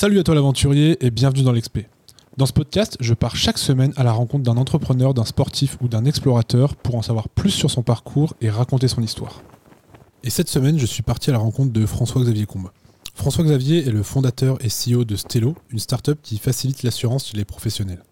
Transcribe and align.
Salut 0.00 0.18
à 0.18 0.22
toi 0.22 0.34
l'aventurier 0.34 0.96
et 1.04 1.10
bienvenue 1.10 1.42
dans 1.42 1.52
l'Expé. 1.52 1.86
Dans 2.38 2.46
ce 2.46 2.54
podcast, 2.54 2.96
je 3.00 3.12
pars 3.12 3.36
chaque 3.36 3.58
semaine 3.58 3.92
à 3.96 4.02
la 4.02 4.12
rencontre 4.12 4.44
d'un 4.44 4.56
entrepreneur, 4.56 5.12
d'un 5.12 5.26
sportif 5.26 5.76
ou 5.82 5.88
d'un 5.88 6.06
explorateur 6.06 6.74
pour 6.74 6.94
en 6.94 7.02
savoir 7.02 7.28
plus 7.28 7.50
sur 7.50 7.70
son 7.70 7.82
parcours 7.82 8.32
et 8.40 8.48
raconter 8.48 8.88
son 8.88 9.02
histoire. 9.02 9.42
Et 10.24 10.30
cette 10.30 10.48
semaine, 10.48 10.78
je 10.78 10.86
suis 10.86 11.02
parti 11.02 11.28
à 11.28 11.34
la 11.34 11.38
rencontre 11.38 11.74
de 11.74 11.84
François-Xavier 11.84 12.46
Combe. 12.46 12.70
François-Xavier 13.14 13.86
est 13.86 13.92
le 13.92 14.02
fondateur 14.02 14.56
et 14.64 14.68
CEO 14.68 15.04
de 15.04 15.16
Stello, 15.16 15.54
une 15.68 15.78
start-up 15.78 16.18
qui 16.22 16.38
facilite 16.38 16.82
l'assurance 16.82 17.26
chez 17.26 17.36
les 17.36 17.44
professionnels. 17.44 18.02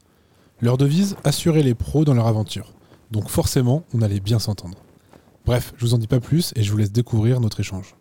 Leur 0.60 0.76
devise, 0.76 1.16
assurer 1.24 1.62
les 1.62 1.74
pros 1.74 2.04
dans 2.04 2.12
leur 2.12 2.26
aventure. 2.26 2.74
Donc 3.12 3.30
forcément, 3.30 3.86
on 3.94 4.02
allait 4.02 4.20
bien 4.20 4.38
s'entendre. 4.38 4.76
Bref, 5.46 5.72
je 5.78 5.86
vous 5.86 5.94
en 5.94 5.98
dis 5.98 6.06
pas 6.06 6.20
plus 6.20 6.52
et 6.54 6.62
je 6.62 6.70
vous 6.70 6.76
laisse 6.76 6.92
découvrir 6.92 7.40
notre 7.40 7.60
échange. 7.60 7.97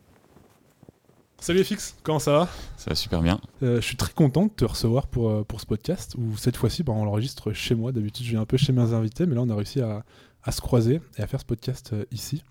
Salut 1.40 1.64
FX, 1.64 1.96
comment 2.04 2.20
ça 2.20 2.32
va? 2.32 2.50
Ça 2.78 2.90
va 2.90 2.96
super 2.96 3.22
bien. 3.22 3.40
Euh, 3.62 3.80
je 3.80 3.86
suis 3.86 3.96
très 3.96 4.12
content 4.12 4.48
de 4.48 4.52
te 4.52 4.66
recevoir 4.66 5.08
pour, 5.08 5.30
euh, 5.30 5.44
pour 5.44 5.62
ce 5.62 5.68
podcast 5.68 6.16
où 6.18 6.36
cette 6.36 6.58
fois-ci 6.58 6.84
bah, 6.84 6.94
on 6.94 7.06
l'enregistre 7.06 7.54
chez 7.54 7.76
moi. 7.76 7.92
D'habitude 7.92 8.26
je 8.26 8.32
viens 8.32 8.42
un 8.42 8.46
peu 8.46 8.58
chez 8.58 8.74
mes 8.74 8.94
invités 8.94 9.26
mais 9.28 9.36
là 9.36 9.42
on 9.44 9.50
a 9.50 9.56
réussi 9.56 9.80
à, 9.80 10.04
à 10.44 10.52
se 10.52 10.62
croiser 10.62 11.00
et 11.18 11.22
à 11.22 11.28
faire 11.28 11.40
ce 11.40 11.46
podcast 11.46 11.92
euh, 11.94 12.06
ici. 12.12 12.44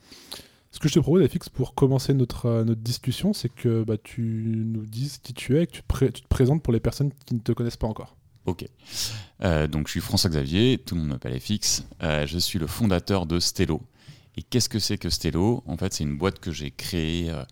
Ce 0.70 0.78
que 0.78 0.88
je 0.88 0.94
te 0.94 1.00
propose 1.00 1.26
FX 1.26 1.48
pour 1.48 1.74
commencer 1.74 2.14
notre, 2.14 2.62
notre 2.62 2.80
discussion 2.80 3.32
c'est 3.32 3.48
que 3.48 3.82
bah, 3.82 3.96
tu 4.02 4.22
nous 4.54 4.86
dises 4.86 5.18
qui 5.18 5.34
tu 5.34 5.58
es 5.58 5.64
et 5.64 5.66
que 5.66 5.72
tu, 5.72 5.82
te 5.82 6.28
présentes 6.28 6.62
pour 6.62 6.72
les 6.72 6.80
personnes 6.80 7.10
qui 7.26 7.34
ne 7.34 7.40
te 7.40 7.52
connaissent 7.52 7.76
pas 7.76 7.88
encore. 7.88 8.16
Ok. 8.46 8.64
Donc 9.40 9.88
je 9.88 9.90
suis 9.90 10.00
François 10.00 10.30
Xavier, 10.30 10.78
tout 10.78 10.94
le 10.94 11.00
monde 11.00 11.10
m'appelle 11.10 11.38
FX. 11.40 11.84
Je 12.00 12.38
suis 12.38 12.60
le 12.60 12.68
fondateur 12.68 13.26
de 13.26 13.40
Stello. 13.40 13.82
Et 14.38 14.42
qu'est-ce 14.42 14.68
que 14.68 14.78
c'est 14.78 14.98
que 14.98 15.08
Stello? 15.08 15.62
En 15.66 15.76
fait, 15.78 15.94
c'est 15.94 16.04
une 16.04 16.16
boîte 16.18 16.40
que 16.40 16.52
j'ai 16.52 16.70
créée 16.70 17.30
euh, 17.30 17.42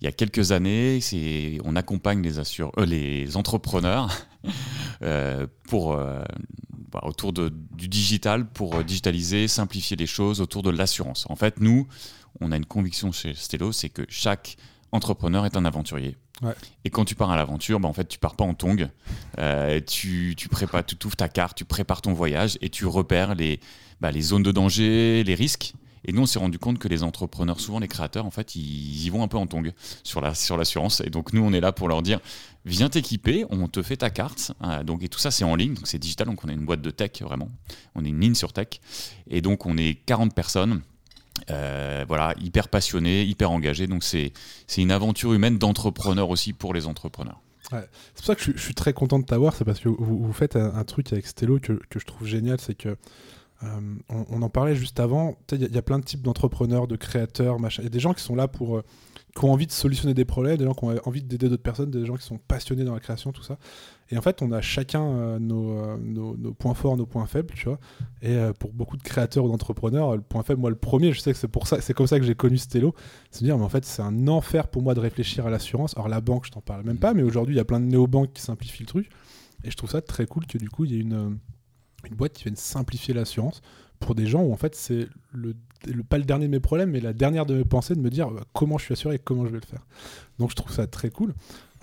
il 0.00 0.04
y 0.04 0.08
a 0.08 0.12
quelques 0.12 0.52
années. 0.52 1.00
C'est, 1.00 1.58
on 1.64 1.74
accompagne 1.76 2.20
les, 2.22 2.38
assure- 2.38 2.72
euh, 2.78 2.84
les 2.84 3.36
entrepreneurs 3.36 4.10
euh, 5.02 5.46
pour, 5.68 5.96
bah, 5.96 7.00
autour 7.04 7.32
de, 7.32 7.52
du 7.72 7.88
digital 7.88 8.46
pour 8.46 8.84
digitaliser, 8.84 9.48
simplifier 9.48 9.96
les 9.96 10.06
choses 10.06 10.40
autour 10.40 10.62
de 10.62 10.70
l'assurance. 10.70 11.24
En 11.30 11.36
fait, 11.36 11.60
nous, 11.60 11.86
on 12.40 12.52
a 12.52 12.56
une 12.56 12.66
conviction 12.66 13.10
chez 13.12 13.34
Stello, 13.34 13.72
c'est 13.72 13.88
que 13.88 14.02
chaque 14.08 14.56
entrepreneur 14.92 15.46
est 15.46 15.56
un 15.56 15.64
aventurier. 15.64 16.16
Ouais. 16.42 16.52
Et 16.84 16.90
quand 16.90 17.04
tu 17.04 17.14
pars 17.14 17.30
à 17.30 17.36
l'aventure, 17.36 17.80
bah, 17.80 17.88
en 17.88 17.92
fait, 17.92 18.06
tu 18.06 18.18
pars 18.18 18.36
pas 18.36 18.44
en 18.44 18.54
tongs. 18.54 18.90
Euh, 19.38 19.80
tu, 19.80 20.34
tu 20.36 20.48
prépares, 20.48 20.84
tu 20.84 20.96
ouvres 21.06 21.16
ta 21.16 21.28
carte, 21.28 21.56
tu 21.56 21.64
prépares 21.64 22.02
ton 22.02 22.12
voyage 22.12 22.58
et 22.60 22.68
tu 22.68 22.84
repères 22.86 23.34
les, 23.34 23.60
bah, 24.00 24.10
les 24.10 24.20
zones 24.20 24.42
de 24.42 24.52
danger, 24.52 25.24
les 25.24 25.34
risques. 25.34 25.72
Et 26.04 26.12
nous, 26.12 26.22
on 26.22 26.26
s'est 26.26 26.38
rendu 26.38 26.58
compte 26.58 26.78
que 26.78 26.88
les 26.88 27.02
entrepreneurs, 27.02 27.60
souvent 27.60 27.78
les 27.78 27.88
créateurs, 27.88 28.26
en 28.26 28.30
fait, 28.30 28.56
ils 28.56 29.04
y 29.04 29.10
vont 29.10 29.22
un 29.22 29.28
peu 29.28 29.38
en 29.38 29.46
tongs 29.46 29.72
sur 30.02 30.20
la 30.20 30.34
sur 30.34 30.56
l'assurance. 30.56 31.00
Et 31.00 31.10
donc 31.10 31.32
nous, 31.32 31.42
on 31.42 31.52
est 31.52 31.60
là 31.60 31.72
pour 31.72 31.88
leur 31.88 32.02
dire, 32.02 32.20
viens 32.64 32.88
t'équiper, 32.88 33.44
on 33.50 33.68
te 33.68 33.82
fait 33.82 33.96
ta 33.98 34.10
carte. 34.10 34.52
Euh, 34.62 34.82
donc 34.82 35.02
et 35.02 35.08
tout 35.08 35.18
ça, 35.18 35.30
c'est 35.30 35.44
en 35.44 35.54
ligne, 35.54 35.74
donc 35.74 35.86
c'est 35.86 35.98
digital. 35.98 36.26
Donc 36.26 36.44
on 36.44 36.48
est 36.48 36.54
une 36.54 36.66
boîte 36.66 36.82
de 36.82 36.90
tech 36.90 37.22
vraiment. 37.22 37.50
On 37.94 38.04
est 38.04 38.08
une 38.08 38.20
ligne 38.20 38.34
sur 38.34 38.52
tech. 38.52 38.80
Et 39.28 39.40
donc 39.40 39.66
on 39.66 39.76
est 39.76 39.94
40 40.06 40.34
personnes. 40.34 40.82
Euh, 41.50 42.04
voilà, 42.06 42.34
hyper 42.40 42.68
passionnés, 42.68 43.24
hyper 43.24 43.50
engagés. 43.50 43.86
Donc 43.86 44.04
c'est 44.04 44.32
une 44.76 44.92
aventure 44.92 45.32
humaine 45.32 45.58
d'entrepreneur 45.58 46.28
aussi 46.30 46.52
pour 46.52 46.74
les 46.74 46.86
entrepreneurs. 46.86 47.40
C'est 47.70 47.88
pour 48.16 48.24
ça 48.26 48.34
que 48.34 48.42
je, 48.42 48.58
suis- 48.58 48.74
très 48.74 48.92
content 48.92 49.18
de 49.18 49.24
t'avoir, 49.24 49.54
c'est 49.54 49.64
parce 49.64 49.80
que 49.80 49.88
vous, 49.88 50.32
faites 50.32 50.54
un, 50.54 50.84
truc 50.84 51.12
avec 51.12 51.26
Stello 51.26 51.58
que, 51.58 51.72
que 51.88 51.98
je 51.98 52.04
trouve 52.04 52.28
génial, 52.28 52.60
c'est 52.60 52.74
que 52.74 52.96
on, 54.08 54.24
on 54.30 54.42
en 54.42 54.48
parlait 54.48 54.74
juste 54.74 55.00
avant, 55.00 55.36
il 55.52 55.60
y, 55.60 55.64
a- 55.64 55.68
il 55.68 55.74
y 55.74 55.78
a 55.78 55.82
plein 55.82 55.98
de 55.98 56.04
types 56.04 56.22
d'entrepreneurs, 56.22 56.86
de 56.86 56.96
créateurs, 56.96 57.58
machin. 57.60 57.82
Il 57.82 57.84
y 57.84 57.88
a 57.88 57.90
des 57.90 58.00
gens 58.00 58.12
qui 58.14 58.22
sont 58.22 58.34
là 58.34 58.48
pour, 58.48 58.76
euh, 58.78 58.82
qui 59.36 59.44
ont 59.44 59.52
envie 59.52 59.66
de 59.66 59.72
solutionner 59.72 60.14
des 60.14 60.24
problèmes, 60.24 60.56
des 60.56 60.64
gens 60.64 60.74
qui 60.74 60.84
ont 60.84 60.94
envie 61.04 61.22
d'aider 61.22 61.48
d'autres 61.48 61.62
personnes, 61.62 61.90
des 61.90 62.06
gens 62.06 62.16
qui 62.16 62.24
sont 62.24 62.38
passionnés 62.38 62.84
dans 62.84 62.94
la 62.94 63.00
création, 63.00 63.32
tout 63.32 63.42
ça. 63.42 63.58
Et 64.10 64.18
en 64.18 64.22
fait, 64.22 64.42
on 64.42 64.52
a 64.52 64.60
chacun 64.60 65.02
euh, 65.02 65.38
nos, 65.38 65.70
euh, 65.78 65.96
nos, 65.98 66.36
nos 66.36 66.52
points 66.52 66.74
forts, 66.74 66.96
nos 66.96 67.06
points 67.06 67.26
faibles, 67.26 67.52
tu 67.54 67.64
vois. 67.68 67.78
Et 68.22 68.34
euh, 68.36 68.52
pour 68.52 68.72
beaucoup 68.72 68.96
de 68.96 69.02
créateurs 69.02 69.44
ou 69.44 69.48
d'entrepreneurs, 69.48 70.14
le 70.14 70.22
point 70.22 70.42
faible, 70.42 70.60
moi 70.60 70.70
le 70.70 70.76
premier, 70.76 71.12
je 71.12 71.20
sais 71.20 71.32
que 71.32 71.38
c'est 71.38 71.48
pour 71.48 71.66
ça, 71.66 71.80
c'est 71.80 71.94
comme 71.94 72.06
ça 72.06 72.18
que 72.20 72.24
j'ai 72.26 72.34
connu 72.34 72.58
Stello, 72.58 72.94
c'est 73.30 73.40
de 73.40 73.46
dire, 73.46 73.56
mais 73.58 73.64
en 73.64 73.68
fait, 73.68 73.84
c'est 73.84 74.02
un 74.02 74.28
enfer 74.28 74.68
pour 74.68 74.82
moi 74.82 74.94
de 74.94 75.00
réfléchir 75.00 75.46
à 75.46 75.50
l'assurance. 75.50 75.94
Alors 75.96 76.08
la 76.08 76.20
banque, 76.20 76.46
je 76.46 76.50
t'en 76.52 76.60
parle 76.60 76.84
même 76.84 76.98
pas, 76.98 77.14
mais 77.14 77.22
aujourd'hui, 77.22 77.54
il 77.54 77.58
y 77.58 77.60
a 77.60 77.64
plein 77.64 77.80
de 77.80 77.86
néobanques 77.86 78.32
qui 78.34 78.42
simplifient 78.42 78.82
le 78.82 78.88
truc. 78.88 79.10
Et 79.64 79.70
je 79.70 79.76
trouve 79.76 79.90
ça 79.90 80.02
très 80.02 80.26
cool 80.26 80.46
que 80.46 80.58
du 80.58 80.68
coup, 80.68 80.84
il 80.84 80.92
y 80.92 80.96
ait 80.96 81.00
une, 81.00 81.12
euh, 81.14 81.30
une 82.06 82.14
boîte 82.14 82.32
qui 82.32 82.44
vienne 82.44 82.56
simplifier 82.56 83.14
l'assurance 83.14 83.62
pour 84.00 84.14
des 84.14 84.26
gens 84.26 84.42
où 84.42 84.52
en 84.52 84.56
fait, 84.56 84.74
c'est 84.74 85.08
le, 85.32 85.54
le- 85.86 86.02
pas 86.02 86.18
le 86.18 86.24
dernier 86.24 86.46
de 86.46 86.50
mes 86.50 86.60
problèmes, 86.60 86.90
mais 86.90 87.00
la 87.00 87.12
dernière 87.12 87.46
de 87.46 87.54
mes 87.54 87.64
pensées 87.64 87.94
de 87.94 88.00
me 88.00 88.10
dire 88.10 88.30
bah, 88.30 88.42
comment 88.52 88.76
je 88.78 88.84
suis 88.84 88.92
assuré 88.92 89.16
et 89.16 89.18
comment 89.18 89.46
je 89.46 89.50
vais 89.50 89.60
le 89.60 89.66
faire. 89.66 89.86
Donc 90.38 90.50
je 90.50 90.56
trouve 90.56 90.72
ça 90.72 90.86
très 90.86 91.10
cool. 91.10 91.34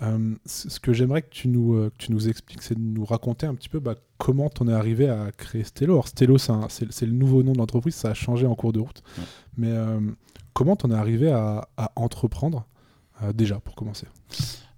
Euh, 0.02 0.34
ce 0.46 0.80
que 0.80 0.92
j'aimerais 0.92 1.22
que 1.22 1.30
tu 1.30 1.46
nous, 1.48 1.74
euh, 1.74 1.90
que 1.90 2.04
tu 2.04 2.12
nous 2.12 2.28
expliques, 2.28 2.62
c'est 2.62 2.74
de 2.74 2.80
nous 2.80 3.04
raconter 3.04 3.46
un 3.46 3.54
petit 3.54 3.68
peu 3.68 3.78
bah, 3.78 3.94
comment 4.18 4.48
t'en 4.50 4.66
es 4.68 4.72
arrivé 4.72 5.08
à 5.08 5.30
créer 5.32 5.62
Stello. 5.64 5.94
Alors 5.94 6.08
Stello, 6.08 6.38
c'est 6.38 7.06
le 7.06 7.12
nouveau 7.12 7.42
nom 7.42 7.52
de 7.52 7.58
l'entreprise, 7.58 7.94
ça 7.94 8.10
a 8.10 8.14
changé 8.14 8.46
en 8.46 8.54
cours 8.54 8.72
de 8.72 8.80
route. 8.80 9.02
Ouais. 9.16 9.24
Mais 9.56 9.70
euh, 9.70 10.00
comment 10.54 10.76
t'en 10.76 10.90
es 10.90 10.94
arrivé 10.94 11.30
à, 11.30 11.68
à 11.76 11.92
entreprendre 11.96 12.66
euh, 13.22 13.32
déjà, 13.32 13.60
pour 13.60 13.76
commencer? 13.76 14.06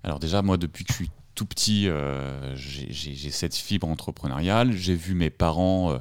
Alors 0.02 0.18
déjà, 0.18 0.42
moi, 0.42 0.58
depuis 0.58 0.84
que 0.84 0.92
je 0.92 0.96
suis 0.98 1.10
tout 1.34 1.46
petit, 1.46 1.88
euh, 1.88 2.54
j'ai 2.56 3.30
cette 3.30 3.54
fibre 3.54 3.88
entrepreneuriale. 3.88 4.72
J'ai 4.72 4.94
vu 4.94 5.14
mes 5.14 5.30
parents, 5.30 5.92
euh, 5.92 5.98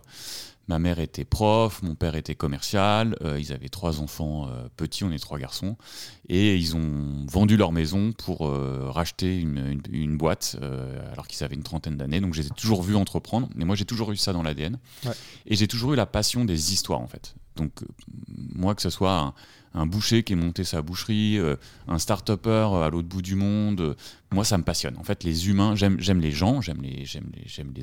ma 0.67 0.79
mère 0.79 0.99
était 0.99 1.25
prof, 1.25 1.81
mon 1.83 1.95
père 1.95 2.15
était 2.15 2.35
commercial, 2.35 3.17
euh, 3.21 3.39
ils 3.39 3.51
avaient 3.51 3.69
trois 3.69 3.99
enfants 3.99 4.47
petits, 4.77 5.03
on 5.03 5.11
est 5.11 5.19
trois 5.19 5.37
garçons, 5.39 5.75
et 6.29 6.55
ils 6.55 6.75
ont 6.75 7.25
vendu 7.27 7.57
leur 7.57 7.71
maison 7.71 8.13
pour 8.13 8.49
racheter 8.93 9.37
une, 9.39 9.57
une- 9.57 9.81
une 9.91 10.17
boîte 10.17 10.55
alors 11.11 11.27
qu'ils 11.27 11.43
avaient 11.43 11.55
une 11.55 11.63
trentaine 11.63 11.97
d'années. 11.97 12.21
Donc 12.21 12.33
je 12.33 12.41
les 12.41 12.47
ai 12.47 12.51
toujours 12.51 12.81
vus 12.83 12.95
entreprendre, 12.95 13.49
mais 13.55 13.65
moi 13.65 13.75
j'ai 13.75 13.85
toujours 13.85 14.11
eu 14.11 14.17
ça 14.17 14.31
dans 14.33 14.43
l'ADN. 14.43 14.77
Ouais. 15.05 15.11
Et 15.47 15.55
j'ai 15.55 15.67
toujours 15.67 15.93
eu 15.93 15.95
la 15.97 16.05
passion 16.05 16.45
des 16.45 16.71
histoires 16.73 17.01
en 17.01 17.07
fait. 17.07 17.35
Donc 17.57 17.71
moi 18.55 18.73
que 18.73 18.81
ce 18.81 18.89
soit 18.89 19.17
un, 19.19 19.33
un 19.73 19.85
boucher 19.85 20.23
qui 20.23 20.33
est 20.33 20.35
monté 20.35 20.63
sa 20.63 20.81
boucherie, 20.81 21.37
euh, 21.37 21.55
un 21.87 21.97
start-upper 21.97 22.69
à 22.83 22.89
l'autre 22.89 23.07
bout 23.07 23.21
du 23.21 23.35
monde, 23.35 23.81
euh, 23.81 23.95
moi 24.31 24.45
ça 24.45 24.57
me 24.57 24.63
passionne. 24.63 24.95
En 24.97 25.03
fait, 25.03 25.23
les 25.23 25.49
humains, 25.49 25.75
j'aime 25.75 25.97
les 26.19 26.31
gens, 26.31 26.61
j'aime 26.61 26.81
les, 26.81 27.05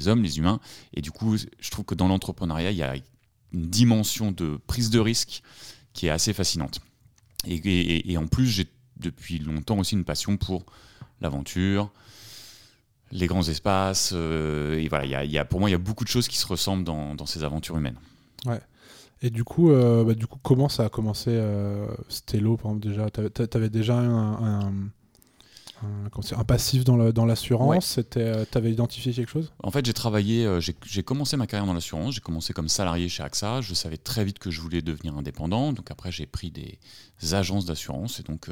hommes, 0.08 0.22
les 0.22 0.38
humains. 0.38 0.60
Et 0.94 1.00
du 1.00 1.10
coup, 1.10 1.36
je 1.36 1.70
trouve 1.70 1.84
que 1.84 1.94
dans 1.94 2.08
l'entrepreneuriat, 2.08 2.70
il 2.70 2.76
y 2.76 2.82
a 2.82 2.94
une 3.52 3.66
dimension 3.66 4.30
de 4.30 4.58
prise 4.66 4.90
de 4.90 5.00
risque 5.00 5.42
qui 5.92 6.06
est 6.06 6.10
assez 6.10 6.32
fascinante. 6.32 6.80
Et, 7.46 8.16
en 8.16 8.26
plus, 8.26 8.46
j'ai 8.46 8.66
depuis 8.96 9.38
longtemps 9.38 9.78
aussi 9.78 9.94
une 9.94 10.04
passion 10.04 10.36
pour 10.36 10.66
l'aventure, 11.20 11.90
les 13.12 13.26
grands 13.26 13.48
espaces. 13.48 14.12
euh, 14.14 14.78
et 14.78 14.88
voilà, 14.88 15.24
il 15.24 15.30
y 15.30 15.32
y 15.32 15.38
a- 15.38 15.44
pour 15.44 15.58
moi, 15.58 15.68
il 15.68 15.72
y 15.72 15.74
a 15.74 15.78
beaucoup 15.78 16.04
de 16.04 16.08
choses 16.10 16.28
qui 16.28 16.36
se 16.36 16.46
ressemblent 16.46 16.84
dans, 16.84 17.14
dans 17.14 17.26
ces 17.26 17.42
aventures 17.42 17.76
humaines. 17.76 17.98
Et 19.22 19.30
du 19.30 19.44
coup, 19.44 19.70
euh, 19.70 20.04
bah, 20.04 20.14
du 20.14 20.26
coup, 20.26 20.38
comment 20.42 20.68
ça 20.68 20.84
a 20.86 20.88
commencé 20.88 21.30
euh, 21.32 21.86
Stello, 22.08 22.56
par 22.56 22.70
exemple, 22.72 22.88
déjà? 22.88 23.10
T'avais 23.10 23.30
t'avais 23.30 23.68
déjà 23.68 23.98
un, 23.98 24.32
un, 24.62 24.72
un- 25.82 26.10
un 26.36 26.44
passif 26.44 26.84
dans 26.84 26.96
la- 26.96 27.12
dans 27.12 27.26
l'assurance? 27.26 27.96
Ouais. 27.98 28.04
Euh, 28.16 28.44
T'avais 28.50 28.72
identifié 28.72 29.12
quelque 29.12 29.30
chose? 29.30 29.52
En 29.62 29.70
fait, 29.70 29.84
j'ai 29.84 29.92
travaillé, 29.92 30.46
euh, 30.46 30.60
j'ai 30.60 31.02
commencé 31.02 31.36
ma 31.36 31.46
carrière 31.46 31.66
dans 31.66 31.74
l'assurance, 31.74 32.14
j'ai 32.14 32.20
commencé 32.20 32.52
comme 32.52 32.68
salarié 32.68 33.08
chez 33.08 33.22
AXA, 33.22 33.60
je 33.60 33.74
savais 33.74 33.96
très 33.98 34.24
vite 34.24 34.38
que 34.38 34.50
je 34.50 34.60
voulais 34.60 34.82
devenir 34.82 35.16
indépendant, 35.16 35.72
donc 35.72 35.90
après 35.90 36.10
j'ai 36.12 36.26
pris 36.26 36.50
des 36.50 36.78
agences 37.34 37.66
d'assurance. 37.66 38.20
Et 38.20 38.22
donc 38.22 38.48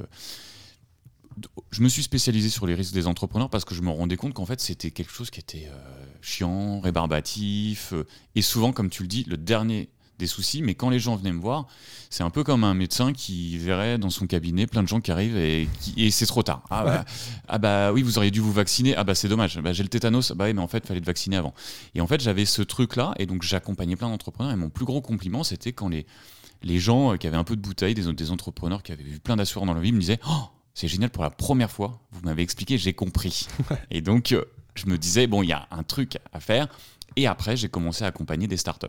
je 1.71 1.83
me 1.83 1.89
suis 1.89 2.03
spécialisé 2.03 2.49
sur 2.49 2.67
les 2.67 2.75
risques 2.75 2.95
des 2.95 3.07
entrepreneurs 3.07 3.51
parce 3.51 3.65
que 3.65 3.75
je 3.75 3.83
me 3.83 3.91
rendais 3.91 4.17
compte 4.17 4.35
qu'en 4.35 4.47
fait 4.47 4.61
c'était 4.61 4.91
quelque 4.91 5.13
chose 5.13 5.31
qui 5.31 5.39
était 5.41 5.69
euh, 5.71 6.05
chiant, 6.21 6.81
rébarbatif 6.81 7.93
euh, 7.93 8.05
et 8.35 8.43
souvent, 8.43 8.73
comme 8.73 8.91
tu 8.91 9.03
le 9.03 9.09
dis, 9.09 9.25
le 9.25 9.37
dernier 9.37 9.89
des 10.19 10.27
soucis, 10.27 10.63
mais 10.63 10.75
quand 10.75 10.91
les 10.91 10.99
gens 10.99 11.17
venaient 11.17 11.33
me 11.33 11.41
voir, 11.41 11.67
c'est 12.11 12.23
un 12.23 12.31
peu 12.31 12.43
comme 12.43 12.65
un 12.65 12.75
médecin 12.75 13.13
qui 13.13 13.57
verrait 13.59 13.99
dans 13.99 14.11
son 14.11 14.27
cabinet 14.27 14.67
plein 14.67 14.83
de 14.83 14.89
gens 14.89 15.01
qui 15.01 15.13
arrivent 15.13 15.37
et, 15.37 15.69
c'est 16.11 16.27
trop 16.27 16.43
tard. 16.43 16.63
Ah, 16.71 16.85
bah, 16.85 17.05
ah 17.49 17.59
bah 17.59 17.93
oui, 17.93 18.03
vous 18.03 18.19
auriez 18.19 18.31
dû 18.31 18.41
vous 18.41 18.53
vacciner. 18.53 18.97
Ah 18.97 19.05
bah 19.05 19.15
c'est 19.15 19.29
dommage. 19.29 19.61
Bah, 19.61 19.73
j'ai 19.73 19.83
le 19.83 19.89
tétanos. 19.89 20.33
Bah 20.33 20.47
oui, 20.47 20.55
mais 20.55 20.63
en 20.63 20.69
fait, 20.69 20.79
il 20.79 20.87
fallait 20.87 21.01
te 21.01 21.07
vacciner 21.07 21.37
avant. 21.37 21.55
Et 21.95 22.01
en 22.01 22.07
fait, 22.07 22.21
j'avais 22.21 22.45
ce 22.45 22.63
truc-là, 22.63 23.15
et 23.19 23.27
donc 23.27 23.43
j'accompagnais 23.43 23.97
plein 23.97 24.09
d'entrepreneurs. 24.09 24.53
Et 24.53 24.57
mon 24.57 24.71
plus 24.71 24.85
gros 24.85 25.01
compliment, 25.01 25.45
c'était 25.45 25.73
quand 25.73 25.89
les, 25.89 26.07
les 26.63 26.79
gens 26.79 27.13
euh, 27.13 27.17
qui 27.17 27.27
avaient 27.27 27.37
un 27.37 27.45
peu 27.45 27.57
de 27.57 27.61
bouteille, 27.61 27.95
des, 27.95 28.13
des 28.13 28.31
entrepreneurs 28.31 28.83
qui 28.83 28.93
avaient 28.93 29.05
vu 29.05 29.21
plein 29.21 29.37
d'assureurs 29.37 29.67
dans 29.67 29.75
leur 29.75 29.83
vie, 29.83 29.93
me 29.93 30.01
disaient 30.01 30.21
Oh, 30.29 30.49
c'est 30.75 30.89
génial 30.89 31.11
pour 31.11 31.23
la 31.23 31.31
première 31.31 31.71
fois, 31.71 32.01
vous 32.13 32.23
m'avez 32.23 32.43
expliqué, 32.43 32.79
j'ai 32.79 32.95
compris. 32.95 33.47
et 33.91 34.01
donc, 34.01 34.33
euh, 34.33 34.45
je 34.75 34.87
me 34.87 34.99
disais 34.99 35.27
Bon, 35.27 35.43
il 35.43 35.49
y 35.49 35.53
a 35.53 35.69
un 35.71 35.83
truc 35.83 36.19
à 36.33 36.41
faire. 36.41 36.69
Et 37.17 37.27
après, 37.27 37.57
j'ai 37.57 37.69
commencé 37.69 38.05
à 38.05 38.09
accompagner 38.09 38.47
des 38.47 38.57
startups. 38.57 38.87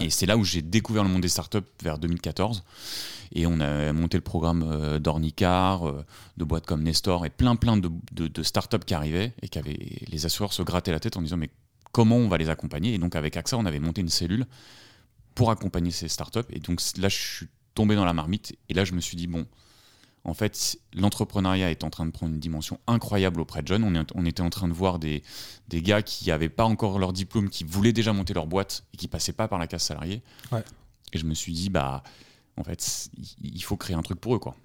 Et 0.00 0.10
c'est 0.10 0.26
là 0.26 0.36
où 0.36 0.44
j'ai 0.44 0.62
découvert 0.62 1.02
le 1.02 1.08
monde 1.08 1.22
des 1.22 1.28
startups 1.28 1.58
vers 1.82 1.98
2014. 1.98 2.64
Et 3.32 3.46
on 3.46 3.60
a 3.60 3.92
monté 3.92 4.16
le 4.16 4.22
programme 4.22 4.62
euh, 4.62 4.98
d'Ornicar, 4.98 5.88
euh, 5.88 6.04
de 6.36 6.44
boîtes 6.44 6.66
comme 6.66 6.82
Nestor 6.82 7.26
et 7.26 7.30
plein 7.30 7.56
plein 7.56 7.76
de, 7.76 7.90
de, 8.12 8.28
de 8.28 8.42
startups 8.42 8.84
qui 8.86 8.94
arrivaient 8.94 9.34
et 9.42 9.48
qui 9.48 9.58
avaient 9.58 9.76
les 10.06 10.26
assureurs 10.26 10.52
se 10.52 10.62
grattaient 10.62 10.92
la 10.92 11.00
tête 11.00 11.16
en 11.16 11.22
disant 11.22 11.36
mais 11.36 11.50
comment 11.92 12.16
on 12.16 12.28
va 12.28 12.38
les 12.38 12.50
accompagner? 12.50 12.94
Et 12.94 12.98
donc 12.98 13.16
avec 13.16 13.36
AXA, 13.36 13.56
on 13.56 13.66
avait 13.66 13.80
monté 13.80 14.00
une 14.00 14.08
cellule 14.08 14.46
pour 15.34 15.50
accompagner 15.50 15.90
ces 15.90 16.08
startups. 16.08 16.40
Et 16.50 16.60
donc 16.60 16.80
là, 16.98 17.08
je 17.08 17.16
suis 17.16 17.48
tombé 17.74 17.94
dans 17.94 18.04
la 18.04 18.12
marmite 18.12 18.56
et 18.68 18.74
là, 18.74 18.84
je 18.84 18.92
me 18.92 19.00
suis 19.00 19.16
dit 19.16 19.26
bon, 19.26 19.46
en 20.28 20.34
fait, 20.34 20.78
l'entrepreneuriat 20.94 21.70
est 21.70 21.84
en 21.84 21.90
train 21.90 22.04
de 22.04 22.10
prendre 22.10 22.32
une 22.34 22.40
dimension 22.40 22.78
incroyable 22.86 23.40
auprès 23.40 23.62
de 23.62 23.68
jeunes. 23.68 23.84
On, 23.84 23.94
est- 23.94 24.10
on 24.14 24.26
était 24.26 24.42
en 24.42 24.50
train 24.50 24.66
de 24.68 24.72
voir 24.72 24.98
des, 24.98 25.22
des 25.68 25.80
gars 25.82 26.02
qui 26.02 26.28
n'avaient 26.28 26.48
pas 26.48 26.64
encore 26.64 26.98
leur 26.98 27.12
diplôme, 27.12 27.48
qui 27.48 27.64
voulaient 27.64 27.92
déjà 27.92 28.12
monter 28.12 28.34
leur 28.34 28.46
boîte 28.46 28.84
et 28.92 28.96
qui 28.96 29.08
passaient 29.08 29.32
pas 29.32 29.46
par 29.48 29.58
la 29.58 29.66
case 29.66 29.82
salariée. 29.82 30.22
Ouais. 30.52 30.64
Et 31.12 31.18
je 31.18 31.24
me 31.26 31.34
suis 31.34 31.52
dit, 31.52 31.70
bah, 31.70 32.02
en 32.56 32.64
fait, 32.64 33.08
il- 33.42 33.62
faut 33.62 33.76
créer 33.76 33.94
un 33.96 34.02
truc 34.02 34.20
pour 34.20 34.34
eux, 34.34 34.38
quoi. 34.40 34.56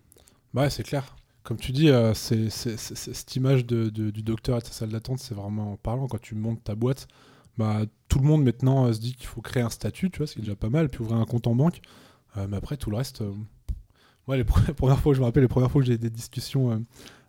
Bah 0.54 0.64
ouais, 0.64 0.70
c'est 0.70 0.84
clair. 0.84 1.16
Comme 1.44 1.58
tu 1.58 1.72
dis, 1.72 1.90
euh, 1.90 2.14
c'est, 2.14 2.50
cette 2.50 3.36
image 3.36 3.66
de, 3.66 3.90
de- 3.90 4.10
du 4.12 4.22
docteur 4.24 4.58
et 4.58 4.62
de 4.62 4.66
sa 4.66 4.72
salle 4.74 4.90
d'attente, 4.90 5.20
c'est 5.20 5.34
vraiment 5.36 5.78
parlant. 5.78 6.08
Quand 6.08 6.22
tu 6.22 6.36
montes 6.36 6.64
ta 6.64 6.76
boîte, 6.76 7.08
bah, 7.58 7.82
tout 8.10 8.20
le 8.20 8.26
monde 8.26 8.44
maintenant 8.44 8.86
euh, 8.88 8.94
se 8.94 9.00
dit 9.00 9.14
qu'il 9.14 9.28
faut 9.28 9.42
créer 9.42 9.64
un 9.64 9.70
statut, 9.70 10.10
tu 10.12 10.18
vois, 10.20 10.28
ce 10.28 10.34
qui 10.34 10.40
est 10.40 10.44
déjà 10.44 10.56
pas 10.56 10.70
mal, 10.70 10.90
puis 10.90 11.02
ouvrir 11.02 11.18
un 11.18 11.26
compte 11.26 11.48
en 11.48 11.56
banque. 11.56 11.82
Euh, 12.38 12.48
mais 12.50 12.58
après, 12.58 12.78
tout 12.78 12.90
le 12.90 12.98
reste. 12.98 13.22
Moi, 14.28 14.38
les 14.38 14.44
pre- 14.44 14.74
premières 14.76 15.00
fois, 15.00 15.14
je 15.14 15.20
me 15.20 15.26
rappelle, 15.26 15.44
les 15.44 15.48
premières 15.50 15.72
fois 15.72 15.82
que 15.82 15.88
j'ai 15.88 15.94
eu 15.94 15.98
des 16.00 16.10
discussions 16.10 16.72
euh, 16.72 16.78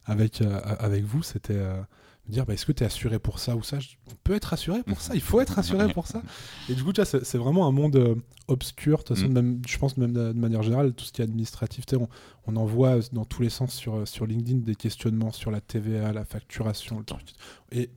avec, 0.05 0.41
euh, 0.43 0.61
avec 0.79 1.05
vous, 1.05 1.23
c'était 1.23 1.55
euh, 1.56 1.81
me 2.29 2.33
dire 2.33 2.44
bah, 2.47 2.55
est-ce 2.55 2.67
que 2.67 2.73
tu 2.73 2.83
es 2.83 2.87
assuré 2.87 3.19
pour 3.19 3.39
ça 3.39 3.56
ou 3.56 3.62
ça? 3.62 3.79
Je 3.81 3.91
On 4.11 4.15
peut 4.25 4.35
être 4.35 4.53
assuré 4.53 4.83
pour 4.83 5.00
ça, 5.00 5.15
il 5.15 5.21
faut 5.21 5.41
être 5.41 5.59
assuré 5.59 5.93
pour 5.93 6.06
ça. 6.06 6.23
Et 6.69 6.75
du 6.75 6.85
coup, 6.85 6.93
c'est, 6.94 7.35
vraiment 7.39 7.67
un 7.67 7.73
monde 7.73 7.97
euh, 7.97 8.15
obscur. 8.49 8.99
De 8.99 9.03
toute 9.05 9.17
façon, 9.17 9.29
Mm. 9.29 9.33
même, 9.33 9.62
je 9.67 9.79
pense 9.79 9.97
même 9.97 10.12
de, 10.12 10.33
de 10.33 10.39
manière 10.39 10.62
générale, 10.62 10.93
tout 10.93 11.05
ce 11.05 11.12
qui 11.12 11.21
est 11.23 11.25
administratif, 11.25 11.85
on, 11.94 12.09
on 12.47 12.56
en 12.56 12.65
voit 12.65 12.99
dans 13.12 13.25
tous 13.25 13.43
les 13.43 13.50
sens 13.50 13.73
sur, 13.73 14.06
sur 14.06 14.27
LinkedIn 14.27 14.59
des 14.61 14.75
questionnements 14.75 15.33
sur 15.33 15.50
la 15.50 15.61
TVA, 15.61 16.12
la 16.12 16.25
facturation, 16.25 16.99
le 16.99 17.05
truc. 17.05 17.27
Et 17.71 17.91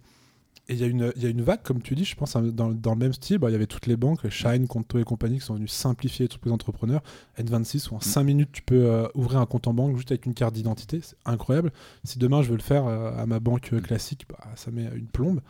et 0.67 0.73
il 0.73 0.79
y, 0.79 0.83
a 0.83 0.87
une- 0.87 1.13
il 1.15 1.21
y 1.23 1.25
a 1.27 1.29
une 1.29 1.41
vague, 1.43 1.61
comme 1.61 1.81
tu 1.81 1.93
dis, 1.95 2.05
je 2.05 2.15
pense, 2.15 2.35
hein, 2.35 2.41
dans, 2.43 2.71
dans 2.71 2.91
le 2.93 2.97
même 2.97 3.13
style. 3.13 3.37
bah, 3.37 3.49
Il 3.49 3.53
y 3.53 3.55
avait 3.55 3.67
toutes 3.67 3.85
les 3.85 3.95
banques, 3.97 4.27
Shine, 4.29 4.67
Conto 4.67 4.97
et 4.97 5.03
compagnie, 5.03 5.37
qui 5.39 5.45
sont 5.45 5.53
venus 5.55 5.71
simplifier 5.71 6.23
les 6.23 6.27
trucs 6.29 6.41
pour 6.41 6.49
les 6.49 6.53
entrepreneurs. 6.55 7.03
N26, 7.37 7.89
où 7.91 7.95
en 7.95 7.99
5 7.99 8.23
minutes, 8.23 8.49
tu 8.51 8.61
peux 8.63 8.85
euh, 8.85 9.07
ouvrir 9.13 9.39
un 9.39 9.45
compte 9.45 9.67
en 9.67 9.73
banque 9.73 9.95
juste 9.95 10.11
avec 10.11 10.25
une 10.25 10.33
carte 10.33 10.55
d'identité. 10.55 11.01
C'est 11.03 11.17
incroyable. 11.25 11.71
Si 12.03 12.17
demain, 12.17 12.41
je 12.41 12.49
veux 12.49 12.57
le 12.57 12.63
faire 12.63 12.85
euh, 12.87 13.15
à 13.15 13.25
ma 13.27 13.39
banque 13.39 13.73
euh, 13.73 13.79
classique, 13.81 14.25
bah, 14.27 14.39
ça 14.55 14.71
met 14.71 14.85
une 14.95 15.07
plombe. 15.07 15.41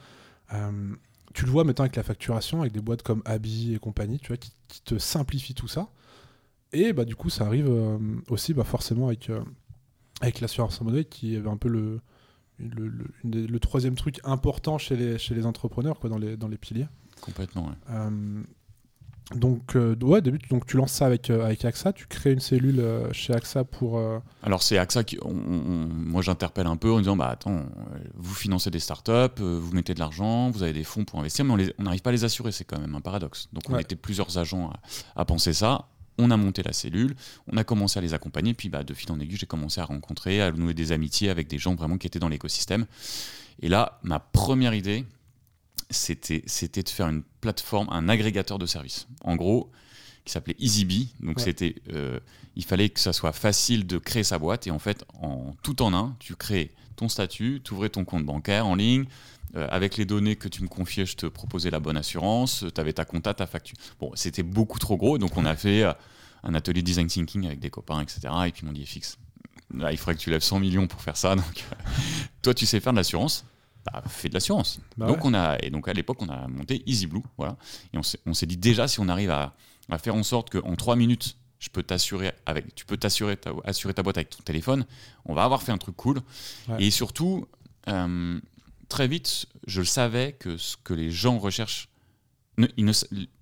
Tu 1.33 1.45
le 1.45 1.51
vois 1.51 1.63
maintenant 1.65 1.83
avec 1.83 1.95
la 1.97 2.03
facturation, 2.03 2.61
avec 2.61 2.71
des 2.73 2.79
boîtes 2.81 3.03
comme 3.03 3.21
Abi 3.25 3.73
et 3.73 3.79
compagnie, 3.79 4.19
tu 4.19 4.27
vois, 4.29 4.37
qui, 4.37 4.51
qui 4.69 4.81
te 4.83 4.97
simplifient 4.97 5.53
tout 5.55 5.67
ça. 5.67 5.89
Et 6.71 6.93
bah, 6.93 7.03
du 7.05 7.15
coup, 7.15 7.29
ça 7.29 7.45
arrive 7.45 7.69
aussi 8.29 8.53
bah, 8.53 8.63
forcément 8.63 9.07
avec, 9.07 9.29
avec 10.21 10.39
l'assurance 10.39 10.79
monnaie, 10.81 11.03
qui 11.05 11.35
est 11.35 11.45
un 11.45 11.57
peu 11.57 11.67
le, 11.69 11.99
le, 12.59 12.87
le- 12.87 13.05
une 13.23 13.31
des- 13.31 13.47
le 13.47 13.59
troisième 13.59 13.95
truc 13.95 14.19
important 14.23 14.77
chez 14.77 14.95
les, 14.95 15.17
chez 15.17 15.35
les 15.35 15.45
entrepreneurs, 15.45 15.99
quoi, 15.99 16.09
dans, 16.09 16.17
les, 16.17 16.37
dans 16.37 16.47
les 16.47 16.57
piliers. 16.57 16.87
Complètement, 17.21 17.67
ouais. 17.67 17.73
Euh, 17.91 18.43
donc, 19.33 19.75
euh, 19.75 19.95
ouais, 20.03 20.21
début, 20.21 20.37
donc 20.51 20.67
tu 20.67 20.77
lances 20.77 20.91
ça 20.91 21.07
avec, 21.07 21.31
euh, 21.31 21.43
avec 21.43 21.65
AXA, 21.65 21.93
tu 21.93 22.05
crées 22.05 22.31
une 22.33 22.39
cellule 22.39 22.79
euh, 22.79 23.11
chez 23.11 23.33
AXA 23.33 23.63
pour. 23.63 23.99
Alors 24.43 24.61
c'est 24.61 24.77
AXA 24.77 25.03
qui, 25.03 25.17
on- 25.23 25.29
on- 25.31 25.87
moi 25.91 26.21
j'interpelle 26.21 26.67
un 26.67 26.77
peu 26.77 26.91
en 26.91 26.99
disant 26.99 27.15
bah 27.17 27.29
attends, 27.29 27.63
vous 28.13 28.35
financez 28.35 28.69
des 28.69 28.77
startups, 28.79 29.41
vous 29.41 29.71
mettez 29.73 29.95
de 29.95 29.99
l'argent, 29.99 30.51
vous 30.51 30.61
avez 30.61 30.73
des 30.73 30.83
fonds 30.83 31.05
pour 31.05 31.19
investir, 31.19 31.43
mais 31.43 31.53
on 31.79 31.83
n'arrive 31.83 32.03
pas 32.03 32.11
à 32.11 32.13
les 32.13 32.23
assurer, 32.23 32.51
c'est 32.51 32.65
quand 32.65 32.79
même 32.79 32.93
un 32.93 33.01
paradoxe. 33.01 33.49
Donc 33.51 33.63
on 33.69 33.73
Ouais. 33.73 33.81
était 33.81 33.95
plusieurs 33.95 34.37
agents 34.37 34.69
à, 35.15 35.21
à 35.21 35.25
penser 35.25 35.53
ça. 35.53 35.87
On 36.17 36.31
a 36.31 36.37
monté 36.37 36.63
la 36.63 36.71
cellule, 36.73 37.15
on 37.51 37.57
a 37.57 37.63
commencé 37.63 37.99
à 37.99 38.01
les 38.01 38.13
accompagner, 38.13 38.53
puis 38.53 38.69
bah, 38.69 38.83
de 38.83 38.93
fil 38.93 39.11
en 39.11 39.19
aiguille, 39.19 39.37
j'ai 39.37 39.45
commencé 39.45 39.81
à 39.81 39.85
rencontrer, 39.85 40.41
à 40.41 40.51
nouer 40.51 40.73
des 40.73 40.91
amitiés 40.91 41.29
avec 41.29 41.47
des 41.47 41.57
gens 41.57 41.75
vraiment 41.75 41.97
qui 41.97 42.07
étaient 42.07 42.19
dans 42.19 42.29
l'écosystème. 42.29 42.85
Et 43.61 43.69
là, 43.69 43.99
ma 44.03 44.19
première 44.19 44.73
idée, 44.73 45.05
c'était 45.89 46.43
c'était 46.45 46.83
de 46.83 46.89
faire 46.89 47.07
une 47.07 47.23
plateforme, 47.41 47.87
un 47.91 48.09
agrégateur 48.09 48.57
de 48.59 48.65
services. 48.65 49.07
En 49.23 49.35
gros, 49.35 49.71
qui 50.23 50.31
s'appelait 50.31 50.55
EasyBee. 50.59 51.09
Donc 51.19 51.37
Ouais. 51.37 51.43
c'était, 51.43 51.75
euh, 51.93 52.19
il 52.55 52.65
fallait 52.65 52.89
que 52.89 52.99
ça 52.99 53.13
soit 53.13 53.31
facile 53.33 53.85
de 53.85 53.97
créer 53.97 54.23
sa 54.23 54.39
boîte 54.39 54.65
et 54.67 54.71
en 54.71 54.79
fait, 54.79 55.05
en 55.21 55.53
tout 55.61 55.81
en 55.83 55.93
un, 55.93 56.15
tu 56.19 56.35
crées 56.35 56.71
ton 56.95 57.09
statut, 57.09 57.61
tu 57.63 57.73
ouvrais 57.73 57.89
ton 57.89 58.05
compte 58.05 58.25
bancaire 58.25 58.65
en 58.65 58.75
ligne. 58.75 59.05
Euh, 59.55 59.67
avec 59.69 59.97
les 59.97 60.05
données 60.05 60.35
que 60.35 60.47
tu 60.47 60.63
me 60.63 60.67
confiais, 60.67 61.05
je 61.05 61.15
te 61.15 61.25
proposais 61.25 61.69
la 61.69 61.79
bonne 61.79 61.97
assurance, 61.97 62.65
tu 62.73 62.81
avais 62.81 62.93
ta 62.93 63.05
compta, 63.05 63.33
ta 63.33 63.47
facture. 63.47 63.77
Bon, 63.99 64.11
c'était 64.15 64.43
beaucoup 64.43 64.79
trop 64.79 64.97
gros, 64.97 65.17
donc 65.17 65.37
on 65.37 65.45
a 65.45 65.55
fait 65.55 65.83
euh, 65.83 65.93
un 66.43 66.53
atelier 66.55 66.81
design 66.81 67.07
thinking 67.07 67.45
avec 67.45 67.59
des 67.59 67.69
copains, 67.69 68.01
etc. 68.01 68.21
Et 68.47 68.51
puis 68.51 68.63
ils 68.63 68.65
m'ont 68.65 68.73
dit, 68.73 68.85
fixe, 68.85 69.17
là, 69.73 69.91
il 69.91 69.97
faudrait 69.97 70.15
que 70.15 70.21
tu 70.21 70.29
lèves 70.29 70.43
100 70.43 70.59
millions 70.59 70.87
pour 70.87 71.01
faire 71.01 71.17
ça. 71.17 71.35
Donc, 71.35 71.65
euh, 71.71 71.75
toi, 72.41 72.53
tu 72.53 72.65
sais 72.65 72.79
faire 72.79 72.93
de 72.93 72.97
l'assurance 72.97 73.45
bah, 73.85 74.01
fais 74.07 74.29
de 74.29 74.33
l'assurance. 74.33 74.79
Bah 74.97 75.05
donc 75.05 75.17
ouais. 75.17 75.23
on 75.25 75.33
a 75.35 75.57
et 75.61 75.69
donc 75.69 75.87
à 75.87 75.93
l'époque 75.93 76.19
on 76.19 76.29
a 76.29 76.47
monté 76.47 76.81
Easy 76.87 77.05
Blue, 77.05 77.21
voilà. 77.37 77.55
Et 77.93 77.99
on 78.25 78.33
s'est, 78.33 78.45
dit 78.47 78.57
déjà 78.57 78.87
si 78.87 78.99
on 78.99 79.07
arrive 79.07 79.29
à, 79.29 79.53
à 79.91 79.99
faire 79.99 80.15
en 80.15 80.23
sorte 80.23 80.49
qu'en 80.49 80.75
trois 80.75 80.95
minutes 80.95 81.37
je 81.59 81.69
peux 81.69 81.83
t'assurer 81.83 82.31
avec, 82.45 82.75
tu 82.75 82.85
peux 82.85 82.97
t'assurer 82.97 83.37
ta, 83.37 83.51
assurer 83.63 83.93
ta 83.93 84.03
boîte 84.03 84.17
avec 84.17 84.29
ton 84.29 84.43
téléphone, 84.43 84.85
on 85.25 85.33
va 85.33 85.43
avoir 85.43 85.63
fait 85.63 85.71
un 85.71 85.77
truc 85.77 85.95
cool. 85.95 86.19
Ouais. 86.67 86.83
Et 86.85 86.91
surtout 86.91 87.47
euh, 87.87 88.39
très 88.95 89.07
vite 89.09 89.45
je 89.67 89.81
le 89.81 89.85
savais 89.85 90.33
que 90.39 90.55
ce 90.57 90.77
que 90.81 90.93
les 90.93 91.11
gens 91.11 91.37
recherchent, 91.37 91.89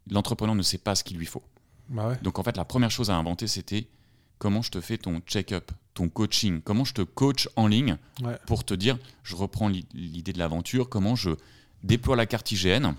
l'entrepreneur 0.09 0.55
ne 0.55 0.63
sait 0.63 0.77
pas 0.79 0.95
ce 0.95 1.03
qu'il 1.03 1.17
lui 1.17 1.25
faut. 1.27 1.43
Bah 1.89 2.07
ouais. 2.09 2.17
Donc 2.23 2.39
en 2.39 2.43
fait, 2.43 2.57
la 2.57 2.65
première 2.65 2.89
chose 2.91 3.09
à 3.11 3.15
inventer, 3.15 3.47
c'était 3.47 3.87
comment 4.39 4.61
je 4.63 4.71
te 4.71 4.81
fais 4.81 4.97
ton 4.97 5.19
check-up, 5.19 5.71
ton 5.93 6.09
coaching, 6.09 6.61
comment 6.61 6.85
je 6.85 6.93
te 6.93 7.01
coach 7.03 7.47
en 7.55 7.67
ligne 7.67 7.97
Ouais. 8.23 8.37
pour 8.47 8.63
te 8.63 8.73
dire, 8.73 8.97
je 9.23 9.35
reprends 9.35 9.67
l'i- 9.67 9.85
l'idée 9.93 10.33
de 10.33 10.39
l'aventure, 10.39 10.89
comment 10.89 11.15
je 11.15 11.29
déploie 11.83 12.15
la 12.15 12.25
carte 12.25 12.51
IGN 12.51 12.93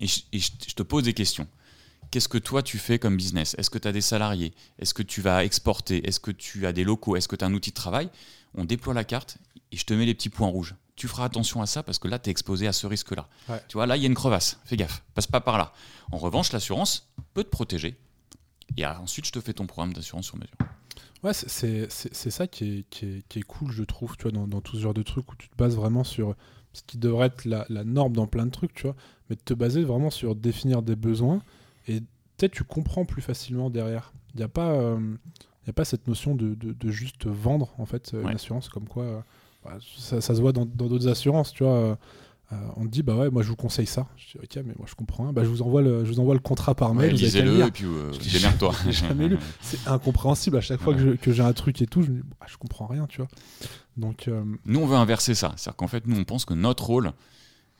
et 0.00 0.06
je, 0.06 0.20
et 0.32 0.38
je- 0.38 0.50
je 0.68 0.74
te 0.74 0.82
pose 0.82 1.04
des 1.04 1.14
questions. 1.14 1.48
Qu'est-ce 2.10 2.28
que 2.28 2.38
toi 2.38 2.62
tu 2.62 2.76
fais 2.78 2.98
comme 2.98 3.16
business? 3.16 3.54
Est-ce 3.58 3.70
que 3.70 3.78
tu 3.78 3.88
as 3.88 3.92
des 3.92 4.00
salariés? 4.02 4.52
Est-ce 4.78 4.92
que 4.94 5.02
tu 5.02 5.20
vas 5.22 5.44
exporter? 5.44 6.06
Est-ce 6.06 6.20
que 6.20 6.30
tu 6.32 6.66
as 6.66 6.72
des 6.72 6.84
locaux? 6.84 7.16
Est-ce 7.16 7.28
que 7.28 7.36
tu 7.36 7.44
as 7.44 7.48
un 7.48 7.54
outil 7.54 7.70
de 7.70 7.74
travail? 7.76 8.10
On 8.54 8.64
déploie 8.64 8.94
la 8.94 9.04
carte 9.04 9.38
et 9.72 9.76
je 9.76 9.84
te 9.84 9.94
mets 9.94 10.06
les 10.06 10.14
petits 10.14 10.30
points 10.30 10.48
rouges. 10.48 10.74
Tu 10.98 11.06
feras 11.08 11.24
attention 11.24 11.62
à 11.62 11.66
ça 11.66 11.82
parce 11.82 11.98
que 11.98 12.08
là, 12.08 12.18
tu 12.18 12.28
es 12.28 12.32
exposé 12.32 12.66
à 12.66 12.72
ce 12.72 12.86
risque-là. 12.86 13.28
Ouais. 13.48 13.62
Tu 13.68 13.74
vois, 13.78 13.86
là, 13.86 13.96
il 13.96 14.02
y 14.02 14.04
a 14.04 14.08
une 14.08 14.14
crevasse. 14.16 14.58
Fais 14.64 14.76
gaffe, 14.76 15.02
passe 15.14 15.26
pas 15.28 15.40
par 15.40 15.56
là. 15.56 15.72
En 16.10 16.16
revanche, 16.18 16.52
l'assurance 16.52 17.08
peut 17.34 17.44
te 17.44 17.48
protéger. 17.50 17.96
Et 18.76 18.84
ensuite, 18.84 19.24
je 19.26 19.32
te 19.32 19.40
fais 19.40 19.52
ton 19.52 19.66
programme 19.66 19.92
d'assurance 19.92 20.26
sur 20.26 20.36
mesure. 20.36 20.54
Ouais, 21.22 21.32
c'est- 21.32 21.48
c'est 21.48 21.90
c'est- 21.90 22.12
c'est 22.14 22.30
ça 22.30 22.46
qui 22.46 22.78
est, 22.80 22.84
qui, 22.90 23.06
est, 23.06 23.22
qui 23.28 23.38
est 23.38 23.42
cool, 23.42 23.70
je 23.72 23.82
trouve, 23.84 24.16
tu 24.16 24.24
vois, 24.24 24.32
dans, 24.32 24.46
dans 24.48 24.60
tout 24.60 24.76
ce 24.76 24.82
genre 24.82 24.94
de 24.94 25.02
trucs 25.02 25.30
où 25.32 25.36
tu 25.36 25.48
te 25.48 25.56
bases 25.56 25.76
vraiment 25.76 26.04
sur 26.04 26.34
ce 26.72 26.82
qui 26.86 26.98
devrait 26.98 27.26
être 27.28 27.44
la, 27.44 27.64
la 27.68 27.82
norme 27.84 28.12
dans 28.12 28.26
plein 28.26 28.44
de 28.46 28.50
trucs, 28.50 28.74
tu 28.74 28.82
vois, 28.84 28.94
mais 29.30 29.36
de 29.36 29.40
te 29.40 29.54
baser 29.54 29.84
vraiment 29.84 30.10
sur 30.10 30.34
définir 30.34 30.82
des 30.82 30.94
besoins 30.96 31.42
et 31.88 32.00
peut-être 32.36 32.52
tu 32.52 32.62
comprends 32.64 33.04
plus 33.04 33.22
facilement 33.22 33.70
derrière. 33.70 34.12
Il 34.34 34.38
n'y 34.38 34.42
a, 34.44 34.48
pas, 34.48 34.70
euh, 34.72 35.16
y 35.66 35.70
a 35.70 35.72
pas 35.72 35.84
cette 35.84 36.06
notion 36.08 36.34
de, 36.36 36.54
de- 36.54 36.72
de 36.72 36.90
juste 36.90 37.26
vendre, 37.26 37.72
en 37.78 37.86
fait, 37.86 38.12
euh, 38.14 38.20
une 38.22 38.26
Ouais. 38.28 38.34
assurance, 38.34 38.68
comme 38.68 38.86
quoi 38.86 39.02
euh, 39.04 39.20
ça, 39.98 40.20
ça 40.20 40.34
se 40.34 40.40
voit 40.40 40.52
dans 40.52 40.64
d'autres 40.64 41.08
assurances, 41.08 41.52
tu 41.52 41.64
vois. 41.64 41.72
euh, 41.74 41.94
on 42.76 42.84
te 42.84 42.88
dit, 42.88 43.02
bah 43.02 43.14
ouais, 43.14 43.28
moi 43.30 43.42
je 43.42 43.48
vous 43.48 43.56
conseille 43.56 43.86
ça. 43.86 44.06
Je 44.16 44.38
dis, 44.38 44.38
ok, 44.42 44.64
mais 44.64 44.74
moi 44.78 44.86
je 44.88 44.94
comprends. 44.94 45.24
rien. 45.24 45.32
Bah, 45.34 45.44
je, 45.44 45.48
vous 45.48 45.60
envoie 45.62 45.82
le, 45.82 46.04
je 46.06 46.10
vous 46.10 46.20
envoie 46.20 46.32
le 46.34 46.40
contrat 46.40 46.74
par 46.74 46.94
mail. 46.94 47.12
Ouais, 47.12 47.18
Lisez-le 47.18 47.60
et 47.66 47.70
puis 47.70 47.84
euh, 47.84 48.10
démerde-toi. 48.32 48.72
jamais 48.90 49.28
lu. 49.28 49.38
C'est 49.60 49.86
incompréhensible 49.86 50.56
à 50.56 50.60
chaque 50.62 50.80
fois 50.80 50.94
que 50.94 51.00
je- 51.00 51.10
que 51.16 51.32
j'ai 51.32 51.42
un 51.42 51.52
truc 51.52 51.82
et 51.82 51.86
tout, 51.86 52.02
je 52.02 52.10
me 52.10 52.22
dis, 52.22 52.28
bah, 52.40 52.46
je 52.48 52.56
comprends 52.56 52.86
rien, 52.86 53.06
tu 53.06 53.18
vois. 53.18 53.28
Donc, 53.98 54.28
euh, 54.28 54.44
Nous, 54.64 54.80
on 54.80 54.86
veut 54.86 54.96
inverser 54.96 55.34
ça. 55.34 55.52
C'est-à-dire 55.56 55.76
qu'en 55.76 55.88
fait, 55.88 56.06
nous, 56.06 56.16
on 56.18 56.24
pense 56.24 56.44
que 56.46 56.54
notre 56.54 56.86
rôle, 56.86 57.12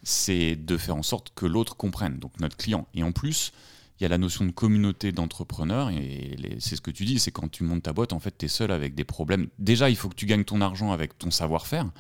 c'est 0.02 0.56
de 0.56 0.76
faire 0.76 0.96
en 0.96 1.02
sorte 1.02 1.32
que 1.34 1.46
l'autre 1.46 1.76
comprenne, 1.76 2.18
donc 2.18 2.32
notre 2.40 2.56
client. 2.56 2.86
Et 2.94 3.02
en 3.02 3.12
plus, 3.12 3.52
il 3.98 4.04
y 4.04 4.06
a 4.06 4.08
la 4.08 4.18
notion 4.18 4.44
de 4.44 4.52
communauté 4.52 5.10
d'entrepreneurs, 5.12 5.90
et 5.90 6.36
c'est 6.60 6.76
ce 6.76 6.80
que 6.80 6.90
tu 6.90 7.04
dis, 7.04 7.18
c'est 7.18 7.32
quand 7.32 7.50
tu 7.50 7.64
montes 7.64 7.82
ta 7.82 7.92
boîte, 7.92 8.12
en 8.12 8.20
fait, 8.20 8.36
tu 8.38 8.44
es 8.46 8.48
seul 8.48 8.70
avec 8.70 8.94
des 8.94 9.04
problèmes. 9.04 9.48
Déjà, 9.58 9.90
il 9.90 9.96
faut 9.96 10.08
que 10.08 10.14
tu 10.14 10.26
gagnes 10.26 10.44
ton 10.44 10.60
argent 10.60 10.92
avec 10.92 11.18
ton 11.18 11.30
savoir-faire, 11.30 11.90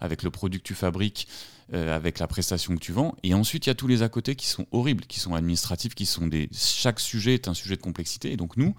avec 0.00 0.22
le 0.22 0.30
produit 0.30 0.60
que 0.60 0.64
tu 0.64 0.74
fabriques, 0.74 1.26
euh, 1.74 1.94
avec 1.94 2.18
la 2.18 2.26
prestation 2.26 2.74
que 2.74 2.80
tu 2.80 2.92
vends. 2.92 3.16
Et 3.22 3.34
ensuite, 3.34 3.66
il 3.66 3.68
y 3.68 3.72
a 3.72 3.74
tous 3.74 3.86
les 3.88 4.02
à 4.02 4.08
côté 4.08 4.36
qui 4.36 4.46
sont 4.46 4.66
horribles, 4.70 5.04
qui 5.06 5.18
sont 5.20 5.34
administratifs, 5.34 5.94
qui 5.94 6.06
sont 6.06 6.26
des... 6.26 6.48
Chaque 6.52 7.00
sujet 7.00 7.34
est 7.34 7.48
un 7.48 7.54
sujet 7.54 7.76
de 7.76 7.82
complexité. 7.82 8.32
Et 8.32 8.36
donc, 8.36 8.56
nous, 8.56 8.74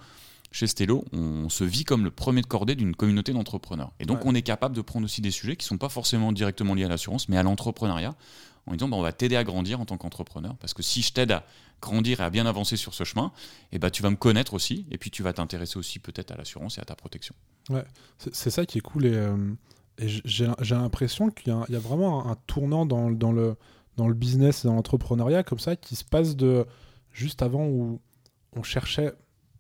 chez 0.52 0.68
Stello, 0.68 1.06
on 1.14 1.48
se 1.50 1.64
vit 1.64 1.84
comme 1.86 2.04
le 2.04 2.12
premier 2.12 2.42
de 2.42 2.48
cordée 2.48 2.76
d'une 2.76 2.96
communauté 2.96 3.32
d'entrepreneurs. 3.34 3.92
Et 4.00 4.06
donc, 4.06 4.20
Ouais. 4.20 4.24
on 4.28 4.36
est 4.36 4.42
capable 4.42 4.76
de 4.76 4.82
prendre 4.82 5.06
aussi 5.06 5.22
des 5.22 5.32
sujets 5.32 5.56
qui 5.56 5.66
ne 5.66 5.70
sont 5.70 5.78
pas 5.78 5.88
forcément 5.90 6.32
directement 6.34 6.74
liés 6.74 6.84
à 6.86 6.90
l'assurance, 6.90 7.30
mais 7.30 7.38
à 7.38 7.44
l'entrepreneuriat, 7.44 8.16
en 8.66 8.74
disant 8.74 8.90
bah, 8.90 8.98
on 8.98 9.02
va 9.02 9.14
t'aider 9.14 9.38
à 9.38 9.44
grandir 9.46 9.80
en 9.80 9.86
tant 9.86 9.98
qu'entrepreneur. 9.98 10.56
Parce 10.58 10.74
que 10.74 10.84
si 10.84 11.02
je 11.02 11.14
t'aide 11.14 11.32
à 11.32 11.46
grandir 11.82 12.22
et 12.22 12.24
à 12.24 12.30
bien 12.30 12.46
avancer 12.46 12.78
sur 12.78 12.94
ce 12.94 13.04
chemin, 13.04 13.32
et 13.72 13.80
bah, 13.80 13.90
tu 13.92 14.04
vas 14.04 14.10
me 14.10 14.16
connaître 14.16 14.54
aussi, 14.54 14.86
et 14.92 14.98
puis 14.98 15.10
tu 15.12 15.24
vas 15.24 15.34
t'intéresser 15.34 15.78
aussi 15.78 16.00
peut-être 16.00 16.32
à 16.32 16.38
l'assurance 16.38 16.78
et 16.78 16.82
à 16.82 16.86
ta 16.86 16.96
protection. 16.96 17.34
c'est 18.18 18.34
c'est 18.36 18.50
ça 18.52 18.66
qui 18.66 18.78
est 18.78 18.82
cool. 18.82 19.06
Et, 19.06 19.14
euh, 19.14 19.36
et 19.98 20.08
j'ai 20.26 20.48
l'impression 20.72 21.30
qu'il 21.30 21.52
y, 21.54 21.56
a 21.56 21.66
y 21.70 21.76
vraiment 21.76 22.26
un, 22.28 22.32
un 22.32 22.36
tournant 22.48 22.86
dans, 22.86 23.10
le- 23.10 23.16
dans, 23.16 23.32
le, 23.32 23.56
dans 23.98 24.08
le 24.08 24.14
business 24.14 24.64
et 24.64 24.68
dans 24.68 24.76
l'entrepreneuriat 24.76 25.44
comme 25.44 25.60
ça 25.60 25.76
qui 25.76 25.96
se 25.96 26.04
passe 26.06 26.36
de 26.36 26.66
juste 27.12 27.42
avant 27.42 27.66
où 27.68 28.00
on 28.56 28.64
cherchait. 28.64 29.14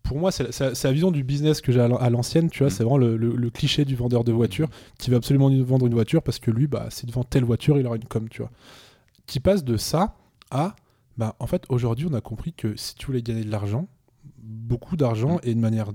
Pour 0.03 0.17
moi, 0.17 0.31
c'est 0.31 0.51
c'est 0.51 0.83
la 0.83 0.91
vision 0.91 1.11
du 1.11 1.23
business 1.23 1.61
que 1.61 1.71
j'ai 1.71 1.79
à 1.79 1.87
l'an- 1.87 1.97
à 1.97 2.09
l'ancienne, 2.09 2.49
tu 2.49 2.59
vois. 2.59 2.67
Mm. 2.67 2.71
C'est 2.71 2.83
vraiment 2.83 2.97
le, 2.97 3.17
le- 3.17 3.35
le 3.35 3.49
cliché 3.49 3.85
du 3.85 3.95
vendeur 3.95 4.23
de 4.23 4.31
voiture 4.31 4.67
qui 4.97 5.09
veut 5.09 5.15
absolument 5.17 5.49
vendre 5.63 5.85
une 5.85 5.93
voiture 5.93 6.23
parce 6.23 6.39
que 6.39 6.49
lui, 6.51 6.67
bah, 6.67 6.87
s'il 6.89 7.11
vend 7.11 7.23
telle 7.23 7.43
voiture, 7.45 7.77
il 7.77 7.85
aura 7.85 7.95
une 7.97 8.05
com, 8.05 8.27
tu 8.29 8.41
vois. 8.41 8.51
Qui 9.27 9.39
passe 9.39 9.63
de 9.63 9.77
ça 9.77 10.15
à, 10.49 10.75
bah, 11.17 11.35
en 11.39 11.47
fait, 11.47 11.63
aujourd'hui, 11.69 12.07
on 12.09 12.13
a 12.13 12.21
compris 12.21 12.53
que 12.53 12.75
si 12.75 12.95
tu 12.95 13.05
voulais 13.07 13.21
gagner 13.21 13.43
de 13.43 13.51
l'argent, 13.51 13.87
beaucoup 14.37 14.95
d'argent 14.97 15.35
Mm. 15.37 15.39
et 15.43 15.55
de 15.55 15.59
manière 15.59 15.91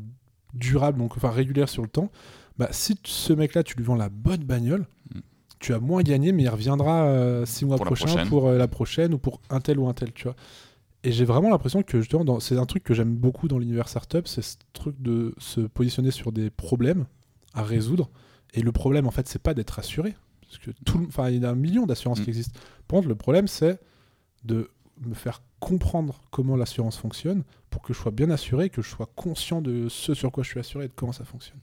durable, 0.55 0.99
donc 0.99 1.17
enfin 1.17 1.31
régulière 1.31 1.69
sur 1.69 1.83
le 1.83 1.89
temps, 1.89 2.11
bah, 2.59 2.69
si 2.71 2.97
ce 3.05 3.33
mec-là, 3.33 3.63
tu 3.63 3.77
lui 3.77 3.85
vends 3.85 3.95
la 3.97 4.09
bonne 4.09 4.45
bagnole, 4.45 4.87
Mm. 5.15 5.19
tu 5.59 5.75
as 5.75 5.81
moins 5.81 6.03
gagné, 6.03 6.33
mais 6.33 6.45
il 6.45 6.49
reviendra 6.49 7.07
euh, 7.07 7.45
six 7.47 7.65
mois 7.65 7.77
Pour 7.77 7.85
la 7.87 7.91
prochaine. 7.93 8.29
pour 8.29 8.47
euh, 8.49 8.59
la 8.59 8.69
prochaine 8.69 9.15
ou 9.15 9.19
pour 9.19 9.41
un 9.51 9.61
tel 9.61 9.79
ou 9.79 9.89
un 9.89 9.95
tel, 9.95 10.13
tu 10.13 10.25
vois. 10.25 10.37
Et 11.05 11.13
j'ai 11.13 11.25
vraiment 11.25 11.51
l'impression 11.51 11.83
que 11.83 12.01
justement, 12.01 12.25
dans- 12.25 12.41
c'est 12.41 12.57
un 12.59 12.67
truc 12.67 12.83
que 12.83 12.93
j'aime 12.95 13.15
beaucoup 13.15 13.47
dans 13.49 13.59
l'univers 13.59 13.89
startup, 13.89 14.27
c'est 14.27 14.43
ce 14.43 14.57
truc 14.73 15.01
de 15.01 15.35
se 15.39 15.61
positionner 15.61 16.11
sur 16.11 16.33
des 16.33 16.51
problèmes 16.51 17.07
à 17.55 17.63
résoudre. 17.63 18.11
Et 18.55 18.61
le 18.61 18.73
problème, 18.73 19.07
en 19.07 19.11
fait, 19.11 19.29
c'est 19.29 19.41
pas 19.43 19.55
d'être 19.55 19.79
assuré. 19.79 20.15
Parce 20.41 20.59
que 20.59 20.71
tout, 20.85 21.05
enfin, 21.09 21.29
il 21.31 21.43
y 21.43 21.45
a 21.45 21.51
un 21.51 21.55
million 21.55 21.87
d'assurances 21.87 22.21
Mm. 22.21 22.25
qui 22.25 22.31
existent. 22.31 22.59
Par 22.89 22.97
contre, 22.99 23.09
le 23.09 23.15
problème, 23.15 23.47
c'est 23.49 23.79
de 24.45 24.71
me 25.01 25.15
faire 25.15 25.43
comprendre 25.61 26.23
comment 26.31 26.57
l'assurance 26.57 26.97
fonctionne 26.97 27.43
pour 27.71 27.83
que 27.83 27.93
je 27.93 27.99
sois 27.99 28.13
bien 28.13 28.31
assuré, 28.31 28.71
que 28.71 28.83
je 28.83 28.89
sois 28.89 29.09
conscient 29.17 29.61
de 29.63 29.89
ce 29.89 30.15
sur 30.15 30.33
quoi 30.33 30.43
je 30.43 30.49
suis 30.51 30.61
assuré 30.61 30.87
et 30.87 30.89
de 30.89 30.93
comment 30.95 31.13
ça 31.13 31.25
fonctionne. 31.25 31.59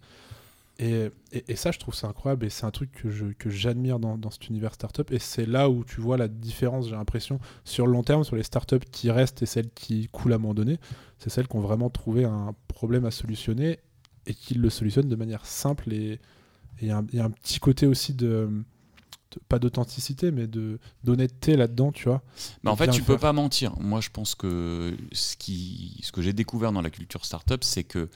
Et, 0.79 1.09
et- 1.31 1.55
ça, 1.55 1.71
je 1.71 1.77
trouve 1.77 1.93
ça 1.93 2.07
incroyable 2.07 2.45
et 2.47 2.49
c'est 2.49 2.65
un 2.65 2.71
truc 2.71 2.91
que 2.91 3.09
je- 3.11 3.25
que 3.37 3.49
j'admire 3.51 3.99
dans, 3.99 4.17
dans 4.17 4.31
cet 4.31 4.47
univers 4.49 4.73
startup. 4.73 5.11
Et 5.11 5.19
c'est 5.19 5.45
là 5.45 5.69
où 5.69 5.83
tu 5.83 6.01
vois 6.01 6.17
la 6.17 6.27
différence, 6.27 6.87
j'ai 6.89 6.95
l'impression, 6.95 7.39
sur 7.63 7.85
le 7.85 7.93
long 7.93 8.01
terme, 8.03 8.23
sur 8.23 8.35
les 8.35 8.41
startups 8.43 8.79
qui 8.91 9.11
restent 9.11 9.43
et 9.43 9.45
celles 9.45 9.69
qui 9.69 10.07
coulent 10.07 10.33
à 10.33 10.35
un 10.37 10.39
moment 10.39 10.55
donné. 10.55 10.79
C'est 11.19 11.29
celles 11.29 11.47
qui 11.47 11.55
ont 11.55 11.61
vraiment 11.61 11.91
trouvé 11.91 12.25
un 12.25 12.55
problème 12.67 13.05
à 13.05 13.11
solutionner 13.11 13.79
et 14.25 14.33
qui 14.33 14.55
le 14.55 14.69
solutionnent 14.71 15.09
de 15.09 15.15
manière 15.15 15.45
simple. 15.45 15.93
Et 15.93 16.19
il 16.81 16.87
y, 16.87 16.91
a 16.91 16.97
un- 16.97 17.29
petit 17.29 17.59
côté 17.59 17.85
aussi 17.85 18.13
de- 18.15 18.49
pas 19.49 19.59
d'authenticité, 19.59 20.31
mais 20.31 20.47
de 20.47 20.79
d'honnêteté 21.03 21.55
là-dedans, 21.55 21.91
tu 21.91 22.05
vois. 22.05 22.21
Mais 22.63 22.69
en 22.71 22.75
fait, 22.75 22.87
tu 22.91 23.01
peux 23.03 23.17
pas 23.17 23.33
mentir. 23.33 23.75
Moi, 23.79 24.01
je 24.01 24.09
pense 24.09 24.35
que 24.35 24.95
ce, 25.11 25.35
qui, 25.35 25.99
ce 26.03 26.11
que 26.11 26.21
j'ai 26.21 26.33
découvert 26.33 26.71
dans 26.71 26.81
la 26.81 26.89
culture 26.89 27.25
startup, 27.25 27.63
c'est 27.63 27.83
que 27.83 28.09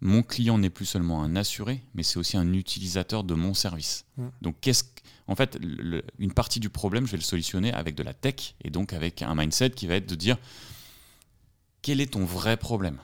mon 0.00 0.22
client 0.22 0.58
n'est 0.58 0.70
plus 0.70 0.84
seulement 0.86 1.22
un 1.22 1.34
assuré, 1.36 1.82
mais 1.94 2.02
c'est 2.02 2.18
aussi 2.18 2.36
un 2.36 2.52
utilisateur 2.52 3.24
de 3.24 3.34
mon 3.34 3.54
service. 3.54 4.04
Mm. 4.16 4.26
Donc, 4.42 4.56
qu'est-ce 4.60 4.84
que- 4.84 4.88
en 5.28 5.34
fait, 5.36 5.58
le- 5.62 6.02
une 6.18 6.32
partie 6.32 6.60
du 6.60 6.68
problème, 6.68 7.06
je 7.06 7.12
vais 7.12 7.16
le 7.18 7.22
solutionner 7.22 7.72
avec 7.72 7.94
de 7.94 8.02
la 8.02 8.12
tech 8.12 8.54
et 8.62 8.70
donc 8.70 8.92
avec 8.92 9.22
un 9.22 9.34
mindset 9.34 9.70
qui 9.70 9.86
va 9.86 9.94
être 9.94 10.08
de 10.08 10.14
dire 10.14 10.36
quel 11.82 12.00
est 12.00 12.12
ton 12.12 12.24
vrai 12.24 12.56
problème? 12.56 12.98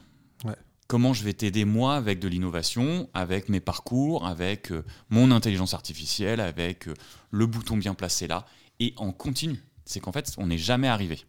Comment 0.90 1.14
je 1.14 1.22
vais 1.22 1.34
t'aider 1.34 1.64
moi 1.64 1.94
avec 1.94 2.18
de 2.18 2.26
l'innovation, 2.26 3.08
avec 3.14 3.48
mes 3.48 3.60
parcours, 3.60 4.26
avec 4.26 4.72
euh, 4.72 4.84
mon 5.08 5.30
intelligence 5.30 5.72
artificielle, 5.72 6.40
avec 6.40 6.88
euh, 6.88 6.94
le 7.30 7.46
bouton 7.46 7.76
bien 7.76 7.94
placé 7.94 8.26
là, 8.26 8.44
et 8.80 8.92
en 8.96 9.12
continu. 9.12 9.62
C'est 9.84 10.00
qu'en 10.00 10.10
fait, 10.10 10.34
on 10.36 10.48
n'est 10.48 10.58
jamais 10.58 10.88
arrivé. 10.88 11.20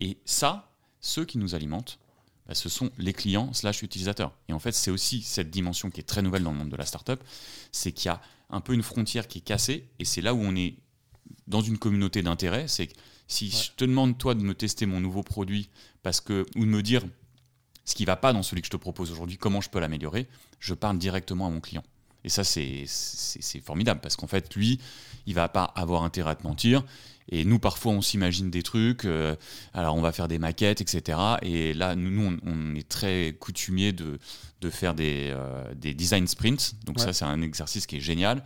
Et 0.00 0.18
ça, 0.26 0.74
ceux 1.00 1.24
qui 1.24 1.38
nous 1.38 1.54
alimentent, 1.54 1.98
bah, 2.46 2.54
ce 2.54 2.68
sont 2.68 2.90
les 2.98 3.14
clients 3.14 3.54
slash 3.54 3.82
utilisateurs. 3.82 4.36
Et 4.50 4.52
en 4.52 4.58
fait, 4.58 4.72
c'est 4.72 4.90
aussi 4.90 5.22
cette 5.22 5.48
dimension 5.48 5.88
qui 5.88 6.00
est 6.00 6.04
très 6.04 6.20
nouvelle 6.20 6.42
dans 6.42 6.52
le 6.52 6.58
monde 6.58 6.68
de 6.68 6.76
la 6.76 6.84
startup, 6.84 7.24
c'est 7.72 7.92
qu'il 7.92 8.08
y 8.08 8.12
a 8.12 8.20
un 8.50 8.60
peu 8.60 8.74
une 8.74 8.82
frontière 8.82 9.28
qui 9.28 9.38
est 9.38 9.40
cassée, 9.40 9.88
et 9.98 10.04
c'est 10.04 10.20
là 10.20 10.34
où 10.34 10.40
on 10.42 10.54
est 10.54 10.74
dans 11.46 11.62
une 11.62 11.78
communauté 11.78 12.20
d'intérêt. 12.20 12.68
C'est 12.68 12.88
que 12.88 12.94
si 13.28 13.50
je 13.50 13.70
te 13.74 13.86
demande 13.86 14.18
toi 14.18 14.34
de 14.34 14.42
me 14.42 14.52
tester 14.52 14.84
mon 14.84 15.00
nouveau 15.00 15.22
produit, 15.22 15.70
parce 16.02 16.20
que 16.20 16.44
ou 16.54 16.66
de 16.66 16.70
me 16.70 16.82
dire 16.82 17.02
ce 17.84 17.94
qui 17.94 18.04
va 18.04 18.16
pas 18.16 18.32
dans 18.32 18.42
celui 18.42 18.62
que 18.62 18.66
je 18.66 18.70
te 18.70 18.76
propose 18.76 19.10
aujourd'hui, 19.10 19.36
comment 19.36 19.60
je 19.60 19.70
peux 19.70 19.80
l'améliorer, 19.80 20.28
je 20.58 20.74
parle 20.74 20.98
directement 20.98 21.46
à 21.46 21.50
mon 21.50 21.60
client. 21.60 21.82
Et 22.22 22.28
ça, 22.28 22.44
c'est 22.44 22.84
formidable 23.64 24.00
parce 24.02 24.14
qu'en 24.16 24.26
fait, 24.26 24.54
lui, 24.54 24.78
il 25.26 25.34
va 25.34 25.48
pas 25.48 25.64
avoir 25.64 26.02
intérêt 26.02 26.30
à 26.32 26.34
te 26.34 26.42
mentir. 26.46 26.84
Et 27.32 27.44
nous, 27.44 27.58
parfois, 27.58 27.92
on 27.92 28.02
s'imagine 28.02 28.50
des 28.50 28.62
trucs. 28.62 29.04
euh, 29.04 29.36
alors, 29.72 29.94
on 29.94 30.02
va 30.02 30.12
faire 30.12 30.28
des 30.28 30.38
maquettes, 30.38 30.80
etc. 30.80 31.18
Et 31.42 31.72
là, 31.72 31.94
nous, 31.94 32.38
on, 32.44 32.50
on 32.50 32.74
est 32.74 32.86
très 32.88 33.36
coutumier 33.38 33.92
de, 33.92 34.18
de 34.60 34.70
faire 34.70 34.94
des, 34.94 35.30
euh, 35.32 35.72
des 35.74 35.94
design 35.94 36.26
sprints. 36.26 36.74
Donc, 36.84 36.98
Ouais. 36.98 37.04
ça, 37.04 37.12
c'est 37.14 37.24
un 37.24 37.40
exercice 37.40 37.86
qui 37.86 37.96
est 37.96 38.00
génial. 38.00 38.44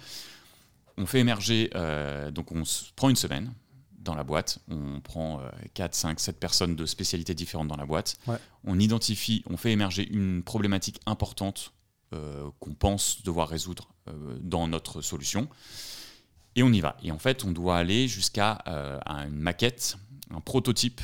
On 0.96 1.06
fait 1.06 1.18
émerger, 1.18 1.70
euh, 1.74 2.30
donc 2.30 2.52
on 2.52 2.62
prend 2.94 3.08
une 3.10 3.16
semaine 3.16 3.52
dans 4.04 4.14
la 4.14 4.22
boîte, 4.24 4.58
on 4.68 5.00
prend 5.00 5.40
euh, 5.40 5.48
4, 5.74 5.94
5, 5.94 6.20
7 6.20 6.38
personnes 6.38 6.76
de 6.76 6.86
spécialités 6.86 7.34
différentes 7.34 7.68
dans 7.68 7.76
la 7.76 7.86
boîte, 7.86 8.16
Ouais. 8.26 8.36
on 8.64 8.78
identifie, 8.78 9.42
on 9.50 9.56
fait 9.56 9.72
émerger 9.72 10.06
une 10.08 10.42
problématique 10.42 11.00
importante 11.06 11.72
euh, 12.12 12.48
qu'on 12.60 12.74
pense 12.74 13.22
devoir 13.22 13.48
résoudre 13.48 13.88
euh, 14.08 14.38
dans 14.40 14.68
notre 14.68 15.00
solution, 15.00 15.48
et 16.56 16.62
on 16.62 16.72
y 16.72 16.80
va. 16.80 16.96
Et 17.02 17.10
en 17.10 17.18
fait, 17.18 17.44
on 17.44 17.50
doit 17.50 17.76
aller 17.78 18.06
jusqu'à 18.06 18.62
euh, 18.68 19.00
une 19.26 19.34
maquette, 19.40 19.96
un 20.30 20.40
prototype, 20.40 21.00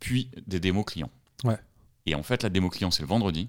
puis 0.00 0.30
des 0.46 0.58
démos 0.60 0.84
clients. 0.84 1.10
Ouais. 1.44 1.58
Et 2.06 2.14
en 2.14 2.22
fait, 2.22 2.42
la 2.42 2.48
démo 2.50 2.68
client, 2.70 2.90
c'est 2.90 3.02
le 3.02 3.08
vendredi. 3.08 3.48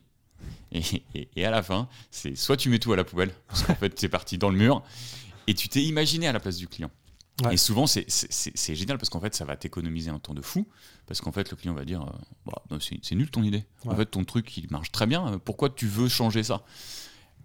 Et, 0.72 0.82
et- 1.16 1.30
et 1.36 1.46
à 1.46 1.50
la 1.52 1.64
fin, 1.64 1.88
c'est 2.12 2.36
soit 2.36 2.58
tu 2.58 2.70
mets 2.70 2.80
tout 2.80 2.94
à 2.94 2.96
la 2.96 3.04
poubelle, 3.04 3.34
parce 3.48 3.64
qu'en 3.64 3.76
fait, 3.76 4.00
c'est 4.00 4.10
parti 4.10 4.38
dans 4.38 4.50
le 4.50 4.58
mur, 4.58 4.84
et 5.48 5.54
tu 5.54 5.68
t'es 5.70 5.84
imaginé 5.84 6.28
à 6.28 6.32
la 6.34 6.40
place 6.40 6.58
du 6.58 6.68
client. 6.68 6.92
Ouais. 7.44 7.56
Et 7.56 7.58
souvent, 7.58 7.86
c'est- 7.86 8.06
génial 8.76 8.98
parce 8.98 9.10
qu'en 9.10 9.20
fait, 9.20 9.36
ça 9.36 9.44
va 9.44 9.58
t'économiser 9.58 10.10
un 10.10 10.20
temps 10.20 10.34
de 10.34 10.42
fou. 10.42 10.66
Parce 11.06 11.20
qu'en 11.20 11.34
fait, 11.34 11.52
le 11.52 11.58
client 11.58 11.74
va 11.74 11.84
dire 11.84 12.02
euh, 12.04 12.12
Bah, 12.46 12.78
c'est 12.80 13.16
nul 13.16 13.30
ton 13.30 13.44
idée. 13.44 13.66
En 13.86 13.96
fait, 13.96 14.06
ton 14.06 14.24
truc, 14.24 14.56
il 14.58 14.68
marche 14.72 14.92
très 14.92 15.06
bien. 15.06 15.38
Pourquoi 15.44 15.70
tu 15.70 15.86
veux 15.88 16.08
changer 16.08 16.44
ça? 16.44 16.64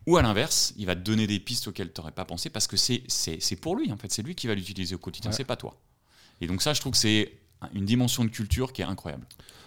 Ou 0.07 0.17
à 0.17 0.23
l'inverse, 0.23 0.73
il 0.77 0.87
va 0.87 0.95
te 0.95 1.01
donner 1.01 1.27
des 1.27 1.41
pistes 1.41 1.69
auxquelles 1.69 1.93
tu 1.93 2.01
n'aurais 2.01 2.13
pas 2.13 2.25
pensé 2.25 2.51
parce 2.51 2.67
que 2.67 2.77
c'est 2.77 3.03
c'est- 3.09 3.41
c'est 3.41 3.57
pour 3.57 3.75
lui. 3.77 3.91
En 3.93 3.97
fait, 3.97 4.11
c'est 4.13 4.23
lui 4.23 4.35
qui 4.35 4.47
va 4.47 4.55
l'utiliser 4.55 4.95
au 4.95 4.99
quotidien, 4.99 5.31
Ouais. 5.31 5.37
c'est 5.37 5.45
pas 5.45 5.57
toi. 5.57 5.77
Et 6.41 6.47
donc, 6.47 6.63
ça, 6.63 6.73
je 6.73 6.81
trouve 6.81 6.93
que 6.93 6.99
c'est 6.99 7.33
une 7.75 7.85
dimension 7.85 8.25
de 8.25 8.31
culture 8.31 8.73
qui 8.73 8.83
est 8.83 8.87
incroyable. 8.87 9.26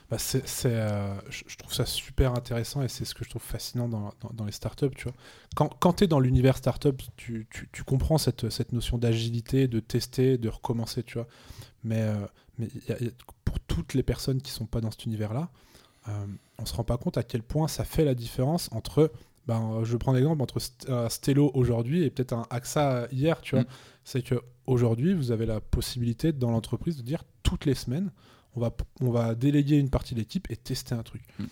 Bah, 0.09 0.17
euh, 0.65 1.19
je 1.29 1.55
trouve 1.57 1.73
ça 1.73 1.85
super 1.85 2.33
intéressant 2.33 2.83
et 2.83 2.87
c'est 2.87 3.05
ce 3.05 3.15
que 3.15 3.23
je 3.23 3.29
trouve 3.29 3.41
fascinant 3.41 3.87
dans, 3.87 4.13
dans- 4.33 4.45
les 4.45 4.51
startups. 4.51 4.89
Tu 4.95 5.05
vois. 5.05 5.13
Quand, 5.55 5.69
quand 5.79 5.93
tu 5.93 6.03
es 6.03 6.07
dans 6.07 6.19
l'univers 6.19 6.57
startup, 6.57 7.01
tu, 7.15 7.47
tu, 7.49 7.69
tu 7.71 7.83
comprends 7.83 8.17
cette, 8.17 8.49
cette 8.49 8.73
notion 8.73 8.97
d'agilité, 8.97 9.67
de 9.67 9.79
tester, 9.79 10.37
de 10.37 10.49
recommencer. 10.49 11.03
Tu 11.03 11.15
vois. 11.15 11.27
Mais, 11.83 12.01
euh, 12.01 12.25
mais 12.59 12.67
pour 13.45 13.59
toutes 13.61 13.93
les 13.93 14.03
personnes 14.03 14.41
qui 14.41 14.51
sont 14.51 14.65
pas 14.65 14.81
dans 14.81 14.91
cet 14.91 15.05
univers-là, 15.05 15.49
euh, 16.09 16.25
on 16.59 16.65
se 16.65 16.73
rend 16.75 16.83
pas 16.83 16.97
compte 16.97 17.17
à 17.17 17.23
quel 17.23 17.41
point 17.41 17.67
ça 17.67 17.83
fait 17.85 18.05
la 18.05 18.13
différence 18.15 18.69
entre. 18.71 19.11
Ben, 19.47 19.83
je 19.83 19.97
prends 19.97 20.13
l'exemple 20.13 20.41
entre 20.41 20.59
un 20.87 21.09
Stello 21.09 21.51
aujourd'hui 21.53 22.03
et 22.03 22.09
peut-être 22.09 22.33
un 22.33 22.45
AXA 22.49 23.07
hier. 23.11 23.41
Tu 23.41 23.55
vois. 23.55 23.63
Mm. 23.63 23.67
C'est 24.05 24.21
que 24.21 24.35
aujourd'hui, 24.67 25.13
vous 25.13 25.31
avez 25.31 25.45
la 25.45 25.59
possibilité 25.59 26.31
dans 26.31 26.51
l'entreprise 26.51 26.97
de 26.97 27.01
dire 27.03 27.23
toutes 27.43 27.65
les 27.65 27.75
semaines 27.75 28.11
on 28.55 28.59
va, 28.61 28.71
on 29.01 29.09
va 29.09 29.33
déléguer 29.33 29.77
une 29.79 29.89
partie 29.89 30.13
de 30.13 30.19
l'équipe 30.19 30.45
et 30.51 30.55
tester 30.55 30.93
un 30.93 31.01
truc. 31.03 31.23
Mm. 31.39 31.43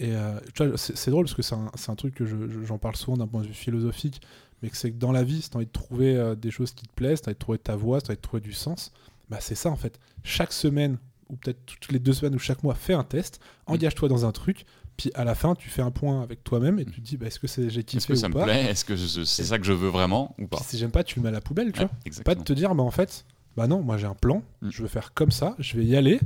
Et 0.00 0.14
euh, 0.14 0.38
tu 0.54 0.64
vois, 0.66 0.76
c'est 0.76 1.10
drôle 1.10 1.24
parce 1.24 1.34
que 1.34 1.42
c'est 1.42 1.54
un, 1.54 1.70
un 1.88 1.94
truc 1.94 2.14
que 2.14 2.24
je- 2.26 2.48
je- 2.48 2.64
j'en 2.64 2.78
parle 2.78 2.96
souvent 2.96 3.16
d'un 3.16 3.26
point 3.28 3.42
de 3.42 3.46
vue 3.46 3.54
philosophique, 3.54 4.20
mais 4.62 4.68
que 4.70 4.76
c'est 4.76 4.90
que 4.90 4.96
dans 4.98 5.12
la 5.12 5.22
vie, 5.24 5.40
si 5.42 5.50
tu 5.50 5.56
as 5.56 5.58
envie 5.58 5.66
de 5.66 5.70
trouver 5.72 6.16
euh, 6.16 6.34
des 6.34 6.50
choses 6.50 6.72
qui 6.72 6.86
te 6.86 6.92
plaisent, 6.92 7.20
tu 7.22 7.28
as 7.28 7.30
envie 7.30 7.34
de 7.34 7.38
trouver 7.38 7.58
ta 7.58 7.76
voie, 7.76 8.00
tu 8.00 8.06
as 8.06 8.10
envie 8.10 8.16
de 8.16 8.22
trouver 8.22 8.40
du 8.40 8.52
sens, 8.52 8.92
bah 9.30 9.38
c'est 9.40 9.54
ça 9.54 9.70
en 9.70 9.76
fait. 9.76 9.98
Chaque 10.24 10.52
semaine, 10.52 10.98
ou 11.28 11.36
peut-être 11.36 11.64
toutes 11.64 11.92
les 11.92 11.98
deux 12.00 12.12
semaines 12.12 12.34
ou 12.34 12.38
chaque 12.40 12.62
mois, 12.64 12.74
fais 12.74 12.94
un 12.94 13.04
test, 13.04 13.40
Mm. 13.68 13.72
engage-toi 13.74 14.08
dans 14.08 14.24
un 14.26 14.32
truc, 14.32 14.66
puis 14.98 15.10
à 15.14 15.24
la 15.24 15.34
fin, 15.34 15.54
tu 15.54 15.70
fais 15.70 15.80
un 15.80 15.90
point 15.90 16.20
avec 16.22 16.44
toi-même 16.44 16.78
et 16.78 16.84
tu 16.84 17.00
te 17.00 17.06
dis, 17.06 17.16
bah, 17.16 17.26
est-ce 17.28 17.38
que 17.38 17.46
c'est- 17.46 17.70
j'ai 17.70 17.80
Est-ce 17.80 18.06
que 18.06 18.14
ça 18.14 18.26
ou 18.26 18.28
me 18.30 18.34
pas 18.34 18.44
plaît? 18.44 18.64
Est-ce 18.70 18.84
que 18.84 18.96
c'est 18.96 19.44
ça 19.44 19.58
que 19.58 19.64
je 19.64 19.72
veux 19.72 19.88
vraiment 19.88 20.34
ou 20.38 20.46
pas? 20.46 20.58
Puis 20.58 20.66
si 20.66 20.76
j'aime 20.78 20.90
pas, 20.90 21.02
tu 21.04 21.18
le 21.18 21.22
mets 21.22 21.28
à 21.30 21.32
la 21.32 21.40
poubelle, 21.40 21.72
tu 21.72 21.80
Ouais, 21.80 21.86
vois. 21.86 21.94
Pas 21.94 22.02
exactement. 22.04 22.36
de 22.36 22.42
te 22.44 22.52
dire, 22.52 22.74
bah 22.74 22.82
en 22.82 22.90
fait, 22.90 23.24
bah 23.56 23.66
non, 23.66 23.80
moi 23.82 23.96
j'ai 23.96 24.06
un 24.06 24.14
plan, 24.14 24.42
Mm. 24.60 24.68
je 24.70 24.82
veux 24.82 24.88
faire 24.88 25.14
comme 25.14 25.30
ça, 25.30 25.54
je 25.58 25.76
vais 25.78 25.84
y 25.86 25.96
aller. 25.96 26.20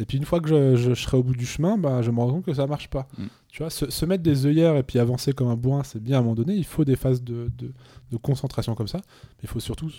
Et 0.00 0.04
puis 0.04 0.16
une 0.18 0.24
fois 0.24 0.40
que 0.40 0.48
je, 0.48 0.76
je 0.76 0.94
serai 0.94 1.16
au 1.16 1.24
bout 1.24 1.34
du 1.34 1.44
chemin, 1.46 1.76
bah, 1.76 2.02
je 2.02 2.10
me 2.12 2.20
rends 2.20 2.30
compte 2.30 2.44
que 2.44 2.54
ça 2.54 2.66
marche 2.68 2.88
pas. 2.88 3.08
Mm. 3.18 3.24
Tu 3.48 3.62
vois, 3.62 3.70
se, 3.70 3.90
se 3.90 4.04
mettre 4.06 4.22
des 4.22 4.46
œillères 4.46 4.76
et 4.76 4.82
puis 4.84 4.98
avancer 5.00 5.32
comme 5.32 5.48
un 5.48 5.56
bourrin, 5.56 5.82
c'est 5.82 6.00
bien 6.00 6.18
à 6.18 6.20
un 6.20 6.22
moment 6.22 6.34
donné. 6.36 6.54
Il 6.54 6.64
faut 6.66 6.84
des 6.84 6.94
phases 6.96 7.22
de, 7.22 7.50
de- 7.58 7.72
de 8.12 8.16
concentration 8.18 8.74
comme 8.76 8.86
ça. 8.88 8.98
Mais 8.98 9.44
il 9.44 9.48
faut 9.48 9.58
surtout, 9.58 9.90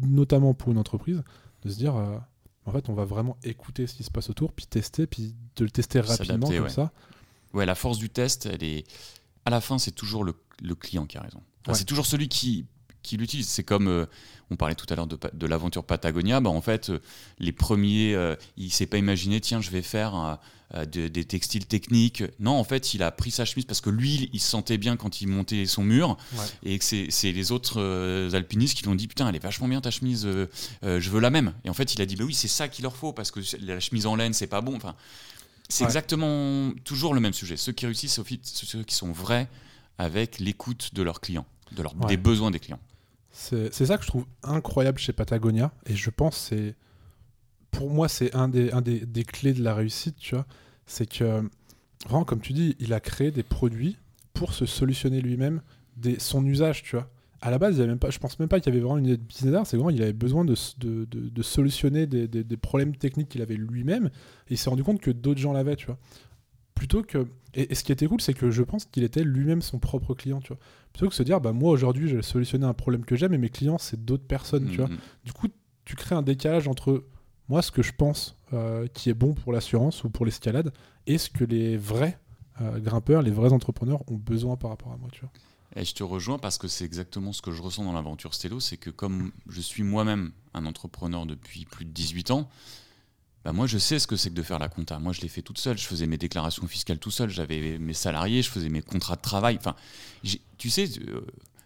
notamment 0.00 0.54
pour 0.54 0.70
une 0.72 0.78
entreprise, 0.78 1.22
de 1.62 1.70
se 1.70 1.76
dire, 1.76 1.96
euh, 1.96 2.16
en 2.66 2.72
fait, 2.72 2.88
on 2.88 2.94
va 2.94 3.04
vraiment 3.04 3.36
écouter 3.42 3.86
ce 3.86 3.94
qui 3.94 4.02
se 4.04 4.10
passe 4.10 4.30
autour, 4.30 4.52
puis 4.52 4.66
tester, 4.66 5.06
puis 5.06 5.34
de 5.56 5.64
le 5.64 5.70
tester 5.70 6.00
rapidement 6.00 6.48
comme 6.48 6.62
ouais. 6.62 6.68
ça. 6.68 6.92
Ouais, 7.54 7.66
la 7.66 7.74
force 7.74 7.98
du 7.98 8.10
test, 8.10 8.46
elle 8.46 8.62
est. 8.62 8.84
À 9.44 9.50
la 9.50 9.60
fin, 9.60 9.78
c'est 9.78 9.92
toujours 9.92 10.24
le, 10.24 10.34
le 10.62 10.74
client 10.74 11.06
qui 11.06 11.16
a 11.18 11.22
raison. 11.22 11.40
Enfin, 11.62 11.72
Ouais. 11.72 11.78
C'est 11.78 11.84
toujours 11.84 12.06
celui 12.06 12.28
qui, 12.28 12.66
qui 13.02 13.16
l'utilise. 13.16 13.48
C'est 13.48 13.64
comme. 13.64 13.88
euh, 13.88 14.06
on 14.50 14.56
parlait 14.56 14.74
tout 14.74 14.86
à 14.88 14.94
l'heure 14.96 15.06
de, 15.06 15.18
de 15.32 15.46
l'aventure 15.46 15.84
Patagonia. 15.84 16.40
Bah, 16.40 16.50
en 16.50 16.60
fait, 16.62 16.90
euh, 16.90 17.00
les 17.38 17.52
premiers. 17.52 18.14
euh, 18.14 18.34
il 18.56 18.70
s'est 18.72 18.86
pas 18.86 18.98
imaginé, 18.98 19.40
tiens, 19.40 19.60
je 19.60 19.70
vais 19.70 19.82
faire 19.82 20.38
de- 20.74 21.08
des 21.08 21.24
textiles 21.24 21.64
techniques. 21.66 22.22
Non, 22.40 22.52
en 22.52 22.64
fait, 22.64 22.92
il 22.92 23.02
a 23.02 23.10
pris 23.10 23.30
sa 23.30 23.46
chemise 23.46 23.64
parce 23.64 23.80
que 23.80 23.88
lui, 23.90 24.28
il 24.34 24.40
se 24.40 24.48
sentait 24.50 24.76
bien 24.76 24.96
quand 24.98 25.22
il 25.22 25.28
montait 25.28 25.64
son 25.64 25.82
mur. 25.82 26.18
Ouais. 26.34 26.44
Et 26.64 26.78
que 26.78 26.84
c'est 26.84 27.06
c'est 27.10 27.32
les 27.32 27.52
autres 27.52 27.80
alpinistes 28.34 28.76
qui 28.76 28.82
lui 28.82 28.90
ont 28.90 28.94
dit 28.94 29.08
Putain, 29.08 29.28
elle 29.28 29.36
est 29.36 29.42
vachement 29.42 29.68
bien 29.68 29.80
ta 29.80 29.90
chemise, 29.90 30.26
je 30.82 31.10
veux 31.10 31.20
la 31.20 31.30
même. 31.30 31.54
Et 31.64 31.70
en 31.70 31.74
fait, 31.74 31.94
il 31.94 32.02
a 32.02 32.06
dit 32.06 32.16
Bah 32.16 32.24
oui, 32.24 32.34
c'est 32.34 32.48
ça 32.48 32.68
qu'il 32.68 32.82
leur 32.82 32.96
faut 32.96 33.12
parce 33.14 33.30
que 33.30 33.40
la 33.62 33.80
chemise 33.80 34.04
en 34.06 34.16
laine, 34.16 34.34
c'est 34.34 34.46
pas 34.46 34.60
bon. 34.60 34.76
Enfin, 34.76 34.94
c'est 35.68 35.84
Ouais. 35.84 35.88
exactement 35.90 36.72
toujours 36.84 37.14
le 37.14 37.20
même 37.20 37.32
sujet. 37.32 37.56
Ceux 37.56 37.72
qui 37.72 37.86
réussissent, 37.86 38.20
c'est 38.42 38.66
ceux 38.66 38.82
qui 38.84 38.94
sont 38.94 39.12
vrais 39.12 39.48
avec 39.98 40.38
l'écoute 40.38 40.94
de 40.94 41.02
leurs 41.02 41.20
clients, 41.20 41.46
de 41.72 41.82
Ouais. 42.00 42.08
des 42.08 42.16
besoins 42.16 42.50
des 42.50 42.60
clients. 42.60 42.80
C'est 43.30 43.72
ça 43.72 43.96
que 43.98 44.02
je 44.02 44.08
trouve 44.08 44.26
incroyable 44.42 44.98
chez 44.98 45.12
Patagonia. 45.12 45.72
Et 45.86 45.94
je 45.94 46.10
pense 46.10 46.34
que 46.36 46.56
c'est. 46.56 46.74
Pour 47.70 47.90
moi, 47.90 48.08
c'est 48.08 48.34
un, 48.34 48.48
des, 48.48 48.72
un 48.72 48.80
des, 48.80 49.00
des 49.06 49.24
clés 49.24 49.52
de 49.52 49.62
la 49.62 49.74
réussite, 49.74 50.16
tu 50.16 50.34
vois. 50.34 50.46
C'est 50.86 51.06
que, 51.06 51.48
vraiment, 52.06 52.24
comme 52.24 52.40
tu 52.40 52.52
dis, 52.54 52.74
il 52.80 52.92
a 52.94 53.00
créé 53.00 53.30
des 53.30 53.42
produits 53.42 53.98
pour 54.32 54.54
se 54.54 54.64
solutionner 54.66 55.20
lui-même 55.20 55.60
son 56.18 56.44
usage, 56.46 56.82
tu 56.82 56.96
vois. 56.96 57.10
À 57.40 57.50
la 57.50 57.58
base, 57.58 57.76
il 57.76 57.78
y 57.78 57.80
avait 57.82 57.90
même 57.90 57.98
pas, 57.98 58.10
je 58.10 58.18
pense 58.18 58.38
même 58.38 58.48
pas 58.48 58.58
qu'il 58.58 58.72
y 58.72 58.76
avait 58.76 58.84
vraiment 58.84 58.98
une 58.98 59.06
idée 59.06 59.16
de 59.16 59.22
business 59.22 59.68
c'est 59.68 59.76
vraiment 59.76 59.90
il 59.90 60.02
avait 60.02 60.12
besoin 60.12 60.44
de, 60.44 60.54
de, 60.78 61.04
de, 61.04 61.42
solutionner 61.42 62.06
des, 62.06 62.26
des, 62.26 62.42
des, 62.42 62.56
problèmes 62.56 62.96
techniques 62.96 63.28
qu'il 63.28 63.42
avait 63.42 63.54
lui-même, 63.54 64.06
et 64.48 64.54
il 64.54 64.58
s'est 64.58 64.70
rendu 64.70 64.82
compte 64.82 65.00
que 65.00 65.10
d'autres 65.12 65.40
gens 65.40 65.52
l'avaient, 65.52 65.76
tu 65.76 65.86
vois. 65.86 65.98
Plutôt 66.74 67.02
que. 67.02 67.26
Et, 67.54 67.74
ce 67.74 67.84
qui 67.84 67.92
était 67.92 68.06
cool, 68.06 68.20
c'est 68.20 68.34
que 68.34 68.50
je 68.50 68.62
pense 68.62 68.84
qu'il 68.84 69.04
était 69.04 69.22
lui-même 69.22 69.62
son 69.62 69.78
propre 69.78 70.14
client, 70.14 70.40
tu 70.40 70.48
vois. 70.48 70.58
Plutôt 70.92 71.08
que 71.08 71.14
se 71.14 71.22
dire, 71.22 71.40
bah 71.40 71.52
moi 71.52 71.70
aujourd'hui, 71.70 72.08
j'ai 72.08 72.22
solutionné 72.22 72.66
un 72.66 72.74
problème 72.74 73.04
que 73.04 73.16
j'ai, 73.16 73.28
mais 73.28 73.38
mes 73.38 73.50
clients, 73.50 73.78
c'est 73.78 74.04
d'autres 74.04 74.26
personnes, 74.26 74.68
tu 74.70 74.78
vois. 74.78 74.88
Mm-hmm. 74.88 75.24
Du 75.24 75.32
coup, 75.32 75.48
tu 75.84 75.96
crées 75.96 76.14
un 76.14 76.22
décalage 76.22 76.68
entre 76.68 77.04
moi, 77.48 77.62
ce 77.62 77.70
que 77.70 77.82
je 77.82 77.92
pense 77.96 78.36
euh, 78.52 78.86
qui 78.88 79.10
est 79.10 79.14
bon 79.14 79.34
pour 79.34 79.52
l'assurance 79.52 80.04
ou 80.04 80.10
pour 80.10 80.26
l'escalade, 80.26 80.72
et 81.06 81.18
ce 81.18 81.30
que 81.30 81.44
les 81.44 81.76
vrais 81.76 82.18
euh, 82.60 82.78
grimpeurs, 82.78 83.22
les 83.22 83.30
vrais 83.30 83.52
entrepreneurs 83.52 84.02
ont 84.10 84.16
besoin 84.16 84.56
par 84.56 84.70
rapport 84.70 84.92
à 84.92 84.96
moi, 84.96 85.08
tu 85.12 85.20
vois. 85.20 85.30
Et 85.76 85.84
je 85.84 85.94
te 85.94 86.02
rejoins 86.02 86.38
parce 86.38 86.58
que 86.58 86.66
c'est 86.66 86.84
exactement 86.84 87.32
ce 87.32 87.42
que 87.42 87.52
je 87.52 87.60
ressens 87.60 87.84
dans 87.84 87.92
l'aventure 87.92 88.34
Stello, 88.34 88.58
c'est 88.58 88.78
que 88.78 88.90
comme 88.90 89.32
je 89.48 89.60
suis 89.60 89.82
moi-même 89.82 90.32
un 90.54 90.64
entrepreneur 90.66 91.26
depuis 91.26 91.66
plus 91.66 91.84
de 91.84 91.90
18 91.90 92.30
ans, 92.30 92.48
bah 93.44 93.52
moi 93.52 93.66
je 93.66 93.78
sais 93.78 93.98
ce 93.98 94.06
que 94.06 94.16
c'est 94.16 94.30
que 94.30 94.34
de 94.34 94.42
faire 94.42 94.58
la 94.58 94.68
compta. 94.68 94.98
Moi 94.98 95.12
je 95.12 95.20
l'ai 95.20 95.28
fait 95.28 95.42
toute 95.42 95.58
seule, 95.58 95.76
je 95.78 95.86
faisais 95.86 96.06
mes 96.06 96.18
déclarations 96.18 96.66
fiscales 96.66 96.98
tout 96.98 97.10
seul, 97.10 97.28
j'avais 97.28 97.78
mes 97.78 97.92
salariés, 97.92 98.42
je 98.42 98.50
faisais 98.50 98.70
mes 98.70 98.82
contrats 98.82 99.16
de 99.16 99.22
travail. 99.22 99.56
Enfin, 99.58 99.76
tu 100.56 100.70
sais, 100.70 100.88
euh, 101.06 101.20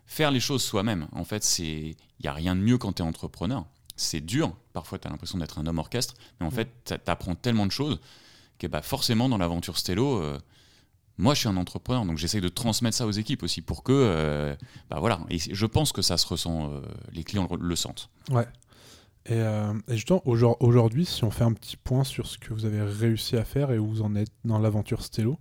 faire 0.07 0.31
les 0.31 0.41
choses 0.41 0.63
soi-même, 0.63 1.07
en 1.13 1.25
fait, 1.25 1.45
c'est 1.45 1.65
il 1.65 2.23
n'y 2.23 2.29
a 2.29 2.33
rien 2.33 2.57
de 2.57 2.61
mieux 2.61 2.79
quand 2.79 2.95
tu 2.95 3.03
es 3.03 3.07
entrepreneur. 3.07 3.65
C'est 3.97 4.21
dur, 4.21 4.55
parfois 4.73 4.99
tu 4.99 5.07
as 5.07 5.11
l'impression 5.11 5.39
d'être 5.39 5.59
un 5.59 5.67
homme 5.67 5.79
orchestre, 5.79 6.15
mais 6.41 6.47
en 6.47 6.51
mm. 6.51 6.55
fait 6.55 6.69
tu 6.85 6.95
apprends 7.07 7.35
tellement 7.35 7.67
de 7.67 7.73
choses 7.73 8.01
que 8.59 8.67
bah, 8.67 8.83
forcément 8.83 9.29
dans 9.29 9.39
l'aventure 9.39 9.79
Stello, 9.79 10.21
euh, 10.21 10.39
moi 11.19 11.35
je 11.35 11.41
suis 11.41 11.49
un 11.49 11.57
entrepreneur, 11.57 12.05
donc 12.05 12.19
j'essaye 12.19 12.41
de 12.41 12.49
transmettre 12.49 12.97
ça 12.97 13.07
aux 13.07 13.13
équipes 13.13 13.43
aussi 13.43 13.63
pour 13.63 13.83
que, 13.83 13.93
euh, 13.93 14.55
bah 14.91 14.99
voilà, 15.01 15.21
et 15.31 15.39
je 15.39 15.67
pense 15.67 15.93
que 15.93 16.03
ça 16.03 16.17
se 16.17 16.27
ressent, 16.27 16.71
euh, 16.71 16.81
les 17.13 17.25
clients 17.25 17.49
le, 17.59 17.77
sentent. 17.77 18.11
Ouais. 18.31 18.47
Et, 19.27 19.41
justement, 19.89 20.21
aujourd'hui, 20.27 21.07
si 21.07 21.23
on 21.23 21.31
fait 21.31 21.45
un 21.45 21.53
petit 21.53 21.77
point 21.77 22.03
sur 22.03 22.27
ce 22.27 22.39
que 22.39 22.53
vous 22.53 22.65
avez 22.65 22.83
réussi 22.83 23.37
à 23.37 23.45
faire 23.45 23.71
et 23.71 23.79
où 23.79 23.87
vous 23.87 24.03
en 24.03 24.17
êtes 24.17 24.33
dans 24.45 24.59
l'aventure 24.59 25.03
Stello, 25.03 25.39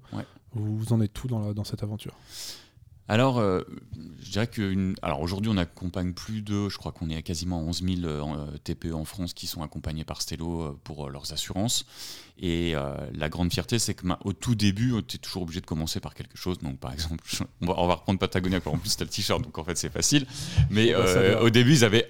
vous 0.53 0.93
en 0.93 1.01
êtes 1.01 1.13
tout 1.13 1.27
dans, 1.27 1.53
dans 1.53 1.63
cette 1.63 1.81
aventure? 1.81 2.13
Alors, 3.11 3.39
euh, 3.39 3.59
je 4.23 4.31
dirais 4.31 4.47
que 4.47 4.93
alors 5.01 5.19
aujourd'hui, 5.19 5.51
on 5.53 5.57
accompagne 5.57 6.13
plus 6.13 6.41
de, 6.41 6.69
je 6.69 6.77
crois 6.77 6.93
qu'on 6.93 7.09
est 7.09 7.17
à 7.17 7.21
quasiment 7.21 7.59
11 7.59 7.83
000 7.83 8.05
euh, 8.05 8.57
TPE 8.63 8.93
en 8.93 9.03
France 9.03 9.33
qui 9.33 9.47
sont 9.47 9.63
accompagnés 9.63 10.05
par 10.05 10.21
Stello 10.21 10.61
euh, 10.61 10.79
pour 10.85 11.09
leurs 11.09 11.33
assurances. 11.33 11.85
Et 12.39 12.73
la 13.13 13.27
grande 13.27 13.51
fierté, 13.51 13.79
c'est 13.79 13.93
que 13.93 14.07
au 14.23 14.31
tout 14.31 14.55
début, 14.55 14.93
tu 15.05 15.17
es 15.17 15.19
toujours 15.19 15.43
obligé 15.43 15.59
de 15.59 15.65
commencer 15.65 15.99
par 15.99 16.15
quelque 16.15 16.37
chose. 16.37 16.57
Donc, 16.59 16.79
par 16.79 16.93
exemple, 16.93 17.21
on 17.61 17.65
va, 17.67 17.73
on 17.77 17.85
va 17.85 17.95
reprendre 17.95 18.17
Patagonia, 18.17 18.59
en 18.65 18.77
plus, 18.77 18.95
as 18.97 19.03
le 19.03 19.09
t-shirt, 19.09 19.43
donc 19.43 19.57
en 19.57 19.65
fait, 19.65 19.77
c'est 19.77 19.91
facile. 19.91 20.25
Mais 20.69 20.95
au 20.95 21.49
début, 21.49 21.73
ils 21.73 21.83
avaient 21.83 22.07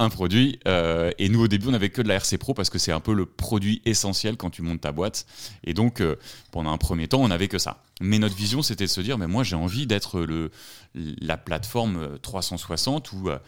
un 0.00 0.08
produit. 0.08 0.58
Euh, 0.66 1.12
et 1.18 1.28
nous, 1.28 1.42
au 1.42 1.48
début, 1.48 1.68
on 1.68 1.72
n'avait 1.72 1.90
que 1.90 2.00
de 2.00 2.08
la 2.08 2.14
RC 2.14 2.38
Pro 2.38 2.54
parce 2.54 2.70
que 2.70 2.78
c'est 2.78 2.90
un 2.90 3.00
peu 3.00 3.12
le 3.12 3.26
produit 3.26 3.82
essentiel 3.84 4.36
quand 4.36 4.50
tu 4.50 4.62
montes 4.62 4.80
ta 4.80 4.92
boîte. 4.92 5.26
Et 5.62 5.74
donc, 5.74 6.00
euh, 6.00 6.16
pendant 6.50 6.72
un 6.72 6.78
premier 6.78 7.06
temps, 7.06 7.20
on 7.20 7.28
n'avait 7.28 7.48
que 7.48 7.58
ça. 7.58 7.82
Mais 8.00 8.18
notre 8.18 8.34
vision, 8.34 8.62
c'était 8.62 8.86
de 8.86 8.90
se 8.90 9.02
dire, 9.02 9.18
mais 9.18 9.26
moi, 9.26 9.44
j'ai 9.44 9.56
envie 9.56 9.86
d'être 9.86 10.22
le, 10.22 10.50
la 10.94 11.36
plateforme 11.36 12.18
360 12.20 13.12
où, 13.12 13.28
euh, 13.28 13.38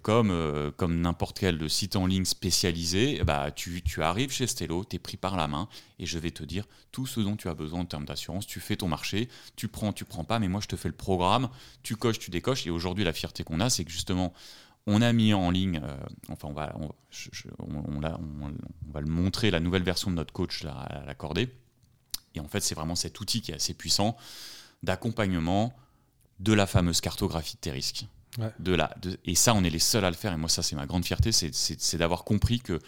comme, 0.00 0.72
comme 0.78 1.00
n'importe 1.02 1.38
quel 1.38 1.68
site 1.68 1.96
en 1.96 2.06
ligne 2.06 2.24
spécialisé, 2.24 3.22
bah, 3.24 3.50
tu, 3.50 3.82
tu 3.82 4.02
arrives 4.02 4.32
chez 4.32 4.46
Stello, 4.46 4.86
tu 4.88 4.96
es 4.96 4.98
pris 4.98 5.18
par 5.18 5.36
la 5.36 5.48
main 5.48 5.68
et 5.98 6.06
je 6.06 6.18
vais 6.18 6.30
te 6.30 6.42
dire 6.42 6.64
tout 6.92 7.06
ce 7.06 7.20
dont 7.20 7.36
tu 7.36 7.48
as 7.48 7.54
besoin 7.54 7.80
en 7.80 7.84
termes 7.84 8.06
d'assurance. 8.06 8.46
Tu 8.46 8.58
fais 8.58 8.76
ton 8.76 8.88
marché, 8.88 9.28
tu 9.54 9.68
prends, 9.68 9.92
tu 9.92 10.06
prends 10.06 10.24
pas, 10.24 10.38
mais 10.38 10.48
moi, 10.48 10.62
je 10.62 10.68
te 10.68 10.76
fais 10.76 10.88
le 10.88 10.94
programme, 10.94 11.50
tu 11.82 11.94
coches, 11.96 12.18
tu 12.18 12.30
décoches. 12.30 12.66
Et 12.66 12.70
aujourd'hui, 12.70 13.04
la 13.04 13.12
fierté 13.12 13.44
qu'on 13.44 13.60
a, 13.60 13.68
c'est 13.68 13.84
que 13.84 13.90
justement, 13.90 14.32
on 14.86 15.02
a 15.02 15.12
mis 15.12 15.34
en 15.34 15.50
ligne, 15.50 15.80
euh, 15.82 15.96
enfin 16.30 16.48
on 16.48 16.52
va, 16.52 16.74
on, 16.78 16.90
va 18.92 19.00
le 19.00 19.06
montrer, 19.06 19.50
la 19.50 19.60
nouvelle 19.60 19.82
version 19.82 20.10
de 20.10 20.16
notre 20.16 20.32
coach 20.32 20.64
à 20.64 21.02
l'accorder. 21.06 21.52
Et 22.34 22.40
en 22.40 22.48
fait, 22.48 22.60
c'est 22.60 22.74
vraiment 22.74 22.94
cet 22.94 23.20
outil 23.20 23.40
qui 23.40 23.50
est 23.50 23.56
assez 23.56 23.74
puissant 23.74 24.16
d'accompagnement 24.82 25.74
de 26.38 26.52
la 26.52 26.66
fameuse 26.66 27.00
cartographie 27.00 27.56
de 27.56 27.60
tes 27.60 27.70
risques. 27.70 28.06
De 28.60 28.74
la, 28.74 28.94
et 29.24 29.34
ça, 29.34 29.54
on 29.54 29.64
est 29.64 29.70
les 29.70 29.80
seuls 29.80 30.04
à 30.04 30.10
le 30.10 30.16
faire. 30.16 30.32
Et 30.32 30.36
moi, 30.36 30.48
ça, 30.48 30.62
c'est 30.62 30.76
ma 30.76 30.86
grande 30.86 31.04
fierté, 31.04 31.32
c'est 31.32 31.96
d'avoir 31.96 32.24
compris 32.24 32.60
que 32.60 32.78
tu 32.78 32.84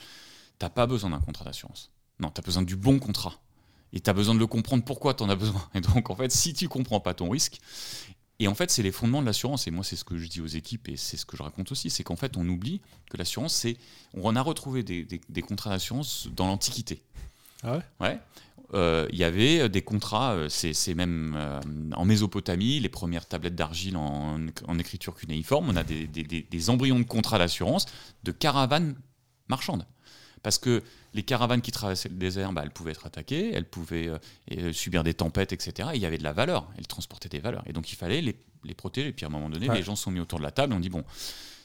n'as 0.62 0.70
pas 0.70 0.86
besoin 0.86 1.10
d'un 1.10 1.20
contrat 1.20 1.44
d'assurance. 1.44 1.90
Non, 2.20 2.30
tu 2.30 2.40
as 2.40 2.42
besoin 2.44 2.62
du 2.62 2.76
bon 2.76 2.98
contrat. 2.98 3.40
Et 3.92 4.00
tu 4.00 4.08
as 4.08 4.12
besoin 4.12 4.34
de 4.34 4.38
le 4.38 4.46
comprendre 4.46 4.84
pourquoi 4.84 5.14
tu 5.14 5.22
en 5.22 5.28
as 5.28 5.36
besoin. 5.36 5.68
Et 5.74 5.80
donc, 5.80 6.08
en 6.10 6.16
fait, 6.16 6.30
si 6.30 6.54
tu 6.54 6.68
comprends 6.68 7.00
pas 7.00 7.12
ton 7.12 7.28
risque, 7.28 7.58
et 8.42 8.48
en 8.48 8.54
fait, 8.54 8.70
c'est 8.70 8.82
les 8.82 8.90
fondements 8.90 9.20
de 9.20 9.26
l'assurance. 9.26 9.68
Et 9.68 9.70
moi, 9.70 9.84
c'est 9.84 9.94
ce 9.94 10.04
que 10.04 10.18
je 10.18 10.26
dis 10.26 10.40
aux 10.40 10.46
équipes 10.46 10.88
et 10.88 10.96
c'est 10.96 11.16
ce 11.16 11.24
que 11.24 11.36
je 11.36 11.42
raconte 11.42 11.70
aussi. 11.70 11.90
C'est 11.90 12.02
qu'en 12.02 12.16
fait, 12.16 12.36
on 12.36 12.48
oublie 12.48 12.80
que 13.08 13.16
l'assurance, 13.16 13.54
c'est. 13.54 13.76
On 14.14 14.34
a 14.34 14.42
retrouvé 14.42 14.82
des, 14.82 15.42
contrats 15.42 15.70
d'assurance 15.70 16.28
dans 16.34 16.46
l'Antiquité. 16.46 17.02
Ah 17.62 17.76
ouais? 17.76 17.82
Ouais. 18.00 18.18
Euh, 18.74 19.06
il 19.12 19.18
y 19.18 19.24
avait 19.24 19.68
des 19.68 19.82
contrats, 19.82 20.32
euh, 20.32 20.48
c'est 20.48 20.94
même 20.94 21.34
euh, 21.36 21.60
en 21.94 22.04
Mésopotamie, 22.04 22.80
les 22.80 22.88
premières 22.88 23.26
tablettes 23.26 23.54
d'argile 23.54 23.96
en, 23.96 24.78
écriture 24.78 25.14
cunéiforme. 25.14 25.68
On 25.68 25.76
a 25.76 25.84
des, 25.84 26.06
des 26.06 26.70
embryons 26.70 26.98
de 26.98 27.04
contrats 27.04 27.38
d'assurance 27.38 27.86
de 28.24 28.32
caravanes 28.32 28.96
marchandes. 29.48 29.86
Parce 30.42 30.58
que 30.58 30.82
les 31.14 31.22
caravanes 31.22 31.60
qui 31.60 31.70
traversaient 31.70 32.08
le 32.08 32.16
désert, 32.16 32.52
bah, 32.52 32.62
elles 32.64 32.70
pouvaient 32.70 32.92
être 32.92 33.06
attaquées, 33.06 33.52
elles 33.52 33.68
pouvaient 33.68 34.08
euh, 34.08 34.18
euh, 34.52 34.72
subir 34.72 35.04
des 35.04 35.14
tempêtes, 35.14 35.52
etc. 35.52 35.90
Et 35.92 35.96
il 35.96 36.02
y 36.02 36.06
avait 36.06 36.18
de 36.18 36.24
la 36.24 36.32
valeur, 36.32 36.68
elles 36.78 36.86
transportaient 36.86 37.28
des 37.28 37.38
valeurs. 37.38 37.62
Et 37.66 37.72
donc 37.72 37.92
il 37.92 37.96
fallait 37.96 38.20
les, 38.20 38.36
les 38.64 38.74
protéger. 38.74 39.08
Et 39.08 39.12
puis 39.12 39.24
à 39.24 39.28
un 39.28 39.32
moment 39.32 39.48
donné, 39.48 39.68
les 39.68 39.82
gens 39.82 39.96
sont 39.96 40.10
mis 40.10 40.20
autour 40.20 40.38
de 40.38 40.44
la 40.44 40.50
table 40.50 40.72
et 40.72 40.76
on 40.76 40.80
dit, 40.80 40.88
bon, 40.88 41.04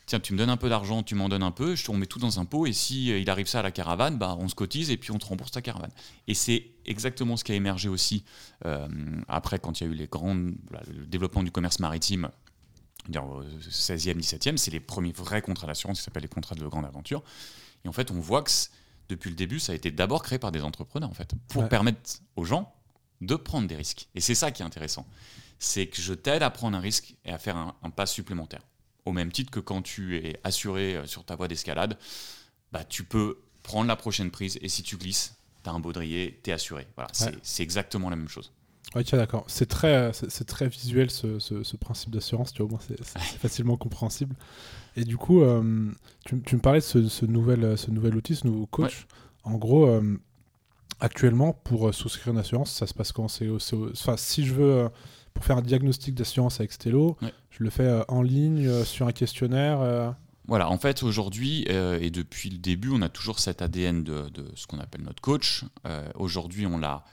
tiens, 0.06 0.20
tu 0.20 0.34
me 0.34 0.38
donnes 0.38 0.50
un 0.50 0.58
peu 0.58 0.70
d'argent, 0.70 1.02
tu 1.02 1.16
m'en 1.16 1.28
donnes 1.28 1.44
un 1.44 1.52
peu, 1.52 1.76
on 1.90 1.98
met 1.98 2.06
tout 2.06 2.20
dans 2.20 2.40
un 2.40 2.46
pot, 2.46 2.68
et 2.68 2.74
si 2.74 3.12
euh, 3.12 3.20
il 3.20 3.30
arrive 3.30 3.48
ça 3.48 3.60
à 3.60 3.64
la 3.64 3.72
caravane, 3.72 4.18
bah, 4.18 4.38
on 4.40 4.48
se 4.48 4.56
cotise 4.56 4.92
et 4.92 4.98
puis 4.98 5.12
on 5.12 5.18
te 5.18 5.26
rembourse 5.26 5.52
ta 5.52 5.62
caravane. 5.62 5.92
Et 6.28 6.34
c'est 6.34 6.68
exactement 6.86 7.36
ce 7.36 7.44
qui 7.44 7.54
a 7.54 7.56
émergé 7.56 7.90
aussi 7.90 8.24
après, 9.28 9.60
quand 9.60 9.80
il 9.80 9.88
y 9.88 9.90
a 9.90 9.94
eu 9.94 9.96
les 9.96 10.08
grandes, 10.08 10.56
le 10.88 11.06
développement 11.06 11.44
du 11.44 11.52
commerce 11.52 11.80
maritime, 11.80 12.30
au 13.16 13.44
16e, 13.44 14.20
17e, 14.20 14.58
c'est 14.58 14.72
les 14.72 14.80
premiers 14.80 15.12
vrais 15.12 15.42
contrats 15.42 15.68
d'assurance 15.68 16.00
qui 16.00 16.04
s'appellent 16.04 16.24
les 16.24 16.30
contrats 16.30 16.56
de 16.56 16.66
grande 16.66 16.86
aventure. 16.86 17.24
Et 17.86 17.88
en 17.88 17.92
fait, 17.92 18.12
on 18.12 18.20
voit 18.20 18.44
que 18.44 18.52
depuis 19.10 19.30
le 19.30 19.36
début, 19.36 19.60
ça 19.60 19.72
a 19.72 19.76
été 19.76 19.92
d'abord 19.92 20.24
créé 20.24 20.40
par 20.40 20.52
des 20.52 20.62
entrepreneurs, 20.62 21.10
en 21.10 21.14
fait, 21.14 21.34
pour 21.48 21.68
permettre 21.70 22.20
aux 22.36 22.44
gens 22.44 22.74
de 23.22 23.36
prendre 23.36 23.68
des 23.68 23.76
risques. 23.76 24.10
Et 24.16 24.22
c'est 24.22 24.36
ça 24.36 24.52
qui 24.52 24.62
est 24.62 24.66
intéressant. 24.66 25.06
C'est 25.60 25.88
que 25.88 26.02
je 26.02 26.14
t'aide 26.14 26.44
à 26.44 26.50
prendre 26.50 26.78
un 26.78 26.82
risque 26.82 27.16
et 27.26 27.32
à 27.32 27.40
faire 27.40 27.58
un, 27.58 27.90
pas 27.90 28.06
supplémentaire. 28.06 28.62
Au 29.06 29.12
même 29.12 29.32
titre 29.32 29.52
que 29.52 29.60
quand 29.60 29.82
tu 29.82 30.18
es 30.18 30.40
assuré 30.44 30.96
euh, 30.98 31.06
sur 31.06 31.24
ta 31.24 31.36
voie 31.36 31.48
d'escalade, 31.48 31.98
bah, 32.72 32.84
tu 32.84 33.04
peux 33.04 33.40
prendre 33.64 33.88
la 33.88 33.96
prochaine 33.96 34.30
prise 34.30 34.60
et 34.62 34.70
si 34.70 34.84
tu 34.84 34.98
glisses, 34.98 35.36
tu 35.64 35.70
as 35.70 35.74
un 35.74 35.80
baudrier, 35.80 36.40
tu 36.44 36.50
es 36.50 36.54
assuré. 36.54 36.88
Voilà, 36.96 37.10
c'est 37.42 37.64
exactement 37.64 38.10
la 38.10 38.18
même 38.18 38.28
chose. 38.28 38.52
Ok, 38.96 39.12
d'accord. 39.12 39.46
C'est 39.48 39.66
très, 39.66 40.12
c'est 40.14 40.46
très 40.46 40.68
visuel 40.70 41.10
ce, 41.10 41.40
ce, 41.40 41.76
principe 41.76 42.12
d'assurance, 42.12 42.54
tu 42.54 42.62
vois, 42.62 42.68
au 42.68 42.70
moins 42.72 42.80
c'est 42.80 43.38
facilement 43.40 43.78
compréhensible. 43.78 44.36
Et 44.98 45.06
du 45.06 45.16
coup, 45.16 45.42
euh, 45.42 45.92
tu, 46.26 46.42
tu, 46.42 46.56
me 46.56 46.62
parlais 46.62 46.80
de 46.80 46.84
ce, 46.84 47.08
ce, 47.08 47.26
nouvel, 47.26 47.78
ce 47.78 47.92
nouvel 47.92 48.16
outil, 48.16 48.36
ce 48.36 48.48
nouveau 48.48 48.66
coach. 48.66 49.06
En 49.44 49.54
gros, 49.54 49.88
euh, 49.88 50.20
actuellement, 51.00 51.54
pour 51.54 51.88
euh, 51.88 51.92
souscrire 51.92 52.34
une 52.34 52.40
assurance, 52.40 52.74
ça 52.74 52.88
se 52.88 52.96
passe 52.96 53.12
quand 53.12 53.28
c'est, 53.28 53.48
enfin, 53.48 54.18
Si 54.18 54.44
je 54.44 54.56
veux, 54.56 54.90
pour 55.36 55.46
faire 55.46 55.58
un 55.58 55.62
diagnostic 55.62 56.16
d'assurance 56.16 56.60
avec 56.60 56.72
Stello, 56.72 57.16
je 57.52 57.64
le 57.64 57.70
fais 57.70 58.04
en 58.08 58.24
ligne, 58.24 58.84
sur 58.84 59.08
un 59.08 59.14
questionnaire 59.14 60.16
voilà, 60.50 60.70
en 60.70 60.78
fait, 60.78 61.04
aujourd'hui 61.04 61.66
et 61.68 62.10
depuis 62.10 62.50
le 62.50 62.58
début, 62.58 62.90
on 62.94 63.02
a 63.02 63.10
toujours 63.10 63.40
cet 63.40 63.62
ADN 63.62 64.02
de, 64.02 64.30
de 64.30 64.46
ce 64.56 64.66
qu'on 64.66 64.80
appelle 64.80 65.02
notre 65.02 65.22
coach. 65.22 65.66
aujourd'hui, 66.16 66.66
on 66.66 66.78
l'a 66.78 67.04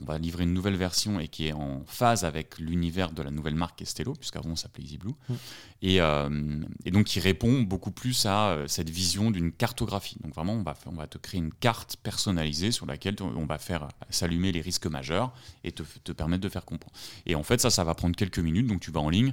on 0.00 0.04
va 0.04 0.18
livrer 0.18 0.44
une 0.44 0.54
nouvelle 0.54 0.76
version 0.76 1.20
et 1.20 1.28
qui 1.28 1.46
est 1.46 1.52
en 1.52 1.82
phase 1.86 2.24
avec 2.24 2.58
l'univers 2.58 3.12
de 3.12 3.22
la 3.22 3.30
nouvelle 3.30 3.54
marque 3.54 3.82
Estello, 3.82 4.14
puisqu'avant 4.14 4.50
on 4.50 4.56
s'appelait 4.56 4.84
EasyBlue, 4.84 5.12
mm. 5.28 5.34
et, 5.82 6.00
euh, 6.00 6.62
et, 6.84 6.90
donc 6.90 7.04
qui 7.04 7.20
répond 7.20 7.62
beaucoup 7.62 7.90
plus 7.90 8.26
à 8.26 8.50
euh, 8.50 8.68
cette 8.68 8.90
vision 8.90 9.30
d'une 9.30 9.52
cartographie. 9.52 10.16
Donc 10.22 10.34
vraiment, 10.34 10.54
on 10.54 10.62
va, 10.62 10.74
on 10.86 10.94
va 10.94 11.06
te 11.06 11.18
créer 11.18 11.38
une 11.38 11.52
carte 11.52 11.96
personnalisée 12.02 12.72
sur 12.72 12.86
laquelle 12.86 13.16
on 13.20 13.46
va 13.46 13.58
faire 13.58 13.88
s'allumer 14.10 14.52
les 14.52 14.60
risques 14.60 14.86
majeurs 14.86 15.32
et 15.62 15.72
te, 15.72 15.82
te, 16.02 16.12
permettre 16.12 16.42
de 16.42 16.48
faire 16.48 16.64
comprendre. 16.64 16.94
Et 17.26 17.34
en 17.34 17.42
fait, 17.42 17.60
ça, 17.60 17.70
ça 17.70 17.84
va 17.84 17.94
prendre 17.94 18.16
quelques 18.16 18.38
minutes, 18.38 18.66
donc 18.66 18.80
tu 18.80 18.90
vas 18.90 19.00
en 19.00 19.10
ligne. 19.10 19.32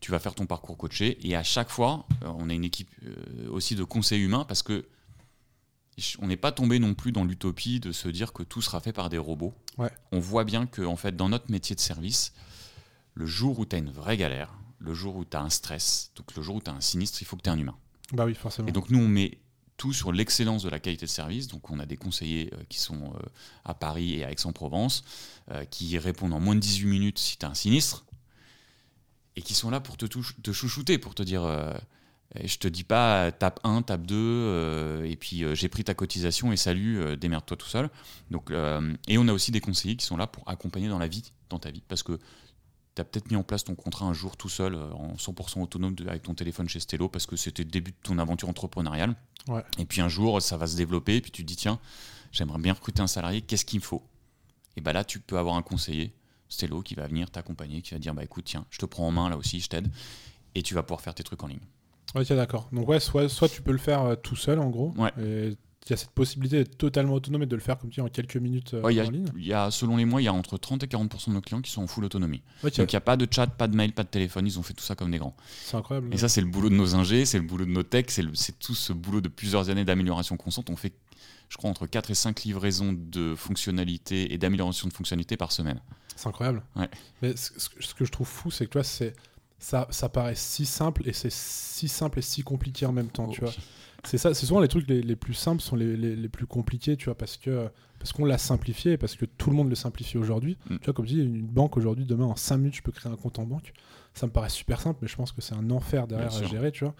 Tu 0.00 0.12
vas 0.12 0.20
faire 0.20 0.36
ton 0.36 0.46
parcours 0.46 0.76
coaché 0.76 1.18
et 1.26 1.34
à 1.34 1.42
chaque 1.42 1.70
fois, 1.70 2.06
euh, 2.22 2.28
on 2.38 2.50
a 2.50 2.54
une 2.54 2.62
équipe 2.62 2.88
aussi 3.50 3.74
de 3.74 3.82
conseils 3.82 4.22
humains 4.22 4.44
parce 4.44 4.62
que 4.62 4.84
on 6.20 6.26
n'est 6.26 6.36
pas 6.36 6.52
tombé 6.52 6.78
non 6.78 6.94
plus 6.94 7.12
dans 7.12 7.24
l'utopie 7.24 7.80
de 7.80 7.92
se 7.92 8.08
dire 8.08 8.32
que 8.32 8.42
tout 8.42 8.62
sera 8.62 8.80
fait 8.80 8.92
par 8.92 9.08
des 9.08 9.18
robots. 9.18 9.54
On 10.12 10.18
voit 10.18 10.44
bien 10.44 10.66
que 10.66 10.82
en 10.82 10.96
fait, 10.96 11.16
dans 11.16 11.28
notre 11.28 11.50
métier 11.50 11.76
de 11.76 11.80
service, 11.80 12.32
le 13.14 13.26
jour 13.26 13.58
où 13.58 13.66
tu 13.66 13.76
as 13.76 13.78
une 13.78 13.90
vraie 13.90 14.16
galère, 14.16 14.54
le 14.78 14.94
jour 14.94 15.16
où 15.16 15.24
tu 15.24 15.36
as 15.36 15.40
un 15.40 15.50
stress, 15.50 16.12
donc 16.16 16.34
le 16.36 16.42
jour 16.42 16.56
où 16.56 16.60
tu 16.60 16.70
as 16.70 16.74
un 16.74 16.80
sinistre, 16.80 17.20
il 17.22 17.24
faut 17.24 17.36
que 17.36 17.42
tu 17.42 17.48
aies 17.48 17.52
un 17.52 17.58
humain. 17.58 17.76
Bah 18.12 18.24
oui, 18.24 18.34
forcément. 18.34 18.68
Et 18.68 18.72
donc 18.72 18.90
nous, 18.90 18.98
on 18.98 19.08
met 19.08 19.38
tout 19.76 19.92
sur 19.92 20.12
l'excellence 20.12 20.64
de 20.64 20.68
la 20.68 20.80
qualité 20.80 21.06
de 21.06 21.10
service. 21.10 21.46
Donc 21.46 21.70
on 21.70 21.78
a 21.78 21.86
des 21.86 21.96
conseillers 21.96 22.50
euh, 22.52 22.62
qui 22.68 22.80
sont 22.80 23.12
euh, 23.14 23.18
à 23.64 23.74
Paris 23.74 24.14
et 24.14 24.24
à 24.24 24.30
Aix-en-Provence, 24.30 25.04
euh, 25.50 25.64
qui 25.64 25.96
répondent 25.98 26.32
en 26.32 26.40
moins 26.40 26.54
de 26.54 26.60
18 26.60 26.86
minutes 26.86 27.18
si 27.18 27.38
tu 27.38 27.46
as 27.46 27.48
un 27.48 27.54
sinistre. 27.54 28.04
et 29.36 29.42
qui 29.42 29.54
sont 29.54 29.70
là 29.70 29.80
pour 29.80 29.96
te, 29.96 30.06
te 30.06 30.52
chouchouter, 30.52 30.98
pour 30.98 31.14
te 31.14 31.22
dire. 31.22 31.42
Euh, 32.36 32.40
je 32.44 32.58
te 32.58 32.68
dis 32.68 32.84
pas 32.84 33.32
tape 33.32 33.60
1, 33.64 33.82
tape 33.82 34.06
2, 34.06 34.14
euh, 34.16 35.04
et 35.04 35.16
puis 35.16 35.44
euh, 35.44 35.54
j'ai 35.54 35.68
pris 35.68 35.84
ta 35.84 35.94
cotisation 35.94 36.52
et 36.52 36.56
salut, 36.56 37.16
démerde-toi 37.16 37.56
tout 37.56 37.68
seul. 37.68 37.90
Donc, 38.30 38.50
et 39.08 39.18
on 39.18 39.28
a 39.28 39.32
aussi 39.32 39.50
des 39.50 39.60
conseillers 39.60 39.96
qui 39.96 40.06
sont 40.06 40.16
là 40.16 40.26
pour 40.26 40.48
accompagner 40.48 40.88
dans 40.88 40.98
la 40.98 41.08
vie, 41.08 41.32
dans 41.48 41.58
ta 41.58 41.70
vie, 41.70 41.82
parce 41.88 42.02
que 42.02 42.18
tu 42.94 43.00
as 43.00 43.04
peut-être 43.04 43.30
mis 43.30 43.36
en 43.36 43.44
place 43.44 43.64
ton 43.64 43.74
contrat 43.74 44.06
un 44.06 44.12
jour 44.12 44.36
tout 44.36 44.48
seul, 44.48 44.74
en 44.74 45.14
100% 45.14 45.62
autonome 45.62 45.94
avec 46.08 46.22
ton 46.22 46.34
téléphone 46.34 46.68
chez 46.68 46.80
Stello, 46.80 47.08
parce 47.08 47.26
que 47.26 47.36
c'était 47.36 47.62
le 47.62 47.70
début 47.70 47.92
de 47.92 47.96
ton 48.02 48.18
aventure 48.18 48.48
entrepreneuriale. 48.48 49.14
Et 49.78 49.86
puis 49.86 50.00
un 50.00 50.08
jour, 50.08 50.42
ça 50.42 50.56
va 50.56 50.66
se 50.66 50.76
développer, 50.76 51.16
et 51.16 51.20
puis 51.20 51.30
tu 51.30 51.42
te 51.42 51.48
dis, 51.48 51.56
tiens, 51.56 51.78
j'aimerais 52.32 52.58
bien 52.58 52.72
recruter 52.72 53.00
un 53.00 53.06
salarié, 53.06 53.40
qu'est-ce 53.40 53.64
qu'il 53.64 53.80
me 53.80 53.84
faut? 53.84 54.02
Et 54.76 54.80
bien 54.80 54.92
là, 54.92 55.04
tu 55.04 55.20
peux 55.20 55.38
avoir 55.38 55.56
un 55.56 55.62
conseiller 55.62 56.12
Stello 56.48 56.82
qui 56.82 56.94
va 56.94 57.06
venir 57.06 57.30
t'accompagner, 57.30 57.82
qui 57.82 57.92
va 57.92 57.98
dire 57.98 58.14
bah 58.14 58.24
écoute, 58.24 58.44
tiens, 58.46 58.64
je 58.70 58.78
te 58.78 58.86
prends 58.86 59.06
en 59.06 59.10
main 59.10 59.28
là 59.28 59.36
aussi, 59.36 59.60
je 59.60 59.68
t'aide, 59.68 59.90
et 60.54 60.62
tu 60.62 60.74
vas 60.74 60.82
pouvoir 60.82 61.00
faire 61.00 61.14
tes 61.14 61.22
trucs 61.22 61.42
en 61.42 61.46
ligne. 61.46 61.60
Ok, 62.14 62.28
d'accord. 62.32 62.68
Donc 62.72 62.88
ouais, 62.88 63.00
soit, 63.00 63.28
soit 63.28 63.48
tu 63.48 63.62
peux 63.62 63.72
le 63.72 63.78
faire 63.78 64.02
euh, 64.02 64.16
tout 64.16 64.36
seul 64.36 64.58
en 64.58 64.70
gros. 64.70 64.94
Ouais. 64.96 65.12
Et 65.20 65.56
il 65.88 65.92
y 65.92 65.94
a 65.94 65.96
cette 65.96 66.10
possibilité 66.10 66.58
d'être 66.58 66.76
totalement 66.76 67.14
autonome 67.14 67.42
et 67.42 67.46
de 67.46 67.56
le 67.56 67.62
faire 67.62 67.78
comme 67.78 67.88
tu 67.88 68.00
dis 68.00 68.06
en 68.06 68.08
quelques 68.08 68.36
minutes 68.36 68.74
euh, 68.74 68.82
en 68.82 68.88
ligne. 68.88 69.24
Il 69.36 69.46
y 69.46 69.54
a, 69.54 69.70
selon 69.70 69.96
les 69.96 70.04
mois, 70.04 70.20
il 70.20 70.24
y 70.24 70.28
a 70.28 70.32
entre 70.32 70.58
30 70.58 70.82
et 70.82 70.86
40% 70.86 71.28
de 71.28 71.32
nos 71.32 71.40
clients 71.40 71.62
qui 71.62 71.70
sont 71.70 71.82
en 71.82 71.86
full 71.86 72.04
autonomie. 72.04 72.42
Donc 72.62 72.76
il 72.76 72.86
n'y 72.86 72.96
a 72.96 73.00
pas 73.00 73.16
de 73.16 73.26
chat, 73.30 73.46
pas 73.46 73.68
de 73.68 73.76
mail, 73.76 73.92
pas 73.92 74.02
de 74.02 74.08
téléphone, 74.08 74.46
ils 74.46 74.58
ont 74.58 74.62
fait 74.62 74.74
tout 74.74 74.84
ça 74.84 74.94
comme 74.94 75.10
des 75.10 75.18
grands. 75.18 75.34
C'est 75.64 75.76
incroyable. 75.76 76.12
Et 76.12 76.18
ça, 76.18 76.28
c'est 76.28 76.42
le 76.42 76.46
boulot 76.46 76.68
de 76.68 76.74
nos 76.74 76.94
ingés, 76.94 77.24
c'est 77.24 77.38
le 77.38 77.44
boulot 77.44 77.64
de 77.64 77.70
nos 77.70 77.82
techs, 77.82 78.10
c'est 78.10 78.58
tout 78.58 78.74
ce 78.74 78.92
boulot 78.92 79.20
de 79.20 79.28
plusieurs 79.28 79.70
années 79.70 79.84
d'amélioration 79.84 80.36
constante. 80.36 80.68
On 80.68 80.76
fait, 80.76 80.92
je 81.48 81.56
crois, 81.56 81.70
entre 81.70 81.86
4 81.86 82.10
et 82.10 82.14
5 82.14 82.42
livraisons 82.44 82.94
de 82.94 83.34
fonctionnalités 83.34 84.32
et 84.34 84.38
d'amélioration 84.38 84.88
de 84.88 84.92
fonctionnalités 84.92 85.38
par 85.38 85.52
semaine. 85.52 85.80
C'est 86.16 86.28
incroyable. 86.28 86.62
Mais 87.22 87.34
ce, 87.36 87.94
que 87.94 88.04
je 88.04 88.10
trouve 88.10 88.28
fou, 88.28 88.50
c'est 88.50 88.66
que 88.66 88.72
toi, 88.72 88.84
c'est 88.84 89.14
ça, 89.58 89.86
ça 89.90 90.08
paraît 90.08 90.34
si 90.34 90.66
simple 90.66 91.08
et 91.08 91.12
c'est 91.12 91.32
si 91.32 91.88
simple 91.88 92.20
et 92.20 92.22
si 92.22 92.42
compliqué 92.42 92.86
en 92.86 92.92
même 92.92 93.10
temps, 93.10 93.28
tu 93.28 93.40
vois. 93.40 93.52
C'est 94.04 94.18
ça, 94.18 94.32
c'est 94.32 94.46
souvent 94.46 94.60
les 94.60 94.68
trucs 94.68 94.88
les, 94.88 95.16
plus 95.16 95.34
simples 95.34 95.60
sont 95.60 95.74
les, 95.74 95.96
les, 95.96 96.28
plus 96.28 96.46
compliqués, 96.46 96.96
tu 96.96 97.06
vois, 97.06 97.16
parce 97.16 97.36
que 97.36 97.68
parce 97.98 98.12
qu'on 98.12 98.24
l'a 98.24 98.38
simplifié, 98.38 98.96
parce 98.96 99.16
que 99.16 99.24
tout 99.24 99.50
le 99.50 99.56
monde 99.56 99.68
le 99.68 99.74
simplifie 99.74 100.18
aujourd'hui. 100.18 100.56
Mm. 100.70 100.76
Tu 100.76 100.84
vois, 100.84 100.94
comme 100.94 101.04
je 101.04 101.14
dis, 101.14 101.20
une 101.20 101.48
banque 101.48 101.76
aujourd'hui, 101.76 102.04
demain 102.04 102.26
en 102.26 102.36
5 102.36 102.56
minutes, 102.58 102.76
je 102.76 102.82
peux 102.82 102.92
créer 102.92 103.10
un 103.10 103.16
compte 103.16 103.40
en 103.40 103.44
banque. 103.44 103.72
Ça 104.14 104.26
me 104.26 104.32
paraît 104.32 104.50
super 104.50 104.80
simple, 104.80 105.00
mais 105.02 105.08
je 105.08 105.16
pense 105.16 105.32
que 105.32 105.40
c'est 105.40 105.54
un 105.54 105.68
enfer 105.70 106.06
derrière 106.06 106.32
à 106.32 106.42
gérer, 106.44 106.70
tu 106.70 106.84
vois. 106.84 106.94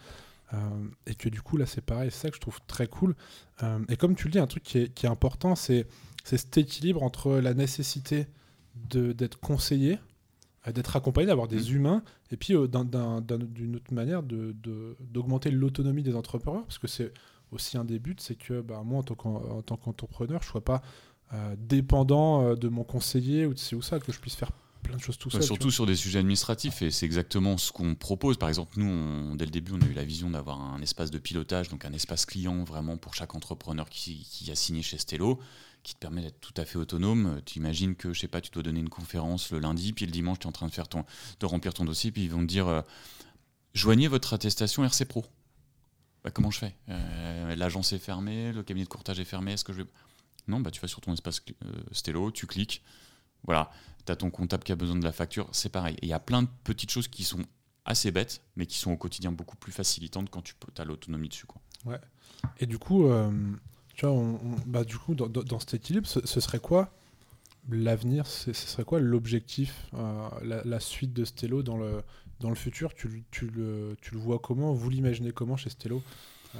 Euh, 0.54 0.58
et 1.06 1.14
que 1.14 1.28
du 1.28 1.40
coup, 1.40 1.56
là, 1.56 1.66
c'est 1.66 1.82
pareil, 1.82 2.10
c'est 2.10 2.22
ça 2.22 2.30
que 2.30 2.36
je 2.36 2.40
trouve 2.40 2.58
très 2.66 2.88
cool. 2.88 3.14
Euh, 3.62 3.78
et 3.88 3.96
comme 3.96 4.16
tu 4.16 4.24
le 4.24 4.32
dis, 4.32 4.38
un 4.40 4.46
truc 4.48 4.64
qui 4.64 4.78
est, 4.78 4.92
qui 4.92 5.06
est 5.06 5.08
important, 5.08 5.54
c'est 5.54 5.86
cet 6.24 6.58
équilibre 6.58 7.02
entre 7.02 7.34
la 7.34 7.54
nécessité 7.54 8.26
d'être 8.90 9.38
conseillé, 9.40 9.98
d'être 10.72 10.96
accompagné, 10.96 11.26
d'avoir 11.26 11.48
des 11.48 11.70
mm. 11.70 11.76
humains, 11.76 12.02
et 12.30 12.36
puis 12.36 12.54
euh, 12.54 12.66
d'une 12.68 13.76
autre 13.76 13.92
manière 13.92 14.22
d'augmenter 14.22 15.50
l'autonomie 15.50 16.02
des 16.02 16.14
entrepreneurs, 16.14 16.64
parce 16.64 16.78
que 16.78 16.88
c'est 16.88 17.12
aussi 17.52 17.78
un 17.78 17.84
des 17.84 17.98
buts, 17.98 18.16
c'est 18.18 18.36
que 18.36 18.60
bah, 18.60 18.82
moi, 18.84 18.98
en 18.98 19.62
tant 19.62 19.76
qu'entrepreneur, 19.76 20.42
je 20.42 20.48
ne 20.48 20.50
sois 20.50 20.64
pas 20.64 20.82
euh, 21.32 21.56
dépendant 21.58 22.54
de 22.54 22.68
mon 22.68 22.84
conseiller 22.84 23.46
ou 23.46 23.54
de 23.54 23.58
ci 23.58 23.74
ou 23.74 23.82
ça, 23.82 23.98
que 23.98 24.12
je 24.12 24.20
puisse 24.20 24.34
faire 24.34 24.50
plein 24.82 24.96
de 24.96 25.02
choses 25.02 25.18
tout 25.18 25.28
seul. 25.28 25.42
surtout 25.42 25.70
sur 25.70 25.86
des 25.86 25.96
sujets 25.96 26.18
administratifs, 26.18 26.82
et 26.82 26.90
c'est 26.90 27.06
exactement 27.06 27.56
ce 27.58 27.72
qu'on 27.72 27.94
propose. 27.94 28.36
Par 28.36 28.48
exemple, 28.48 28.78
nous, 28.78 29.36
dès 29.36 29.44
le 29.44 29.50
début, 29.50 29.72
on 29.72 29.80
a 29.80 29.86
eu 29.86 29.94
la 29.94 30.04
vision 30.04 30.30
d'avoir 30.30 30.60
un 30.60 30.80
espace 30.80 31.10
de 31.10 31.18
pilotage, 31.18 31.68
donc 31.68 31.84
un 31.84 31.92
espace 31.92 32.26
client 32.26 32.64
vraiment 32.64 32.96
pour 32.96 33.14
chaque 33.14 33.34
entrepreneur 33.34 33.88
qui, 33.88 34.26
qui 34.30 34.50
a 34.50 34.54
signé 34.54 34.82
chez 34.82 34.98
Stello 34.98 35.40
qui 35.82 35.94
te 35.94 35.98
permet 35.98 36.22
d'être 36.22 36.40
tout 36.40 36.54
à 36.56 36.64
fait 36.64 36.76
autonome. 36.78 37.40
Tu 37.44 37.58
imagines 37.58 37.94
que, 37.94 38.12
je 38.12 38.20
sais 38.20 38.28
pas, 38.28 38.40
tu 38.40 38.50
dois 38.50 38.62
donner 38.62 38.80
une 38.80 38.88
conférence 38.88 39.50
le 39.50 39.58
lundi, 39.58 39.92
puis 39.92 40.06
le 40.06 40.12
dimanche, 40.12 40.38
tu 40.38 40.44
es 40.44 40.48
en 40.48 40.52
train 40.52 40.66
de, 40.66 40.72
faire 40.72 40.88
ton, 40.88 41.04
de 41.40 41.46
remplir 41.46 41.74
ton 41.74 41.84
dossier, 41.84 42.10
puis 42.12 42.24
ils 42.24 42.30
vont 42.30 42.40
te 42.40 42.46
dire 42.46 42.68
euh, 42.68 42.82
joignez 43.74 44.08
votre 44.08 44.34
attestation 44.34 44.84
RC 44.84 45.04
Pro. 45.06 45.24
Bah, 46.24 46.30
comment 46.30 46.50
je 46.50 46.58
fais? 46.58 46.74
Euh, 46.88 47.56
L'agence 47.56 47.92
est 47.92 47.98
fermée, 47.98 48.52
le 48.52 48.62
cabinet 48.62 48.84
de 48.84 48.90
courtage 48.90 49.20
est 49.20 49.24
fermé, 49.24 49.52
est-ce 49.52 49.64
que 49.64 49.72
je 49.72 49.82
vais. 49.82 49.88
Non, 50.46 50.60
bah, 50.60 50.70
tu 50.70 50.80
vas 50.80 50.88
sur 50.88 51.00
ton 51.00 51.12
espace 51.12 51.42
euh, 51.64 51.72
Stello, 51.92 52.30
tu 52.30 52.46
cliques. 52.46 52.82
Voilà, 53.44 53.70
tu 54.04 54.12
as 54.12 54.16
ton 54.16 54.30
comptable 54.30 54.64
qui 54.64 54.72
a 54.72 54.76
besoin 54.76 54.96
de 54.96 55.04
la 55.04 55.12
facture, 55.12 55.48
c'est 55.52 55.68
pareil. 55.68 55.94
Et 55.96 56.06
il 56.06 56.08
y 56.08 56.12
a 56.14 56.20
plein 56.20 56.42
de 56.42 56.48
petites 56.64 56.90
choses 56.90 57.08
qui 57.08 57.22
sont 57.22 57.44
assez 57.84 58.10
bêtes, 58.10 58.42
mais 58.56 58.66
qui 58.66 58.78
sont 58.78 58.90
au 58.90 58.96
quotidien 58.96 59.32
beaucoup 59.32 59.56
plus 59.56 59.72
facilitantes 59.72 60.28
quand 60.28 60.42
tu 60.42 60.54
as 60.76 60.84
l'autonomie 60.84 61.28
dessus. 61.28 61.46
Quoi. 61.46 61.62
Ouais. 61.84 62.00
Et 62.58 62.66
du 62.66 62.78
coup, 62.78 63.08
tu 63.98 64.06
vois, 64.06 64.38
bah, 64.66 64.84
du 64.84 64.96
coup, 64.96 65.16
dans, 65.16 65.58
cet 65.58 65.74
équilibre, 65.74 66.06
ce, 66.06 66.40
serait 66.40 66.60
quoi 66.60 66.92
l'avenir 67.68 68.28
Ce 68.28 68.52
serait 68.52 68.84
quoi 68.84 69.00
l'objectif, 69.00 69.74
euh, 69.94 70.62
la, 70.64 70.80
suite 70.80 71.12
de 71.12 71.24
Stello 71.24 71.64
dans 71.64 71.76
le, 71.76 72.02
dans 72.38 72.48
le 72.48 72.54
futur? 72.54 72.94
Tu, 72.94 73.24
tu, 73.32 73.48
le, 73.48 73.96
tu 74.00 74.14
le 74.14 74.20
vois 74.20 74.38
comment? 74.38 74.72
Vous 74.72 74.88
l'imaginez 74.88 75.32
comment 75.32 75.56
chez 75.56 75.68
Stello? 75.68 76.00
Euh, 76.54 76.58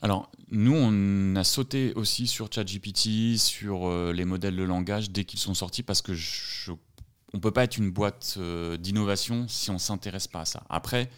Alors, 0.00 0.30
nous, 0.52 0.72
on 0.72 1.34
a 1.34 1.42
sauté 1.42 1.92
aussi 1.94 2.28
sur 2.28 2.48
ChatGPT, 2.52 3.36
sur 3.36 3.88
euh, 3.88 4.12
les 4.12 4.24
modèles 4.24 4.54
de 4.54 4.62
langage 4.62 5.10
dès 5.10 5.24
qu'ils 5.24 5.40
sont 5.40 5.54
sortis 5.54 5.82
parce 5.82 6.02
que 6.02 6.12
on 7.32 7.40
peut 7.40 7.50
pas 7.50 7.64
être 7.64 7.78
une 7.78 7.90
boîte 7.90 8.38
d'innovation 8.78 9.48
si 9.48 9.70
on 9.70 9.78
s'intéresse 9.78 10.28
pas 10.28 10.42
à 10.42 10.44
ça. 10.44 10.62
Après, 10.68 11.10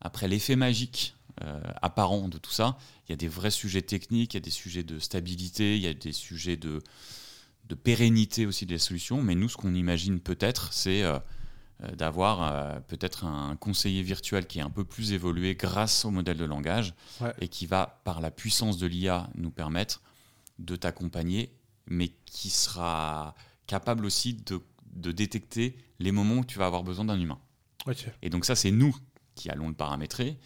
après 0.00 0.28
l'effet 0.28 0.56
magique 0.56 1.13
apparent 1.82 2.28
de 2.28 2.38
tout 2.38 2.52
ça. 2.52 2.78
Il 3.06 3.12
y 3.12 3.14
a 3.14 3.16
des 3.16 3.28
vrais 3.28 3.50
sujets 3.50 3.82
techniques, 3.82 4.34
il 4.34 4.36
y 4.36 4.38
a 4.38 4.40
des 4.40 4.50
sujets 4.50 4.82
de 4.84 4.98
stabilité, 4.98 5.76
il 5.76 5.82
y 5.82 5.88
a 5.88 5.94
des 5.94 6.12
sujets 6.12 6.56
de, 6.56 6.80
de 7.68 7.74
pérennité 7.74 8.46
aussi 8.46 8.66
des 8.66 8.78
solutions. 8.78 9.22
Mais 9.22 9.34
nous, 9.34 9.48
ce 9.48 9.56
qu'on 9.56 9.74
imagine 9.74 10.20
peut-être, 10.20 10.72
c'est 10.72 11.02
euh, 11.02 11.18
euh, 11.82 11.90
d'avoir 11.96 12.82
peut-être 12.82 13.24
un 13.24 13.56
conseiller 13.56 14.02
virtuel 14.02 14.46
qui 14.46 14.58
est 14.58 14.62
un 14.62 14.70
peu 14.70 14.84
plus 14.84 15.12
évolué 15.12 15.54
grâce 15.54 16.04
au 16.04 16.10
modèle 16.10 16.36
de 16.36 16.44
langage 16.44 16.94
et 17.40 17.48
qui 17.48 17.66
va, 17.66 18.00
par 18.04 18.20
la 18.20 18.30
puissance 18.30 18.78
de 18.78 18.86
l'IA, 18.86 19.28
nous 19.34 19.50
permettre 19.50 20.02
de 20.58 20.76
t'accompagner, 20.76 21.52
mais 21.86 22.12
qui 22.26 22.50
sera 22.50 23.34
capable 23.66 24.06
aussi 24.06 24.34
de, 24.34 24.60
de, 24.92 25.10
détecter 25.10 25.76
les 25.98 26.12
moments 26.12 26.36
où 26.36 26.44
tu 26.44 26.58
vas 26.58 26.66
avoir 26.66 26.84
besoin 26.84 27.06
d'un 27.06 27.18
humain. 27.18 27.40
Et 28.22 28.30
donc 28.30 28.44
ça, 28.44 28.54
c'est 28.54 28.70
nous 28.70 28.96
qui 29.34 29.50
allons 29.50 29.68
le 29.68 29.74
paramétrer 29.74 30.38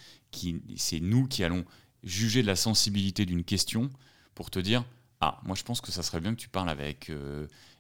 c'est 0.77 1.01
nous 1.01 1.27
qui 1.27 1.43
allons 1.43 1.65
juger 2.03 2.43
de 2.43 2.47
la 2.47 2.57
sensibilité 2.57 3.25
d'une 3.27 3.45
question 3.45 3.91
pour 4.35 4.51
te 4.51 4.59
dire 4.59 4.85
ah 5.21 5.41
moi 5.45 5.57
je 5.57 5.63
pense 5.63 5.81
que 5.81 5.91
ça 5.91 6.03
serait 6.03 6.21
bien 6.21 6.35
que 6.35 6.41
tu 6.41 6.49
parles 6.49 6.69
avec 6.69 7.11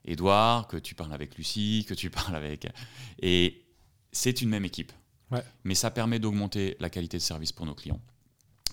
Edouard, 0.05 0.66
que 0.66 0.79
tu 0.79 0.94
parles 0.94 1.12
avec 1.12 1.37
Lucie, 1.37 1.85
que 1.87 1.94
tu 1.94 2.11
parles 2.11 2.35
avec 2.35 2.66
et 3.21 3.64
c'est 4.12 4.40
une 4.40 4.49
même 4.49 4.64
équipe. 4.64 4.92
Mais 5.64 5.75
ça 5.75 5.90
permet 5.90 6.18
d'augmenter 6.18 6.77
la 6.81 6.90
qualité 6.90 7.18
de 7.18 7.23
service 7.23 7.53
pour 7.53 7.66
nos 7.66 7.75
clients. 7.75 8.01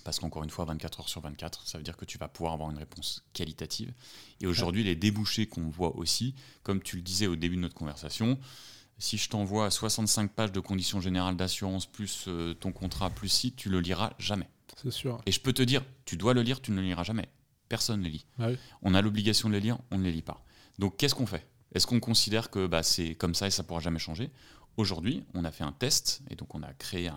Parce 0.04 0.20
qu'encore 0.20 0.44
une 0.44 0.50
fois, 0.50 0.64
24 0.64 1.00
heures 1.00 1.08
sur 1.08 1.20
24, 1.20 1.66
ça 1.66 1.78
veut 1.78 1.84
dire 1.84 1.96
que 1.96 2.04
tu 2.04 2.16
vas 2.16 2.28
pouvoir 2.28 2.52
avoir 2.54 2.70
une 2.70 2.78
réponse 2.78 3.24
qualitative. 3.32 3.92
Et 4.40 4.46
aujourd'hui, 4.46 4.84
les 4.84 4.94
débouchés 4.94 5.46
qu'on 5.46 5.68
voit 5.68 5.96
aussi, 5.96 6.34
comme 6.62 6.80
tu 6.80 6.96
le 6.96 7.02
disais 7.02 7.26
au 7.26 7.34
début 7.34 7.56
de 7.56 7.62
notre 7.62 7.74
conversation, 7.74 8.38
si 8.98 9.18
je 9.18 9.28
t'envoie 9.28 9.70
65 9.70 10.32
pages 10.32 10.52
de 10.52 10.60
conditions 10.60 11.00
générales 11.00 11.36
d'assurance 11.36 11.86
plus 11.86 12.24
euh, 12.28 12.54
ton 12.54 12.72
contrat 12.72 13.10
plus 13.10 13.28
site, 13.28 13.56
tu 13.56 13.68
le 13.68 13.80
liras 13.80 14.12
jamais. 14.18 14.48
C'est 14.82 14.90
sûr. 14.90 15.20
Et 15.26 15.32
je 15.32 15.40
peux 15.40 15.52
te 15.52 15.62
dire, 15.62 15.82
tu 16.04 16.16
dois 16.16 16.34
le 16.34 16.42
lire, 16.42 16.60
tu 16.60 16.70
ne 16.70 16.76
le 16.76 16.82
liras 16.82 17.02
jamais. 17.02 17.28
Personne 17.68 18.00
ne 18.00 18.04
le 18.04 18.10
lit. 18.10 18.26
Ah 18.38 18.48
on 18.82 18.94
a 18.94 19.02
l'obligation 19.02 19.48
de 19.48 19.54
le 19.54 19.60
lire, 19.60 19.78
on 19.90 19.98
ne 19.98 20.04
les 20.04 20.12
lit 20.12 20.22
pas. 20.22 20.44
Donc 20.78 20.96
qu'est-ce 20.96 21.14
qu'on 21.14 21.26
fait? 21.26 21.46
Est-ce 21.74 21.86
qu'on 21.86 22.00
considère 22.00 22.50
que 22.50 22.66
bah, 22.66 22.82
c'est 22.82 23.14
comme 23.14 23.34
ça 23.34 23.46
et 23.46 23.50
ça 23.50 23.62
pourra 23.62 23.80
jamais 23.80 23.98
changer? 23.98 24.30
Aujourd'hui, 24.76 25.24
on 25.34 25.44
a 25.44 25.50
fait 25.50 25.64
un 25.64 25.72
test 25.72 26.22
et 26.30 26.36
donc 26.36 26.54
on 26.54 26.62
a 26.62 26.72
créé 26.74 27.10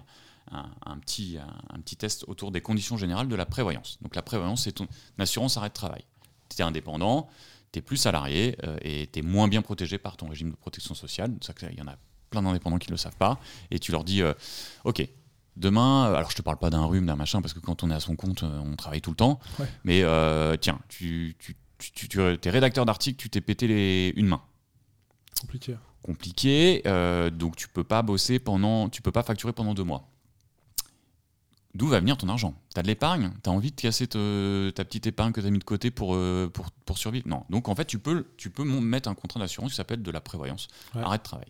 un, 0.51 0.97
petit, 0.99 1.37
un, 1.37 1.79
petit 1.81 1.95
test 1.95 2.23
autour 2.27 2.51
des 2.51 2.61
conditions 2.61 2.97
générales 2.97 3.27
de 3.27 3.35
la 3.35 3.45
prévoyance. 3.45 3.99
Donc 4.01 4.15
la 4.15 4.21
prévoyance, 4.21 4.63
c'est 4.63 4.71
ton 4.71 4.87
assurance 5.17 5.57
arrêt 5.57 5.69
de 5.69 5.73
travail. 5.73 6.03
Tu 6.49 6.61
es 6.61 6.63
indépendant, 6.63 7.29
tu 7.71 7.79
es 7.79 7.81
plus 7.81 7.97
salarié 7.97 8.57
euh, 8.63 8.77
et 8.81 9.07
tu 9.11 9.19
es 9.19 9.21
moins 9.21 9.47
bien 9.47 9.61
protégé 9.61 9.97
par 9.97 10.17
ton 10.17 10.27
régime 10.27 10.51
de 10.51 10.55
protection 10.55 10.95
sociale. 10.95 11.33
Il 11.71 11.77
y 11.77 11.81
en 11.81 11.87
a 11.87 11.97
plein 12.29 12.41
d'indépendants 12.41 12.77
qui 12.77 12.89
ne 12.89 12.93
le 12.93 12.97
savent 12.97 13.15
pas. 13.15 13.39
Et 13.71 13.79
tu 13.79 13.91
leur 13.91 14.03
dis, 14.03 14.21
euh, 14.21 14.33
OK, 14.83 15.07
demain, 15.55 16.07
euh, 16.07 16.15
alors 16.15 16.31
je 16.31 16.35
te 16.35 16.41
parle 16.41 16.57
pas 16.57 16.69
d'un 16.69 16.85
rhume, 16.85 17.05
d'un 17.05 17.15
machin, 17.15 17.41
parce 17.41 17.53
que 17.53 17.59
quand 17.59 17.83
on 17.83 17.91
est 17.91 17.95
à 17.95 17.99
son 17.99 18.15
compte, 18.15 18.43
on 18.43 18.75
travaille 18.75 19.01
tout 19.01 19.11
le 19.11 19.15
temps. 19.15 19.39
Mais 19.83 20.03
tiens, 20.59 20.79
tu, 20.87 21.35
tu, 21.39 21.55
tu, 21.77 22.21
es 22.21 22.49
rédacteur 22.49 22.85
d'articles, 22.85 23.17
tu 23.17 23.29
t'es 23.29 23.41
pété 23.41 23.67
les, 23.67 24.13
une 24.15 24.27
main. 24.27 24.41
Compliqué. 25.39 25.75
Compliqué, 26.01 26.81
donc 27.33 27.55
tu 27.55 27.67
peux 27.67 27.83
pas 27.83 28.01
bosser 28.01 28.39
pendant, 28.39 28.89
tu 28.89 29.01
peux 29.01 29.11
pas 29.11 29.23
facturer 29.23 29.53
pendant 29.53 29.73
deux 29.73 29.83
mois 29.83 30.09
d'où 31.79 31.87
va 31.87 31.99
venir 31.99 32.17
ton 32.17 32.27
argent? 32.27 32.53
Tu 32.73 32.79
as 32.79 32.83
de 32.83 32.87
l'épargne? 32.87 33.31
Tu 33.41 33.49
as 33.49 33.53
envie 33.53 33.71
de 33.71 33.81
casser 33.81 34.05
ta 34.05 34.85
petite 34.85 35.07
épargne 35.07 35.31
que 35.31 35.39
tu 35.39 35.47
as 35.47 35.49
mis 35.49 35.59
de 35.59 35.63
côté 35.63 35.89
pour, 35.91 36.13
euh, 36.13 36.49
pour, 36.53 36.69
pour, 36.71 36.97
survivre? 36.97 37.27
Non. 37.27 37.45
Donc 37.49 37.69
en 37.69 37.75
fait, 37.75 37.85
tu 37.85 37.97
peux, 37.99 38.27
tu 38.37 38.49
peux 38.49 38.65
mettre 38.65 39.07
un 39.09 39.15
contrat 39.15 39.39
d'assurance 39.39 39.71
qui 39.71 39.77
s'appelle 39.77 40.03
de 40.03 40.11
la 40.11 40.19
prévoyance. 40.19 40.67
Arrête 40.93 41.21
de 41.21 41.23
travail. 41.23 41.47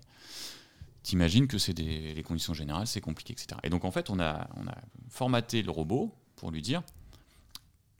T'imagines 1.01 1.47
que 1.47 1.57
c'est 1.57 1.73
des 1.73 2.13
les 2.13 2.23
conditions 2.23 2.53
générales, 2.53 2.85
c'est 2.85 3.01
compliqué, 3.01 3.33
etc. 3.33 3.59
Et 3.63 3.69
donc 3.69 3.83
en 3.85 3.91
fait, 3.91 4.09
on 4.11 4.19
a, 4.19 4.47
on 4.55 4.67
a 4.67 4.77
formaté 5.09 5.63
le 5.63 5.71
robot 5.71 6.13
pour 6.35 6.51
lui 6.51 6.61
dire 6.61 6.83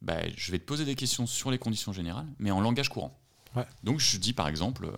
bah, 0.02 0.20
je 0.36 0.52
vais 0.52 0.60
te 0.60 0.66
poser 0.66 0.86
des 0.86 0.96
questions 0.96 1.26
sur 1.26 1.50
les 1.50 1.58
conditions 1.58 1.92
générales, 1.92 2.28
mais 2.38 2.52
en 2.52 2.62
langage 2.62 2.90
courant. 2.90 3.18
Donc 3.84 4.00
je 4.00 4.18
dis 4.18 4.34
par 4.34 4.48
exemple 4.48 4.92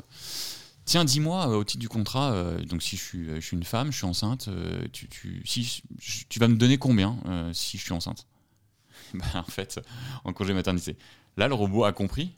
Tiens, 0.86 1.06
dis-moi, 1.06 1.48
au 1.48 1.64
titre 1.64 1.80
du 1.80 1.90
contrat, 1.90 2.56
donc 2.68 2.82
si 2.82 2.98
je 2.98 3.02
suis, 3.02 3.26
je 3.36 3.40
suis, 3.40 3.56
une 3.56 3.64
femme, 3.64 3.92
je 3.92 3.98
suis 3.98 4.06
enceinte, 4.06 4.50
tu, 4.92 5.08
tu, 5.08 5.42
si, 5.46 5.84
tu 6.28 6.40
vas 6.40 6.48
me 6.48 6.56
donner 6.56 6.78
combien 6.78 7.18
si 7.54 7.78
je 7.78 7.84
suis 7.84 7.94
enceinte? 7.94 8.26
Bah, 9.14 9.26
En 9.36 9.44
fait, 9.44 9.80
en 10.24 10.34
congé 10.34 10.54
maternité. 10.54 10.98
Là, 11.38 11.48
le 11.48 11.54
robot 11.54 11.84
a 11.84 11.94
compris, 11.94 12.34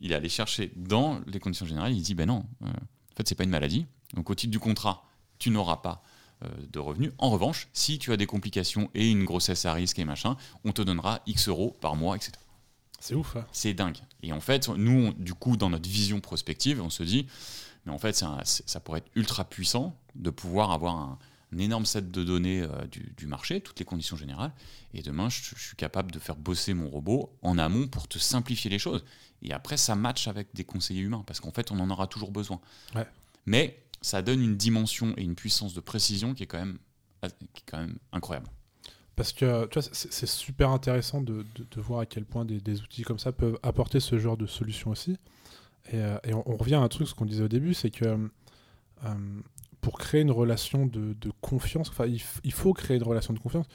il 0.00 0.12
est 0.12 0.14
allé 0.14 0.28
chercher 0.28 0.72
dans 0.76 1.20
les 1.26 1.38
conditions 1.38 1.66
générales, 1.66 1.92
il 1.92 2.02
dit 2.02 2.14
ben 2.14 2.26
non, 2.26 2.44
en 2.62 3.16
fait, 3.16 3.28
c'est 3.28 3.34
pas 3.36 3.44
une 3.44 3.50
maladie. 3.50 3.86
Donc 4.14 4.30
au 4.30 4.34
titre 4.34 4.50
du 4.50 4.58
contrat, 4.58 5.04
tu 5.38 5.50
n'auras 5.50 5.76
pas 5.76 6.02
euh, 6.44 6.48
de 6.72 6.78
revenus. 6.78 7.12
En 7.18 7.30
revanche, 7.30 7.68
si 7.72 7.98
tu 7.98 8.12
as 8.12 8.16
des 8.16 8.26
complications 8.26 8.90
et 8.94 9.10
une 9.10 9.24
grossesse 9.24 9.66
à 9.66 9.72
risque 9.72 9.98
et 9.98 10.04
machin, 10.04 10.36
on 10.64 10.72
te 10.72 10.82
donnera 10.82 11.20
X 11.26 11.48
euros 11.48 11.76
par 11.80 11.96
mois, 11.96 12.16
etc. 12.16 12.32
C'est 12.98 13.14
ouf. 13.14 13.36
Hein. 13.36 13.46
C'est 13.52 13.74
dingue. 13.74 13.98
Et 14.22 14.32
en 14.32 14.40
fait, 14.40 14.68
nous, 14.68 15.12
du 15.14 15.34
coup, 15.34 15.56
dans 15.56 15.70
notre 15.70 15.88
vision 15.88 16.20
prospective, 16.20 16.80
on 16.80 16.90
se 16.90 17.02
dit, 17.02 17.26
mais 17.86 17.92
en 17.92 17.98
fait, 17.98 18.14
ça, 18.14 18.80
pourrait 18.80 18.98
être 18.98 19.10
ultra 19.14 19.44
puissant 19.44 19.98
de 20.14 20.30
pouvoir 20.30 20.72
avoir 20.72 20.96
un, 20.96 21.18
énorme 21.56 21.86
set 21.86 22.10
de 22.10 22.24
données 22.24 22.62
euh, 22.62 22.68
du, 23.16 23.26
marché, 23.26 23.60
toutes 23.60 23.78
les 23.78 23.84
conditions 23.84 24.16
générales. 24.16 24.52
Et 24.92 25.02
demain, 25.02 25.28
je, 25.28 25.40
je, 25.54 25.66
suis 25.66 25.76
capable 25.76 26.10
de 26.10 26.18
faire 26.18 26.34
bosser 26.34 26.74
mon 26.74 26.88
robot 26.88 27.36
en 27.42 27.58
amont 27.58 27.86
pour 27.86 28.08
te 28.08 28.18
simplifier 28.18 28.70
les 28.70 28.80
choses. 28.80 29.04
Et 29.42 29.52
après, 29.52 29.76
ça 29.76 29.94
match 29.94 30.26
avec 30.26 30.48
des 30.54 30.64
conseillers 30.64 31.02
humains, 31.02 31.22
parce 31.26 31.38
qu'en 31.38 31.52
fait, 31.52 31.70
on 31.70 31.78
en 31.78 31.90
aura 31.90 32.08
toujours 32.08 32.32
besoin. 32.32 32.60
Ouais. 32.96 33.06
Mais 33.46 33.84
ça 34.00 34.20
donne 34.20 34.42
une 34.42 34.56
dimension 34.56 35.14
et 35.16 35.22
une 35.22 35.34
puissance 35.34 35.74
de 35.74 35.80
précision 35.80 36.34
qui 36.34 36.42
est 36.42 36.46
quand 36.46 36.58
même, 36.58 36.78
qui 37.22 37.28
est 37.28 37.70
quand 37.70 37.78
même 37.78 37.98
incroyable. 38.12 38.48
Parce 39.16 39.32
que 39.32 39.68
c'est 39.92 40.26
super 40.26 40.70
intéressant 40.70 41.20
de, 41.20 41.46
de, 41.56 41.80
voir 41.80 42.00
à 42.00 42.06
quel 42.06 42.24
point 42.24 42.44
des, 42.44 42.60
des, 42.60 42.82
outils 42.82 43.02
comme 43.02 43.20
ça 43.20 43.30
peuvent 43.30 43.58
apporter 43.62 44.00
ce 44.00 44.18
genre 44.18 44.36
de 44.36 44.46
solution 44.46 44.90
aussi. 44.90 45.16
Et, 45.92 46.00
euh, 46.00 46.18
et 46.24 46.34
on, 46.34 46.56
revient 46.56 46.76
à 46.76 46.80
un 46.80 46.88
truc, 46.88 47.06
ce 47.06 47.14
qu'on 47.14 47.26
disait 47.26 47.44
au 47.44 47.48
début, 47.48 47.74
c'est 47.74 47.90
que 47.90 48.04
euh, 49.04 49.40
pour 49.80 49.98
créer 49.98 50.22
une 50.22 50.30
relation 50.30 50.86
de, 50.86 51.14
de 51.14 51.32
confiance, 51.40 51.90
enfin, 51.90 52.06
il, 52.06 52.52
faut 52.52 52.72
créer 52.72 52.96
une 52.96 53.02
relation 53.02 53.34
de 53.34 53.38
confiance, 53.38 53.66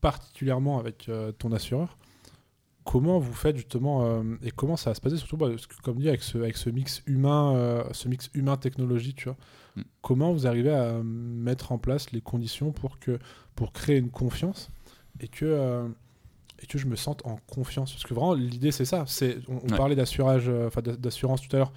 particulièrement 0.00 0.78
avec 0.78 1.08
euh, 1.08 1.32
ton 1.32 1.52
assureur 1.52 1.96
comment 2.84 3.18
vous 3.18 3.32
faites 3.32 3.56
justement 3.56 4.04
euh, 4.04 4.22
et 4.42 4.50
comment 4.50 4.76
ça 4.76 4.90
va 4.90 4.94
se 4.94 5.00
passer 5.00 5.16
surtout 5.16 5.36
bah, 5.36 5.48
comme 5.82 5.98
dit 5.98 6.08
avec 6.08 6.22
ce, 6.22 6.38
avec 6.38 6.56
ce 6.56 6.70
mix 6.70 7.02
humain 7.06 7.54
euh, 7.54 7.84
ce 7.92 8.08
mix 8.08 8.30
humain 8.34 8.56
technologie 8.56 9.14
tu 9.14 9.24
vois 9.24 9.36
mm. 9.76 9.82
comment 10.00 10.32
vous 10.32 10.46
arrivez 10.46 10.72
à 10.72 11.00
mettre 11.02 11.72
en 11.72 11.78
place 11.78 12.12
les 12.12 12.20
conditions 12.20 12.72
pour 12.72 12.98
que 12.98 13.18
pour 13.54 13.72
créer 13.72 13.98
une 13.98 14.10
confiance 14.10 14.70
et 15.20 15.28
que 15.28 15.44
euh, 15.44 15.88
et 16.62 16.66
que 16.66 16.78
je 16.78 16.86
me 16.86 16.96
sente 16.96 17.24
en 17.26 17.36
confiance 17.46 17.92
parce 17.92 18.04
que 18.04 18.14
vraiment 18.14 18.34
l'idée 18.34 18.72
c'est 18.72 18.84
ça 18.84 19.04
c'est 19.06 19.38
on, 19.48 19.66
parlait 19.68 19.96
d'assurage 19.96 20.48
enfin 20.66 20.80
d'assurance 20.82 21.42
tout 21.42 21.54
à 21.56 21.58
l'heure 21.58 21.72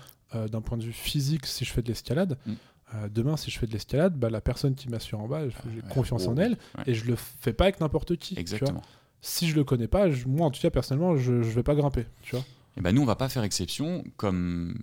d'un 0.49 0.61
point 0.61 0.77
de 0.77 0.83
vue 0.83 0.93
physique 0.93 1.45
si 1.45 1.65
je 1.65 1.71
fais 1.71 1.81
de 1.81 1.87
l'escalade 1.87 2.37
mm. 2.45 3.09
demain, 3.09 3.37
si 3.37 3.51
je 3.51 3.57
fais 3.57 3.67
de 3.67 3.71
l'escalade, 3.71 4.15
bah, 4.17 4.29
la 4.29 4.41
personne 4.41 4.75
qui 4.75 4.89
m'assure 4.89 5.21
en 5.21 5.27
bas, 5.27 5.47
j'ai 5.47 5.81
confiance 5.89 6.27
en 6.27 6.35
elle 6.35 6.57
et 6.85 6.93
je 6.93 7.05
le 7.05 7.15
fais 7.15 7.53
pas 7.53 7.65
avec 7.65 7.79
n'importe 7.79 8.17
qui. 8.17 8.37
Exactement 8.37 8.81
si 9.25 9.49
je 9.49 9.55
le 9.55 9.63
connais 9.63 9.87
pas, 9.87 10.07
moi 10.27 10.47
en 10.47 10.51
tout 10.51 10.61
cas 10.61 10.69
personnellement, 10.69 11.17
je, 11.17 11.33
ne 11.33 11.41
vais 11.41 11.63
pas 11.63 11.75
grimper, 11.75 12.05
tu 12.21 12.35
vois. 12.35 12.41
Et 12.41 12.79
eh 12.79 12.81
ben 12.81 12.93
nous 12.93 13.01
on 13.01 13.05
va 13.05 13.15
pas 13.15 13.29
faire 13.29 13.43
exception 13.43 14.03
comme 14.17 14.77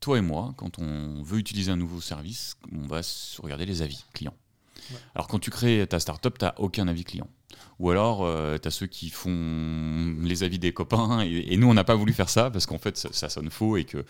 toi 0.00 0.18
et 0.18 0.20
moi 0.20 0.52
quand 0.56 0.78
on 0.78 1.22
veut 1.22 1.38
utiliser 1.38 1.70
un 1.70 1.76
nouveau 1.76 2.00
service, 2.00 2.56
on 2.72 2.86
va 2.86 3.00
regarder 3.42 3.64
les 3.64 3.80
avis 3.80 4.04
clients. 4.12 4.34
Alors 5.14 5.28
quand 5.28 5.38
tu 5.38 5.50
crées 5.50 5.86
ta 5.88 6.00
startup, 6.00 6.38
tu 6.38 6.44
n'as 6.44 6.54
aucun 6.58 6.88
avis 6.88 7.04
client. 7.04 7.28
Ou 7.78 7.90
alors, 7.90 8.20
euh, 8.22 8.58
tu 8.58 8.68
as 8.68 8.70
ceux 8.70 8.86
qui 8.86 9.10
font 9.10 10.16
les 10.20 10.42
avis 10.42 10.58
des 10.58 10.72
copains, 10.72 11.20
et, 11.22 11.56
nous, 11.56 11.68
on 11.68 11.74
n'a 11.74 11.84
pas 11.84 11.94
voulu 11.94 12.12
faire 12.12 12.28
ça 12.28 12.50
parce 12.50 12.66
qu'en 12.66 12.78
fait, 12.78 12.96
ça, 12.96 13.28
sonne 13.28 13.50
faux 13.50 13.76
et 13.76 13.84
que, 13.84 14.04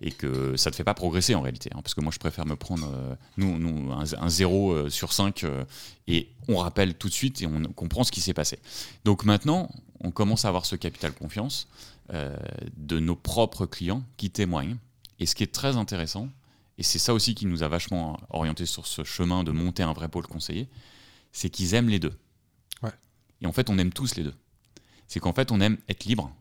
et 0.00 0.12
que 0.12 0.56
ça 0.56 0.70
ne 0.70 0.72
te 0.72 0.76
fait 0.76 0.84
pas 0.84 0.94
progresser 0.94 1.34
en 1.34 1.42
réalité. 1.42 1.70
Hein. 1.74 1.80
parce 1.82 1.94
que 1.94 2.00
moi, 2.00 2.12
je 2.12 2.18
préfère 2.18 2.46
me 2.46 2.56
prendre 2.56 2.90
euh, 2.90 3.14
nous, 3.36 3.58
nous, 3.58 3.92
un, 3.92 4.28
0 4.28 4.72
euh, 4.72 4.88
sur 4.88 5.12
5 5.12 5.44
et 6.08 6.30
on 6.48 6.56
rappelle 6.56 6.94
tout 6.94 7.08
de 7.08 7.12
suite 7.12 7.42
et 7.42 7.46
on 7.46 7.62
comprend 7.74 8.04
ce 8.04 8.12
qui 8.12 8.20
s'est 8.20 8.34
passé. 8.34 8.58
Donc 9.04 9.24
maintenant, 9.24 9.70
on 10.00 10.10
commence 10.10 10.44
à 10.44 10.48
avoir 10.48 10.66
ce 10.66 10.76
capital 10.76 11.12
confiance 11.12 11.68
de 12.76 12.98
nos 12.98 13.16
propres 13.16 13.64
clients 13.64 14.02
qui 14.16 14.30
témoignent. 14.30 14.76
Et 15.18 15.26
ce 15.26 15.34
qui 15.34 15.44
est 15.44 15.52
très 15.52 15.76
intéressant, 15.76 16.28
et 16.78 16.82
c'est 16.82 16.98
ça 16.98 17.14
aussi 17.14 17.34
qui 17.34 17.46
nous 17.46 17.62
a 17.62 17.68
vachement 17.68 18.18
orienté 18.30 18.66
sur 18.66 18.86
ce 18.86 19.04
chemin 19.04 19.44
de 19.44 19.52
monter 19.52 19.82
un 19.82 19.92
vrai 19.92 20.08
pôle 20.08 20.26
conseiller, 20.26 20.68
c'est 21.32 21.50
qu'ils 21.50 21.74
aiment 21.74 21.88
les 21.88 21.98
deux. 21.98 22.12
Et 23.42 23.46
en 23.46 23.52
fait, 23.52 23.70
on 23.70 23.78
aime 23.78 23.92
tous 23.92 24.14
les 24.14 24.22
deux. 24.22 24.34
C'est 25.08 25.20
qu'en 25.20 25.32
fait, 25.32 25.50
on 25.50 25.60
aime 25.60 25.76
être 25.88 26.04
libre. 26.04 26.32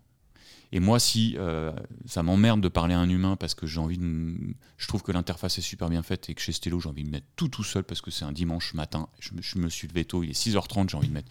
Et 0.72 0.80
moi, 0.80 1.00
si 1.00 1.36
euh, 1.38 1.72
ça 2.06 2.24
m'emmerde 2.24 2.62
de 2.62 2.70
parler 2.70 2.94
à 2.94 3.00
un 3.00 3.10
humain 3.10 3.36
parce 3.36 3.56
que 3.56 3.68
j'ai 3.68 3.80
envie 3.80 3.98
de. 3.98 4.38
Je 4.78 4.88
trouve 4.88 5.02
que 5.02 5.12
l'interface 5.12 5.58
est 5.58 5.62
super 5.62 5.90
bien 5.90 6.04
faite 6.04 6.30
et 6.30 6.36
que 6.36 6.42
chez 6.42 6.54
Stello, 6.54 6.80
j'ai 6.80 6.88
envie 6.88 7.04
de 7.04 7.10
mettre 7.10 7.26
tout 7.36 7.50
tout 7.50 7.64
seul 7.64 7.84
parce 7.84 8.00
que 8.02 8.10
c'est 8.10 8.24
un 8.24 8.32
dimanche 8.32 8.74
matin, 8.74 9.10
je 9.20 9.34
me, 9.34 9.42
je 9.42 9.58
me 9.58 9.68
suis 9.68 9.88
levé 9.88 10.06
tôt, 10.06 10.24
il 10.24 10.30
est 10.30 10.40
6h30, 10.40 10.90
j'ai 10.90 10.98
envie 10.98 11.10
de 11.10 11.14
mettre. 11.14 11.30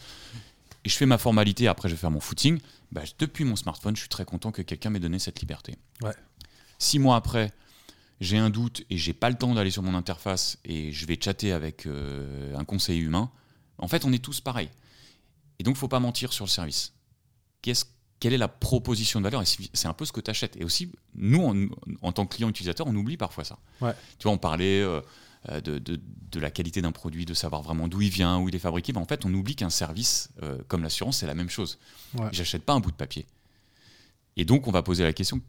Et 0.85 0.89
je 0.89 0.97
fais 0.97 1.07
ma 1.07 1.17
formalité, 1.17 1.69
après 1.69 1.89
je 1.89 1.95
vais 1.95 2.01
faire 2.01 2.11
mon 2.11 2.21
footing. 2.21 2.59
Bah, 2.93 3.03
depuis 3.19 3.45
mon 3.45 3.57
smartphone, 3.57 3.97
je 3.97 4.01
suis 4.01 4.09
très 4.09 4.25
content 4.25 4.53
que 4.53 4.61
quelqu'un 4.61 4.91
m'ait 4.91 5.01
donné 5.01 5.19
cette 5.19 5.41
liberté. 5.41 5.77
Ouais. 6.03 6.15
Six 6.79 6.99
mois 6.99 7.17
après, 7.17 7.53
j'ai 8.21 8.39
un 8.39 8.51
doute 8.51 8.85
et 8.91 8.99
j'ai 8.99 9.13
pas 9.13 9.31
le 9.31 9.37
temps 9.37 9.55
d'aller 9.55 9.71
sur 9.71 9.83
mon 9.83 9.95
interface 9.95 10.59
et 10.65 10.93
je 10.93 11.07
vais 11.07 11.19
chatter 11.21 11.53
avec 11.53 11.87
euh, 11.87 12.55
un 12.57 12.65
conseiller 12.65 13.01
humain. 13.01 13.31
En 13.79 13.89
fait, 13.89 14.05
on 14.05 14.13
est 14.13 14.23
tous 14.23 14.41
pareils. 14.41 14.71
Et 15.59 15.63
donc, 15.63 15.73
il 15.73 15.77
ne 15.77 15.81
faut 15.81 15.89
pas 15.89 16.01
mentir 16.01 16.33
sur 16.33 16.45
le 16.45 16.51
service. 16.51 16.95
quelle 17.63 18.33
est 18.33 18.39
la 18.39 18.49
proposition 18.49 19.21
de 19.21 19.25
valeur? 19.25 19.43
C'est 19.47 19.89
un 19.89 19.93
peu 19.95 20.05
ce 20.05 20.13
que 20.13 20.21
tu 20.21 20.31
achètes. 20.31 20.57
Et 20.57 20.65
aussi, 20.65 20.93
nous, 21.15 21.71
en, 22.03 22.13
tant 22.13 22.27
que 22.27 22.35
client 22.35 22.49
utilisateur, 22.49 22.87
on 22.87 22.95
oublie 22.95 23.17
parfois 23.17 23.45
ça. 23.45 23.59
Tu 24.19 24.25
vois, 24.25 24.33
on 24.33 24.39
parlait 24.39 24.81
euh, 24.81 25.01
euh, 25.49 25.61
de, 25.61 26.41
la 26.41 26.51
qualité 26.51 26.83
d'un 26.83 26.93
produit, 26.93 27.25
de 27.25 27.33
savoir 27.33 27.63
vraiment 27.63 27.89
d'où 27.89 28.03
il 28.03 28.11
vient, 28.11 28.39
où 28.39 28.49
il 28.49 28.55
est 28.55 28.61
fabriqué. 28.61 28.93
Mais 28.93 29.01
en 29.01 29.07
fait, 29.07 29.25
on 29.25 29.33
oublie 29.33 29.57
qu'un 29.57 29.71
service, 29.71 30.29
euh, 30.43 30.59
comme 30.69 30.83
l'assurance, 30.83 31.19
c'est 31.19 31.27
la 31.27 31.35
même 31.35 31.49
chose. 31.49 31.79
J'achète 32.33 32.63
pas 32.63 32.75
un 32.75 32.81
bout 32.81 32.91
de 32.91 32.97
papier. 32.97 33.27
Et 34.37 34.45
donc, 34.45 34.67
on 34.67 34.71
va 34.71 34.83
poser 34.83 35.03
la 35.03 35.15
question 35.15 35.41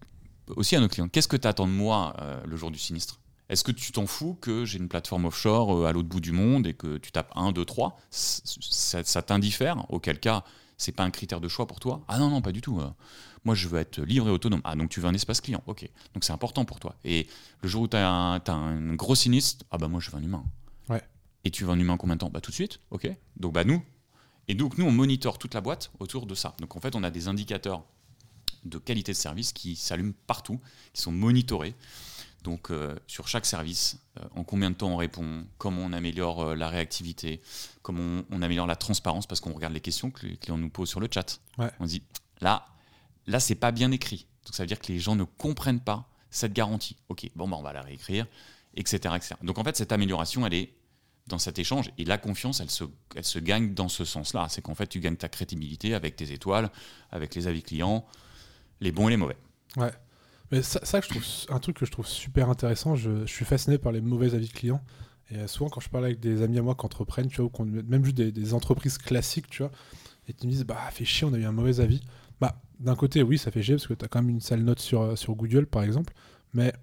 aussi 0.50 0.76
à 0.76 0.80
nos 0.80 0.88
clients. 0.88 1.08
Qu'est-ce 1.08 1.28
que 1.28 1.38
tu 1.38 1.48
attends 1.48 1.68
de 1.68 1.72
moi 1.72 2.16
le 2.46 2.56
jour 2.56 2.72
du 2.72 2.80
sinistre? 2.80 3.22
Est-ce 3.52 3.66
que 3.66 3.74
tu 3.74 3.92
t'en 3.92 4.08
fous 4.08 4.38
que 4.40 4.64
j'ai 4.64 4.78
une 4.78 4.88
plateforme 4.88 5.26
offshore 5.26 5.76
euh, 5.76 5.86
à 5.86 5.92
l'autre 5.92 6.08
bout 6.08 6.22
du 6.22 6.32
monde 6.32 6.66
et 6.66 6.74
que 6.74 6.98
tu 6.98 7.12
tapes 7.12 7.34
1, 7.36 7.52
2, 7.52 7.66
3 7.66 8.00
Ça, 8.10 9.04
t'indiffère? 9.22 9.86
Auquel 9.92 10.22
cas, 10.22 10.46
c'est 10.78 10.94
pas 10.94 11.04
un 11.04 11.12
critère 11.12 11.42
de 11.42 11.50
choix 11.50 11.68
pour 11.68 11.82
toi? 11.82 12.02
Ah 12.08 12.18
non, 12.18 12.30
non, 12.30 12.42
pas 12.42 12.54
du 12.54 12.62
tout. 12.62 12.80
Euh. 12.80 12.90
Moi, 13.44 13.54
je 13.54 13.68
veux 13.68 13.78
être 13.82 14.00
libre 14.00 14.30
et 14.30 14.32
autonome. 14.32 14.62
Ah, 14.64 14.78
donc 14.78 14.90
tu 14.90 15.02
veux 15.02 15.08
un 15.10 15.14
espace 15.14 15.42
client. 15.42 15.62
Ok. 15.68 15.84
Donc 16.14 16.24
c'est 16.24 16.32
important 16.32 16.64
pour 16.64 16.80
toi. 16.80 16.96
Et 17.04 17.28
le 17.62 17.68
jour 17.68 17.82
où 17.82 17.88
tu 17.90 17.98
as, 17.98 18.42
un 18.48 18.96
gros 18.96 19.16
sinistre, 19.16 19.66
ah 19.70 19.78
bah 19.78 19.90
moi, 19.90 20.00
je 20.00 20.12
veux 20.12 20.18
un 20.18 20.24
humain. 20.24 20.46
Ouais. 20.88 21.02
Et 21.44 21.52
tu 21.52 21.66
veux 21.66 21.72
un 21.72 21.80
humain 21.80 21.98
combien 21.98 22.16
de 22.16 22.22
temps? 22.22 22.30
Bah 22.30 22.40
tout 22.40 22.52
de 22.52 22.56
suite. 22.56 22.80
Ok. 22.90 23.10
Donc 23.36 23.52
bah 23.52 23.66
nous. 23.66 23.84
Et 24.48 24.56
donc 24.56 24.78
nous, 24.78 24.86
on 24.86 24.92
monitore 24.92 25.38
toute 25.38 25.56
la 25.56 25.60
boîte 25.60 25.92
autour 26.00 26.26
de 26.26 26.36
ça. 26.36 26.56
Donc 26.62 26.78
en 26.78 26.80
fait, 26.80 26.96
on 26.96 27.04
a 27.04 27.12
des 27.12 27.28
indicateurs 27.28 27.84
de 28.64 28.78
qualité 28.78 29.12
de 29.12 29.18
service 29.18 29.54
qui 29.54 29.76
s'allument 29.76 30.14
partout, 30.28 30.60
qui 30.94 31.02
sont 31.02 31.12
monitorés. 31.12 31.76
Donc 32.44 32.72
euh, 32.72 32.96
sur 33.06 33.28
chaque 33.28 33.46
service, 33.46 34.00
euh, 34.20 34.24
en 34.36 34.44
combien 34.44 34.72
de 34.72 34.76
temps 34.76 34.90
on 34.90 34.98
répond, 34.98 35.46
comment 35.58 35.84
on 35.84 35.94
améliore 35.94 36.42
euh, 36.42 36.56
la 36.56 36.70
réactivité, 36.70 37.42
comment 37.84 38.24
on, 38.32 38.42
améliore 38.42 38.66
la 38.66 38.76
transparence, 38.76 39.28
parce 39.28 39.40
qu'on 39.42 39.54
regarde 39.54 39.74
les 39.74 39.82
questions 39.82 40.10
que 40.10 40.26
les 40.26 40.38
clients 40.38 40.58
nous 40.58 40.70
posent 40.70 40.90
sur 40.90 41.00
le 41.00 41.08
chat. 41.12 41.40
On 41.80 41.86
dit 41.86 42.02
là, 42.42 42.66
là 43.28 43.40
c'est 43.40 43.56
pas 43.56 43.72
bien 43.72 43.92
écrit. 43.92 44.26
Donc 44.46 44.56
ça 44.56 44.64
veut 44.64 44.68
dire 44.68 44.80
que 44.80 44.92
les 44.92 44.98
gens 44.98 45.16
ne 45.16 45.24
comprennent 45.24 45.80
pas 45.80 46.10
cette 46.32 46.54
garantie. 46.54 46.96
Ok, 47.10 47.30
bon 47.36 47.48
bah 47.48 47.58
on 47.60 47.62
va 47.62 47.74
la 47.74 47.84
réécrire, 47.84 48.26
etc., 48.74 49.14
etc. 49.16 49.36
Donc 49.44 49.60
en 49.60 49.64
fait 49.64 49.78
cette 49.78 49.92
amélioration, 49.92 50.46
elle 50.48 50.56
est 50.56 50.74
dans 51.28 51.38
cet 51.38 51.60
échange 51.60 51.92
et 52.00 52.06
la 52.06 52.18
confiance, 52.18 52.60
elle 52.60 52.72
se, 52.72 52.86
elle 53.16 53.24
se 53.24 53.38
gagne 53.38 53.76
dans 53.76 53.88
ce 53.88 54.04
sens-là. 54.04 54.48
C'est 54.50 54.64
qu'en 54.64 54.74
fait 54.74 54.88
tu 54.88 55.00
gagnes 55.00 55.16
ta 55.16 55.30
crédibilité 55.30 55.94
avec 55.94 56.16
tes 56.16 56.32
étoiles, 56.32 56.72
avec 57.12 57.36
les 57.36 57.46
avis 57.46 57.62
clients, 57.62 58.04
les 58.82 58.92
bons 58.92 59.08
et 59.08 59.12
les 59.12 59.18
mauvais. 59.18 59.38
Ouais. 59.78 59.92
Mais 60.52 60.62
ça, 60.62 61.00
je 61.00 61.08
trouve 61.08 61.24
un 61.50 61.60
truc 61.60 61.78
que 61.78 61.86
je 61.86 61.92
trouve 61.92 62.06
super 62.06 62.50
intéressant. 62.50 62.96
Je, 62.96 63.26
suis 63.26 63.46
fasciné 63.46 63.78
par 63.78 63.94
les 63.94 64.02
mauvais 64.02 64.36
avis 64.36 64.50
clients. 64.50 64.84
Et 65.30 65.38
euh, 65.38 65.48
souvent, 65.48 65.70
quand 65.70 65.80
je 65.80 65.90
parle 65.90 66.06
avec 66.06 66.20
des 66.20 66.42
amis 66.42 66.60
à 66.60 66.62
moi 66.62 66.76
qui 66.76 66.86
entreprennent, 66.86 67.30
tu 67.30 67.42
vois, 67.42 67.50
ou 67.58 67.64
même 67.64 68.04
juste 68.04 68.18
des, 68.18 68.54
entreprises 68.54 68.98
classiques, 68.98 69.48
tu 69.50 69.64
vois, 69.64 69.72
et 70.28 70.34
qui 70.34 70.48
me 70.48 70.52
disent, 70.52 70.66
bah, 70.66 70.78
fait 70.92 71.06
chier, 71.06 71.26
on 71.26 71.34
a 71.34 71.38
eu 71.38 71.46
un 71.46 71.54
mauvais 71.54 71.80
avis. 71.80 72.02
Bah, 72.42 72.62
d'un 72.82 72.96
côté, 72.96 73.24
oui, 73.24 73.38
ça 73.38 73.50
fait 73.50 73.64
chier 73.64 73.76
parce 73.76 73.88
que 73.88 73.94
tu 73.94 74.04
as 74.04 74.10
quand 74.10 74.22
même 74.22 74.30
une 74.30 74.42
sale 74.42 74.62
note 74.62 74.80
sur, 74.80 75.02
euh, 75.02 75.16
sur 75.16 75.36
Google, 75.36 75.68
par 75.68 75.84
exemple. 75.84 76.14
Mais 76.54 76.74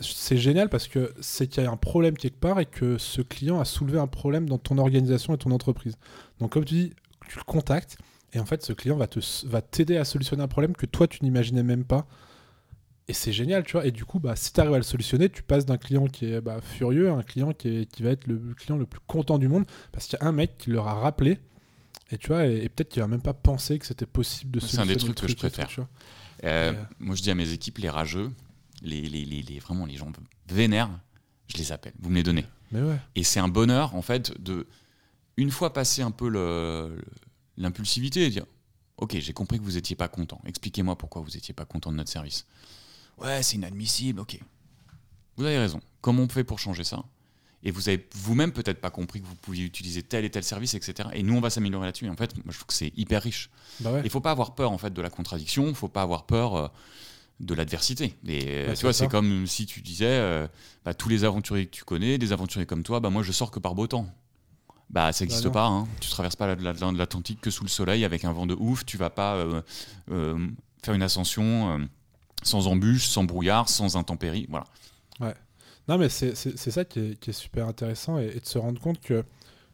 c'est 0.00 0.36
génial 0.36 0.68
parce 0.68 0.88
que 0.88 1.14
c'est 1.20 1.46
qu'il 1.46 1.62
y 1.62 1.66
a 1.66 1.70
un 1.70 1.76
problème 1.76 2.16
quelque 2.16 2.40
part 2.40 2.58
et 2.58 2.66
que 2.66 2.98
ce 2.98 3.22
client 3.22 3.60
a 3.60 3.64
soulevé 3.64 4.00
un 4.00 4.08
problème 4.08 4.48
dans 4.48 4.58
ton 4.58 4.78
organisation 4.78 5.34
et 5.34 5.38
ton 5.38 5.52
entreprise. 5.52 5.96
Donc, 6.40 6.50
comme 6.52 6.64
tu 6.64 6.74
dis, 6.74 6.92
tu 7.28 7.38
le 7.38 7.44
contactes 7.44 7.98
et 8.32 8.40
en 8.40 8.46
fait, 8.46 8.62
ce 8.62 8.72
client 8.72 8.96
va 8.96 9.06
t'aider 9.06 9.94
va 9.94 10.00
à 10.00 10.04
solutionner 10.04 10.42
un 10.42 10.48
problème 10.48 10.74
que 10.74 10.86
toi, 10.86 11.06
tu 11.06 11.22
n'imaginais 11.22 11.62
même 11.62 11.84
pas. 11.84 12.06
Et 13.08 13.12
c'est 13.12 13.32
génial, 13.32 13.64
tu 13.64 13.72
vois. 13.72 13.84
Et 13.84 13.90
du 13.90 14.04
coup, 14.04 14.20
bah, 14.20 14.36
si 14.36 14.52
tu 14.52 14.60
arrives 14.60 14.74
à 14.74 14.78
le 14.78 14.84
solutionner, 14.84 15.28
tu 15.28 15.42
passes 15.42 15.66
d'un 15.66 15.76
client 15.76 16.06
qui 16.06 16.26
est 16.26 16.40
bah, 16.40 16.60
furieux 16.62 17.10
à 17.10 17.14
un 17.14 17.22
client 17.22 17.52
qui, 17.52 17.68
est, 17.68 17.86
qui 17.86 18.02
va 18.02 18.10
être 18.10 18.26
le 18.26 18.38
client 18.54 18.76
le 18.76 18.86
plus 18.86 19.00
content 19.06 19.38
du 19.38 19.48
monde 19.48 19.64
parce 19.90 20.06
qu'il 20.06 20.18
y 20.20 20.24
a 20.24 20.28
un 20.28 20.32
mec 20.32 20.56
qui 20.56 20.70
leur 20.70 20.86
a 20.88 20.94
rappelé. 20.94 21.38
Et 22.10 22.18
tu 22.18 22.28
vois, 22.28 22.46
et, 22.46 22.68
peut-être 22.68 22.90
qu'il 22.90 23.02
va 23.02 23.08
même 23.08 23.22
pas 23.22 23.34
pensé 23.34 23.78
que 23.78 23.86
c'était 23.86 24.06
possible 24.06 24.52
de 24.52 24.60
solutionner. 24.60 24.84
C'est 24.86 24.92
un 24.92 24.94
des 24.94 25.00
trucs 25.00 25.20
que 25.20 25.28
je 25.28 25.36
préfère. 25.36 25.68
Euh, 26.44 26.72
moi, 27.00 27.16
je 27.16 27.22
dis 27.22 27.30
à 27.30 27.34
mes 27.34 27.52
équipes, 27.52 27.78
les 27.78 27.90
rageux, 27.90 28.30
les, 28.82 29.02
les, 29.02 29.24
les, 29.24 29.58
vraiment 29.58 29.86
les 29.86 29.96
gens 29.96 30.10
vénères, 30.48 30.90
je 31.48 31.56
les 31.58 31.72
appelle. 31.72 31.92
Vous 32.00 32.10
me 32.10 32.16
les 32.16 32.22
donnez. 32.22 32.44
Mais 32.70 32.82
ouais. 32.82 32.98
Et 33.14 33.24
c'est 33.24 33.40
un 33.40 33.48
bonheur, 33.48 33.94
en 33.94 34.02
fait, 34.02 34.40
de, 34.40 34.66
une 35.36 35.50
fois 35.50 35.72
passé 35.72 36.02
un 36.02 36.10
peu 36.10 36.28
le- 36.28 36.98
l'impulsivité, 37.56 38.28
dire 38.30 38.46
Ok, 38.98 39.16
j'ai 39.18 39.32
compris 39.32 39.58
que 39.58 39.64
vous 39.64 39.72
n'étiez 39.72 39.96
pas 39.96 40.08
content. 40.08 40.40
Expliquez-moi 40.46 40.96
pourquoi 40.96 41.22
vous 41.22 41.30
n'étiez 41.30 41.54
pas 41.54 41.64
content 41.64 41.90
de 41.90 41.96
notre 41.96 42.10
service. 42.10 42.46
Ouais, 43.18 43.42
c'est 43.42 43.56
inadmissible, 43.56 44.20
ok. 44.20 44.38
Vous 45.36 45.44
avez 45.44 45.58
raison. 45.58 45.80
Comment 46.00 46.22
on 46.22 46.28
fait 46.28 46.44
pour 46.44 46.58
changer 46.58 46.84
ça? 46.84 47.04
Et 47.64 47.70
vous 47.70 47.88
avez 47.88 48.06
vous-même 48.14 48.52
peut-être 48.52 48.80
pas 48.80 48.90
compris 48.90 49.20
que 49.20 49.26
vous 49.26 49.36
pouviez 49.36 49.64
utiliser 49.64 50.02
tel 50.02 50.24
et 50.24 50.30
tel 50.30 50.42
service, 50.42 50.74
etc. 50.74 51.08
Et 51.14 51.22
nous, 51.22 51.34
on 51.34 51.40
va 51.40 51.48
s'améliorer 51.48 51.86
là-dessus. 51.86 52.06
Et 52.06 52.10
en 52.10 52.16
fait, 52.16 52.34
moi, 52.44 52.52
je 52.52 52.56
trouve 52.58 52.66
que 52.66 52.74
c'est 52.74 52.92
hyper 52.96 53.22
riche. 53.22 53.50
Bah 53.80 53.92
ouais. 53.92 54.02
Il 54.04 54.10
faut 54.10 54.20
pas 54.20 54.32
avoir 54.32 54.54
peur 54.54 54.72
en 54.72 54.78
fait 54.78 54.92
de 54.92 55.00
la 55.00 55.10
contradiction, 55.10 55.68
il 55.68 55.74
faut 55.74 55.88
pas 55.88 56.02
avoir 56.02 56.26
peur 56.26 56.56
euh, 56.56 56.68
de 57.38 57.54
l'adversité. 57.54 58.16
Et 58.26 58.46
euh, 58.48 58.70
tu 58.70 58.76
c'est 58.76 58.82
vois, 58.82 58.92
c'est 58.92 59.08
comme 59.08 59.46
si 59.46 59.66
tu 59.66 59.80
disais 59.80 60.06
euh, 60.06 60.48
bah, 60.84 60.94
tous 60.94 61.08
les 61.08 61.24
aventuriers 61.24 61.66
que 61.66 61.76
tu 61.76 61.84
connais, 61.84 62.18
des 62.18 62.32
aventuriers 62.32 62.66
comme 62.66 62.82
toi, 62.82 62.98
bah 62.98 63.10
moi 63.10 63.22
je 63.22 63.32
sors 63.32 63.50
que 63.50 63.60
par 63.60 63.74
beau 63.74 63.86
temps. 63.86 64.08
Bah 64.92 65.12
ça 65.12 65.24
n'existe 65.24 65.46
non. 65.46 65.50
pas. 65.52 65.66
Hein. 65.66 65.88
Tu 66.00 66.10
traverses 66.10 66.36
pas 66.36 66.46
la- 66.46 66.54
la- 66.56 66.72
la- 66.74 66.92
l'Atlantique 66.92 67.40
que 67.40 67.50
sous 67.50 67.64
le 67.64 67.68
soleil 67.70 68.04
avec 68.04 68.24
un 68.24 68.32
vent 68.32 68.46
de 68.46 68.54
ouf. 68.54 68.84
Tu 68.84 68.96
vas 68.98 69.10
pas 69.10 69.36
euh, 69.36 69.62
euh, 70.10 70.48
faire 70.84 70.94
une 70.94 71.02
ascension 71.02 71.70
euh, 71.70 71.78
sans 72.42 72.66
embûches, 72.68 73.06
sans 73.06 73.24
brouillard, 73.24 73.68
sans 73.68 73.96
intempéries. 73.96 74.46
Voilà. 74.50 74.66
Non, 75.88 75.98
mais 75.98 76.08
c'est 76.08 76.34
ça 76.36 76.84
qui 76.84 77.00
est, 77.00 77.18
qui 77.18 77.30
est 77.30 77.32
super 77.32 77.66
intéressant 77.66 78.18
et, 78.18 78.26
et 78.36 78.40
de 78.40 78.46
se 78.46 78.56
rendre 78.58 78.80
compte 78.80 79.00
que, 79.00 79.24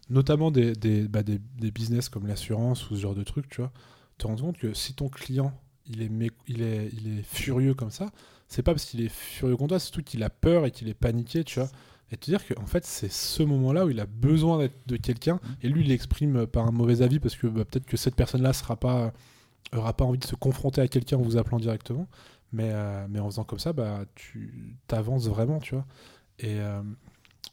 notamment 0.08 0.50
des, 0.50 0.72
des, 0.72 1.02
bah, 1.06 1.22
des, 1.22 1.38
des 1.58 1.70
business 1.70 2.08
comme 2.08 2.26
l'assurance 2.26 2.88
ou 2.90 2.96
ce 2.96 3.00
genre 3.00 3.14
de 3.14 3.24
truc, 3.24 3.48
tu 3.50 3.60
vois, 3.60 3.70
te 4.16 4.26
rendre 4.26 4.42
compte 4.42 4.56
que 4.56 4.72
si 4.72 4.94
ton 4.94 5.08
client 5.10 5.52
il 5.86 6.00
est, 6.02 6.10
il 6.46 6.62
est, 6.62 6.90
il 6.94 7.18
est 7.18 7.22
furieux 7.22 7.74
comme 7.74 7.90
ça, 7.90 8.10
c'est 8.48 8.62
pas 8.62 8.72
parce 8.72 8.86
qu'il 8.86 9.02
est 9.02 9.10
furieux 9.10 9.56
contre 9.56 9.68
toi, 9.70 9.78
c'est 9.78 9.86
surtout 9.86 10.02
qu'il 10.02 10.22
a 10.22 10.30
peur 10.30 10.64
et 10.64 10.70
qu'il 10.70 10.88
est 10.88 10.94
paniqué, 10.94 11.44
tu 11.44 11.60
vois. 11.60 11.68
Et 12.10 12.16
te 12.16 12.24
dire 12.24 12.40
qu'en 12.46 12.66
fait, 12.66 12.84
c'est 12.86 13.12
ce 13.12 13.42
moment-là 13.42 13.84
où 13.84 13.90
il 13.90 14.00
a 14.00 14.06
besoin 14.06 14.58
d'être 14.58 14.86
de 14.86 14.96
quelqu'un 14.96 15.40
et 15.62 15.68
lui, 15.68 15.82
il 15.82 15.88
l'exprime 15.88 16.46
par 16.46 16.66
un 16.66 16.70
mauvais 16.70 17.02
avis 17.02 17.18
parce 17.20 17.36
que 17.36 17.46
bah, 17.46 17.64
peut-être 17.64 17.86
que 17.86 17.96
cette 17.96 18.14
personne-là 18.14 18.52
sera 18.52 18.76
pas 18.76 19.12
aura 19.76 19.92
pas 19.92 20.04
envie 20.04 20.18
de 20.18 20.24
se 20.24 20.34
confronter 20.34 20.80
à 20.80 20.88
quelqu'un 20.88 21.18
en 21.18 21.22
vous 21.22 21.36
appelant 21.36 21.58
directement. 21.58 22.08
Mais, 22.52 22.70
euh, 22.72 23.06
mais 23.10 23.20
en 23.20 23.26
faisant 23.26 23.44
comme 23.44 23.58
ça, 23.58 23.72
bah, 23.72 24.04
tu 24.14 24.76
t'avances 24.86 25.28
vraiment, 25.28 25.58
tu 25.58 25.74
vois. 25.74 25.84
Et, 26.38 26.58
euh, 26.60 26.82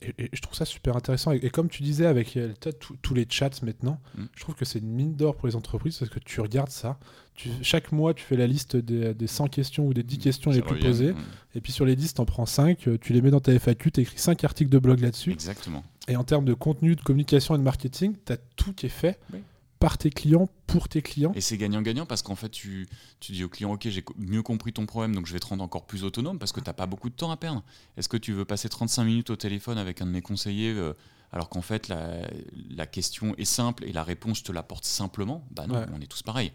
et, 0.01 0.13
et 0.25 0.29
je 0.33 0.41
trouve 0.41 0.55
ça 0.55 0.65
super 0.65 0.95
intéressant. 0.95 1.31
Et, 1.31 1.37
et 1.37 1.49
comme 1.49 1.69
tu 1.69 1.83
disais, 1.83 2.05
avec 2.05 2.35
euh, 2.37 2.53
tous 3.01 3.13
les 3.13 3.25
chats 3.29 3.49
maintenant, 3.63 3.99
Mm. 4.17 4.23
je 4.35 4.41
trouve 4.41 4.55
que 4.55 4.65
c'est 4.65 4.79
une 4.79 4.91
mine 4.91 5.15
d'or 5.15 5.35
pour 5.35 5.47
les 5.47 5.55
entreprises 5.55 5.97
parce 5.97 6.11
que 6.11 6.19
tu 6.19 6.41
regardes 6.41 6.69
ça. 6.69 6.97
Tu, 7.33 7.49
chaque 7.61 7.91
mois, 7.91 8.13
tu 8.13 8.23
fais 8.23 8.37
la 8.37 8.47
liste 8.47 8.77
des, 8.77 9.13
des 9.13 9.27
100 9.27 9.47
questions 9.47 9.85
ou 9.87 9.93
des 9.93 10.03
10 10.03 10.17
questions 10.19 10.51
les 10.51 10.61
plus 10.61 10.79
posées. 10.79 11.11
Mm. 11.13 11.17
Et 11.55 11.61
puis 11.61 11.71
sur 11.71 11.85
les 11.85 11.95
10, 11.95 12.13
tu 12.13 12.21
en 12.21 12.25
prends 12.25 12.45
5, 12.45 12.87
tu 13.01 13.13
les 13.13 13.21
mets 13.21 13.31
dans 13.31 13.39
ta 13.39 13.51
FAQ, 13.57 13.91
tu 13.91 14.01
écris 14.01 14.17
5 14.17 14.43
articles 14.43 14.69
de 14.69 14.79
blog 14.79 14.99
là-dessus. 14.99 15.31
Exactement. 15.31 15.83
Et 16.07 16.15
en 16.15 16.23
termes 16.23 16.45
de 16.45 16.53
contenu, 16.53 16.95
de 16.95 17.01
communication 17.01 17.55
et 17.55 17.57
de 17.57 17.63
marketing, 17.63 18.15
tu 18.25 18.33
as 18.33 18.37
tout 18.55 18.73
qui 18.73 18.85
est 18.85 18.89
fait 18.89 19.19
Oui. 19.33 19.39
Par 19.79 19.97
tes 19.97 20.09
clients, 20.09 20.49
pour 20.67 20.87
tes 20.89 21.01
clients. 21.01 21.31
Et 21.35 21.41
c'est 21.41 21.57
gagnant-gagnant 21.57 22.05
parce 22.05 22.21
qu'en 22.21 22.35
fait, 22.35 22.49
tu, 22.49 22.87
tu 23.19 23.31
dis 23.33 23.43
au 23.43 23.49
client, 23.49 23.73
OK, 23.73 23.87
j'ai 23.89 24.03
mieux 24.17 24.41
compris 24.41 24.73
ton 24.73 24.85
problème, 24.85 25.13
donc 25.13 25.25
je 25.27 25.33
vais 25.33 25.39
te 25.39 25.45
rendre 25.47 25.63
encore 25.63 25.85
plus 25.85 26.03
autonome 26.03 26.39
parce 26.39 26.51
que 26.51 26.59
tu 26.59 26.67
n'as 26.67 26.73
pas 26.73 26.85
beaucoup 26.87 27.09
de 27.09 27.15
temps 27.15 27.29
à 27.31 27.37
perdre. 27.37 27.63
Est-ce 27.97 28.09
que 28.09 28.17
tu 28.17 28.33
veux 28.33 28.45
passer 28.45 28.69
35 28.69 29.03
minutes 29.03 29.29
au 29.29 29.35
téléphone 29.35 29.77
avec 29.77 30.01
un 30.01 30.05
de 30.05 30.11
mes 30.11 30.21
conseillers 30.21 30.71
euh, 30.71 30.93
alors 31.31 31.49
qu'en 31.49 31.61
fait, 31.61 31.87
la, 31.89 32.21
la 32.69 32.85
question 32.87 33.35
est 33.37 33.45
simple 33.45 33.83
et 33.85 33.91
la 33.91 34.03
réponse, 34.03 34.39
je 34.39 34.43
te 34.45 34.51
l'apporte 34.51 34.85
simplement? 34.85 35.45
Bah 35.51 35.67
non, 35.67 35.75
Ouais. 35.75 35.85
on 35.93 35.99
est 35.99 36.07
tous 36.07 36.23
pareils. 36.23 36.53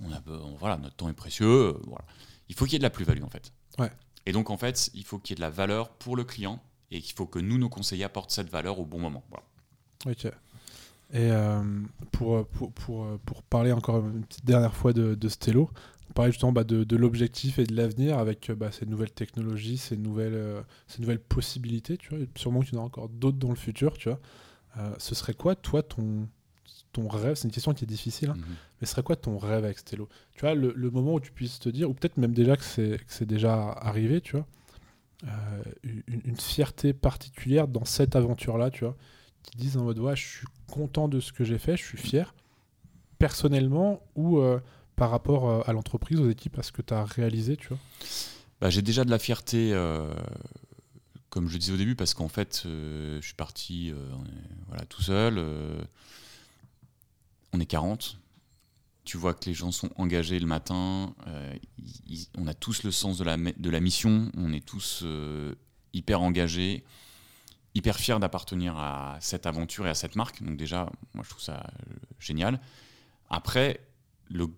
On 0.00 0.12
a, 0.12 0.20
on- 0.28 0.56
voilà, 0.56 0.76
notre 0.76 0.96
temps 0.96 1.08
est 1.08 1.14
précieux. 1.14 1.46
euh, 1.46 1.80
voilà. 1.86 2.04
Il 2.50 2.54
faut 2.54 2.64
qu'il 2.66 2.74
y 2.74 2.76
ait 2.76 2.80
de 2.80 2.84
la 2.84 2.90
plus-value 2.90 3.22
en 3.22 3.30
fait. 3.30 3.52
Ouais. 3.78 3.90
Et 4.26 4.32
donc, 4.32 4.50
en 4.50 4.58
fait, 4.58 4.90
il 4.94 5.04
faut 5.04 5.18
qu'il 5.18 5.30
y 5.30 5.34
ait 5.34 5.36
de 5.36 5.40
la 5.40 5.50
valeur 5.50 5.88
pour 5.90 6.14
le 6.16 6.24
client 6.24 6.62
et 6.90 7.00
qu'il 7.00 7.14
faut 7.14 7.26
que 7.26 7.38
nous, 7.38 7.56
nos 7.58 7.68
conseillers, 7.70 8.04
apportent 8.04 8.30
cette 8.30 8.50
valeur 8.50 8.78
au 8.78 8.84
bon 8.84 8.98
moment. 9.00 9.24
Voilà. 9.30 9.44
Ok. 10.06 10.30
Et 11.12 11.30
euh, 11.32 11.62
pour, 12.12 12.46
pour, 12.48 12.72
pour, 12.72 13.18
pour 13.24 13.42
parler 13.44 13.72
encore 13.72 14.06
une 14.06 14.24
petite 14.24 14.44
dernière 14.44 14.74
fois 14.74 14.92
de, 14.92 15.14
de 15.14 15.28
Stello, 15.28 15.70
on 16.10 16.12
parlait 16.12 16.32
justement 16.32 16.52
bah, 16.52 16.64
de, 16.64 16.84
de 16.84 16.96
l'objectif 16.96 17.58
et 17.58 17.64
de 17.64 17.74
l'avenir 17.74 18.18
avec 18.18 18.50
euh, 18.50 18.54
bah, 18.54 18.70
ces 18.72 18.84
nouvelles 18.86 19.12
technologies, 19.12 19.78
ces 19.78 19.96
nouvelles, 19.96 20.34
euh, 20.34 20.60
ces 20.86 21.00
nouvelles 21.00 21.20
possibilités, 21.20 21.96
tu 21.96 22.10
vois. 22.10 22.18
Et 22.18 22.28
sûrement 22.36 22.60
qu'il 22.60 22.74
y 22.74 22.76
en 22.78 22.82
a 22.82 22.84
encore 22.84 23.08
d'autres 23.08 23.38
dans 23.38 23.48
le 23.50 23.56
futur, 23.56 23.96
tu 23.96 24.08
vois. 24.10 24.20
Euh, 24.78 24.90
ce 24.98 25.14
serait 25.14 25.34
quoi, 25.34 25.54
toi, 25.56 25.82
ton, 25.82 26.28
ton 26.92 27.08
rêve? 27.08 27.36
C'est 27.36 27.48
une 27.48 27.52
question 27.54 27.72
qui 27.72 27.84
est 27.84 27.88
difficile, 27.88 28.30
hein, 28.30 28.36
Mhm. 28.36 28.44
mais 28.80 28.86
ce 28.86 28.92
serait 28.92 29.02
quoi 29.02 29.16
ton 29.16 29.38
rêve 29.38 29.64
avec 29.64 29.78
Stello? 29.78 30.08
Tu 30.34 30.40
vois, 30.42 30.54
le, 30.54 30.72
le 30.76 30.90
moment 30.90 31.14
où 31.14 31.20
tu 31.20 31.32
puisses 31.32 31.58
te 31.58 31.70
dire, 31.70 31.88
ou 31.88 31.94
peut-être 31.94 32.18
même 32.18 32.34
déjà 32.34 32.56
que 32.56 32.64
c'est 32.64 33.24
déjà 33.26 33.70
arrivé, 33.72 34.20
tu 34.20 34.36
vois, 34.36 34.46
euh, 35.24 35.62
une, 35.82 36.20
une 36.26 36.36
fierté 36.36 36.92
particulière 36.92 37.66
dans 37.66 37.84
cette 37.86 38.14
aventure-là, 38.14 38.70
tu 38.70 38.84
vois, 38.84 38.96
qui 39.48 39.56
disent 39.56 39.76
en 39.76 39.84
mode, 39.84 39.98
ouais, 39.98 40.16
je 40.16 40.26
suis 40.26 40.46
content 40.70 41.08
de 41.08 41.20
ce 41.20 41.32
que 41.32 41.44
j'ai 41.44 41.58
fait, 41.58 41.76
je 41.76 41.84
suis 41.84 41.98
fier, 41.98 42.34
personnellement 43.18 44.02
ou 44.14 44.38
euh, 44.38 44.60
par 44.96 45.10
rapport 45.10 45.48
euh, 45.48 45.60
à 45.66 45.72
l'entreprise, 45.72 46.20
aux 46.20 46.28
équipes, 46.28 46.58
à 46.58 46.62
ce 46.62 46.72
que 46.72 46.82
tu 46.82 46.94
as 46.94 47.04
réalisé, 47.04 47.56
tu 47.56 47.68
vois? 47.68 47.78
Bah, 48.60 48.70
j'ai 48.70 48.82
déjà 48.82 49.04
de 49.04 49.10
la 49.10 49.18
fierté, 49.18 49.72
euh, 49.72 50.12
comme 51.30 51.48
je 51.48 51.54
le 51.54 51.58
disais 51.58 51.72
au 51.72 51.76
début, 51.76 51.94
parce 51.94 52.14
qu'en 52.14 52.28
fait, 52.28 52.62
je 52.64 53.20
suis 53.22 53.34
parti 53.34 53.92
voilà, 54.66 54.84
tout 54.86 55.02
seul. 55.02 55.40
on 57.52 57.60
est 57.60 57.66
40. 57.66 58.18
Tu 59.04 59.16
vois 59.16 59.32
que 59.32 59.46
les 59.46 59.54
gens 59.54 59.70
sont 59.70 59.90
engagés 59.96 60.40
le 60.40 60.46
matin. 60.46 61.14
on 62.36 62.46
a 62.48 62.54
tous 62.54 62.82
le 62.82 62.90
sens 62.90 63.16
de 63.18 63.24
la, 63.24 63.36
de 63.36 63.70
la 63.70 63.78
mission. 63.78 64.32
On 64.36 64.52
est 64.52 64.64
tous 64.64 65.04
hyper 65.92 66.20
engagés, 66.20 66.84
hyper 67.74 67.96
fiers 67.96 68.18
d'appartenir 68.18 68.76
à 68.76 69.16
cette 69.20 69.46
aventure 69.46 69.86
et 69.86 69.90
à 69.90 69.94
cette 69.94 70.16
marque. 70.16 70.42
Donc 70.42 70.56
déjà, 70.56 70.90
moi, 71.14 71.22
je 71.24 71.30
trouve 71.30 71.42
ça 71.42 71.56
euh, 71.66 71.94
génial. 72.18 72.60
Après, 73.30 73.80
le, 74.30 74.48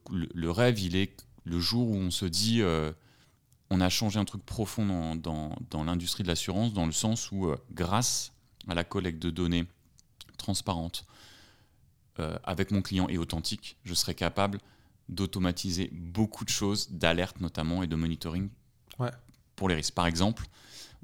rêve, 0.51 0.79
il 0.81 0.97
est 0.97 1.15
le 1.45 1.59
jour 1.61 1.89
où 1.91 1.95
on 1.95 2.11
se 2.11 2.25
dit... 2.27 2.63
euh, 2.63 2.93
on 3.73 3.81
a 3.81 3.89
changé 3.89 4.19
un 4.19 4.25
truc 4.25 4.45
profond 4.45 4.85
dans, 4.85 5.15
dans- 5.15 5.57
dans 5.71 5.85
l'industrie 5.85 6.25
de 6.25 6.29
l'assurance, 6.29 6.73
dans 6.73 6.87
le 6.87 6.93
sens 6.93 7.31
où, 7.31 7.47
euh, 7.47 7.57
grâce 7.71 8.33
à 8.67 8.75
la 8.75 8.83
collecte 8.83 9.23
de 9.23 9.31
données 9.31 9.65
transparentes 10.39 11.05
euh, 12.19 12.37
avec 12.43 12.73
mon 12.73 12.83
client 12.83 13.09
et 13.09 13.17
authentique, 13.17 13.77
je 13.85 13.95
serai 13.95 14.15
capable 14.17 14.59
d'automatiser 15.09 15.89
beaucoup 15.93 16.45
de 16.45 16.51
choses, 16.51 16.91
d'alerte 16.91 17.41
notamment 17.41 17.83
et 17.85 17.87
de 17.87 17.95
monitoring 17.97 18.49
Ouais. 18.99 19.11
pour 19.55 19.69
les 19.69 19.77
risques. 19.77 19.95
Par 19.95 20.07
exemple, 20.07 20.47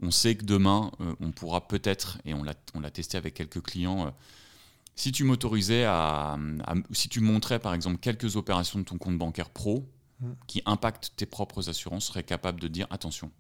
on 0.03 0.11
sait 0.11 0.37
que 0.37 0.45
demain, 0.45 0.91
euh, 1.01 1.15
on 1.21 1.31
pourra 1.33 1.67
peut-être, 1.69 2.19
et 2.25 2.35
on 2.35 2.43
l'a 2.43 2.91
testé 2.91 3.17
avec 3.19 3.35
quelques 3.35 3.63
clients, 3.63 4.07
euh, 4.07 4.11
si 4.95 5.13
tu 5.13 5.25
m'autorisais 5.25 5.85
à, 5.85 6.39
à- 6.65 6.75
Si 6.93 7.09
tu 7.09 7.21
montrais 7.21 7.59
par 7.59 7.75
exemple 7.75 7.99
quelques 7.99 8.37
opérations 8.37 8.79
de 8.79 8.85
ton 8.85 8.99
compte 8.99 9.19
bancaire 9.19 9.51
pro, 9.51 9.87
Mm. 10.19 10.27
qui 10.47 10.63
impactent 10.65 11.13
tes 11.17 11.27
propres 11.27 11.69
assurances 11.69 12.07
serait 12.07 12.23
capable 12.23 12.59
de 12.59 12.69
dire 12.69 12.87
attention. 12.89 13.31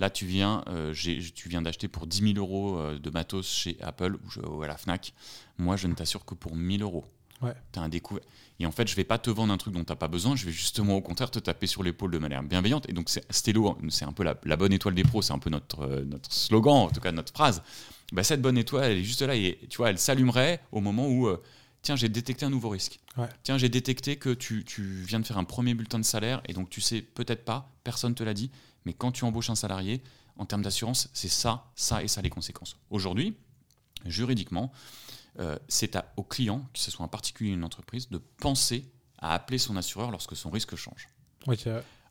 Là, 0.00 0.08
tu 0.08 0.24
viens, 0.24 0.64
euh, 0.68 0.94
tu 0.94 1.50
viens 1.50 1.60
d'acheter 1.60 1.86
pour 1.86 2.06
10 2.06 2.32
000 2.34 2.38
euros 2.38 2.80
de 2.98 3.10
matos 3.10 3.46
chez 3.46 3.76
Apple 3.82 4.16
ou, 4.42 4.62
à 4.62 4.66
la 4.66 4.78
Fnac. 4.78 5.12
Moi, 5.58 5.76
je 5.76 5.86
ne 5.86 5.92
t'assure 5.94 6.24
que 6.24 6.34
pour 6.34 6.56
1000 6.56 6.80
euros. 6.82 7.04
Ouais. 7.44 7.54
T'as 7.72 7.80
un 7.82 7.88
découvert. 7.88 8.24
Et 8.60 8.66
en 8.66 8.70
fait, 8.72 8.86
je 8.88 8.94
vais 8.94 9.04
pas 9.04 9.18
te 9.18 9.30
vendre 9.30 9.52
un 9.52 9.56
truc 9.56 9.74
dont 9.74 9.82
tu 9.84 9.90
n'as 9.92 9.96
pas 9.96 10.08
besoin. 10.08 10.36
Je 10.36 10.46
vais 10.46 10.52
justement, 10.52 10.96
au 10.96 11.00
contraire, 11.00 11.30
te 11.30 11.38
taper 11.38 11.66
sur 11.66 11.82
l'épaule 11.82 12.10
de 12.12 12.18
manière 12.18 12.42
bienveillante. 12.42 12.88
Et 12.88 12.92
donc, 12.92 13.08
c'est- 13.10 13.24
Stello, 13.32 13.76
c'est 13.88 14.04
un 14.04 14.12
peu 14.12 14.22
la, 14.22 14.36
la 14.44 14.56
bonne 14.56 14.72
étoile 14.72 14.94
des 14.94 15.02
pros. 15.02 15.22
C'est 15.22 15.32
un 15.32 15.38
peu 15.38 15.50
notre, 15.50 15.80
euh, 15.80 16.04
notre 16.04 16.32
slogan, 16.32 16.74
en 16.74 16.88
tout 16.90 17.00
cas 17.00 17.10
notre 17.12 17.32
phrase. 17.32 17.62
Bah, 18.12 18.22
cette 18.22 18.40
bonne 18.42 18.56
étoile, 18.58 18.92
elle 18.92 18.98
est 18.98 19.04
juste 19.04 19.22
là. 19.22 19.34
Et 19.34 19.58
tu 19.68 19.78
vois, 19.78 19.90
elle 19.90 19.98
s'allumerait 19.98 20.60
au 20.72 20.80
moment 20.80 21.08
où, 21.08 21.26
euh, 21.26 21.42
tiens, 21.82 21.96
j'ai 21.96 22.08
détecté 22.08 22.44
un 22.46 22.50
nouveau 22.50 22.68
risque. 22.68 23.00
Ouais. 23.16 23.28
Tiens, 23.42 23.58
j'ai 23.58 23.68
détecté 23.68 24.16
que 24.16 24.30
tu, 24.34 24.64
tu 24.64 24.82
viens 25.02 25.18
de 25.20 25.26
faire 25.26 25.38
un 25.38 25.44
premier 25.44 25.74
bulletin 25.74 25.98
de 25.98 26.04
salaire 26.04 26.40
et 26.48 26.52
donc 26.52 26.70
tu 26.70 26.80
sais 26.80 27.02
peut-être 27.02 27.44
pas, 27.44 27.70
personne 27.84 28.14
te 28.14 28.22
l'a 28.24 28.34
dit, 28.34 28.50
mais 28.84 28.92
quand 28.92 29.12
tu 29.12 29.24
embauches 29.24 29.50
un 29.50 29.54
salarié, 29.54 30.02
en 30.36 30.46
termes 30.46 30.62
d'assurance, 30.62 31.08
c'est 31.12 31.28
ça, 31.28 31.66
ça 31.76 32.02
et 32.02 32.08
ça 32.08 32.22
les 32.22 32.30
conséquences. 32.30 32.76
Aujourd'hui, 32.90 33.36
juridiquement, 34.06 34.72
euh, 35.38 35.58
c'est 35.68 35.96
à- 35.96 36.12
au 36.16 36.22
client, 36.22 36.68
que 36.72 36.78
ce 36.78 36.90
soit 36.90 37.04
un 37.04 37.08
particulier 37.08 37.50
ou 37.50 37.54
une 37.54 37.64
entreprise, 37.64 38.08
de 38.10 38.18
penser 38.18 38.90
à 39.18 39.34
appeler 39.34 39.58
son 39.58 39.76
assureur 39.76 40.10
lorsque 40.10 40.36
son 40.36 40.50
risque 40.50 40.76
change. 40.76 41.08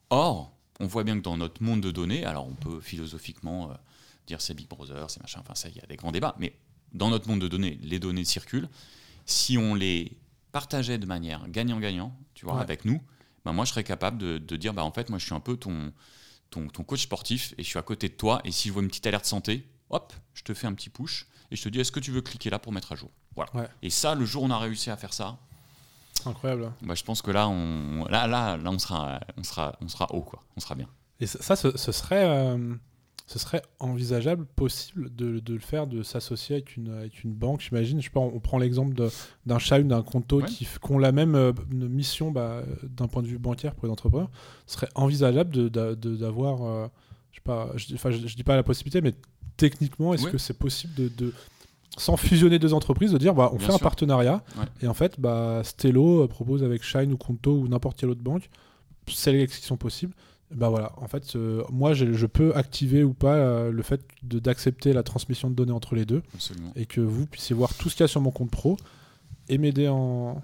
Or, 0.10 0.56
on 0.80 0.88
voit 0.88 1.04
bien 1.04 1.16
que 1.18 1.24
dans 1.24 1.38
notre 1.38 1.62
monde 1.64 1.82
de 1.82 1.92
données, 1.92 2.26
alors 2.26 2.48
on 2.48 2.54
peut 2.56 2.82
philosophiquement 2.82 3.72
euh, 3.72 3.76
dire 4.28 4.42
c'est 4.42 4.54
Big 4.54 4.68
Brother, 4.68 5.10
c'est 5.10 5.22
machin, 5.22 5.40
enfin 5.42 5.56
ça, 5.56 5.70
il 5.70 5.76
y 5.76 5.80
a 5.82 5.86
des 5.86 5.96
grands 5.96 6.12
débats, 6.12 6.36
mais 6.40 6.56
dans 6.94 7.10
notre 7.10 7.28
monde 7.28 7.42
de 7.42 7.48
données, 7.48 7.80
les 7.82 8.00
données 8.00 8.26
circulent. 8.26 8.70
Si 9.26 9.58
on 9.58 9.74
les 9.76 10.18
partageait 10.52 10.98
de 10.98 11.06
manière 11.06 11.48
gagnant-gagnant, 11.50 12.16
tu 12.34 12.46
vois, 12.46 12.56
Ouais. 12.56 12.62
avec 12.62 12.86
nous, 12.86 13.02
ben 13.46 13.54
moi 13.54 13.66
je 13.66 13.72
serais 13.72 13.84
capable 13.84 14.18
de, 14.18 14.38
de 14.38 14.56
dire, 14.56 14.74
bah 14.74 14.84
en 14.84 14.92
fait, 14.92 15.10
moi 15.10 15.18
je 15.20 15.26
suis 15.26 15.34
un 15.34 15.40
peu 15.40 15.58
ton, 15.58 15.92
ton, 16.50 16.68
ton 16.68 16.84
coach 16.84 17.04
sportif 17.04 17.54
et 17.58 17.64
je 17.64 17.68
suis 17.68 17.80
à 17.80 17.84
côté 17.84 18.10
de 18.10 18.14
toi, 18.14 18.42
et 18.44 18.52
si 18.52 18.68
je 18.68 18.74
vois 18.74 18.82
une 18.84 18.90
petite 18.90 19.08
alerte 19.08 19.26
santé, 19.26 19.68
hop, 19.90 20.14
je 20.34 20.44
te 20.44 20.54
fais 20.54 20.68
un 20.68 20.74
petit 20.74 20.90
push 20.90 21.26
et 21.52 21.56
je 21.56 21.64
te 21.64 21.70
dis, 21.70 21.80
est-ce 21.80 21.92
que 21.92 22.00
tu 22.00 22.12
veux 22.12 22.22
cliquer 22.22 22.50
là 22.50 22.60
pour 22.60 22.72
mettre 22.72 22.92
à 22.92 22.96
jour 22.96 23.10
Voilà. 23.36 23.56
Ouais. 23.56 23.68
Et 23.82 23.90
ça, 23.90 24.16
le 24.16 24.26
jour 24.26 24.44
où 24.44 24.46
on 24.46 24.52
a 24.52 24.60
réussi 24.60 24.90
à 24.90 24.98
faire 24.98 25.14
ça, 25.14 25.38
Incroyable. 26.26 26.72
bah, 26.82 26.96
je 26.96 27.04
pense 27.04 27.22
que 27.22 27.32
là, 27.32 27.48
on, 27.48 28.06
là, 28.06 28.28
là, 28.28 28.58
là 28.58 28.70
on, 28.72 28.80
sera, 28.80 29.20
on, 29.38 29.44
sera, 29.44 29.76
on 29.82 29.88
sera 29.88 30.08
haut, 30.14 30.22
quoi. 30.22 30.44
On 30.56 30.60
sera 30.60 30.76
bien. 30.76 30.88
Et 31.20 31.26
ça, 31.28 31.42
ça, 31.42 31.56
ce, 31.56 31.78
ce 31.78 31.92
serait. 31.92 32.26
euh, 32.28 32.76
ce 33.26 33.40
serait 33.40 33.62
envisageable, 33.80 34.46
possible 34.46 35.14
de, 35.16 35.40
de 35.40 35.54
le 35.54 35.60
faire, 35.60 35.88
de 35.88 36.04
s'associer 36.04 36.58
avec 36.58 36.76
une, 36.76 36.90
avec 36.90 37.24
une 37.24 37.34
banque, 37.34 37.62
j'imagine. 37.62 38.00
Je 38.00 38.06
sais 38.06 38.12
pas, 38.12 38.20
on, 38.20 38.40
prend 38.40 38.58
l'exemple 38.58 38.94
d'un 39.46 39.60
chat 39.60 39.80
ou 39.80 39.84
d'un 39.84 40.04
conto 40.04 40.42
qui, 40.42 40.68
ont 40.90 40.98
la 41.00 41.12
même 41.12 41.36
euh, 41.36 41.54
mission 41.72 42.32
bah, 42.32 42.64
d'un 42.84 43.08
point 43.08 43.22
de 43.22 43.28
vue 43.28 43.40
bancaire 43.40 43.76
pour 43.76 43.86
les 43.86 43.92
entrepreneurs. 43.92 44.30
Ce 44.68 44.76
serait 44.76 44.90
envisageable 44.96 45.70
d'avoir, 45.70 46.58
de, 46.58 46.64
euh, 46.66 46.88
je 47.32 47.38
sais 47.38 47.42
pas, 47.44 47.72
je, 47.76 48.28
je, 48.28 48.36
dis 48.36 48.44
pas 48.44 48.56
la 48.56 48.64
possibilité, 48.64 49.02
mais 49.02 49.14
techniquement, 49.58 50.14
est-ce 50.14 50.28
que 50.28 50.38
c'est 50.38 50.58
possible 50.58 50.94
de, 50.96 51.34
sans 51.98 52.18
fusionner 52.18 52.60
deux 52.60 52.74
entreprises, 52.74 53.12
de 53.12 53.18
dire 53.18 53.34
bah, 53.34 53.52
on 53.54 53.60
fait 53.60 53.74
un 53.74 53.78
partenariat 53.78 54.44
et 54.82 54.88
en 54.88 54.94
fait 54.94 55.20
bah, 55.20 55.62
Stello 55.64 56.28
propose 56.28 56.64
avec 56.64 56.84
Shine 56.84 57.14
ou 57.14 57.18
Conto 57.18 57.52
ou 57.54 57.68
n'importe 57.68 58.00
quelle 58.00 58.10
autre 58.10 58.22
banque 58.22 58.50
celles 59.08 59.48
qui 59.48 59.62
sont 59.62 59.78
possibles 59.78 60.14
bah 60.56 60.70
voilà, 60.70 60.94
en 60.98 61.08
fait, 61.08 61.36
euh, 61.36 61.64
moi 61.72 61.94
je, 61.94 62.26
peux 62.26 62.56
activer 62.56 63.04
ou 63.04 63.14
pas 63.14 63.36
euh, 63.36 63.72
le 63.72 63.82
fait 63.82 64.02
d'accepter 64.24 64.94
la 64.94 65.04
transmission 65.04 65.50
de 65.50 65.56
données 65.56 65.72
entre 65.72 65.96
les 65.96 66.06
deux 66.06 66.22
et 66.76 66.86
que 66.86 67.02
vous 67.02 67.26
puissiez 67.26 67.56
voir 67.56 67.74
tout 67.74 67.90
ce 67.90 67.96
qu'il 67.96 68.04
y 68.04 68.06
a 68.06 68.08
sur 68.08 68.22
mon 68.22 68.32
compte 68.32 68.52
pro 68.52 68.78
et 69.50 69.58
m'aider 69.58 69.88
en. 69.88 70.44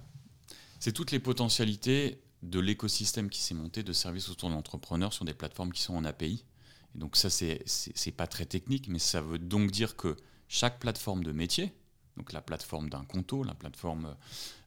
C'est 0.79 0.93
toutes 0.93 1.11
les 1.11 1.19
potentialités 1.19 2.21
de 2.41 2.59
l'écosystème 2.59 3.29
qui 3.29 3.41
s'est 3.41 3.53
monté 3.53 3.83
de 3.83 3.93
services 3.93 4.29
autour 4.29 4.49
de 4.49 4.55
l'entrepreneur 4.55 5.13
sur 5.13 5.25
des 5.25 5.33
plateformes 5.33 5.71
qui 5.71 5.81
sont 5.81 5.95
en 5.95 6.05
API. 6.05 6.43
Et 6.95 6.99
donc 6.99 7.15
ça, 7.15 7.29
c'est 7.29 8.11
pas 8.15 8.27
très 8.27 8.45
technique, 8.45 8.87
mais 8.87 8.99
ça 8.99 9.21
veut 9.21 9.39
donc 9.39 9.71
dire 9.71 9.95
que 9.95 10.15
chaque 10.47 10.79
plateforme 10.79 11.23
de 11.23 11.31
métier, 11.31 11.73
donc 12.17 12.33
la 12.33 12.41
plateforme 12.41 12.89
d'un 12.89 13.05
Conto, 13.05 13.43
la 13.43 13.53
plateforme 13.53 14.15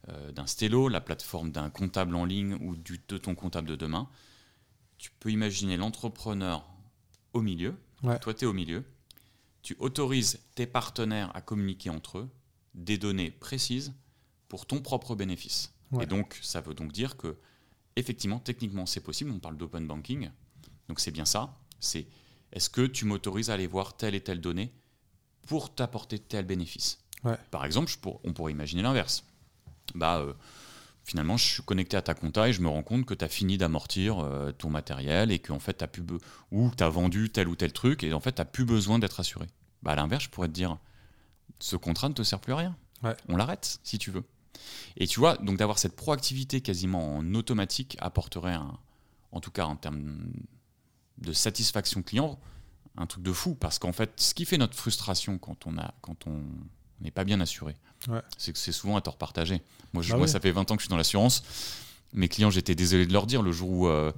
euh, 0.08 0.32
d'un 0.32 0.46
Stello, 0.46 0.88
la 0.88 1.00
plateforme 1.00 1.50
d'un 1.50 1.68
comptable 1.70 2.14
en 2.14 2.24
ligne 2.24 2.54
ou 2.60 2.76
du, 2.76 3.00
de 3.08 3.18
ton 3.18 3.34
comptable 3.34 3.68
de 3.68 3.76
demain, 3.76 4.08
tu 4.98 5.10
peux 5.20 5.30
imaginer 5.30 5.76
l'entrepreneur 5.76 6.64
au 7.32 7.42
milieu, 7.42 7.74
toi 8.20 8.32
tu 8.34 8.44
es 8.44 8.46
au 8.46 8.52
milieu, 8.52 8.84
tu 9.62 9.76
autorises 9.80 10.40
tes 10.54 10.66
partenaires 10.66 11.34
à 11.34 11.40
communiquer 11.40 11.90
entre 11.90 12.18
eux 12.18 12.30
des 12.74 12.98
données 12.98 13.30
précises 13.30 13.92
pour 14.48 14.66
ton 14.66 14.80
propre 14.80 15.14
bénéfice. 15.14 15.72
Et 16.00 16.06
donc 16.06 16.38
ça 16.42 16.60
veut 16.60 16.74
donc 16.74 16.92
dire 16.92 17.16
que 17.16 17.36
effectivement 17.96 18.38
techniquement 18.38 18.86
c'est 18.86 19.00
possible, 19.02 19.30
on 19.30 19.40
parle 19.40 19.56
d'open 19.56 19.86
banking, 19.86 20.30
donc 20.88 21.00
c'est 21.00 21.10
bien 21.10 21.26
ça, 21.26 21.58
c'est 21.83 22.07
est-ce 22.53 22.70
que 22.70 22.83
tu 22.83 23.05
m'autorises 23.05 23.51
à 23.51 23.55
aller 23.55 23.66
voir 23.66 23.97
telle 23.97 24.14
et 24.14 24.20
telle 24.20 24.41
donnée 24.41 24.72
pour 25.47 25.74
t'apporter 25.74 26.18
tel 26.18 26.45
bénéfice? 26.45 26.99
Par 27.51 27.64
exemple, 27.64 27.93
on 28.24 28.33
pourrait 28.33 28.53
imaginer 28.53 28.83
l'inverse. 28.83 29.24
Bah, 29.95 30.18
euh, 30.18 30.33
finalement, 31.05 31.37
je 31.37 31.45
suis 31.45 31.62
connecté 31.62 31.97
à 31.97 32.03
ta 32.03 32.14
compta 32.14 32.49
et 32.49 32.53
je 32.53 32.61
me 32.61 32.68
rends 32.68 32.83
compte 32.83 33.07
que 33.07 33.14
tu 33.14 33.24
as 33.24 33.28
fini 33.28 33.59
d'amortir 33.59 34.20
euh, 34.20 34.53
ton 34.53 34.70
matériel 34.70 35.30
et 35.30 35.39
qu'en 35.39 35.61
fait, 35.61 35.78
tu 35.78 35.85
as, 35.85 35.89
pu 35.89 36.03
ou 36.51 36.70
as 36.78 36.89
vendu 36.89 37.30
tel 37.30 37.49
ou 37.49 37.57
tel 37.57 37.72
truc 37.72 38.03
et 38.05 38.12
en 38.12 38.20
fait, 38.20 38.33
tu 38.33 38.41
n'as 38.41 38.47
plus 38.47 38.64
besoin 38.64 38.99
d'être 38.99 39.20
assuré. 39.20 39.47
Bah, 39.83 39.93
à 39.93 39.97
l'inverse, 39.97 40.24
je 40.24 40.30
pourrais 40.30 40.49
te 40.49 40.53
dire, 40.53 40.78
ce 41.59 41.76
contrat 41.76 42.09
ne 42.09 42.14
te 42.14 42.22
sert 42.22 42.41
plus 42.41 42.53
à 42.53 42.57
rien. 42.57 42.76
On 43.28 43.37
l'arrête 43.37 43.80
si 43.83 43.99
tu 43.99 44.11
veux. 44.11 44.24
Et 44.97 45.07
tu 45.07 45.18
vois, 45.18 45.37
donc 45.39 45.57
d'avoir 45.57 45.78
cette 45.78 45.97
proactivité 45.97 46.61
quasiment 46.61 47.16
en 47.16 47.35
automatique 47.35 47.97
apporterait, 48.01 48.53
un, 48.53 48.78
en 49.33 49.41
tout 49.41 49.51
cas 49.51 49.64
en 49.64 49.76
termes 49.76 50.30
de 51.22 51.32
satisfaction 51.32 52.02
client, 52.02 52.38
un 52.96 53.06
truc 53.06 53.22
de 53.22 53.32
fou. 53.32 53.54
Parce 53.54 53.78
qu'en 53.78 53.92
fait, 53.92 54.12
ce 54.16 54.34
qui 54.34 54.44
fait 54.44 54.58
notre 54.58 54.76
frustration 54.76 55.38
quand 55.38 55.66
on 55.66 55.78
a, 55.78 55.94
quand 56.00 56.26
on 56.26 56.42
n'est 57.00 57.10
pas 57.10 57.24
bien 57.24 57.40
assuré, 57.40 57.74
c'est 58.38 58.52
que 58.52 58.58
c'est 58.58 58.72
souvent 58.72 58.96
à 58.96 59.00
tort 59.00 59.16
partagé. 59.16 59.62
Moi, 59.92 60.02
je, 60.02 60.14
ah 60.14 60.26
ça 60.26 60.40
fait 60.40 60.50
20 60.52 60.70
ans 60.70 60.76
que 60.76 60.82
je 60.82 60.86
suis 60.86 60.90
dans 60.90 60.96
l'assurance. 60.96 61.42
Mes 62.12 62.28
clients, 62.28 62.50
j'étais 62.50 62.74
désolé 62.74 63.06
de 63.06 63.12
leur 63.12 63.26
dire 63.26 63.42
le 63.42 63.52
jour 63.52 63.70
où, 63.70 63.88
euh, 63.88 64.12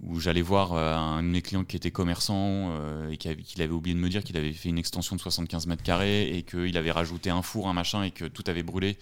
où 0.00 0.20
j'allais 0.20 0.42
voir 0.42 0.72
euh, 0.72 0.94
un 0.94 1.22
de 1.22 1.28
mes 1.28 1.42
clients 1.42 1.64
qui 1.64 1.76
était 1.76 1.90
commerçant 1.90 2.70
euh, 2.72 3.10
et 3.10 3.16
qu'il 3.16 3.62
avait, 3.62 3.72
oublié 3.72 3.94
de 3.94 4.00
me 4.00 4.08
dire 4.08 4.24
qu'il 4.24 4.36
avait 4.36 4.52
fait 4.52 4.68
une 4.68 4.78
extension 4.78 5.16
de 5.16 5.20
75 5.20 5.66
mètres 5.66 5.82
carrés 5.82 6.36
et 6.36 6.42
qu'il 6.42 6.76
avait 6.76 6.90
rajouté 6.90 7.30
un 7.30 7.42
four, 7.42 7.68
un 7.68 7.72
machin 7.72 8.02
et 8.02 8.10
que 8.10 8.24
tout 8.24 8.44
avait 8.46 8.62
brûlé. 8.62 8.98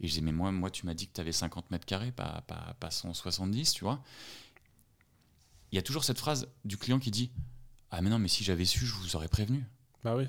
Et 0.00 0.06
je 0.06 0.08
disais, 0.08 0.20
mais 0.20 0.32
moi, 0.32 0.52
moi 0.52 0.70
tu 0.70 0.84
m'as 0.84 0.94
dit 0.94 1.06
que 1.06 1.14
tu 1.14 1.20
avais 1.20 1.32
50 1.32 1.70
mètres 1.70 1.86
carrés, 1.86 2.12
pas, 2.12 2.42
pas, 2.46 2.76
pas 2.78 2.90
170, 2.90 3.72
tu 3.72 3.84
vois. 3.84 4.02
Il 5.76 5.78
y 5.78 5.80
a 5.80 5.82
toujours 5.82 6.04
cette 6.04 6.18
phrase 6.18 6.48
du 6.64 6.78
client 6.78 6.98
qui 6.98 7.10
dit 7.10 7.30
Ah, 7.90 8.00
mais 8.00 8.08
non, 8.08 8.18
mais 8.18 8.28
si 8.28 8.44
j'avais 8.44 8.64
su, 8.64 8.86
je 8.86 8.94
vous 8.94 9.14
aurais 9.14 9.28
prévenu. 9.28 9.62
Bah 10.02 10.16
oui. 10.16 10.24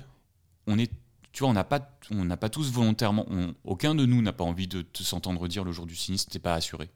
On 0.66 0.78
est 0.78 0.92
tu 1.32 1.40
vois, 1.42 1.48
on 1.48 1.54
n'a 1.54 1.64
pas, 1.64 1.96
on 2.10 2.22
n'a 2.26 2.36
pas 2.36 2.50
tous 2.50 2.70
volontairement, 2.70 3.24
aucun 3.64 3.94
de 3.94 4.04
nous 4.04 4.20
n'a 4.20 4.34
pas 4.34 4.44
envie 4.44 4.68
de, 4.68 4.84
s'entendre 4.92 5.48
dire 5.48 5.64
le 5.64 5.72
jour 5.72 5.86
du 5.86 5.96
sinistre, 5.96 6.30
t'es 6.30 6.38
pas 6.38 6.52
assuré. 6.52 6.90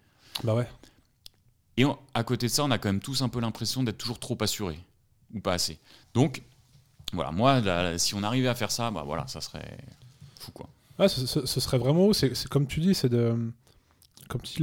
Bah 0.45 0.55
ouais. 0.55 0.69
Et 1.79 1.85
à 2.13 2.25
côté 2.25 2.49
de 2.49 2.53
ça, 2.53 2.63
on 2.65 2.71
a 2.71 2.77
quand 2.77 2.91
même 2.91 3.01
tous 3.01 3.23
un 3.23 3.31
peu 3.31 3.41
l'impression 3.41 3.83
d'être 3.83 3.97
toujours 3.97 4.19
trop 4.19 4.37
assuré 4.43 4.79
ou 5.33 5.41
pas 5.41 5.55
assez. 5.55 5.79
Donc, 6.13 6.43
voilà, 7.15 7.33
moi, 7.33 7.63
si 7.97 8.15
on 8.15 8.23
arrivait 8.23 8.49
à 8.49 8.55
faire 8.55 8.71
ça, 8.71 8.91
bah 8.91 9.03
voilà, 9.07 9.27
ça 9.29 9.41
serait 9.41 9.79
fou 10.39 10.53
quoi. 10.53 10.69
Ah, 10.99 11.09
ce, 11.09 11.47
serait 11.47 11.79
vraiment 11.79 12.09
haut. 12.09 12.13
C'est 12.13 12.49
comme 12.49 12.67
tu 12.67 12.81
dis, 12.81 12.95
c'est 12.95 13.09
de, 13.09 13.51
comme 14.29 14.43
tu 14.43 14.63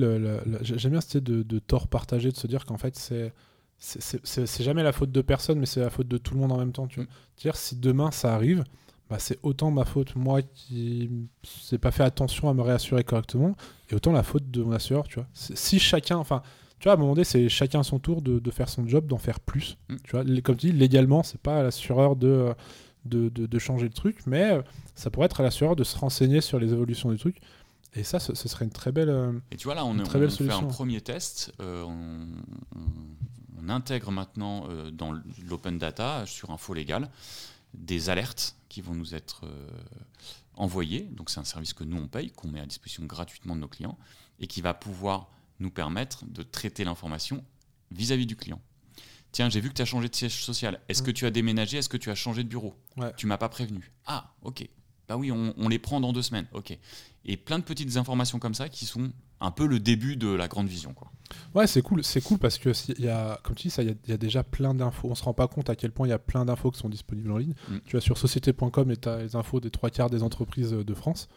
j'aime 0.61 0.91
bien 0.91 1.01
cette 1.01 1.15
idée 1.15 1.21
de, 1.21 1.41
de 1.41 1.57
tort 1.57 1.87
partagé, 1.87 2.31
de 2.31 2.37
se 2.37 2.45
dire 2.45 2.65
qu'en 2.65 2.77
fait 2.77 2.95
c'est 2.95 3.33
c'est 3.79 4.63
jamais 4.63 4.83
la 4.83 4.91
faute 4.91 5.11
de 5.11 5.21
personne, 5.21 5.59
mais 5.59 5.65
c'est 5.65 5.79
la 5.79 5.89
faute 5.89 6.07
de 6.07 6.17
tout 6.17 6.33
le 6.33 6.39
monde 6.39 6.51
en 6.51 6.57
même 6.57 6.71
temps. 6.71 6.87
Tu. 6.87 7.01
Mm. 7.01 7.07
Dire 7.37 7.55
si 7.55 7.75
demain 7.77 8.11
ça 8.11 8.33
arrive, 8.35 8.63
bah, 9.09 9.17
c'est 9.19 9.39
autant 9.41 9.71
ma 9.71 9.85
faute, 9.85 10.15
moi 10.15 10.41
qui 10.41 11.09
n'ai 11.71 11.77
pas 11.77 11.91
fait 11.91 12.03
attention 12.03 12.49
à 12.49 12.53
me 12.53 12.61
réassurer 12.61 13.03
correctement, 13.03 13.55
et 13.89 13.95
autant 13.95 14.11
la 14.11 14.23
faute 14.23 14.51
de 14.51 14.61
mon 14.61 14.71
assureur, 14.73 15.07
tu 15.07 15.15
vois. 15.15 15.27
Si 15.33 15.79
chacun, 15.79 16.17
enfin, 16.17 16.41
tu 16.79 16.85
vois, 16.85 16.93
à 16.93 16.95
un 16.95 16.99
moment 16.99 17.13
donné, 17.13 17.23
c'est 17.25 17.49
chacun 17.49 17.79
à 17.79 17.83
son 17.83 17.99
tour 17.99 18.21
de, 18.21 18.39
de 18.39 18.51
faire 18.51 18.69
son 18.69 18.87
job, 18.87 19.07
d'en 19.07 19.17
faire 19.17 19.39
plus. 19.39 19.77
Mm. 19.89 19.95
Tu 20.03 20.11
vois, 20.11 20.23
comme 20.41 20.57
tu 20.57 20.67
dis, 20.67 20.73
légalement, 20.73 21.23
c'est 21.23 21.41
pas 21.41 21.59
à 21.59 21.63
l'assureur 21.63 22.15
de, 22.15 22.53
de, 23.05 23.29
de, 23.29 23.59
changer 23.59 23.85
le 23.85 23.93
truc, 23.93 24.19
mais 24.25 24.51
euh, 24.51 24.61
ça 24.95 25.09
pourrait 25.09 25.25
être 25.25 25.39
à 25.39 25.43
l'assureur 25.43 25.75
de 25.75 25.83
se 25.83 25.97
renseigner 25.97 26.41
sur 26.41 26.59
les 26.59 26.73
évolutions 26.73 27.11
du 27.11 27.17
truc. 27.17 27.37
Et 27.95 28.03
ça, 28.03 28.19
ce, 28.19 28.35
serait 28.35 28.65
une 28.65 28.71
très 28.71 28.91
belle. 28.91 29.09
Euh, 29.09 29.31
et 29.51 29.55
tu 29.55 29.65
vois, 29.65 29.73
là, 29.73 29.83
on, 29.83 29.97
très 30.03 30.23
on 30.23 30.29
fait 30.29 30.51
un 30.51 30.63
premier 30.63 31.01
test. 31.01 31.51
Euh, 31.59 31.83
on, 31.83 32.27
on, 33.61 33.69
intègre 33.69 34.11
maintenant 34.11 34.67
dans 34.91 35.13
l'open 35.47 35.77
data 35.77 36.25
sur 36.25 36.51
info 36.51 36.73
légale 36.73 37.09
des 37.73 38.09
alertes 38.09 38.55
qui 38.67 38.81
vont 38.81 38.95
nous 38.95 39.15
être 39.15 39.45
euh, 39.45 39.69
envoyées. 40.55 41.03
Donc 41.11 41.29
c'est 41.29 41.39
un 41.39 41.45
service 41.45 41.73
que 41.73 41.83
nous 41.83 41.97
on 41.97 42.07
paye, 42.07 42.31
qu'on 42.31 42.47
met 42.47 42.59
à 42.59 42.65
disposition 42.65 43.05
gratuitement 43.05 43.55
de 43.55 43.61
nos 43.61 43.67
clients 43.67 43.97
et 44.39 44.47
qui 44.47 44.61
va 44.61 44.73
pouvoir 44.73 45.29
nous 45.59 45.71
permettre 45.71 46.25
de 46.25 46.43
traiter 46.43 46.83
l'information 46.83 47.43
vis-à-vis 47.91 48.25
du 48.25 48.35
client. 48.35 48.61
Tiens, 49.31 49.49
j'ai 49.49 49.61
vu 49.61 49.69
que 49.69 49.75
tu 49.75 49.81
as 49.81 49.85
changé 49.85 50.09
de 50.09 50.15
siège 50.15 50.43
social. 50.43 50.79
Est-ce 50.89 51.03
que 51.03 51.11
tu 51.11 51.25
as 51.25 51.31
déménagé? 51.31 51.77
Est-ce 51.77 51.89
que 51.89 51.97
tu 51.97 52.09
as 52.09 52.15
changé 52.15 52.43
de 52.43 52.49
bureau? 52.49 52.75
Tu 53.15 53.27
m'as 53.27 53.37
pas 53.37 53.49
prévenu. 53.49 53.91
Ah, 54.05 54.33
ok. 54.41 54.67
Bah 55.07 55.17
oui, 55.17 55.31
on, 55.31 55.53
on, 55.57 55.67
les 55.67 55.77
prend 55.77 55.99
dans 55.99 56.13
deux 56.13 56.21
semaines. 56.23 56.47
Ok. 56.51 56.75
Et 57.25 57.37
plein 57.37 57.59
de 57.59 57.63
petites 57.63 57.97
informations 57.97 58.39
comme 58.39 58.55
ça 58.55 58.69
qui 58.69 58.85
sont 58.85 59.11
un 59.41 59.51
peu 59.51 59.67
le 59.67 59.79
début 59.79 60.15
de 60.15 60.29
la 60.29 60.47
grande 60.47 60.67
vision. 60.67 60.93
Quoi. 60.93 61.11
Ouais, 61.55 61.67
c'est 61.67 61.81
cool, 61.81 62.03
c'est 62.03 62.21
cool 62.21 62.37
parce 62.37 62.57
que 62.57 62.71
y 62.99 63.07
a, 63.07 63.39
comme 63.43 63.55
tu 63.55 63.67
dis, 63.67 63.75
il 63.79 63.97
y, 64.07 64.13
a 64.13 64.17
déjà 64.17 64.43
plein 64.43 64.73
d'infos. 64.73 65.09
On 65.11 65.15
se 65.15 65.23
rend 65.23 65.33
pas 65.33 65.47
compte 65.47 65.69
à 65.69 65.75
quel 65.75 65.91
point 65.91 66.07
il 66.07 66.11
y 66.11 66.13
a 66.13 66.19
plein 66.19 66.45
d'infos 66.45 66.71
qui 66.71 66.79
sont 66.79 66.89
disponibles 66.89 67.31
en 67.31 67.37
ligne. 67.37 67.53
Mm. 67.69 67.77
Tu 67.85 67.95
vas 67.95 68.01
sur 68.01 68.17
société.com 68.17 68.91
et 68.91 68.97
tu 68.97 69.09
as 69.09 69.17
les 69.17 69.35
infos 69.35 69.59
des 69.59 69.71
trois 69.71 69.89
quarts 69.89 70.09
des 70.09 70.23
entreprises 70.23 70.73
euh, 70.73 70.83
de 70.83 70.93
France. 70.93 71.27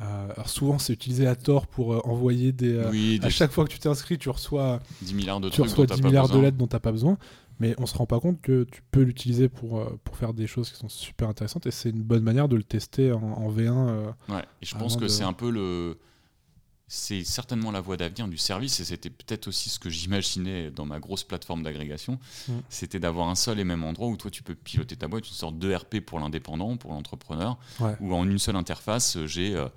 Euh, 0.00 0.32
alors 0.34 0.48
souvent, 0.48 0.78
c'est 0.78 0.92
utilisé 0.92 1.26
à 1.26 1.34
tort 1.34 1.66
pour 1.66 1.92
euh, 1.92 2.00
envoyer 2.04 2.52
des, 2.52 2.78
À 3.22 3.28
chaque 3.28 3.50
fois 3.50 3.64
que 3.64 3.70
tu 3.70 3.78
t'inscris, 3.78 4.18
tu 4.18 4.30
reçois 4.30 4.80
10 5.02 5.14
milliards 5.14 5.40
de, 5.40 5.50
tu 5.50 5.60
reçois 5.60 5.86
10 5.86 6.02
milliards 6.02 6.28
de 6.28 6.38
lettres 6.38 6.56
dont 6.56 6.66
tu 6.66 6.76
n'as 6.76 6.80
pas 6.80 6.92
besoin. 6.92 7.18
Mais 7.58 7.74
on 7.76 7.84
se 7.84 7.94
rend 7.94 8.06
pas 8.06 8.20
compte 8.20 8.40
que 8.40 8.64
tu 8.64 8.80
peux 8.90 9.02
l'utiliser 9.02 9.50
pour, 9.50 9.84
pour 10.02 10.16
faire 10.16 10.32
des 10.32 10.46
choses 10.46 10.70
qui 10.70 10.78
sont 10.78 10.88
super 10.88 11.28
intéressantes 11.28 11.66
et 11.66 11.70
c'est 11.70 11.90
une 11.90 12.02
bonne 12.02 12.22
manière 12.22 12.48
de 12.48 12.56
le 12.56 12.62
tester 12.62 13.12
en, 13.12 13.52
V1. 13.52 14.14
ouais, 14.30 14.38
et 14.62 14.64
je 14.64 14.74
pense 14.76 14.96
que 14.96 15.08
c'est 15.08 15.24
un 15.24 15.34
peu 15.34 15.50
le 15.50 15.98
c'est 16.92 17.22
certainement 17.22 17.70
la 17.70 17.80
voie 17.80 17.96
d'avenir 17.96 18.26
du 18.26 18.36
service 18.36 18.80
et 18.80 18.84
c'était 18.84 19.10
peut-être 19.10 19.46
aussi 19.46 19.70
ce 19.70 19.78
que 19.78 19.88
j'imaginais 19.88 20.72
dans 20.72 20.84
ma 20.84 20.98
grosse 20.98 21.22
plateforme 21.22 21.62
d'agrégation. 21.62 22.18
Mm. 22.48 22.52
C'était 22.68 22.98
d'avoir 22.98 23.28
un 23.28 23.36
seul 23.36 23.60
et 23.60 23.64
même 23.64 23.84
endroit 23.84 24.08
où 24.08 24.16
toi 24.16 24.28
tu 24.28 24.42
peux 24.42 24.56
piloter 24.56 24.96
ta 24.96 25.06
boîte, 25.06 25.28
une 25.28 25.34
sorte 25.34 25.56
de 25.56 25.72
RP 25.72 26.00
pour 26.00 26.18
l'indépendant, 26.18 26.76
pour 26.76 26.92
l'entrepreneur, 26.92 27.58
où 28.00 28.12
en 28.12 28.28
une 28.28 28.40
seule 28.40 28.56
interface 28.56 29.24
j'ai 29.26 29.54
euh, 29.54 29.68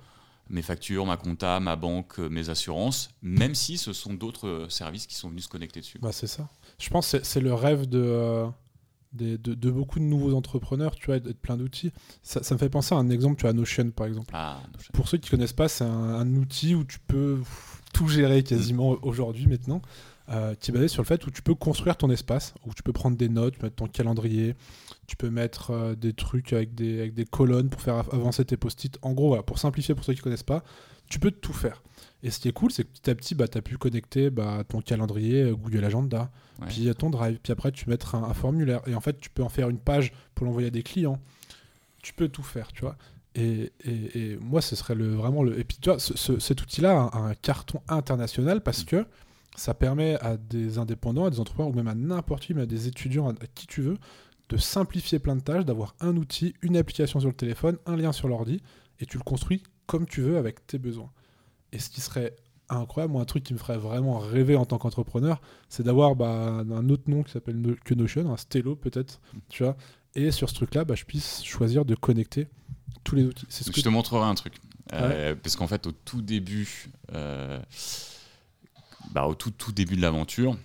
mes 0.50 0.62
factures, 0.62 1.06
ma 1.06 1.16
compta, 1.16 1.60
ma 1.60 1.76
banque, 1.76 2.18
euh, 2.18 2.28
mes 2.28 2.48
assurances, 2.50 3.10
même 3.22 3.54
si 3.54 3.78
ce 3.78 3.92
sont 3.92 4.14
d'autres 4.14 4.48
euh, 4.48 4.68
services 4.68 5.06
qui 5.06 5.14
sont 5.14 5.28
venus 5.28 5.44
se 5.44 5.48
connecter 5.48 5.78
dessus. 5.78 6.00
Bah, 6.00 6.10
c'est 6.10 6.26
ça. 6.26 6.48
Je 6.80 6.90
pense 6.90 7.12
que 7.12 7.22
c'est 7.22 7.40
le 7.40 7.54
rêve 7.54 7.88
de 7.88 8.44
de, 9.14 9.70
beaucoup 9.70 9.98
de 9.98 10.04
nouveaux 10.04 10.34
entrepreneurs, 10.34 10.94
tu 10.94 11.06
vois, 11.06 11.20
de, 11.20 11.32
plein 11.32 11.56
d'outils. 11.56 11.92
Ça, 12.22 12.40
me 12.54 12.58
fait 12.58 12.68
penser 12.68 12.94
à 12.94 12.98
un 12.98 13.10
exemple, 13.10 13.40
tu 13.40 13.46
as 13.46 13.52
Notion 13.52 13.90
par 13.90 14.06
exemple. 14.06 14.30
Ah, 14.32 14.60
Pour 14.92 15.08
ceux 15.08 15.18
qui 15.18 15.28
ne 15.28 15.30
connaissent 15.36 15.52
pas, 15.52 15.68
c'est 15.68 15.84
un, 15.84 16.36
outil 16.36 16.74
où 16.74 16.84
tu 16.84 16.98
peux 16.98 17.40
tout 17.92 18.08
gérer 18.08 18.42
quasiment 18.42 18.96
aujourd'hui 19.02 19.46
maintenant. 19.46 19.80
euh, 20.30 20.54
qui 20.54 20.70
est 20.70 20.74
basé 20.74 20.88
sur 20.88 21.02
le 21.02 21.06
fait 21.06 21.26
où 21.26 21.30
tu 21.30 21.42
peux 21.42 21.54
construire 21.54 21.96
ton 21.96 22.08
espace, 22.10 22.54
où 22.66 22.72
tu 22.72 22.82
peux 22.82 22.94
prendre 22.94 23.16
des 23.16 23.28
notes, 23.28 23.54
tu 23.54 23.58
peux 23.60 23.66
mettre 23.66 23.76
ton 23.76 23.86
calendrier, 23.86 24.56
tu 25.06 25.16
peux 25.16 25.28
mettre 25.28 25.70
euh, 25.70 25.94
des 25.94 26.14
trucs 26.14 26.54
avec 26.54 26.74
des, 26.74 26.98
avec 27.00 27.14
des 27.14 27.26
colonnes 27.26 27.68
pour 27.68 27.82
faire 27.82 27.96
avancer 27.96 28.44
tes 28.44 28.56
post-it. 28.56 28.98
En 29.02 29.12
gros, 29.12 29.28
voilà, 29.28 29.42
pour 29.42 29.58
simplifier 29.58 29.94
pour 29.94 30.04
ceux 30.04 30.14
qui 30.14 30.20
ne 30.20 30.24
connaissent 30.24 30.42
pas, 30.42 30.64
tu 31.08 31.18
peux 31.18 31.30
tout 31.30 31.52
faire. 31.52 31.82
Et 32.22 32.30
ce 32.30 32.40
qui 32.40 32.48
est 32.48 32.52
cool, 32.52 32.70
c'est 32.70 32.84
que 32.84 32.88
petit 32.88 33.10
à 33.10 33.14
petit, 33.14 33.34
bah, 33.34 33.48
tu 33.48 33.58
as 33.58 33.62
pu 33.62 33.76
connecter 33.76 34.30
bah, 34.30 34.64
ton 34.66 34.80
calendrier 34.80 35.42
euh, 35.42 35.54
Google 35.54 35.84
Agenda, 35.84 36.30
puis 36.68 36.88
ton 36.96 37.10
Drive, 37.10 37.38
puis 37.42 37.52
après 37.52 37.70
tu 37.70 37.88
mettre 37.88 38.14
un, 38.14 38.32
formulaire. 38.32 38.80
Et 38.86 38.94
en 38.94 39.00
fait, 39.00 39.20
tu 39.20 39.28
peux 39.28 39.42
en 39.42 39.48
faire 39.48 39.68
une 39.68 39.78
page 39.78 40.12
pour 40.34 40.46
l'envoyer 40.46 40.68
à 40.68 40.70
des 40.70 40.82
clients. 40.82 41.20
Tu 42.02 42.14
peux 42.14 42.28
tout 42.28 42.42
faire, 42.42 42.72
tu 42.72 42.82
vois. 42.82 42.96
Et, 43.34 43.72
et, 43.84 44.38
moi, 44.40 44.62
ce 44.62 44.76
serait 44.76 44.94
le, 44.94 45.12
vraiment 45.14 45.42
le. 45.42 45.58
Et 45.58 45.64
puis, 45.64 45.76
tu 45.80 45.90
vois, 45.90 45.98
cet 45.98 46.62
outil-là 46.62 47.10
a 47.12 47.18
un 47.18 47.34
carton 47.34 47.82
international 47.88 48.62
parce 48.62 48.82
mm. 48.82 48.86
que 48.86 49.06
ça 49.56 49.74
permet 49.74 50.16
à 50.20 50.36
des 50.36 50.78
indépendants, 50.78 51.26
à 51.26 51.30
des 51.30 51.40
entrepreneurs, 51.40 51.72
ou 51.72 51.76
même 51.76 51.88
à 51.88 51.94
n'importe 51.94 52.44
qui, 52.44 52.54
mais 52.54 52.62
à 52.62 52.66
des 52.66 52.88
étudiants, 52.88 53.28
à 53.28 53.46
qui 53.54 53.66
tu 53.66 53.82
veux, 53.82 53.98
de 54.48 54.56
simplifier 54.56 55.18
plein 55.18 55.36
de 55.36 55.40
tâches, 55.40 55.64
d'avoir 55.64 55.94
un 56.00 56.16
outil, 56.16 56.54
une 56.62 56.76
application 56.76 57.20
sur 57.20 57.28
le 57.28 57.34
téléphone, 57.34 57.76
un 57.86 57.96
lien 57.96 58.12
sur 58.12 58.28
l'ordi, 58.28 58.62
et 59.00 59.06
tu 59.06 59.16
le 59.16 59.22
construis 59.22 59.62
comme 59.86 60.06
tu 60.06 60.20
veux 60.20 60.36
avec 60.36 60.66
tes 60.66 60.78
besoins. 60.78 61.10
Et 61.72 61.78
ce 61.78 61.90
qui 61.90 62.00
serait 62.00 62.36
incroyable, 62.68 63.12
moi, 63.12 63.22
un 63.22 63.26
truc 63.26 63.44
qui 63.44 63.52
me 63.52 63.58
ferait 63.58 63.78
vraiment 63.78 64.18
rêver 64.18 64.56
en 64.56 64.64
tant 64.64 64.78
qu'entrepreneur, 64.78 65.40
c'est 65.68 65.82
d'avoir 65.82 66.16
bah, 66.16 66.28
un 66.28 66.88
autre 66.88 67.04
nom 67.08 67.22
qui 67.22 67.32
s'appelle 67.32 67.76
que 67.84 67.94
Notion, 67.94 68.32
un 68.32 68.36
Stello 68.36 68.76
peut-être, 68.76 69.20
tu 69.48 69.62
vois. 69.64 69.76
Et 70.14 70.30
sur 70.30 70.48
ce 70.48 70.54
truc-là, 70.54 70.84
bah, 70.84 70.94
je 70.94 71.04
puisse 71.04 71.42
choisir 71.42 71.84
de 71.84 71.94
connecter 71.94 72.48
tous 73.02 73.16
les 73.16 73.24
outils. 73.24 73.46
Ce 73.48 73.64
je 73.64 73.82
te 73.82 73.88
montrerai 73.88 74.24
un 74.24 74.34
truc. 74.34 74.54
Euh, 74.92 75.34
parce 75.34 75.56
qu'en 75.56 75.66
fait, 75.66 75.86
au 75.86 75.92
tout 75.92 76.22
début, 76.22 76.90
euh, 77.12 77.60
bah, 79.12 79.26
au 79.26 79.34
tout, 79.34 79.50
tout 79.50 79.72
début 79.72 79.96
de 79.96 80.02
l'aventure, 80.02 80.56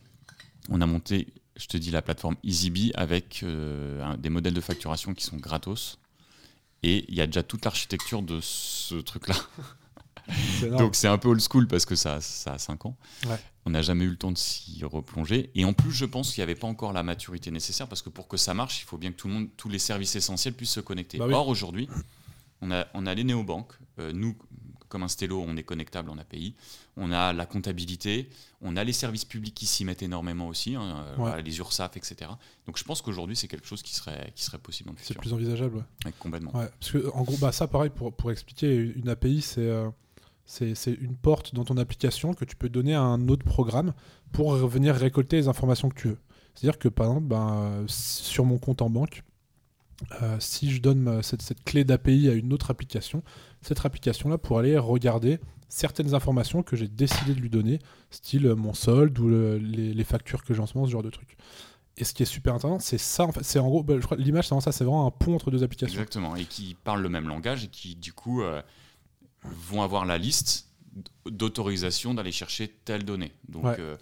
on 0.70 0.82
a 0.82 0.86
monté, 0.86 1.28
je 1.58 1.68
te 1.68 1.78
dis, 1.78 1.90
la 1.92 2.02
plateforme 2.02 2.36
EasyBee 2.44 2.92
avec 2.96 3.42
euh, 3.44 4.16
des 4.18 4.30
modèles 4.30 4.54
de 4.54 4.62
facturation 4.62 5.14
qui 5.14 5.24
sont 5.24 5.38
gratos. 5.38 6.00
Et 6.84 7.06
il 7.10 7.16
y 7.16 7.22
a 7.22 7.26
déjà 7.26 7.44
toute 7.44 7.66
l'architecture 7.66 8.22
de 8.22 8.40
ce 8.42 8.96
truc-là. 8.96 9.36
Donc 10.78 10.96
c'est 10.96 11.08
un 11.08 11.18
peu 11.18 11.30
old 11.30 11.42
school 11.42 11.68
parce 11.68 11.86
que 11.86 11.96
ça, 11.96 12.22
ça 12.22 12.54
a 12.54 12.58
5 12.58 12.86
ans. 12.86 12.98
On 13.66 13.72
n'a 13.72 13.82
jamais 13.82 14.06
eu 14.06 14.10
le 14.10 14.16
temps 14.16 14.32
de 14.32 14.38
s'y 14.38 14.84
replonger. 14.84 15.52
Et 15.56 15.66
en 15.66 15.74
plus, 15.74 15.92
je 15.92 16.06
pense 16.06 16.34
qu'il 16.34 16.42
n'y 16.42 16.44
avait 16.44 16.60
pas 16.60 16.68
encore 16.68 16.94
la 16.94 17.04
maturité 17.04 17.52
nécessaire 17.52 17.88
parce 17.88 18.02
que 18.02 18.10
pour 18.10 18.28
que 18.28 18.38
ça 18.38 18.54
marche, 18.54 18.82
il 18.82 18.86
faut 18.86 18.98
bien 18.98 19.12
que 19.12 19.18
tout 19.18 19.28
le 19.28 19.34
monde, 19.34 19.50
tous 19.58 19.70
les 19.70 19.80
services 19.80 20.16
essentiels 20.16 20.54
puissent 20.54 20.72
se 20.72 20.80
connecter. 20.80 21.18
Bah 21.18 21.28
Or, 21.32 21.48
aujourd'hui, 21.48 21.90
on 22.62 22.72
a, 22.72 22.88
on 22.94 23.06
a 23.06 23.14
les 23.14 23.24
néobanques. 23.24 23.74
Euh, 24.00 24.12
nous, 24.14 24.36
comme 24.90 25.04
un 25.04 25.08
stello, 25.08 25.44
on 25.48 25.56
est 25.56 25.64
connectable 25.64 26.10
en 26.10 26.18
API. 26.18 26.56
On 26.98 27.12
a 27.12 27.32
la 27.32 27.46
comptabilité, 27.46 28.30
on 28.62 28.76
a 28.76 28.84
les 28.84 28.92
services 28.92 29.24
publics 29.24 29.54
qui 29.54 29.66
s'y 29.66 29.86
mettent 29.86 30.02
énormément 30.02 30.48
aussi, 30.48 30.76
hein, 30.76 31.06
euh, 31.20 31.42
les 31.42 31.60
URSAF, 31.60 31.96
etc. 31.96 32.32
Donc 32.66 32.78
je 32.78 32.84
pense 32.84 33.02
qu'aujourd'hui, 33.02 33.36
c'est 33.36 33.48
quelque 33.48 33.68
chose 33.68 33.82
qui 33.82 33.96
serait, 33.96 34.34
qui 34.36 34.44
serait 34.44 34.58
possible 34.58 34.92
C'est 34.98 35.18
plus 35.18 35.32
envisageable, 35.32 35.86
ouais. 36.06 36.14
complètement. 36.20 36.52
parce 36.52 36.92
que, 36.92 37.10
en 37.14 37.24
gros, 37.24 37.38
bah, 37.38 37.52
ça, 37.52 37.68
pareil, 37.68 37.92
pour, 37.92 38.12
pour 38.12 38.32
expliquer, 38.32 38.76
une 38.76 39.08
API, 39.08 39.46
euh, 39.60 39.90
c'est 40.46 40.74
une 41.00 41.16
porte 41.16 41.54
dans 41.54 41.64
ton 41.64 41.78
application 41.78 42.34
que 42.34 42.44
tu 42.44 42.56
peux 42.56 42.70
donner 42.70 42.96
à 42.96 43.02
un 43.02 43.30
autre 43.30 43.46
programme 43.46 43.94
pour 44.32 44.56
venir 44.56 44.96
récolter 44.96 45.38
les 45.38 45.48
informations 45.48 45.90
que 45.90 46.00
tu 46.00 46.08
veux. 46.10 46.18
C'est-à-dire 46.56 46.80
que, 46.80 46.90
par 46.90 47.08
exemple, 47.08 47.28
bah, 47.28 47.72
sur 47.88 48.44
mon 48.44 48.58
compte 48.58 48.82
en 48.82 48.90
banque, 48.90 49.24
euh, 50.22 50.38
si 50.40 50.72
je 50.72 50.82
donne 50.82 51.22
cette, 51.24 51.42
cette, 51.42 51.64
clé 51.64 51.84
d'API 51.84 52.30
à 52.30 52.34
une 52.34 52.54
autre 52.54 52.72
application, 52.72 53.24
cette 53.62 53.86
application-là 53.86 54.38
pour 54.38 54.60
aller 54.60 54.78
regarder 54.78 55.40
certaines 55.70 56.16
informations 56.16 56.64
que 56.64 56.76
j'ai 56.76 56.88
décidé 56.88 57.34
de 57.34 57.40
lui 57.40 57.50
donner, 57.50 57.80
style 58.10 58.48
euh, 58.48 58.56
mon 58.56 58.74
solde 58.74 59.18
ou 59.20 59.30
les, 59.30 60.04
factures 60.04 60.44
que 60.44 60.54
j'ai 60.54 60.62
en 60.62 60.66
ce 60.66 60.74
moment, 60.76 60.88
ce 60.88 60.92
genre 60.92 61.04
de 61.04 61.12
trucs. 61.12 61.38
Et 61.98 62.04
ce 62.04 62.14
qui 62.14 62.24
est 62.24 62.26
super 62.26 62.56
intéressant, 62.56 62.80
c'est 62.80 62.98
ça, 62.98 63.26
en 63.26 63.32
fait, 63.32 63.44
c'est 63.44 63.60
en 63.60 63.68
gros, 63.68 63.84
bah, 63.84 63.96
je 64.00 64.06
crois 64.06 64.18
l'image, 64.18 64.46
c'est 64.46 64.50
vraiment 64.50 64.62
ça, 64.62 64.72
c'est 64.72 64.84
vraiment 64.84 65.06
un 65.06 65.12
pont 65.12 65.36
entre 65.36 65.52
deux 65.52 65.64
applications. 65.64 66.00
Exactement, 66.00 66.36
et 66.36 66.46
qui 66.46 66.76
parlent 66.84 67.02
le 67.02 67.10
même 67.10 67.28
langage 67.28 67.66
et 67.66 67.68
qui, 67.68 67.96
du 67.96 68.14
coup, 68.14 68.42
euh, 68.42 68.62
vont 69.44 69.84
avoir 69.84 70.06
la 70.06 70.18
liste 70.18 70.70
d'autorisation 71.26 72.14
d'aller 72.14 72.32
chercher 72.32 72.74
telle 72.86 73.04
donnée. 73.04 73.32
Donc, 73.48 73.66
euh, 73.66 73.96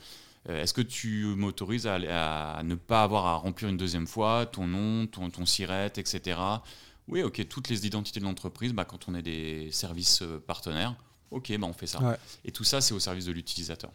est-ce 0.48 0.74
que 0.74 0.82
tu 0.82 1.26
m'autorises 1.36 1.88
à, 1.88 2.62
ne 2.64 2.76
pas 2.76 3.04
avoir 3.04 3.26
à 3.26 3.36
remplir 3.36 3.70
une 3.70 3.78
deuxième 3.78 4.08
fois 4.08 4.45
ton 4.45 4.68
nom, 4.68 5.08
ton, 5.08 5.30
ton 5.30 5.45
SIRET, 5.45 5.93
etc. 5.98 6.39
Oui, 7.08 7.24
ok, 7.24 7.48
toutes 7.48 7.70
les 7.70 7.86
identités 7.86 8.20
de 8.20 8.26
l'entreprise, 8.26 8.74
bah, 8.74 8.86
quand 8.86 9.08
on 9.08 9.16
est 9.16 9.22
des 9.22 9.70
services 9.72 10.22
euh, 10.22 10.43
partenaires, 10.45 10.95
ok, 11.32 11.58
bah, 11.58 11.68
on 11.68 11.74
fait 11.74 11.88
ça. 11.88 12.18
Et 12.43 12.52
tout 12.52 12.64
ça, 12.64 12.82
c'est 12.82 12.93
au 12.93 13.00
service 13.00 13.26
de 13.26 13.32
l'utilisateur. 13.32 13.91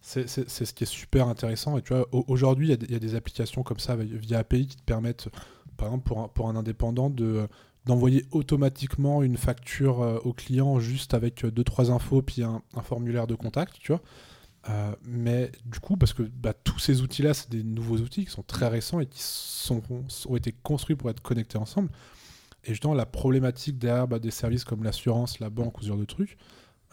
C'est 0.00 0.26
ce 0.28 0.72
qui 0.74 0.84
est 0.84 0.86
super 0.86 1.28
intéressant. 1.28 1.78
Et 1.78 1.82
tu 1.82 1.94
vois, 1.94 2.06
aujourd'hui, 2.12 2.72
il 2.72 2.90
y, 2.90 2.94
a 2.94 2.98
des 2.98 3.14
applications 3.14 3.62
comme 3.62 3.78
ça 3.78 3.96
via 3.96 4.40
API 4.40 4.66
qui 4.66 4.76
te 4.76 4.82
permettent, 4.82 5.28
par 5.78 5.88
exemple, 5.88 6.04
pour 6.04 6.20
un, 6.20 6.28
pour 6.28 6.48
un 6.48 6.56
indépendant, 6.56 7.08
de 7.08 7.48
d'envoyer 7.86 8.24
automatiquement 8.30 9.22
une 9.22 9.36
facture 9.36 10.02
euh, 10.02 10.18
au 10.24 10.32
client 10.32 10.80
juste 10.80 11.12
avec 11.12 11.44
euh, 11.44 11.50
deux 11.50 11.64
trois 11.64 11.90
infos 11.90 12.22
puis 12.22 12.42
un, 12.42 12.62
formulaire 12.82 13.26
de 13.26 13.34
contact, 13.34 13.76
tu 13.78 13.92
vois. 13.92 14.00
Mais 15.04 15.52
du 15.66 15.80
coup, 15.80 15.96
parce 15.96 16.12
que 16.12 16.22
bah, 16.22 16.54
tous 16.54 16.78
ces 16.78 17.02
outils-là, 17.02 17.34
c'est 17.34 17.50
des 17.50 17.62
nouveaux 17.62 17.98
outils 17.98 18.24
qui 18.24 18.30
sont 18.30 18.42
très 18.42 18.68
récents 18.68 19.00
et 19.00 19.06
qui 19.06 19.22
sont, 19.22 19.82
ont 20.28 20.36
été 20.36 20.52
construits 20.62 20.96
pour 20.96 21.10
être 21.10 21.20
connectés 21.20 21.58
ensemble. 21.58 21.90
Et 22.64 22.70
justement, 22.70 22.94
la 22.94 23.06
problématique 23.06 23.78
derrière 23.78 24.08
bah, 24.08 24.18
des 24.18 24.30
services 24.30 24.64
comme 24.64 24.84
l'assurance, 24.84 25.38
la 25.38 25.50
banque 25.50 25.78
ou 25.78 25.82
ce 25.82 25.88
genre 25.88 25.98
de 25.98 26.04
trucs, 26.04 26.38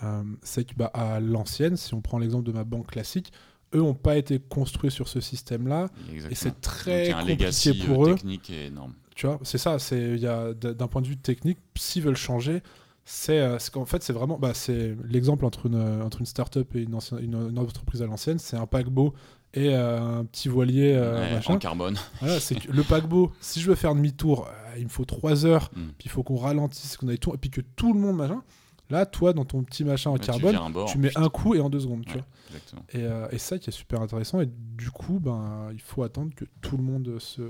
euh, 0.03 0.24
c'est 0.41 0.65
que 0.65 0.76
bah, 0.76 0.91
à 0.93 1.19
l'ancienne, 1.19 1.78
si 1.78 1.93
on 1.93 2.01
prend 2.01 2.19
l'exemple 2.19 2.45
de 2.45 2.51
ma 2.51 2.63
banque 2.63 2.88
classique, 2.88 3.32
eux 3.74 3.80
n'ont 3.80 3.93
pas 3.93 4.17
été 4.17 4.39
construits 4.39 4.91
sur 4.91 5.07
ce 5.07 5.22
système-là. 5.22 5.89
Et 6.30 6.36
c'est 6.36 6.59
très 6.59 7.11
compliqué 7.11 7.74
pour 7.86 8.05
euh, 8.05 8.11
eux. 8.11 8.15
technique 8.15 8.49
énorme. 8.49 8.93
Tu 9.15 9.28
vois, 9.28 9.39
c'est 9.43 9.57
ça. 9.57 9.80
C'est 9.80 10.17
d'un 10.17 10.88
point 10.88 11.01
de 11.01 11.07
vue 11.07 11.17
technique, 11.17 11.59
s'ils 11.78 12.01
veulent 12.01 12.15
changer, 12.15 12.61
c'est 13.14 13.39
euh, 13.39 13.57
qu'en 13.74 13.86
fait 13.86 14.01
c'est 14.03 14.14
vraiment 14.14 14.38
bah, 14.38 14.53
c'est 14.53 14.95
l'exemple 15.03 15.45
entre 15.45 15.66
une 15.66 16.01
entre 16.01 16.20
une 16.20 16.26
startup 16.26 16.76
et 16.76 16.84
une, 16.84 16.97
une, 17.20 17.49
une 17.49 17.59
entreprise 17.59 18.01
à 18.01 18.05
l'ancienne, 18.05 18.39
c'est 18.39 18.57
un 18.57 18.66
paquebot 18.66 19.14
et 19.53 19.74
un 19.74 20.24
petit 20.24 20.47
voilier 20.47 20.97
en 21.45 21.57
carbone. 21.57 21.97
Voilà, 22.22 22.39
c'est 22.39 22.66
le 22.66 22.84
paquebot. 22.84 23.34
Si 23.41 23.59
je 23.59 23.68
veux 23.68 23.76
faire 23.76 23.95
demi-tour, 23.95 24.47
il 24.78 24.86
me 24.86 24.89
faut 24.89 25.03
3 25.03 25.45
heures, 25.45 25.70
mm. 25.76 25.88
puis 25.97 26.05
il 26.05 26.09
faut 26.09 26.24
qu'on 26.24 26.38
ralentisse, 26.38 26.95
qu'on 26.95 27.09
aille 27.09 27.20
tout, 27.20 27.34
et 27.34 27.38
puis 27.38 27.49
que 27.49 27.59
tout 27.59 27.91
le 27.91 27.99
monde, 27.99 28.16
machin. 28.16 28.41
Là, 28.91 29.05
toi, 29.05 29.32
dans 29.32 29.45
ton 29.45 29.64
petit 29.64 29.86
machin 29.86 30.09
en 30.09 30.18
carbone, 30.18 30.57
tu, 30.88 30.97
mets 30.97 31.18
un 31.18 31.30
coup 31.30 31.55
et 31.55 31.62
en 31.62 31.70
deux 31.70 31.80
secondes. 31.80 32.05
tu 32.05 32.14
vois. 32.14 32.26
Et, 32.91 33.05
euh, 33.05 33.30
et, 33.32 33.38
ça 33.38 33.57
qui 33.57 33.70
est 33.70 33.74
super 33.74 34.01
intéressant. 34.01 34.41
Et 34.41 34.49
du 34.78 34.91
coup, 34.91 35.22
ben, 35.22 35.70
il 35.72 35.80
faut 35.80 36.03
attendre 36.03 36.36
que 36.36 36.43
tout 36.62 36.76
le 36.76 36.84
monde 36.84 37.18
se. 37.18 37.41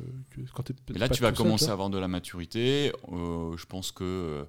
quand 0.54 0.72
là, 0.96 1.10
tu 1.10 1.24
vas 1.24 1.32
commencer 1.32 1.70
à 1.70 1.74
avoir 1.74 1.90
de 1.90 1.98
la 1.98 2.08
maturité. 2.08 2.92
Euh, 3.12 3.58
je 3.58 3.66
pense 3.66 3.92
que 3.92 4.04
euh, 4.04 4.44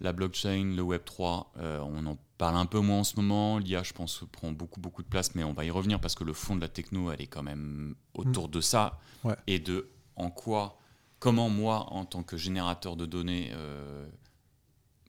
la 0.00 0.12
blockchain, 0.12 0.74
le 0.76 0.82
Web 0.82 1.04
3, 1.04 1.52
on 1.56 2.06
en 2.06 2.16
parle 2.38 2.56
un 2.56 2.66
peu 2.66 2.80
moins 2.80 3.00
en 3.00 3.04
ce 3.04 3.16
moment. 3.16 3.58
L'IA, 3.58 3.82
je 3.82 3.92
pense, 3.92 4.24
prend 4.32 4.50
beaucoup, 4.50 4.80
beaucoup 4.80 5.02
de 5.02 5.08
place, 5.08 5.34
mais 5.34 5.44
on 5.44 5.52
va 5.52 5.64
y 5.64 5.70
revenir 5.70 6.00
parce 6.00 6.14
que 6.14 6.24
le 6.24 6.32
fond 6.32 6.56
de 6.56 6.60
la 6.62 6.68
techno, 6.68 7.12
elle 7.12 7.20
est 7.20 7.26
quand 7.26 7.42
même 7.42 7.94
autour 8.14 8.48
mm. 8.48 8.50
de 8.52 8.60
ça. 8.60 8.98
Et 9.46 9.58
de 9.58 9.90
en 10.16 10.30
quoi 10.30 10.80
comment 11.20 11.50
moi, 11.50 11.92
en 11.92 12.04
tant 12.04 12.22
que 12.22 12.36
générateur 12.36 12.96
de 12.96 13.06
données 13.06 13.50
euh, 13.52 14.08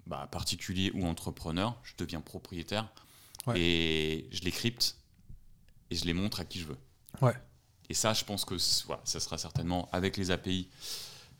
bah, 0.05 0.27
particulier 0.29 0.91
ou 0.93 1.07
entrepreneur, 1.07 1.79
je 1.83 1.93
deviens 1.97 2.21
propriétaire 2.21 2.89
et 3.55 4.27
je 4.31 4.41
les 4.41 4.51
crypte 4.51 4.97
et 5.89 5.95
je 5.95 6.05
les 6.05 6.13
montre 6.13 6.41
à 6.41 6.45
qui 6.45 6.59
je 6.59 6.65
veux. 6.65 6.77
Ouais. 7.21 7.33
Et 7.89 7.93
ça, 7.93 8.13
je 8.13 8.23
pense 8.23 8.45
que 8.45 8.55
voilà, 8.85 9.01
ça 9.05 9.19
sera 9.19 9.37
certainement 9.37 9.89
avec 9.91 10.17
les 10.17 10.31
API 10.31 10.69
euh, 10.69 10.75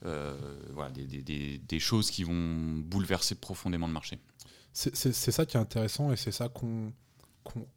voilà, 0.02 0.92
des, 0.92 1.80
choses 1.80 2.12
qui 2.12 2.24
vont 2.24 2.80
bouleverser 2.80 3.36
profondément 3.36 3.88
le 3.88 3.94
marché. 3.94 4.20
C'est 4.74 5.14
ça 5.14 5.46
qui 5.46 5.58
est 5.58 5.60
intéressant 5.60 6.12
et 6.12 6.16
c'est 6.16 6.32
ça 6.32 6.50
qu'on 6.50 6.94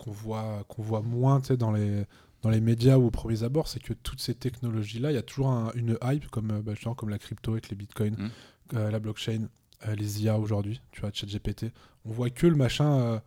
voit, 0.06 0.64
qu'on 0.68 0.82
voit 0.82 1.02
moins 1.02 1.40
dans 1.58 1.72
les, 1.72 2.04
dans 2.44 2.50
les 2.50 2.60
médias 2.60 2.98
ou 2.98 3.06
au 3.06 3.10
premier 3.10 3.42
abord, 3.42 3.68
c'est 3.68 3.82
que 3.82 3.94
toutes 3.94 4.20
ces 4.20 4.34
technologies-là, 4.34 5.10
il 5.10 5.14
y 5.14 5.18
a 5.18 5.22
toujours 5.22 5.48
une 5.74 5.96
hype, 6.04 6.28
comme, 6.28 6.50
euh, 6.50 6.62
bah, 6.62 6.74
comme 6.94 7.08
la 7.08 7.18
crypto 7.18 7.52
avec 7.52 7.70
les 7.70 7.74
bitcoins, 7.74 8.16
mm. 8.18 8.30
euh, 8.74 8.90
la 8.90 8.98
blockchain, 8.98 9.48
euh, 9.88 9.94
les 9.94 10.22
IA 10.22 10.38
aujourd'hui, 10.38 10.82
tu 10.92 11.00
vois, 11.00 11.10
ChatGPT. 11.10 11.72
On 12.04 12.12
voit 12.12 12.28
que 12.28 12.46
le 12.46 12.54
machin, 12.54 13.22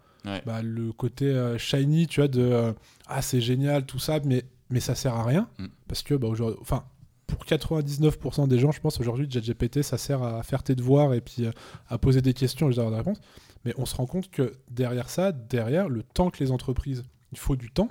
bah, 0.45 0.61
le 0.61 0.93
côté 0.93 1.55
shiny, 1.57 2.05
tu 2.05 2.19
vois, 2.19 2.27
de 2.27 2.75
ah, 3.07 3.21
c'est 3.23 3.41
génial, 3.41 3.87
tout 3.87 3.97
ça, 3.97 4.19
mais, 4.23 4.45
mais 4.69 4.79
ça 4.79 4.93
sert 4.93 5.15
à 5.15 5.23
rien. 5.23 5.49
Mm. 5.57 5.65
Parce 5.87 6.03
que, 6.03 6.13
bah, 6.13 6.27
aujourd'hui, 6.27 6.59
enfin, 6.61 6.85
pour 7.27 7.43
99% 7.45 8.47
des 8.47 8.57
gens, 8.57 8.71
je 8.71 8.79
pense 8.79 8.99
aujourd'hui, 8.99 9.29
ChatGPT, 9.29 9.83
ça 9.83 9.97
sert 9.97 10.23
à 10.23 10.41
faire 10.43 10.63
tes 10.63 10.75
devoirs 10.75 11.13
et 11.13 11.21
puis 11.21 11.45
à 11.87 11.97
poser 11.97 12.21
des 12.21 12.33
questions 12.33 12.69
et 12.71 12.73
avoir 12.73 12.91
des 12.91 12.97
réponses. 12.97 13.19
Mais 13.65 13.73
on 13.77 13.85
se 13.85 13.95
rend 13.95 14.05
compte 14.05 14.31
que 14.31 14.53
derrière 14.71 15.09
ça, 15.09 15.33
derrière 15.33 15.89
le 15.89 16.03
temps 16.03 16.29
que 16.29 16.43
les 16.43 16.51
entreprises, 16.51 17.03
il 17.33 17.37
faut 17.37 17.55
du 17.55 17.69
temps 17.69 17.89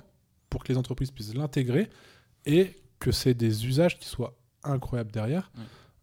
pour 0.49 0.63
que 0.63 0.71
les 0.71 0.77
entreprises 0.77 1.11
puissent 1.11 1.35
l'intégrer 1.35 1.89
et 2.45 2.81
que 2.99 3.11
c'est 3.11 3.33
des 3.33 3.67
usages 3.67 3.99
qui 3.99 4.07
soient 4.07 4.35
incroyables 4.63 5.11
derrière. 5.11 5.51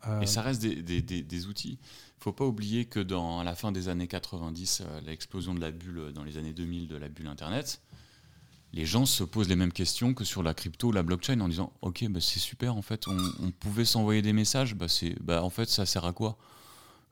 Euh, 0.06 0.20
et 0.20 0.26
ça 0.26 0.42
reste 0.42 0.62
des, 0.62 0.82
des, 0.82 1.22
des, 1.22 1.46
outils. 1.46 1.78
Il 1.80 2.18
ne 2.18 2.22
faut 2.22 2.32
pas 2.32 2.44
oublier 2.44 2.84
que 2.84 3.00
dans 3.00 3.40
à 3.40 3.44
la 3.44 3.54
fin 3.54 3.72
des 3.72 3.88
années 3.88 4.06
90, 4.06 4.82
euh, 4.82 5.00
l'explosion 5.00 5.54
de 5.54 5.60
la 5.60 5.70
bulle 5.70 6.12
dans 6.12 6.24
les 6.24 6.36
années 6.36 6.52
2000 6.52 6.88
de 6.88 6.96
la 6.96 7.08
bulle 7.08 7.26
Internet, 7.26 7.80
les 8.74 8.86
gens 8.86 9.06
se 9.06 9.22
posent 9.22 9.48
les 9.48 9.56
mêmes 9.56 9.72
questions 9.72 10.14
que 10.14 10.24
sur 10.24 10.42
la 10.42 10.52
crypto 10.52 10.90
la 10.90 11.02
blockchain 11.02 11.40
en 11.40 11.48
disant 11.48 11.72
ok 11.80 12.06
bah, 12.08 12.20
c'est 12.20 12.40
super 12.40 12.76
en 12.76 12.82
fait 12.82 13.06
on, 13.06 13.50
pouvait 13.52 13.84
s'envoyer 13.84 14.20
des 14.20 14.32
messages 14.32 14.74
bah, 14.74 14.88
c'est 14.88 15.14
bah, 15.22 15.42
en 15.42 15.50
fait 15.50 15.68
ça 15.68 15.86
sert 15.86 16.04
à 16.04 16.12
quoi? 16.12 16.36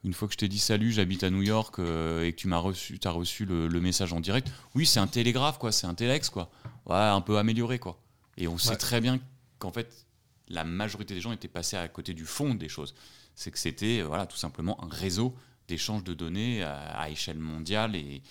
Une 0.03 0.13
fois 0.13 0.27
que 0.27 0.33
je 0.33 0.37
t'ai 0.37 0.49
dit 0.49 0.59
salut 0.59 0.91
j'habite 0.91 1.23
à 1.23 1.29
New 1.29 1.41
York 1.41 1.79
euh, 1.79 2.25
et 2.25 2.33
que 2.33 2.37
tu 2.37 2.49
m'as 2.49 2.57
reçu 2.57 2.99
as 3.05 3.09
reçu 3.09 3.45
le, 3.45 3.69
message 3.79 4.11
en 4.11 4.19
direct 4.19 4.51
oui 4.75 4.85
c'est 4.85 4.99
un 4.99 5.07
télégraphe 5.07 5.57
quoi 5.57 5.71
c'est 5.71 5.87
un 5.87 5.95
téléx 5.95 6.29
quoi. 6.29 6.51
Ouais, 6.85 6.95
un 6.95 7.21
peu 7.21 7.37
amélioré 7.37 7.79
quoi. 7.79 7.97
Et 8.35 8.49
on 8.49 8.57
sait 8.57 8.75
très 8.75 8.99
bien 8.99 9.21
qu'en 9.57 9.71
fait 9.71 10.05
la 10.49 10.65
majorité 10.65 11.13
des 11.13 11.21
gens 11.21 11.31
étaient 11.31 11.47
passés 11.47 11.77
à 11.77 11.87
côté 11.87 12.13
du 12.13 12.25
fond 12.25 12.55
des 12.55 12.67
choses. 12.67 12.93
C'est 13.35 13.51
que 13.51 13.57
c'était 13.57 14.01
voilà 14.01 14.25
tout 14.25 14.35
simplement 14.35 14.83
un 14.83 14.89
réseau 14.89 15.33
d'échange 15.69 16.03
de 16.03 16.13
données 16.13 16.61
à, 16.61 17.09
échelle 17.09 17.39
mondiale 17.39 17.95
et, 17.95 18.21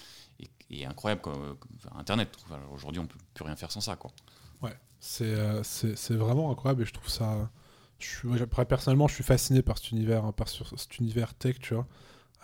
et 0.73 0.87
incroyable 0.87 1.21
comme, 1.21 1.57
Internet. 1.95 2.37
Aujourd'hui, 2.73 3.01
on 3.01 3.07
peut 3.07 3.19
plus 3.35 3.45
rien 3.45 3.57
faire 3.57 3.71
sans 3.71 3.81
ça, 3.81 3.97
quoi. 3.97 4.11
Ouais, 4.63 4.77
euh, 5.21 5.63
c'est 5.63 5.97
c'est 5.97 6.15
vraiment 6.15 6.51
incroyable 6.51 6.83
et 6.83 6.87
je 6.87 6.93
trouve 6.93 7.09
ça. 7.09 7.51
Je 7.99 8.09
suis, 8.09 8.47
personnellement, 8.69 9.07
je 9.07 9.15
suis 9.15 9.25
fasciné 9.25 9.63
par 9.63 9.79
cet 9.79 9.93
univers, 9.93 10.25
hein, 10.25 10.33
par 10.33 10.49
cet 10.49 10.99
univers 10.99 11.35
tech, 11.35 11.61
tu 11.61 11.75
vois. 11.75 11.87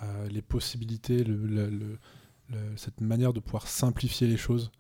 Euh, 0.02 0.28
les 0.28 0.42
possibilités, 0.42 1.24
cette 2.76 3.00
manière 3.00 3.32
de 3.32 3.40
pouvoir 3.40 3.66
simplifier 3.66 4.28
les 4.28 4.36
choses, 4.36 4.70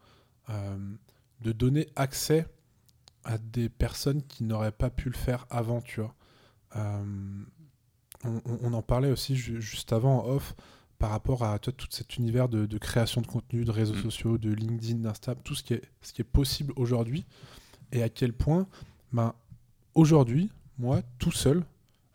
euh, 0.50 0.94
de 1.40 1.50
donner 1.50 1.88
accès 1.96 2.46
à 3.24 3.38
des 3.38 3.68
personnes 3.68 4.22
qui 4.22 4.44
n'auraient 4.44 4.70
pas 4.70 4.90
pu 4.90 5.08
le 5.08 5.16
faire 5.16 5.46
avant, 5.50 5.80
tu 5.80 6.00
vois. 6.00 6.14
On, 8.24 8.40
on, 8.44 8.72
en 8.72 8.82
parlait 8.82 9.10
aussi 9.10 9.36
juste 9.36 9.92
avant 9.92 10.24
en 10.24 10.28
off 10.28 10.54
par 10.98 11.10
rapport 11.10 11.44
à 11.44 11.58
tout 11.58 11.72
cet 11.90 12.16
univers 12.16 12.48
de, 12.48 12.78
création 12.78 13.20
de 13.20 13.26
contenu, 13.26 13.64
de 13.64 13.70
réseaux 13.70 13.94
mm. 13.94 14.02
sociaux, 14.02 14.38
de 14.38 14.50
LinkedIn, 14.50 14.98
d'Insta, 14.98 15.34
tout 15.36 15.54
ce 15.54 15.62
qui 15.62 15.74
est, 15.74 15.82
ce 16.02 16.12
qui 16.12 16.22
est 16.22 16.24
possible 16.24 16.72
aujourd'hui, 16.76 17.24
et 17.92 18.02
à 18.02 18.08
quel 18.08 18.32
point, 18.32 18.66
ben, 19.12 19.34
aujourd'hui, 19.94 20.50
moi, 20.78 21.02
tout 21.18 21.30
seul, 21.30 21.62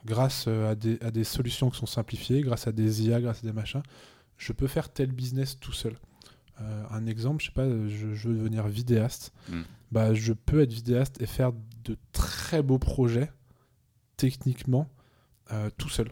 grâce 0.05 0.45
euh, 0.47 0.71
à 0.71 0.75
des, 0.75 0.99
à 1.01 1.11
des, 1.11 1.23
solutions 1.23 1.69
qui 1.69 1.79
sont 1.79 1.85
simplifiées, 1.85 2.41
grâce 2.41 2.67
à 2.67 2.71
des 2.71 3.03
IA, 3.03 3.21
grâce 3.21 3.39
à 3.39 3.47
des 3.47 3.53
machins, 3.53 3.83
je 4.37 4.51
peux 4.51 4.67
faire 4.67 4.89
tel 4.89 5.11
business 5.11 5.57
tout 5.59 5.71
seul. 5.71 5.95
Euh, 6.61 6.83
un 6.91 7.07
exemple, 7.07 7.41
je 7.41 7.47
sais 7.47 7.53
pas, 7.53 7.67
je, 7.67 8.27
veux 8.27 8.35
devenir 8.35 8.67
vidéaste, 8.67 9.33
mm. 9.49 9.61
bah, 9.91 10.13
je 10.13 10.33
peux 10.33 10.61
être 10.61 10.73
vidéaste 10.73 11.21
et 11.21 11.25
faire 11.25 11.53
de 11.85 11.97
très 12.11 12.61
beaux 12.61 12.79
projets, 12.79 13.31
techniquement, 14.17 14.89
euh, 15.51 15.69
tout 15.77 15.89
seul 15.89 16.11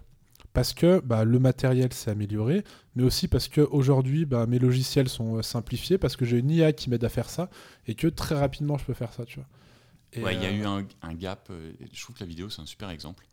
parce 0.53 0.73
que 0.73 0.99
bah, 0.99 1.23
le 1.23 1.39
matériel 1.39 1.93
s'est 1.93 2.11
amélioré, 2.11 2.63
mais 2.95 3.03
aussi 3.03 3.27
parce 3.27 3.47
qu'aujourd'hui, 3.47 4.25
bah, 4.25 4.45
mes 4.47 4.59
logiciels 4.59 5.09
sont 5.09 5.37
euh, 5.37 5.41
simplifiés, 5.41 5.97
parce 5.97 6.15
que 6.15 6.25
j'ai 6.25 6.39
une 6.39 6.51
IA 6.51 6.73
qui 6.73 6.89
m'aide 6.89 7.03
à 7.03 7.09
faire 7.09 7.29
ça, 7.29 7.49
et 7.87 7.95
que 7.95 8.07
très 8.07 8.35
rapidement, 8.35 8.77
je 8.77 8.85
peux 8.85 8.93
faire 8.93 9.13
ça. 9.13 9.25
Tu 9.25 9.39
vois. 9.39 10.33
il 10.33 10.41
y 10.41 10.45
a 10.45 10.49
euh, 10.49 10.53
eu 10.53 10.65
un, 10.65 11.13
gap. 11.13 11.47
Euh, 11.49 11.71
je 11.91 12.01
trouve 12.01 12.15
que 12.15 12.21
la 12.21 12.25
vidéo, 12.25 12.49
c'est 12.49 12.61
un 12.61 12.65
super 12.65 12.89
exemple. 12.89 13.25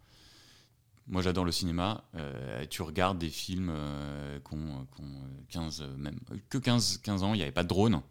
Moi, 1.09 1.23
j'adore 1.23 1.47
le 1.47 1.53
cinéma. 1.53 2.05
tu 2.69 2.83
regardes 2.83 3.19
des 3.19 3.31
films 3.31 3.73
qui 4.47 4.55
ont, 4.55 4.87
15, 5.49 5.85
même, 5.97 6.19
que 6.51 6.59
15, 6.59 6.99
15 6.99 7.23
ans, 7.23 7.33
il 7.33 7.39
n'y 7.39 7.43
avait 7.43 7.51
pas 7.51 7.63
de 7.63 7.69
drone. 7.69 8.03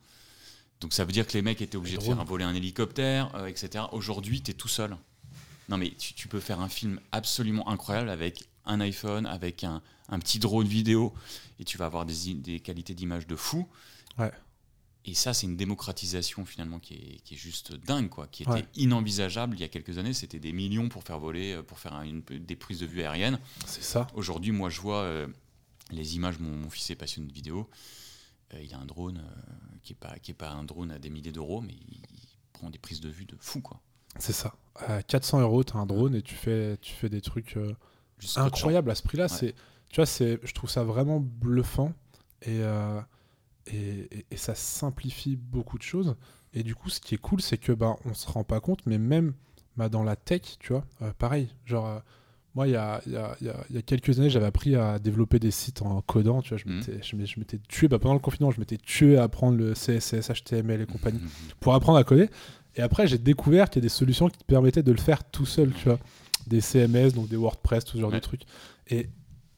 Donc 0.81 0.93
ça 0.93 1.05
veut 1.05 1.11
dire 1.11 1.27
que 1.27 1.33
les 1.33 1.43
mecs 1.43 1.61
étaient 1.61 1.77
obligés 1.77 1.97
de 1.97 2.01
faire 2.01 2.25
voler 2.25 2.43
un 2.43 2.55
hélicoptère, 2.55 3.31
etc. 3.47 3.83
Aujourd'hui, 3.91 4.41
tu 4.41 4.49
es 4.49 4.53
tout 4.55 4.67
seul. 4.67 4.97
Non, 5.69 5.77
mais 5.77 5.91
tu, 5.91 6.27
peux 6.27 6.39
faire 6.39 6.61
un 6.61 6.69
film 6.69 6.99
absolument 7.11 7.69
incroyable 7.69 8.09
avec 8.09 8.47
un 8.67 8.79
iPhone, 8.81 9.25
avec 9.25 9.63
un, 9.63 9.81
petit 10.19 10.39
drone 10.39 10.67
vidéo, 10.67 11.13
et 11.59 11.63
tu 11.63 11.77
vas 11.77 11.85
avoir 11.85 12.05
des, 12.05 12.59
qualités 12.59 12.93
d'image 12.93 13.27
de 13.27 13.35
fou. 13.35 13.67
Ouais. 14.17 14.31
Et 15.05 15.13
ça, 15.13 15.33
c'est 15.33 15.47
une 15.47 15.55
démocratisation 15.55 16.45
finalement 16.45 16.79
qui 16.79 17.21
est, 17.31 17.35
juste 17.35 17.73
dingue, 17.73 18.09
quoi, 18.09 18.27
qui 18.27 18.43
était 18.43 18.65
inenvisageable 18.75 19.55
il 19.55 19.61
y 19.61 19.63
a 19.63 19.69
quelques 19.69 19.97
années. 19.97 20.11
C'était 20.11 20.39
des 20.39 20.51
millions 20.51 20.89
pour 20.89 21.03
faire 21.03 21.17
voler, 21.17 21.53
euh, 21.53 21.63
pour 21.63 21.79
faire 21.79 21.93
une, 22.01 22.21
des 22.21 22.55
prises 22.57 22.81
de 22.81 22.85
vue 22.85 23.01
aériennes. 23.01 23.39
C'est 23.65 23.83
ça. 23.83 24.07
Aujourd'hui, 24.15 24.51
moi, 24.51 24.69
je 24.69 24.81
vois 24.81 25.03
euh, 25.03 25.27
les 25.91 26.17
images. 26.17 26.39
Mon, 26.39 26.53
mon, 26.53 26.69
fils 26.69 26.89
est 26.89 26.95
passionné 26.95 27.29
de 27.29 27.33
vidéo. 27.33 27.69
Euh, 28.53 28.61
il 28.61 28.73
a 28.73 28.79
un 28.79 28.85
drone 28.85 29.23
qui 29.81 29.93
n'est 29.93 29.97
pas, 29.97 30.19
qui 30.19 30.31
est 30.31 30.33
pas 30.33 30.51
un 30.51 30.65
drone 30.65 30.91
à 30.91 30.99
des 30.99 31.09
milliers 31.09 31.31
d'euros, 31.31 31.61
mais 31.61 31.73
il, 31.73 32.01
prend 32.51 32.69
des 32.69 32.79
prises 32.79 33.01
de 33.01 33.09
vue 33.09 33.25
de 33.25 33.37
fou, 33.39 33.61
quoi. 33.61 33.79
C'est 34.19 34.33
ça. 34.33 34.55
À 34.75 35.03
400 35.03 35.41
euros, 35.41 35.63
tu 35.63 35.77
as 35.77 35.79
un 35.79 35.85
drone 35.85 36.15
et 36.15 36.23
tu 36.23 36.33
fais, 36.33 36.75
tu 36.77 36.91
fais 36.91 37.07
des 37.07 37.21
trucs 37.21 37.55
incroyables 38.35 38.91
à 38.91 38.95
ce 38.95 39.03
prix-là. 39.03 39.27
C'est, 39.27 39.53
tu 39.89 39.97
vois, 39.97 40.05
c'est, 40.05 40.39
je 40.43 40.53
trouve 40.53 40.69
ça 40.69 40.83
vraiment 40.83 41.19
bluffant 41.19 41.93
et, 42.41 42.61
euh, 42.61 42.99
et, 43.67 44.25
et, 44.31 44.37
ça 44.37 44.55
simplifie 44.55 45.35
beaucoup 45.35 45.77
de 45.77 45.83
choses. 45.83 46.15
Et 46.53 46.63
du 46.63 46.75
coup, 46.75 46.89
ce 46.89 46.99
qui 46.99 47.15
est 47.15 47.19
cool, 47.19 47.41
c'est 47.41 47.57
que 47.57 47.71
bah, 47.71 47.95
on 48.05 48.13
se 48.13 48.27
rend 48.29 48.43
pas 48.43 48.59
compte, 48.59 48.85
mais 48.85 48.97
même 48.97 49.33
bah, 49.75 49.89
dans 49.89 50.03
la 50.03 50.15
tech, 50.15 50.41
tu 50.59 50.73
vois, 50.73 50.85
euh, 51.01 51.11
pareil. 51.17 51.49
Genre, 51.65 51.85
euh, 51.87 51.99
moi, 52.55 52.67
il 52.67 52.71
y 52.71 52.75
a, 52.75 53.01
y, 53.05 53.15
a, 53.15 53.37
y 53.69 53.77
a, 53.77 53.81
quelques 53.83 54.19
années, 54.19 54.29
j'avais 54.29 54.47
appris 54.47 54.75
à 54.75 54.97
développer 54.97 55.37
des 55.39 55.51
sites 55.51 55.81
en 55.81 56.01
codant. 56.01 56.41
Tu 56.41 56.49
vois, 56.49 56.57
je 56.57 56.67
mmh. 56.67 57.37
m'étais, 57.37 57.59
tué 57.67 57.87
bah, 57.87 57.99
pendant 57.99 58.15
le 58.15 58.19
confinement, 58.19 58.51
je 58.51 58.59
m'étais 58.59 58.77
tué 58.77 59.17
à 59.17 59.23
apprendre 59.23 59.57
le 59.57 59.73
CSS, 59.73 60.31
HTML 60.31 60.81
et 60.81 60.85
compagnie 60.85 61.19
mmh. 61.19 61.53
pour 61.59 61.75
apprendre 61.75 61.99
à 61.99 62.03
coder. 62.03 62.29
Et 62.75 62.81
après, 62.81 63.07
j'ai 63.07 63.17
découvert 63.17 63.69
qu'il 63.69 63.81
y 63.81 63.83
a 63.83 63.87
des 63.87 63.89
solutions 63.89 64.29
qui 64.29 64.37
te 64.37 64.45
permettaient 64.45 64.83
de 64.83 64.91
le 64.91 64.99
faire 64.99 65.23
tout 65.23 65.45
seul, 65.45 65.71
tu 65.73 65.89
vois. 65.89 65.99
Des 66.47 66.61
CMS, 66.61 67.11
donc 67.13 67.27
des 67.27 67.35
WordPress, 67.35 67.85
tout 67.85 67.97
ce 67.97 68.01
genre 68.01 68.11
de 68.11 68.19
trucs. 68.19 68.43
Et, 68.87 69.09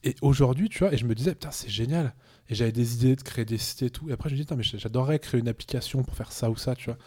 et 0.04 0.14
aujourd'hui, 0.22 0.68
tu 0.68 0.80
vois, 0.80 0.92
et 0.92 0.96
je 0.96 1.06
me 1.06 1.14
disais, 1.14 1.32
putain, 1.32 1.50
c'est 1.50 1.68
génial. 1.70 2.14
Et 2.48 2.54
j'avais 2.54 2.72
des 2.72 2.94
idées 2.94 3.16
de 3.16 3.22
créer 3.22 3.44
des 3.44 3.58
sites 3.58 3.82
et 3.82 3.90
tout. 3.90 4.10
Et 4.10 4.12
après, 4.12 4.28
je 4.28 4.34
me 4.34 4.40
disais, 4.40 4.56
mais 4.56 4.62
j'adorerais 4.62 5.18
créer 5.20 5.40
une 5.40 5.48
application 5.48 6.02
pour 6.02 6.14
faire 6.16 6.32
ça 6.32 6.50
ou 6.50 6.56
ça, 6.56 6.74
tu 6.74 6.86
vois. 6.86 6.98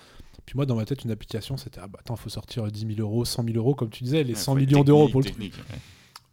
Puis 0.45 0.55
moi, 0.55 0.65
dans 0.65 0.75
ma 0.75 0.85
tête, 0.85 1.03
une 1.03 1.11
application, 1.11 1.57
c'était, 1.57 1.79
ah 1.81 1.87
bah 1.87 1.99
attends, 2.01 2.15
il 2.15 2.19
faut 2.19 2.29
sortir 2.29 2.69
10 2.69 2.95
000 2.95 2.99
euros, 2.99 3.25
100 3.25 3.43
000 3.45 3.57
euros, 3.57 3.75
comme 3.75 3.89
tu 3.89 4.03
disais, 4.03 4.23
les 4.23 4.35
100 4.35 4.55
millions 4.55 4.83
d'euros 4.83 5.07
pour 5.09 5.21
le 5.21 5.29
truc. 5.29 5.53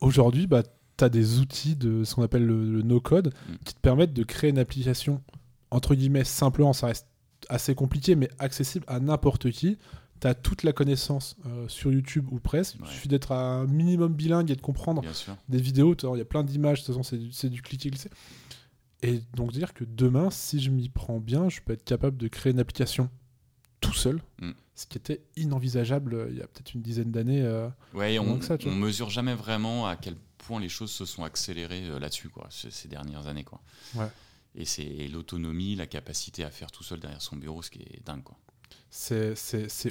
Aujourd'hui, 0.00 0.46
bah, 0.46 0.62
tu 0.96 1.04
as 1.04 1.08
des 1.08 1.38
outils 1.38 1.76
de 1.76 2.04
ce 2.04 2.14
qu'on 2.14 2.22
appelle 2.22 2.44
le, 2.44 2.82
no-code 2.82 3.28
mm. 3.28 3.54
qui 3.64 3.74
te 3.74 3.80
permettent 3.80 4.12
de 4.12 4.22
créer 4.22 4.50
une 4.50 4.58
application, 4.58 5.22
entre 5.70 5.94
guillemets, 5.94 6.24
simplement, 6.24 6.72
ça 6.72 6.88
reste 6.88 7.06
assez 7.48 7.74
compliqué, 7.74 8.16
mais 8.16 8.28
accessible 8.38 8.84
à 8.88 9.00
n'importe 9.00 9.50
qui. 9.50 9.78
Tu 10.20 10.26
as 10.26 10.34
toute 10.34 10.62
la 10.62 10.72
connaissance 10.72 11.36
euh, 11.46 11.66
sur 11.68 11.92
YouTube 11.92 12.26
ou 12.30 12.38
presque. 12.38 12.76
Il 12.80 12.86
suffit 12.86 13.08
d'être 13.08 13.32
un 13.32 13.66
minimum 13.66 14.12
bilingue 14.12 14.50
et 14.50 14.56
de 14.56 14.60
comprendre 14.60 15.02
des 15.48 15.60
vidéos. 15.60 15.94
Il 16.14 16.18
y 16.18 16.20
a 16.20 16.24
plein 16.24 16.44
d'images, 16.44 16.82
de 16.82 16.86
toute 16.86 16.96
façon, 16.96 17.18
c'est 17.32 17.48
du, 17.48 17.62
cliquer-glisser. 17.62 18.10
Et 19.02 19.22
donc, 19.34 19.52
dire 19.52 19.72
que 19.72 19.84
demain, 19.84 20.30
si 20.30 20.60
je 20.60 20.70
m'y 20.70 20.90
prends 20.90 21.20
bien, 21.20 21.48
je 21.48 21.60
peux 21.62 21.72
être 21.72 21.84
capable 21.84 22.18
de 22.18 22.28
créer 22.28 22.52
une 22.52 22.60
application 22.60 23.08
tout 23.80 23.94
seul, 23.94 24.20
mm. 24.40 24.50
ce 24.74 24.86
qui 24.86 24.98
était 24.98 25.22
inenvisageable 25.36 26.14
euh, 26.14 26.28
il 26.30 26.36
y 26.36 26.42
a 26.42 26.46
peut-être 26.46 26.74
une 26.74 26.82
dizaine 26.82 27.10
d'années. 27.10 27.40
Euh, 27.40 27.66
ouais, 27.94 28.18
on, 28.18 28.38
on 28.66 28.74
mesure 28.74 29.08
jamais 29.08 29.34
vraiment 29.34 29.86
à 29.86 29.96
quel 29.96 30.16
point 30.36 30.60
les 30.60 30.68
choses 30.68 30.90
se 30.90 31.06
sont 31.06 31.24
accélérées 31.24 31.88
là-dessus, 31.98 32.28
quoi, 32.28 32.46
ces, 32.50 32.88
dernières 32.88 33.26
années, 33.26 33.44
quoi. 33.44 33.62
Ouais. 33.94 34.08
Et 34.54 34.64
c'est 34.64 35.08
l'autonomie, 35.08 35.76
la 35.76 35.86
capacité 35.86 36.44
à 36.44 36.50
faire 36.50 36.70
tout 36.70 36.82
seul 36.82 37.00
derrière 37.00 37.22
son 37.22 37.36
bureau, 37.36 37.62
ce 37.62 37.70
qui 37.70 37.80
est 37.80 38.04
dingue. 38.04 38.22
Quoi. 38.22 38.36
C'est, 38.90 39.34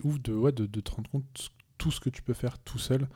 ouf 0.04 0.22
de, 0.22 0.34
ouais, 0.34 0.52
de, 0.52 0.66
de, 0.66 0.82
te 0.82 0.92
rendre 0.92 1.10
compte 1.10 1.50
tout 1.78 1.92
ce 1.92 2.00
que 2.00 2.10
tu 2.10 2.22
peux 2.22 2.34
faire 2.34 2.60
tout 2.60 2.78
seul. 2.78 3.08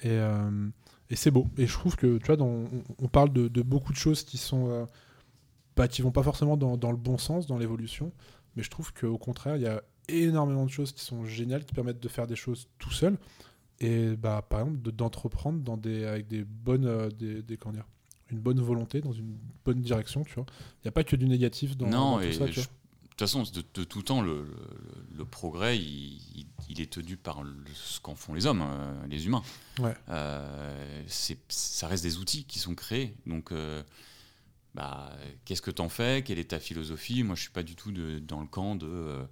Et, 0.00 0.10
euh, 0.10 0.68
et 1.10 1.16
c'est 1.16 1.30
beau. 1.30 1.46
Et 1.58 1.66
je 1.66 1.72
trouve 1.72 1.96
que, 1.96 2.18
tu 2.18 2.26
vois, 2.26 2.36
dans, 2.36 2.64
on, 2.98 3.08
parle 3.08 3.32
de, 3.32 3.48
de, 3.48 3.62
beaucoup 3.62 3.92
de 3.92 3.98
choses 3.98 4.22
qui 4.22 4.38
sont. 4.38 4.68
Euh, 4.70 4.86
bah, 5.76 5.88
qui 5.88 6.02
vont 6.02 6.12
pas 6.12 6.22
forcément 6.22 6.56
dans, 6.56 6.76
dans 6.76 6.92
le 6.92 6.96
bon 6.96 7.18
sens, 7.18 7.48
dans 7.48 7.58
l'évolution. 7.58 8.12
Mais 8.54 8.62
je 8.62 8.70
trouve 8.70 8.92
qu'au 8.92 9.18
contraire, 9.18 9.56
il 9.56 9.62
y 9.62 9.66
a 9.66 9.82
énormément 10.08 10.64
de 10.64 10.70
choses 10.70 10.92
qui 10.92 11.04
sont 11.04 11.24
géniales, 11.24 11.64
qui 11.64 11.74
permettent 11.74 12.00
de 12.00 12.08
faire 12.08 12.28
des 12.28 12.36
choses 12.36 12.68
tout 12.78 12.92
seul. 12.92 13.18
Et 13.80 14.14
bah, 14.14 14.46
par 14.48 14.60
exemple, 14.60 14.78
d'entreprendre 14.92 15.60
dans 15.60 15.76
des, 15.76 16.04
avec 16.04 16.28
des 16.28 16.44
bonnes. 16.44 16.86
Euh, 16.86 17.08
des, 17.08 17.42
des, 17.42 17.56
comment 17.56 17.74
dire, 17.74 17.88
une 18.30 18.38
bonne 18.38 18.60
volonté, 18.60 19.00
dans 19.00 19.12
une 19.12 19.36
bonne 19.64 19.80
direction, 19.80 20.24
tu 20.24 20.34
vois. 20.34 20.46
Il 20.48 20.86
n'y 20.86 20.88
a 20.88 20.92
pas 20.92 21.04
que 21.04 21.16
du 21.16 21.26
négatif 21.26 21.76
dans, 21.76 21.88
non, 21.88 22.20
tout 22.20 22.32
ça, 22.32 22.46
De 22.46 22.52
toute 23.16 23.28
façon, 23.28 23.44
de, 23.44 23.84
tout 23.84 24.02
temps, 24.02 24.22
le, 24.22 24.44
progrès, 25.30 25.78
il, 25.78 26.80
est 26.80 26.90
tenu 26.90 27.16
par 27.16 27.42
ce 27.72 28.00
qu'en 28.00 28.16
font 28.16 28.34
les 28.34 28.46
hommes, 28.46 28.64
euh, 28.66 29.06
les 29.06 29.26
humains. 29.26 29.42
Ouais. 29.78 29.94
Euh, 30.08 31.02
ça 31.06 31.86
reste 31.86 32.02
des 32.02 32.18
outils 32.18 32.44
qui 32.44 32.58
sont 32.58 32.74
créés. 32.74 33.14
Donc, 33.26 33.52
euh, 33.52 33.84
bah, 34.74 35.12
qu'est-ce 35.44 35.62
que 35.62 35.70
tu 35.70 35.80
en 35.80 35.88
fais? 35.88 36.24
Quelle 36.24 36.40
est 36.40 36.50
ta 36.50 36.58
philosophie? 36.58 37.22
Moi, 37.22 37.36
je 37.36 37.42
suis 37.42 37.52
pas 37.52 37.62
du 37.62 37.76
tout 37.76 37.92
dans 37.92 38.40
le 38.40 38.48
camp 38.48 38.74
de 38.74 39.24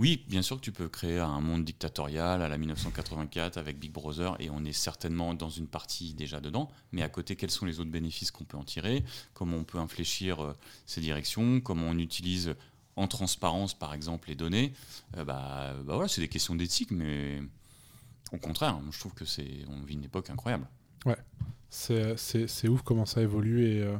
oui, 0.00 0.24
bien 0.26 0.42
sûr 0.42 0.56
que 0.56 0.60
tu 0.60 0.72
peux 0.72 0.88
créer 0.88 1.20
un 1.20 1.40
monde 1.40 1.64
dictatorial 1.64 2.42
à 2.42 2.48
la 2.48 2.58
1984 2.58 3.58
avec 3.58 3.78
Big 3.78 3.92
Brother 3.92 4.34
et 4.40 4.50
on 4.50 4.64
est 4.64 4.72
certainement 4.72 5.34
dans 5.34 5.50
une 5.50 5.68
partie 5.68 6.14
déjà 6.14 6.40
dedans. 6.40 6.68
Mais 6.90 7.02
à 7.02 7.08
côté, 7.08 7.36
quels 7.36 7.52
sont 7.52 7.64
les 7.64 7.78
autres 7.78 7.92
bénéfices 7.92 8.32
qu'on 8.32 8.42
peut 8.42 8.56
en 8.56 8.64
tirer? 8.64 9.04
Comment 9.34 9.58
on 9.58 9.62
peut 9.62 9.78
infléchir 9.78 10.56
ces 10.84 11.00
directions? 11.00 11.60
Comment 11.60 11.86
on 11.90 11.98
utilise 11.98 12.56
en 12.96 13.08
transparence, 13.08 13.74
par 13.74 13.94
exemple, 13.94 14.28
les 14.28 14.34
données 14.34 14.72
euh, 15.16 15.24
bah, 15.24 15.74
bah, 15.84 15.94
voilà, 15.94 16.08
c'est 16.08 16.20
des 16.20 16.28
questions 16.28 16.54
d'éthique, 16.54 16.90
mais 16.90 17.42
au 18.32 18.38
contraire, 18.38 18.78
je 18.90 18.98
trouve 18.98 19.14
que 19.14 19.24
c'est 19.24 19.64
on 19.68 19.84
vit 19.84 19.94
une 19.94 20.04
époque 20.04 20.30
incroyable. 20.30 20.68
Ouais, 21.06 21.18
c'est 21.68 22.68
ouf 22.68 22.82
comment 22.82 23.06
ça 23.06 23.20
évolue 23.20 23.66
et, 23.66 23.82
euh, 23.82 23.96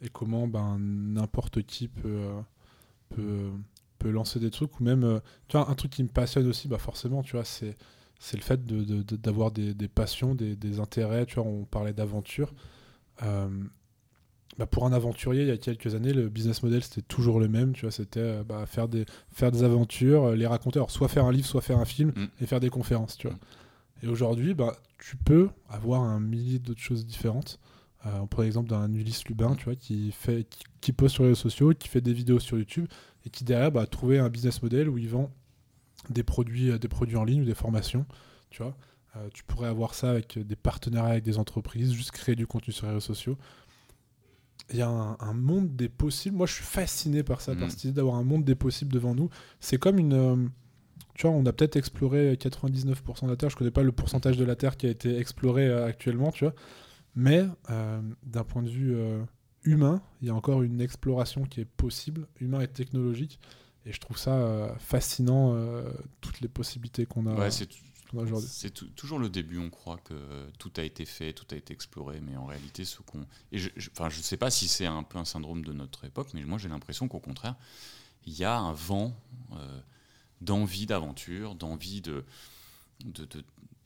et 0.00 0.08
comment 0.08 0.46
ben, 0.46 0.78
n'importe 0.78 1.62
qui 1.62 1.88
peut, 1.88 2.30
peut 3.10 3.50
peut 3.98 4.10
lancer 4.10 4.38
des 4.40 4.50
trucs 4.50 4.78
ou 4.80 4.84
même, 4.84 5.04
euh, 5.04 5.20
tu 5.48 5.56
vois, 5.56 5.68
un 5.68 5.74
truc 5.74 5.92
qui 5.92 6.02
me 6.02 6.08
passionne 6.08 6.46
aussi, 6.46 6.68
bah 6.68 6.78
forcément, 6.78 7.22
tu 7.22 7.32
vois, 7.32 7.44
c'est 7.44 7.76
c'est 8.20 8.36
le 8.36 8.42
fait 8.42 8.64
d'avoir 8.66 9.52
de, 9.52 9.62
de, 9.62 9.72
des, 9.72 9.86
passions, 9.86 10.34
des, 10.34 10.80
intérêts. 10.80 11.24
Tu 11.24 11.36
vois, 11.36 11.44
on 11.44 11.64
parlait 11.64 11.92
d'aventure. 11.92 12.52
Euh, 13.22 13.48
bah 14.58 14.66
pour 14.66 14.84
un 14.86 14.92
aventurier, 14.92 15.42
il 15.42 15.48
y 15.48 15.52
a 15.52 15.56
quelques 15.56 15.94
années, 15.94 16.12
le 16.12 16.28
business 16.28 16.62
model 16.62 16.82
c'était 16.82 17.02
toujours 17.02 17.38
le 17.40 17.48
même. 17.48 17.72
Tu 17.72 17.82
vois, 17.82 17.92
c'était 17.92 18.20
euh, 18.20 18.44
bah, 18.44 18.66
faire 18.66 18.88
des 18.88 19.04
faire 19.32 19.52
des 19.52 19.62
aventures, 19.62 20.32
les 20.32 20.46
raconter. 20.46 20.78
Alors, 20.78 20.90
soit 20.90 21.08
faire 21.08 21.24
un 21.24 21.32
livre, 21.32 21.46
soit 21.46 21.60
faire 21.60 21.78
un 21.78 21.84
film 21.84 22.12
Mm. 22.16 22.26
et 22.40 22.46
faire 22.46 22.60
des 22.60 22.70
conférences. 22.70 23.16
Tu 23.16 23.28
vois. 23.28 23.36
Mm. 23.36 24.06
Et 24.06 24.08
aujourd'hui, 24.08 24.54
bah, 24.54 24.76
tu 24.98 25.16
peux 25.16 25.48
avoir 25.68 26.02
un 26.02 26.20
millier 26.20 26.58
d'autres 26.58 26.80
choses 26.80 27.06
différentes. 27.06 27.58
Euh, 28.06 28.20
on 28.20 28.26
prend 28.28 28.42
l'exemple 28.42 28.68
d'un 28.68 28.92
Ulysse 28.92 29.24
Lubin, 29.26 29.54
tu 29.56 29.64
vois, 29.64 29.74
qui 29.74 30.12
fait, 30.12 30.44
qui, 30.48 30.62
qui 30.80 30.92
poste 30.92 31.14
sur 31.14 31.24
les 31.24 31.30
réseaux 31.30 31.40
sociaux, 31.42 31.72
qui 31.74 31.88
fait 31.88 32.00
des 32.00 32.12
vidéos 32.12 32.38
sur 32.38 32.56
YouTube 32.58 32.86
et 33.26 33.30
qui 33.30 33.42
derrière 33.44 33.72
bah, 33.72 33.82
a 33.82 33.86
trouvé 33.86 34.18
un 34.20 34.28
business 34.28 34.62
model 34.62 34.88
où 34.88 34.98
il 34.98 35.08
vend 35.08 35.30
des 36.10 36.22
produits, 36.22 36.70
euh, 36.70 36.78
des 36.78 36.88
produits 36.88 37.16
en 37.16 37.24
ligne 37.24 37.42
ou 37.42 37.44
des 37.44 37.54
formations. 37.54 38.06
Tu 38.50 38.62
vois, 38.62 38.76
Euh, 39.16 39.28
tu 39.32 39.42
pourrais 39.42 39.68
avoir 39.68 39.94
ça 39.94 40.10
avec 40.10 40.38
des 40.38 40.54
partenariats 40.54 41.12
avec 41.12 41.24
des 41.24 41.38
entreprises, 41.38 41.92
juste 41.92 42.10
créer 42.10 42.36
du 42.36 42.46
contenu 42.46 42.72
sur 42.74 42.86
les 42.86 42.92
réseaux 42.92 43.14
sociaux. 43.14 43.38
Il 44.70 44.76
y 44.76 44.82
a 44.82 44.88
un, 44.88 45.16
un 45.20 45.32
monde 45.32 45.76
des 45.76 45.88
possibles. 45.88 46.36
Moi, 46.36 46.46
je 46.46 46.54
suis 46.54 46.64
fasciné 46.64 47.22
par 47.22 47.40
ça, 47.40 47.54
par 47.54 47.64
Mhm. 47.64 47.70
cette 47.70 47.84
idée 47.84 47.92
d'avoir 47.94 48.16
un 48.16 48.24
monde 48.24 48.44
des 48.44 48.54
possibles 48.54 48.92
devant 48.92 49.14
nous. 49.14 49.30
C'est 49.60 49.78
comme 49.78 49.98
une. 49.98 50.12
euh, 50.12 50.36
tu 51.14 51.26
vois, 51.26 51.34
on 51.34 51.44
a 51.46 51.52
peut-être 51.52 51.76
exploré 51.76 52.36
99% 52.36 53.26
de 53.26 53.30
la 53.32 53.36
Terre. 53.36 53.50
Je 53.50 53.56
connais 53.56 53.70
pas 53.72 53.82
le 53.82 53.90
pourcentage 53.92 54.36
de 54.36 54.44
la 54.44 54.54
Terre 54.56 54.76
qui 54.76 54.86
a 54.86 54.90
été 54.90 55.18
exploré 55.18 55.66
euh, 55.66 55.86
actuellement, 55.86 56.30
tu 56.30 56.44
vois. 56.44 56.54
Mais 57.16 57.44
euh, 57.70 58.00
d'un 58.24 58.44
point 58.44 58.62
de 58.62 58.68
vue 58.68 58.94
euh, 58.94 59.20
humain, 59.64 60.00
il 60.22 60.28
y 60.28 60.30
a 60.30 60.34
encore 60.34 60.62
une 60.62 60.80
exploration 60.80 61.42
qui 61.44 61.60
est 61.60 61.64
possible, 61.64 62.28
humain 62.40 62.60
et 62.60 62.68
technologique. 62.68 63.40
Et 63.86 63.92
je 63.92 64.00
trouve 64.00 64.18
ça 64.18 64.74
fascinant, 64.78 65.56
toutes 66.20 66.40
les 66.42 66.48
possibilités 66.48 67.06
qu'on 67.06 67.24
a, 67.26 67.34
Ouais, 67.34 67.50
c'est 67.50 67.66
qu'on 67.66 67.72
a 67.86 67.87
aujourd'hui. 68.16 68.48
C'est 68.50 68.70
tou- 68.70 68.88
toujours 68.90 69.18
le 69.18 69.28
début, 69.28 69.58
on 69.58 69.70
croit 69.70 69.98
que 69.98 70.50
tout 70.58 70.72
a 70.76 70.82
été 70.82 71.04
fait, 71.04 71.32
tout 71.32 71.46
a 71.50 71.56
été 71.56 71.72
exploré, 71.72 72.20
mais 72.20 72.36
en 72.36 72.46
réalité, 72.46 72.84
ce 72.84 72.98
qu'on. 73.02 73.26
Et 73.52 73.58
je, 73.58 73.68
je, 73.76 73.90
enfin, 73.92 74.08
je 74.08 74.20
sais 74.20 74.36
pas 74.36 74.50
si 74.50 74.68
c'est 74.68 74.86
un 74.86 75.02
peu 75.02 75.18
un 75.18 75.24
syndrome 75.24 75.64
de 75.64 75.72
notre 75.72 76.04
époque, 76.04 76.30
mais 76.34 76.44
moi 76.44 76.58
j'ai 76.58 76.68
l'impression 76.68 77.08
qu'au 77.08 77.20
contraire, 77.20 77.54
il 78.26 78.32
y 78.38 78.44
a 78.44 78.56
un 78.58 78.72
vent 78.72 79.14
euh, 79.52 79.80
d'envie 80.40 80.86
d'aventure, 80.86 81.54
d'envie 81.54 82.00
de, 82.00 82.24
de, 83.04 83.24
de- 83.24 83.44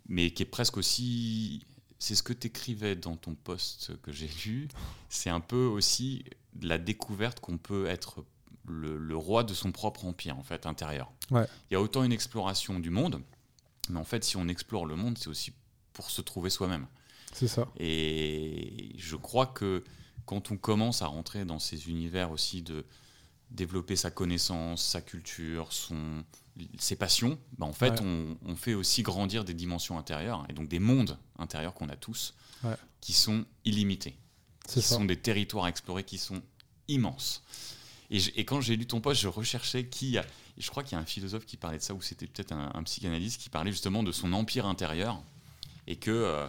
mais 0.08 0.30
qui 0.30 0.42
est 0.42 0.46
presque 0.46 0.76
aussi. 0.76 1.66
C'est 1.98 2.16
ce 2.16 2.24
que 2.24 2.32
tu 2.32 2.48
écrivais 2.48 2.96
dans 2.96 3.14
ton 3.16 3.36
post 3.36 3.92
que 4.02 4.10
j'ai 4.10 4.28
lu. 4.44 4.66
C'est 5.08 5.30
un 5.30 5.38
peu 5.38 5.66
aussi 5.66 6.24
la 6.60 6.76
découverte 6.76 7.38
qu'on 7.38 7.58
peut 7.58 7.86
être 7.86 8.24
le, 8.66 8.98
le 8.98 9.16
roi 9.16 9.44
de 9.44 9.54
son 9.54 9.70
propre 9.70 10.04
empire, 10.04 10.36
en 10.36 10.42
fait, 10.42 10.66
intérieur. 10.66 11.12
Ouais. 11.30 11.46
Il 11.70 11.74
y 11.74 11.76
a 11.76 11.80
autant 11.80 12.02
une 12.02 12.10
exploration 12.10 12.80
du 12.80 12.90
monde, 12.90 13.22
mais 13.88 13.98
en 13.98 14.04
fait, 14.04 14.24
si 14.24 14.36
on 14.36 14.48
explore 14.48 14.86
le 14.86 14.96
monde, 14.96 15.18
c'est 15.18 15.28
aussi 15.28 15.52
pour 15.92 16.10
se 16.10 16.20
trouver 16.22 16.50
soi-même. 16.50 16.86
C'est 17.32 17.48
ça. 17.48 17.66
Et 17.78 18.92
je 18.98 19.16
crois 19.16 19.46
que 19.46 19.82
quand 20.26 20.50
on 20.50 20.56
commence 20.56 21.02
à 21.02 21.06
rentrer 21.06 21.44
dans 21.44 21.58
ces 21.58 21.88
univers 21.88 22.30
aussi 22.30 22.62
de 22.62 22.84
développer 23.50 23.96
sa 23.96 24.10
connaissance, 24.10 24.82
sa 24.82 25.00
culture, 25.02 25.72
son, 25.72 26.24
ses 26.78 26.96
passions, 26.96 27.38
bah 27.58 27.66
en 27.66 27.72
fait, 27.72 28.00
Ouais. 28.00 28.06
on, 28.06 28.36
on 28.46 28.56
fait 28.56 28.74
aussi 28.74 29.02
grandir 29.02 29.44
des 29.44 29.54
dimensions 29.54 29.98
intérieures 29.98 30.46
et 30.48 30.52
donc 30.52 30.68
des 30.68 30.78
mondes 30.78 31.18
intérieurs 31.38 31.74
qu'on 31.74 31.88
a 31.88 31.96
tous 31.96 32.34
Ouais. 32.64 32.76
qui 33.00 33.12
sont 33.12 33.44
illimités. 33.64 34.16
Ça. 34.66 34.80
sont 34.80 35.04
des 35.04 35.16
territoires 35.18 35.64
à 35.64 35.68
explorer 35.68 36.04
qui 36.04 36.18
sont 36.18 36.40
immenses. 36.86 37.42
Et, 38.10 38.20
je- 38.20 38.30
et 38.36 38.44
quand 38.44 38.60
j'ai 38.60 38.76
lu 38.76 38.86
ton 38.86 39.00
post, 39.00 39.20
je 39.20 39.26
recherchais 39.28 39.86
qui. 39.86 40.16
Et 40.59 40.61
je 40.61 40.68
crois 40.70 40.82
qu'il 40.82 40.92
y 40.92 40.98
a 40.98 41.03
un 41.03 41.07
philosophe 41.07 41.46
qui 41.46 41.57
parlait 41.57 41.78
de 41.78 41.82
ça, 41.82 41.94
ou 41.94 42.03
c'était 42.03 42.26
peut-être 42.26 42.53
un, 42.53 42.70
un 42.74 42.82
psychanalyste 42.82 43.40
qui 43.40 43.48
parlait 43.48 43.72
justement 43.72 44.03
de 44.03 44.12
son 44.12 44.32
empire 44.32 44.66
intérieur. 44.66 45.22
Et 45.86 45.96
que, 45.96 46.11
euh, 46.11 46.46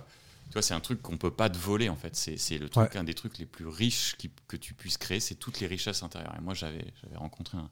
tu 0.48 0.54
vois, 0.54 0.62
c'est 0.62 0.74
un 0.76 0.80
truc 0.80 1.02
qu'on 1.02 1.18
peut 1.18 1.32
pas 1.32 1.50
te 1.50 1.58
voler, 1.58 1.90
en 1.90 1.96
fait. 1.96 2.16
C'est 2.16 2.38
c'est 2.38 2.58
le 2.58 2.70
truc, 2.70 2.96
un 2.98 3.04
des 3.04 3.14
trucs 3.16 3.38
les 3.40 3.46
plus 3.46 3.66
riches 3.68 4.16
qui- 4.18 4.30
que 4.48 4.58
tu 4.58 4.74
puisses 4.74 4.98
créer, 4.98 5.20
c'est 5.20 5.36
toutes 5.36 5.60
les 5.60 5.68
richesses 5.68 6.04
intérieures. 6.04 6.36
Et 6.38 6.42
moi, 6.42 6.54
j'avais 6.54 6.86
j'avais 7.02 7.16
rencontré 7.18 7.58
un, 7.58 7.70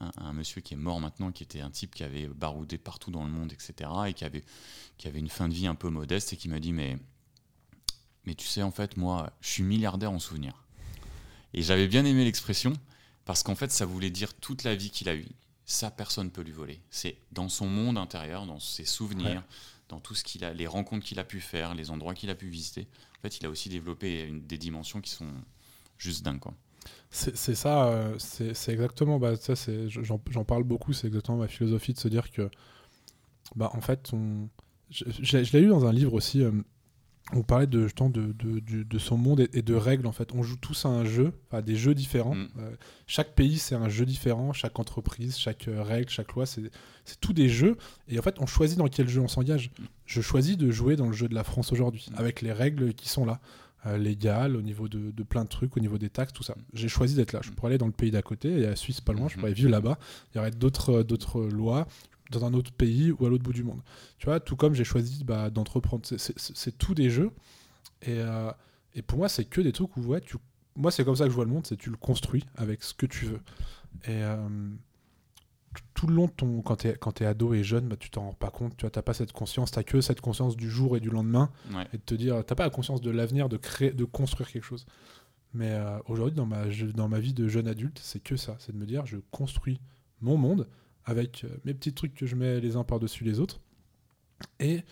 un- 0.00 0.12
un 0.18 0.32
monsieur 0.32 0.60
qui 0.60 0.74
est 0.74 0.76
mort 0.76 1.00
maintenant, 1.00 1.32
qui 1.32 1.42
était 1.42 1.60
un 1.62 1.70
type 1.70 1.94
qui 1.94 2.04
avait 2.04 2.28
baroudé 2.28 2.78
partout 2.78 3.10
dans 3.10 3.24
le 3.24 3.30
monde, 3.30 3.52
etc. 3.52 3.90
Et 4.08 4.12
qui 4.14 4.24
avait, 4.24 4.44
qui 4.98 5.08
avait 5.08 5.18
une 5.18 5.30
fin 5.30 5.48
de 5.48 5.54
vie 5.54 5.66
un 5.66 5.74
peu 5.74 5.88
modeste 5.88 6.32
et 6.32 6.36
qui 6.36 6.48
m'a 6.48 6.60
dit, 6.60 6.72
mais 6.72 6.98
mais 8.24 8.34
tu 8.34 8.46
sais, 8.46 8.62
en 8.62 8.70
fait, 8.72 8.96
moi, 8.96 9.32
je 9.40 9.48
suis 9.48 9.62
milliardaire 9.62 10.10
en 10.12 10.18
souvenirs. 10.18 10.64
Et 11.54 11.62
j'avais 11.62 11.86
bien 11.88 12.04
aimé 12.04 12.24
l'expression, 12.24 12.72
parce 13.24 13.42
qu'en 13.42 13.54
fait, 13.54 13.70
ça 13.72 13.86
voulait 13.86 14.10
dire 14.10 14.34
toute 14.34 14.62
la 14.64 14.74
vie 14.74 14.90
qu'il 14.90 15.08
a 15.08 15.14
eue. 15.14 15.26
Ça, 15.68 15.90
personne 15.90 16.26
ne 16.26 16.30
peut 16.30 16.42
lui 16.42 16.52
voler. 16.52 16.80
C'est 16.90 17.16
dans 17.32 17.48
son 17.48 17.66
monde 17.66 17.98
intérieur, 17.98 18.46
dans 18.46 18.60
ses 18.60 18.84
souvenirs, 18.84 19.26
Ouais. 19.40 19.56
dans 19.88 19.98
tout 20.00 20.14
ce 20.14 20.22
qu'il 20.24 20.44
a, 20.44 20.54
les 20.54 20.66
rencontres 20.68 21.04
qu'il 21.04 21.18
a 21.18 21.24
pu 21.24 21.40
faire, 21.40 21.74
les 21.74 21.90
endroits 21.90 22.14
qu'il 22.14 22.30
a 22.30 22.34
pu 22.36 22.48
visiter. 22.48 22.86
En 23.18 23.22
fait, 23.22 23.38
il 23.38 23.46
a 23.46 23.50
aussi 23.50 23.68
développé 23.68 24.22
une- 24.22 24.46
des 24.46 24.58
dimensions 24.58 25.00
qui 25.00 25.10
sont 25.10 25.28
juste 25.98 26.24
dingues, 26.24 26.38
quoi. 26.40 26.54
C'est 27.10 27.36
c'est 27.36 27.56
ça, 27.56 27.86
euh, 27.88 28.16
c'est 28.18 28.68
exactement, 28.72 29.18
bah, 29.18 29.34
ça, 29.36 29.54
j'en 29.88 30.44
parle 30.44 30.62
beaucoup, 30.62 30.92
c'est 30.92 31.08
exactement 31.08 31.38
ma 31.38 31.48
philosophie 31.48 31.92
de 31.94 31.98
se 31.98 32.06
dire 32.08 32.30
que, 32.30 32.48
bah, 33.56 33.70
en 33.74 33.80
fait, 33.80 34.10
on, 34.12 34.48
je, 34.90 35.04
je 35.20 35.36
l'ai- 35.38 35.44
je 35.44 35.52
l'ai 35.52 35.60
lu 35.62 35.68
dans 35.68 35.84
un 35.84 35.92
livre 35.92 36.12
aussi, 36.14 36.42
euh, 36.42 36.52
on 37.32 37.42
parlait 37.42 37.66
de, 37.66 37.82
justement 37.84 38.08
de, 38.10 38.32
de, 38.32 38.98
son 38.98 39.16
monde 39.16 39.40
et, 39.40 39.48
et 39.52 39.62
de 39.62 39.74
règles, 39.74 40.06
en 40.06 40.12
fait. 40.12 40.30
On 40.34 40.42
joue 40.44 40.56
tous 40.56 40.84
à 40.86 40.88
un 40.88 41.04
jeu, 41.04 41.32
à 41.50 41.60
des 41.60 41.74
jeux 41.74 41.94
différents. 41.94 42.36
Mm. 42.36 42.48
Euh, 42.58 42.70
chaque 43.06 43.34
pays, 43.34 43.58
c'est 43.58 43.74
un 43.74 43.88
jeu 43.88 44.06
différent, 44.06 44.52
chaque 44.52 44.78
entreprise, 44.78 45.36
chaque 45.36 45.66
euh, 45.66 45.82
règle, 45.82 46.08
chaque 46.08 46.32
loi, 46.34 46.46
c'est 46.46 46.70
tous 47.20 47.32
des 47.32 47.48
jeux. 47.48 47.76
Et 48.08 48.18
en 48.18 48.22
fait, 48.22 48.36
on 48.40 48.46
choisit 48.46 48.78
dans 48.78 48.86
quel 48.88 49.08
jeu 49.08 49.20
on 49.20 49.28
s'engage. 49.28 49.70
Mm. 49.78 49.84
Je 50.06 50.20
choisis 50.20 50.56
de 50.56 50.70
jouer 50.70 50.94
dans 50.94 51.06
le 51.06 51.12
jeu 51.14 51.28
de 51.28 51.34
la 51.34 51.42
France 51.44 51.72
aujourd'hui, 51.72 52.06
Mm. 52.12 52.14
avec 52.18 52.42
les 52.42 52.52
règles 52.52 52.94
qui 52.94 53.08
sont 53.08 53.24
là 53.24 53.40
euh, 53.86 53.98
légales, 53.98 54.56
au 54.56 54.62
niveau 54.62 54.88
de, 54.88 55.10
plein 55.22 55.42
de 55.44 55.48
trucs, 55.48 55.76
au 55.76 55.80
niveau 55.80 55.98
des 55.98 56.10
taxes, 56.10 56.32
tout 56.32 56.42
ça. 56.44 56.54
J'ai 56.74 56.88
choisi 56.88 57.14
d'être 57.16 57.32
là. 57.32 57.40
Je 57.42 57.50
pourrais 57.50 57.70
aller 57.70 57.78
dans 57.78 57.86
le 57.86 57.92
pays 57.92 58.10
d'à 58.10 58.22
côté, 58.22 58.50
et 58.50 58.60
la 58.62 58.76
Suisse 58.76 59.00
pas 59.00 59.12
loin, 59.12 59.28
je 59.28 59.34
Mhm. 59.34 59.40
pourrais 59.40 59.52
vivre 59.52 59.70
là-bas. 59.70 59.98
Il 60.32 60.38
y 60.38 60.40
aurait 60.40 60.50
d'autres 60.52 61.42
lois 61.42 61.86
dans 62.30 62.44
un 62.44 62.54
autre 62.54 62.72
pays 62.72 63.12
ou 63.12 63.24
à 63.26 63.28
l'autre 63.28 63.44
bout 63.44 63.52
du 63.52 63.64
monde. 63.64 63.82
Tu 64.18 64.26
vois, 64.26 64.40
tout 64.40 64.56
comme 64.56 64.74
j'ai 64.74 64.84
choisi 64.84 65.24
bah, 65.24 65.50
d'entreprendre. 65.50 66.04
C'est- 66.06 66.78
tout 66.78 66.94
des 66.94 67.10
jeux. 67.10 67.30
Et, 68.02 68.18
euh, 68.18 68.50
et 68.94 69.02
pour 69.02 69.18
moi, 69.18 69.28
c'est 69.28 69.44
que 69.44 69.60
des 69.60 69.72
trucs 69.72 69.96
où, 69.96 70.00
ouais, 70.02 70.20
tu... 70.20 70.36
moi, 70.74 70.90
c'est 70.90 71.04
comme 71.04 71.16
ça 71.16 71.24
que 71.24 71.30
je 71.30 71.34
vois 71.36 71.44
le 71.44 71.50
monde, 71.50 71.66
c'est 71.66 71.76
tu 71.76 71.90
le 71.90 71.96
construis 71.96 72.44
avec 72.56 72.82
ce 72.82 72.94
que 72.94 73.06
tu 73.06 73.26
veux. 73.26 73.40
Et 74.04 74.22
euh, 74.22 74.36
tout 75.94 76.06
le 76.06 76.14
long 76.14 76.26
de 76.26 76.30
ton. 76.32 76.62
Quand 76.62 76.76
tu 76.76 76.88
es, 76.88 77.26
ado 77.26 77.54
et 77.54 77.62
jeune, 77.62 77.88
bah, 77.88 77.96
tu 77.96 78.10
t'en 78.10 78.22
rends 78.22 78.32
pas 78.32 78.50
compte, 78.50 78.76
tu 78.76 78.84
n'as 78.86 78.90
pas 78.90 79.14
cette 79.14 79.32
conscience, 79.32 79.70
tu 79.70 79.82
que 79.84 80.00
cette 80.00 80.20
conscience 80.20 80.56
du 80.56 80.70
jour 80.70 80.96
et 80.96 81.00
du 81.00 81.10
lendemain 81.10 81.50
Ouais. 81.74 81.86
et 81.92 81.98
de 81.98 82.02
te 82.02 82.14
dire, 82.14 82.42
t'as 82.46 82.54
pas 82.54 82.64
la 82.64 82.70
conscience 82.70 83.00
de 83.00 83.10
l'avenir, 83.10 83.48
de 83.48 83.56
créer, 83.56 83.92
de 83.92 84.04
construire 84.04 84.50
quelque 84.50 84.64
chose. 84.64 84.86
Mais 85.54 85.70
euh, 85.72 85.98
aujourd'hui, 86.06 86.36
dans 86.36 86.46
ma, 86.46 86.64
dans 86.94 87.08
ma 87.08 87.18
vie 87.20 87.32
de 87.32 87.48
jeune 87.48 87.66
adulte, 87.68 87.98
c'est 88.02 88.20
que 88.20 88.36
ça, 88.36 88.56
c'est 88.58 88.72
de 88.72 88.76
me 88.78 88.86
dire, 88.86 89.06
je 89.06 89.18
construis 89.30 89.80
mon 90.20 90.36
monde 90.36 90.68
avec 91.06 91.44
euh, 91.44 91.48
mes 91.64 91.72
petits 91.74 91.92
trucs 91.94 92.14
que 92.14 92.26
je 92.26 92.34
mets 92.36 92.60
les 92.60 92.76
uns 92.76 92.84
par-dessus 92.84 93.24
les 93.24 93.40
autres, 93.40 93.60
et 94.60 94.82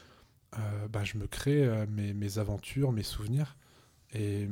euh, 0.58 0.88
bah, 0.88 1.04
je 1.04 1.18
me 1.18 1.26
crée 1.26 1.64
euh, 1.64 1.86
mes, 1.88 2.14
mes 2.14 2.38
aventures, 2.38 2.92
mes 2.92 3.02
souvenirs, 3.02 3.56
et, 4.14 4.48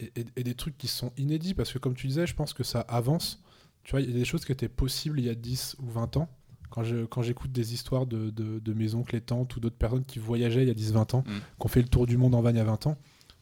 et, 0.00 0.12
et- 0.16 0.26
et 0.36 0.42
des 0.44 0.54
trucs 0.54 0.78
qui 0.78 0.88
sont 0.88 1.12
inédits, 1.16 1.54
parce 1.54 1.72
que 1.72 1.78
comme 1.78 1.94
tu 1.94 2.06
disais, 2.06 2.26
je 2.26 2.34
pense 2.34 2.52
que 2.54 2.62
ça 2.64 2.80
avance. 2.82 3.42
Tu 3.84 3.90
vois, 3.90 4.00
il 4.00 4.08
y 4.08 4.12
a 4.12 4.16
des 4.16 4.24
choses 4.24 4.44
qui 4.44 4.52
étaient 4.52 4.68
possibles 4.68 5.18
il 5.18 5.26
y 5.26 5.28
a 5.28 5.34
10 5.34 5.76
ou 5.80 5.90
20 5.90 6.16
ans. 6.16 6.28
Quand 6.70 6.84
je- 6.84 7.04
quand 7.04 7.20
j'écoute 7.22 7.50
des 7.52 7.74
histoires 7.74 8.06
de, 8.06 8.30
de, 8.30 8.58
de 8.60 8.72
mes 8.72 8.94
oncles 8.94 9.16
et 9.16 9.20
tantes 9.20 9.56
ou 9.56 9.60
d'autres 9.60 9.76
personnes 9.76 10.04
qui 10.04 10.18
voyageaient 10.20 10.62
il 10.62 10.68
y 10.68 10.70
a 10.70 10.74
10-20 10.74 11.14
ans, 11.16 11.24
Mm. 11.26 11.30
qui 11.58 11.66
ont 11.66 11.68
fait 11.68 11.82
le 11.82 11.88
tour 11.88 12.06
du 12.06 12.16
monde 12.16 12.34
en 12.34 12.40
van 12.40 12.50
il 12.50 12.56
y 12.56 12.60
a 12.60 12.64
20 12.64 12.86
ans, 12.86 12.96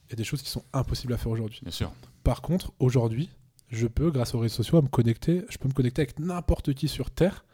il 0.07 0.11
y 0.11 0.13
a 0.13 0.15
des 0.17 0.23
choses 0.23 0.41
qui 0.41 0.49
sont 0.49 0.65
impossibles 0.73 1.13
à 1.13 1.17
faire 1.17 1.31
aujourd'hui. 1.31 1.59
Bien 1.61 1.71
sûr. 1.71 1.93
Par 2.23 2.41
contre, 2.41 2.73
aujourd'hui, 2.79 3.29
je 3.69 3.87
peux, 3.87 4.11
grâce 4.11 4.33
aux 4.35 4.39
réseaux 4.39 4.55
sociaux, 4.55 4.81
me 4.81 4.87
connecter, 4.89 5.45
je 5.49 5.57
peux 5.59 5.69
me 5.69 5.73
connecter 5.73 6.01
avec 6.01 6.19
n'importe 6.19 6.73
qui 6.73 6.87
sur 6.89 7.11
Terre 7.11 7.45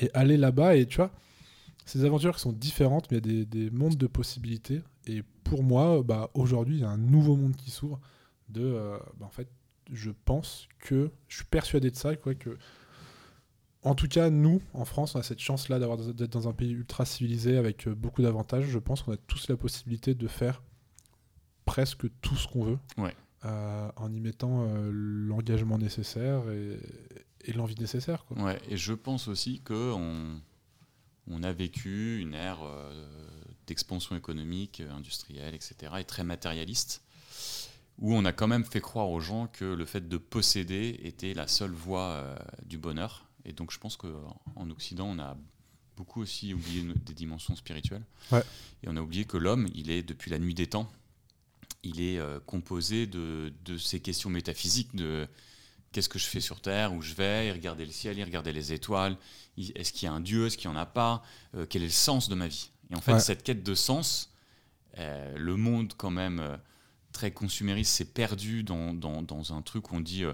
et 0.00 0.10
aller 0.14 0.36
là-bas. 0.36 0.76
Et 0.76 0.86
tu 0.86 0.96
vois, 0.96 1.10
ces 1.86 2.04
aventures 2.04 2.34
qui 2.34 2.40
sont 2.40 2.52
différentes, 2.52 3.10
mais 3.10 3.18
il 3.18 3.26
y 3.26 3.40
a 3.40 3.44
des, 3.44 3.46
des 3.46 3.70
mondes 3.70 3.96
de 3.96 4.06
possibilités. 4.06 4.82
Et 5.06 5.22
pour 5.44 5.62
moi, 5.62 6.02
bah, 6.02 6.30
aujourd'hui, 6.34 6.76
il 6.76 6.80
y 6.80 6.84
a 6.84 6.90
un 6.90 6.98
nouveau 6.98 7.36
monde 7.36 7.56
qui 7.56 7.70
s'ouvre. 7.70 8.00
De, 8.48 8.62
euh, 8.62 8.98
bah, 9.18 9.26
en 9.26 9.30
fait, 9.30 9.48
je 9.92 10.10
pense 10.24 10.68
que, 10.80 11.10
je 11.28 11.36
suis 11.36 11.44
persuadé 11.44 11.90
de 11.90 11.96
ça, 11.96 12.16
quoi, 12.16 12.34
que, 12.34 12.56
en 13.82 13.94
tout 13.94 14.08
cas, 14.08 14.28
nous, 14.30 14.60
en 14.74 14.84
France, 14.84 15.14
on 15.14 15.18
a 15.20 15.22
cette 15.22 15.38
chance-là 15.40 15.78
d'avoir 15.78 15.96
d'être 15.98 16.32
dans 16.32 16.48
un 16.48 16.52
pays 16.52 16.72
ultra 16.72 17.04
civilisé 17.04 17.56
avec 17.56 17.88
euh, 17.88 17.94
beaucoup 17.94 18.22
d'avantages. 18.22 18.66
Je 18.66 18.78
pense 18.78 19.02
qu'on 19.02 19.12
a 19.12 19.16
tous 19.16 19.48
la 19.48 19.56
possibilité 19.56 20.14
de 20.14 20.28
faire 20.28 20.62
presque 21.64 22.06
tout 22.20 22.36
ce 22.36 22.46
qu'on 22.48 22.64
veut 22.64 22.78
Ouais. 22.98 23.14
euh, 23.44 23.88
en 23.96 24.12
y 24.12 24.20
mettant 24.20 24.64
euh, 24.68 24.90
l'engagement 24.92 25.78
nécessaire 25.78 26.42
et, 26.50 26.78
et 27.44 27.52
l'envie 27.52 27.76
nécessaire. 27.76 28.24
Quoi. 28.24 28.42
Ouais, 28.42 28.60
et 28.68 28.76
je 28.76 28.92
pense 28.92 29.28
aussi 29.28 29.60
que 29.64 29.92
on, 29.92 30.40
a 31.42 31.52
vécu 31.52 32.20
une 32.20 32.34
ère 32.34 32.58
euh, 32.62 33.10
d'expansion 33.66 34.16
économique, 34.16 34.80
euh, 34.80 34.90
industrielle, 34.92 35.54
etc., 35.54 35.92
et 36.00 36.04
très 36.04 36.24
matérialiste, 36.24 37.02
où 37.98 38.14
on 38.14 38.24
a 38.24 38.32
quand 38.32 38.48
même 38.48 38.64
fait 38.64 38.80
croire 38.80 39.08
aux 39.08 39.20
gens 39.20 39.46
que 39.46 39.64
le 39.64 39.86
fait 39.86 40.08
de 40.08 40.16
posséder 40.16 41.00
était 41.04 41.34
la 41.34 41.46
seule 41.46 41.70
voie 41.70 42.10
euh, 42.10 42.36
du 42.66 42.78
bonheur, 42.78 43.26
Et 43.44 43.52
donc 43.52 43.70
je 43.70 43.78
pense 43.78 43.96
qu'en 43.96 44.70
Occident, 44.70 45.06
on 45.06 45.18
a 45.18 45.36
beaucoup 45.96 46.20
aussi 46.20 46.52
oublié 46.52 46.82
des 47.06 47.14
dimensions 47.14 47.54
spirituelles. 47.56 48.04
Ouais. 48.32 48.42
Et 48.82 48.88
on 48.88 48.96
a 48.96 49.00
oublié 49.00 49.24
que 49.24 49.36
l'homme, 49.36 49.68
il 49.74 49.90
est 49.90 50.02
depuis 50.02 50.30
la 50.30 50.38
nuit 50.38 50.54
des 50.54 50.66
temps, 50.66 50.90
il 51.82 52.00
est 52.00 52.18
euh, 52.18 52.40
composé 52.40 53.06
de, 53.06 53.52
de, 53.64 53.76
ces 53.76 54.00
questions 54.00 54.30
métaphysiques 54.30 54.94
de 54.94 55.28
qu'est-ce 55.92 56.08
que 56.08 56.18
je 56.18 56.26
fais 56.26 56.40
sur 56.40 56.60
Terre, 56.60 56.92
où 56.92 57.02
je 57.02 57.14
vais, 57.14 57.48
y 57.48 57.52
regarder 57.52 57.84
le 57.84 57.92
ciel, 57.92 58.18
y 58.18 58.24
regarder 58.24 58.52
les 58.52 58.72
étoiles, 58.72 59.16
est-ce 59.74 59.92
qu'il 59.92 60.06
y 60.06 60.08
a 60.08 60.12
un 60.12 60.20
Dieu, 60.20 60.46
est-ce 60.46 60.56
qu'il 60.56 60.70
n'y 60.70 60.76
en 60.76 60.80
a 60.80 60.86
pas, 60.86 61.22
euh, 61.56 61.66
quel 61.68 61.82
est 61.82 61.86
le 61.86 61.90
sens 61.90 62.28
de 62.28 62.34
ma 62.34 62.46
vie? 62.48 62.70
Et 62.90 62.96
en 62.96 63.00
fait, 63.00 63.12
Ouais. 63.14 63.20
cette 63.20 63.42
quête 63.42 63.62
de 63.62 63.74
sens, 63.74 64.32
euh, 64.98 65.36
le 65.36 65.56
monde 65.56 65.92
quand 65.96 66.10
même 66.10 66.40
euh, 66.40 66.56
très 67.12 67.30
consumériste 67.32 67.92
s'est 67.92 68.04
perdu 68.04 68.62
dans, 68.62 68.94
dans, 68.94 69.22
dans 69.22 69.52
un 69.52 69.62
truc 69.62 69.90
où 69.92 69.96
on 69.96 70.00
dit 70.00 70.24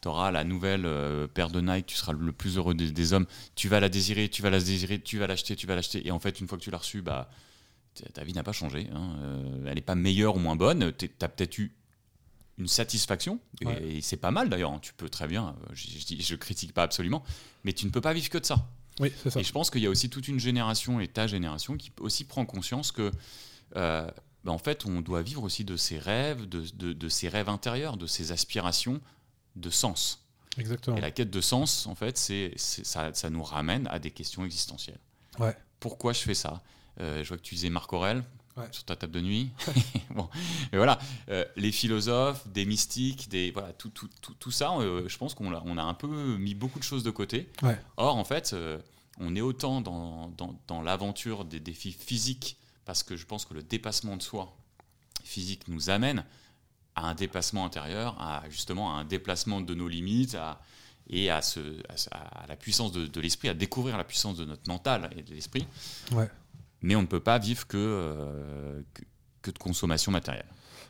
tu 0.00 0.08
auras 0.08 0.30
la 0.32 0.42
nouvelle 0.44 0.88
paire 1.32 1.48
de 1.50 1.60
Nike, 1.60 1.86
tu 1.86 1.96
seras 1.96 2.12
le 2.12 2.32
plus 2.32 2.56
heureux 2.56 2.74
des, 2.74 2.90
des 2.90 3.12
hommes, 3.12 3.26
tu 3.54 3.68
vas 3.68 3.78
la 3.80 3.88
désirer, 3.88 4.28
tu 4.28 4.42
vas 4.42 4.50
la 4.50 4.58
désirer, 4.58 4.98
tu 5.00 5.18
vas 5.18 5.28
l'acheter, 5.28 5.54
tu 5.54 5.66
vas 5.66 5.76
l'acheter. 5.76 6.04
Et 6.06 6.10
en 6.10 6.18
fait, 6.18 6.40
une 6.40 6.48
fois 6.48 6.58
que 6.58 6.62
tu 6.64 6.70
l'as 6.72 6.78
reçue, 6.78 7.02
bah, 7.02 7.30
ta 8.14 8.24
vie 8.24 8.32
n'a 8.32 8.42
pas 8.42 8.52
changé. 8.52 8.88
hein. 8.92 9.14
Elle 9.66 9.74
n'est 9.74 9.80
pas 9.80 9.94
meilleure 9.94 10.34
ou 10.36 10.38
moins 10.40 10.56
bonne. 10.56 10.92
Tu 10.96 11.08
as 11.20 11.28
peut-être 11.28 11.56
eu 11.58 11.72
une 12.58 12.68
satisfaction, 12.68 13.40
et, 13.60 13.66
Ouais. 13.66 13.82
et 13.96 14.00
c'est 14.02 14.16
pas 14.16 14.30
mal 14.30 14.48
d'ailleurs. 14.48 14.72
hein. 14.72 14.78
Tu 14.82 14.92
peux 14.94 15.08
très 15.08 15.26
bien, 15.26 15.48
euh, 15.70 15.72
je, 15.74 15.86
je, 16.20 16.34
critique 16.36 16.72
pas 16.74 16.82
absolument, 16.82 17.22
mais 17.64 17.72
tu 17.72 17.86
ne 17.86 17.90
peux 17.90 18.00
pas 18.00 18.12
vivre 18.12 18.28
que 18.28 18.38
de 18.38 18.44
ça. 18.46 18.68
Oui, 19.00 19.10
c'est 19.22 19.30
ça. 19.30 19.40
Et 19.40 19.44
je 19.44 19.52
pense 19.52 19.70
qu'il 19.70 19.80
y 19.82 19.86
a 19.86 19.90
aussi 19.90 20.10
toute 20.10 20.28
une 20.28 20.38
génération 20.38 21.00
et 21.00 21.08
ta 21.08 21.26
génération 21.26 21.76
qui 21.76 21.92
aussi 22.00 22.24
prend 22.24 22.44
conscience 22.44 22.92
que, 22.92 23.10
euh, 23.76 24.06
bah, 24.44 24.52
en 24.52 24.58
fait, 24.58 24.84
on 24.84 25.00
doit 25.00 25.22
vivre 25.22 25.42
aussi 25.44 25.64
de 25.64 25.76
ses 25.78 25.98
rêves, 25.98 26.46
de, 26.48 26.64
de- 26.74 26.92
de 26.92 27.08
ses 27.08 27.28
rêves 27.28 27.48
intérieurs, 27.48 27.96
de 27.96 28.06
ses 28.06 28.32
aspirations, 28.32 29.00
de 29.56 29.70
sens. 29.70 30.26
Exactement. 30.58 30.96
Et 30.98 31.00
la 31.00 31.10
quête 31.10 31.30
de 31.30 31.40
sens, 31.40 31.86
en 31.86 31.94
fait, 31.94 32.18
c'est, 32.18 32.52
c'est- 32.56 32.84
ça, 32.84 33.14
ça 33.14 33.30
nous 33.30 33.42
ramène 33.42 33.86
à 33.88 33.98
des 33.98 34.10
questions 34.10 34.44
existentielles. 34.44 34.98
Ouais. 35.38 35.56
Pourquoi 35.80 36.12
je 36.12 36.20
fais 36.20 36.34
ça? 36.34 36.62
Euh, 37.00 37.22
Je 37.24 37.28
vois 37.28 37.38
que 37.38 37.42
tu 37.42 37.54
disais 37.54 37.70
Marc 37.70 37.90
Aurèle 37.94 38.22
Ouais. 38.56 38.68
sur 38.70 38.84
ta 38.84 38.96
table 38.96 39.12
de 39.14 39.20
nuit. 39.22 39.50
bon, 40.10 40.28
et 40.72 40.76
voilà, 40.76 40.98
Euh, 41.30 41.44
les 41.56 41.72
philosophes, 41.72 42.46
des 42.48 42.66
mystiques, 42.66 43.28
des 43.30 43.50
voilà, 43.50 43.72
tout, 43.72 43.88
tout, 43.88 44.10
tout, 44.20 44.34
tout 44.34 44.50
ça. 44.50 44.72
euh, 44.78 45.08
je 45.08 45.16
pense 45.16 45.32
qu'on 45.34 45.54
a, 45.54 45.62
on 45.64 45.78
a 45.78 45.82
un 45.82 45.94
peu 45.94 46.36
mis 46.36 46.54
beaucoup 46.54 46.78
de 46.78 46.84
choses 46.84 47.02
de 47.02 47.10
côté. 47.10 47.48
Ouais. 47.62 47.78
Or, 47.96 48.16
en 48.16 48.24
fait, 48.24 48.52
euh, 48.52 48.78
on 49.18 49.34
est 49.36 49.40
autant 49.40 49.80
dans, 49.80 50.28
dans, 50.36 50.58
dans 50.68 50.82
l'aventure 50.82 51.44
des 51.46 51.60
défis 51.60 51.92
physiques, 51.92 52.56
parce 52.84 53.02
que 53.02 53.16
je 53.16 53.24
pense 53.24 53.44
que 53.46 53.54
le 53.54 53.62
dépassement 53.62 54.16
de 54.18 54.22
soi 54.22 54.54
physique 55.24 55.68
nous 55.68 55.88
amène 55.88 56.24
à 56.94 57.06
un 57.08 57.14
dépassement 57.14 57.64
intérieur, 57.64 58.20
à 58.20 58.42
justement 58.50 58.94
à 58.94 59.00
un 59.00 59.04
déplacement 59.04 59.62
de 59.62 59.74
nos 59.74 59.88
limites, 59.88 60.34
à, 60.34 60.60
et 61.08 61.30
à, 61.30 61.40
ce, 61.40 61.60
à, 62.10 62.46
la 62.46 62.56
puissance 62.56 62.92
de, 62.92 63.06
de 63.06 63.20
l'esprit, 63.20 63.48
à 63.48 63.54
découvrir 63.54 63.96
la 63.96 64.04
puissance 64.04 64.36
de 64.36 64.44
notre 64.44 64.68
mental 64.68 65.10
et 65.16 65.22
de 65.22 65.32
l'esprit. 65.34 65.66
Ouais. 66.12 66.28
Mais 66.82 66.96
on 66.96 67.02
ne 67.02 67.06
peut 67.06 67.20
pas 67.20 67.38
vivre 67.38 67.66
que, 67.66 67.76
euh, 67.78 68.82
que, 68.94 69.02
que 69.42 69.50
de 69.50 69.58
consommation 69.58 70.12
matérielle. 70.12 70.46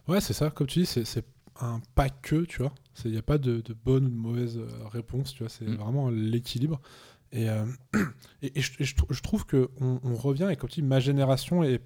Ouais, 0.09 0.21
c'est 0.21 0.33
ça. 0.33 0.51
Comme 0.51 0.67
tu 0.67 0.81
dis, 0.81 0.87
c'est- 0.87 1.05
c'est 1.05 1.25
un 1.61 1.81
pas 1.95 2.09
que, 2.09 2.45
tu 2.45 2.59
vois. 2.59 2.73
Il 3.05 3.11
n'y 3.13 3.19
a 3.19 3.23
pas 3.23 3.39
de, 3.39 3.61
de 3.61 3.75
bonne 3.85 4.07
ou 4.07 4.11
de 4.11 4.15
mauvaise 4.15 4.59
euh, 4.59 4.69
réponse, 4.89 5.33
tu 5.35 5.43
vois. 5.43 5.49
C'est 5.51 5.67
Mm. 5.67 5.77
vraiment 5.77 6.09
l'équilibre. 6.11 6.81
Et, 7.33 7.49
euh, 7.49 7.65
et, 8.43 8.59
et 8.59 8.61
je, 8.63 8.73
et 8.81 8.85
je 8.85 8.95
trou- 8.97 9.07
je 9.13 9.21
trouve 9.23 9.47
que 9.47 9.71
on, 9.81 10.01
on 10.03 10.15
revient, 10.15 10.49
et 10.51 10.57
comme 10.57 10.69
tu 10.71 10.81
dis, 10.81 10.87
ma 10.87 11.01
génération, 11.01 11.63
et, 11.63 11.81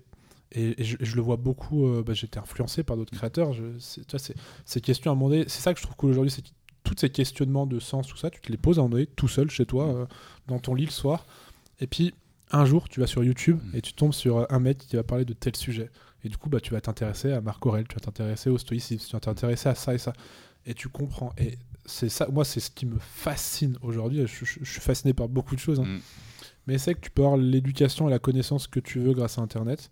et, 0.53 0.81
et 0.81 0.85
je, 0.85 0.97
et 1.01 1.05
je 1.05 1.17
le 1.17 1.23
vois 1.23 1.37
beaucoup, 1.37 1.87
euh, 1.87 2.03
bah, 2.05 2.15
j'étais 2.15 2.39
influencé 2.39 2.83
par 2.85 2.97
d'autres 2.97 3.15
créateurs. 3.17 3.53
Je, 3.53 3.65
c'est- 3.79 4.05
tu 4.07 4.17
vois, 4.17 4.35
ces 4.65 4.81
questions 4.81 5.11
à 5.11 5.15
un 5.15 5.17
moment 5.17 5.31
donné, 5.31 5.45
c'est 5.49 5.61
ça 5.61 5.75
que 5.75 5.81
je 5.81 5.85
trouve 5.85 5.97
cool 5.97 6.11
aujourd'hui, 6.11 6.31
c'est 6.31 6.43
que 6.43 6.49
tous 6.85 6.95
ces 6.99 7.11
questionnements 7.11 7.67
de 7.67 7.81
sens, 7.81 8.07
tout 8.07 8.17
ça, 8.17 8.31
tu 8.31 8.41
te 8.41 8.51
les 8.51 8.57
poses 8.57 8.79
à 8.79 8.81
un 8.81 8.85
moment 8.85 8.95
donné, 8.95 9.07
tout 9.07 9.27
seul, 9.29 9.51
chez 9.51 9.67
toi, 9.67 9.87
euh, 9.89 10.07
dans 10.47 10.61
ton 10.61 10.75
lit 10.75 10.85
le 10.85 10.91
soir. 10.93 11.27
Et 11.81 11.87
puis, 11.89 12.15
un 12.53 12.65
jour, 12.65 12.89
tu 12.89 13.01
vas 13.01 13.07
sur 13.07 13.25
YouTube 13.25 13.61
Mm. 13.65 13.77
et 13.77 13.83
tu 13.83 13.93
tombes 13.93 14.13
sur 14.13 14.47
un 14.53 14.59
mec 14.61 14.79
qui 14.79 14.97
va 14.97 15.03
parler 15.03 15.25
de 15.25 15.33
tel 15.33 15.57
sujet. 15.57 15.91
Et 16.25 16.29
du 16.29 16.37
coup, 16.37 16.49
bah, 16.49 16.61
tu 16.61 16.73
vas 16.73 16.81
t'intéresser 16.81 17.33
à 17.33 17.41
Marc 17.41 17.65
Aurèle, 17.67 17.87
tu 17.89 17.95
vas 17.95 18.01
t'intéresser 18.01 18.51
au 18.51 18.59
stoïcisme, 18.59 19.07
tu 19.07 19.13
vas 19.13 19.21
t'intéresser 19.21 19.69
à 19.69 19.75
ça 19.75 19.95
et 19.95 19.99
ça. 19.99 20.13
Et 20.65 20.75
tu 20.75 20.89
comprends. 20.89 21.33
Et 21.39 21.59
c'est 21.85 22.09
ça, 22.09 22.27
moi, 22.29 22.45
c'est 22.45 22.59
ce 22.61 22.71
qui 22.71 22.87
me 22.87 22.99
fascine 22.99 23.77
aujourd'hui. 23.83 24.27
Je, 24.27 24.45
je- 24.45 24.59
je 24.63 24.71
suis 24.71 24.81
fasciné 24.81 25.13
par 25.13 25.29
beaucoup 25.29 25.55
de 25.55 25.61
choses. 25.61 25.81
hein. 25.81 25.85
Mm. 25.85 26.01
Mais 26.67 26.79
c'est 26.79 26.95
que 26.95 27.01
tu 27.01 27.11
peux 27.11 27.23
avoir 27.23 27.37
l'éducation 27.37 28.09
et 28.09 28.11
la 28.11 28.19
connaissance 28.19 28.67
que 28.67 28.81
tu 28.81 28.99
veux 28.99 29.13
grâce 29.15 29.39
à 29.39 29.43
Internet. 29.43 29.91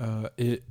Euh, 0.00 0.26
et 0.38 0.62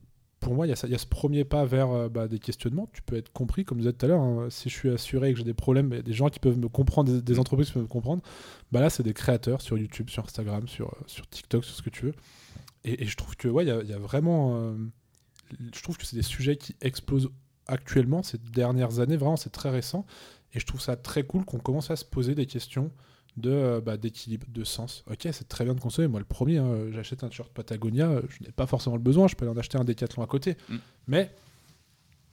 pour 0.43 0.53
moi, 0.55 0.67
il 0.67 0.69
y, 0.69 0.73
a 0.73 0.97
ce 0.97 1.05
premier 1.05 1.45
pas 1.45 1.65
vers 1.65 1.89
euh, 1.91 2.09
bah, 2.09 2.27
des 2.27 2.37
questionnements. 2.37 2.89
Tu 2.91 3.01
peux 3.01 3.15
être 3.15 3.31
compris, 3.31 3.63
comme 3.63 3.77
je 3.77 3.83
disais 3.83 3.93
tout 3.93 4.05
à 4.05 4.09
l'heure. 4.09 4.21
hein. 4.21 4.47
si 4.49 4.69
je 4.69 4.75
suis 4.75 4.89
assuré 4.89 5.31
que 5.31 5.39
j'ai 5.39 5.45
des 5.45 5.53
problèmes, 5.53 5.89
des 6.01 6.13
gens 6.13 6.29
qui 6.29 6.39
peuvent 6.39 6.59
me 6.59 6.67
comprendre, 6.67 7.21
des, 7.21 7.39
entreprises 7.39 7.67
qui 7.67 7.73
peuvent 7.73 7.83
me 7.83 7.87
comprendre. 7.87 8.21
Bah 8.71 8.81
là, 8.81 8.89
c'est 8.89 9.03
des 9.03 9.13
créateurs 9.13 9.61
sur 9.61 9.77
YouTube, 9.77 10.09
sur 10.09 10.23
Instagram, 10.23 10.67
sur, 10.67 10.89
euh, 10.89 11.23
TikTok, 11.31 11.63
sur 11.63 11.73
ce 11.73 11.81
que 11.81 11.89
tu 11.89 12.05
veux. 12.05 12.13
Et, 12.83 13.03
et 13.03 13.05
je 13.05 13.15
trouve 13.15 13.35
que 13.37 13.47
ouais, 13.47 13.65
il 13.65 13.89
y 13.89 13.93
a 13.93 13.97
vraiment. 13.99 14.55
euh, 14.57 14.75
je 15.73 15.81
trouve 15.81 15.97
que 15.97 16.05
c'est 16.05 16.17
des 16.17 16.23
sujets 16.23 16.57
qui 16.57 16.75
explosent 16.81 17.29
actuellement, 17.67 18.21
ces 18.21 18.37
dernières 18.37 18.99
années. 18.99 19.15
Vraiment, 19.15 19.37
c'est 19.37 19.51
très 19.51 19.69
récent. 19.69 20.05
Et 20.53 20.59
je 20.59 20.65
trouve 20.65 20.81
ça 20.81 20.97
très 20.97 21.23
cool 21.23 21.45
qu'on 21.45 21.59
commence 21.59 21.89
à 21.89 21.95
se 21.95 22.05
poser 22.05 22.35
des 22.35 22.45
questions 22.45 22.91
de 23.37 23.49
euh, 23.49 23.81
bah, 23.81 23.97
d'équilibre, 23.97 24.45
de 24.49 24.63
sens. 24.63 25.03
Ok, 25.09 25.27
c'est 25.31 25.47
très 25.47 25.65
bien 25.65 25.73
de 25.73 25.79
consommer. 25.79 26.07
Moi, 26.07 26.19
le 26.19 26.25
premier, 26.25 26.57
hein, 26.59 26.91
j'achète 26.91 27.23
un 27.23 27.29
t-shirt 27.29 27.51
Patagonia, 27.51 28.21
je 28.29 28.43
n'ai 28.43 28.51
pas 28.51 28.67
forcément 28.67 28.95
le 28.95 29.01
besoin. 29.01 29.27
Je 29.27 29.35
peux 29.35 29.45
aller 29.45 29.55
en 29.55 29.57
acheter 29.59 29.77
un 29.77 29.83
Décathlon 29.83 30.21
à 30.23 30.27
côté. 30.27 30.55
Mm. 30.69 30.75
Mais 31.07 31.31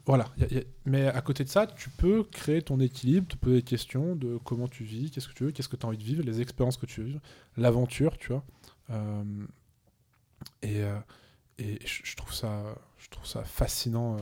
voilà. 0.06 0.28
y 0.38 0.44
a- 0.44 0.48
y 0.54 0.58
a- 0.58 0.64
mais 0.86 1.06
à 1.06 1.20
côté 1.20 1.44
de 1.44 1.48
ça, 1.48 1.66
tu 1.66 1.88
peux 1.90 2.24
créer 2.24 2.62
ton 2.62 2.80
équilibre, 2.80 3.28
te 3.28 3.36
poser 3.36 3.56
des 3.56 3.62
questions 3.62 4.14
de 4.16 4.38
comment 4.44 4.68
tu 4.68 4.84
vis, 4.84 5.10
qu'est-ce 5.10 5.28
que 5.28 5.34
tu 5.34 5.44
veux, 5.44 5.52
qu'est-ce 5.52 5.68
que 5.68 5.76
tu 5.76 5.86
as 5.86 5.88
envie 5.88 5.98
de 5.98 6.02
vivre, 6.04 6.22
les 6.22 6.40
expériences 6.40 6.76
que 6.76 6.86
tu 6.86 7.00
veux 7.00 7.06
vivre, 7.06 7.20
l'aventure, 7.56 8.18
tu 8.18 8.28
vois. 8.32 8.44
Euh, 8.90 9.46
et 10.62 10.82
euh, 10.82 10.98
et 11.58 11.78
je, 11.86 12.00
je 12.04 12.16
trouve 12.16 12.32
ça, 12.32 12.74
je 12.98 13.08
trouve 13.10 13.26
ça 13.26 13.44
fascinant 13.44 14.16
euh, 14.16 14.20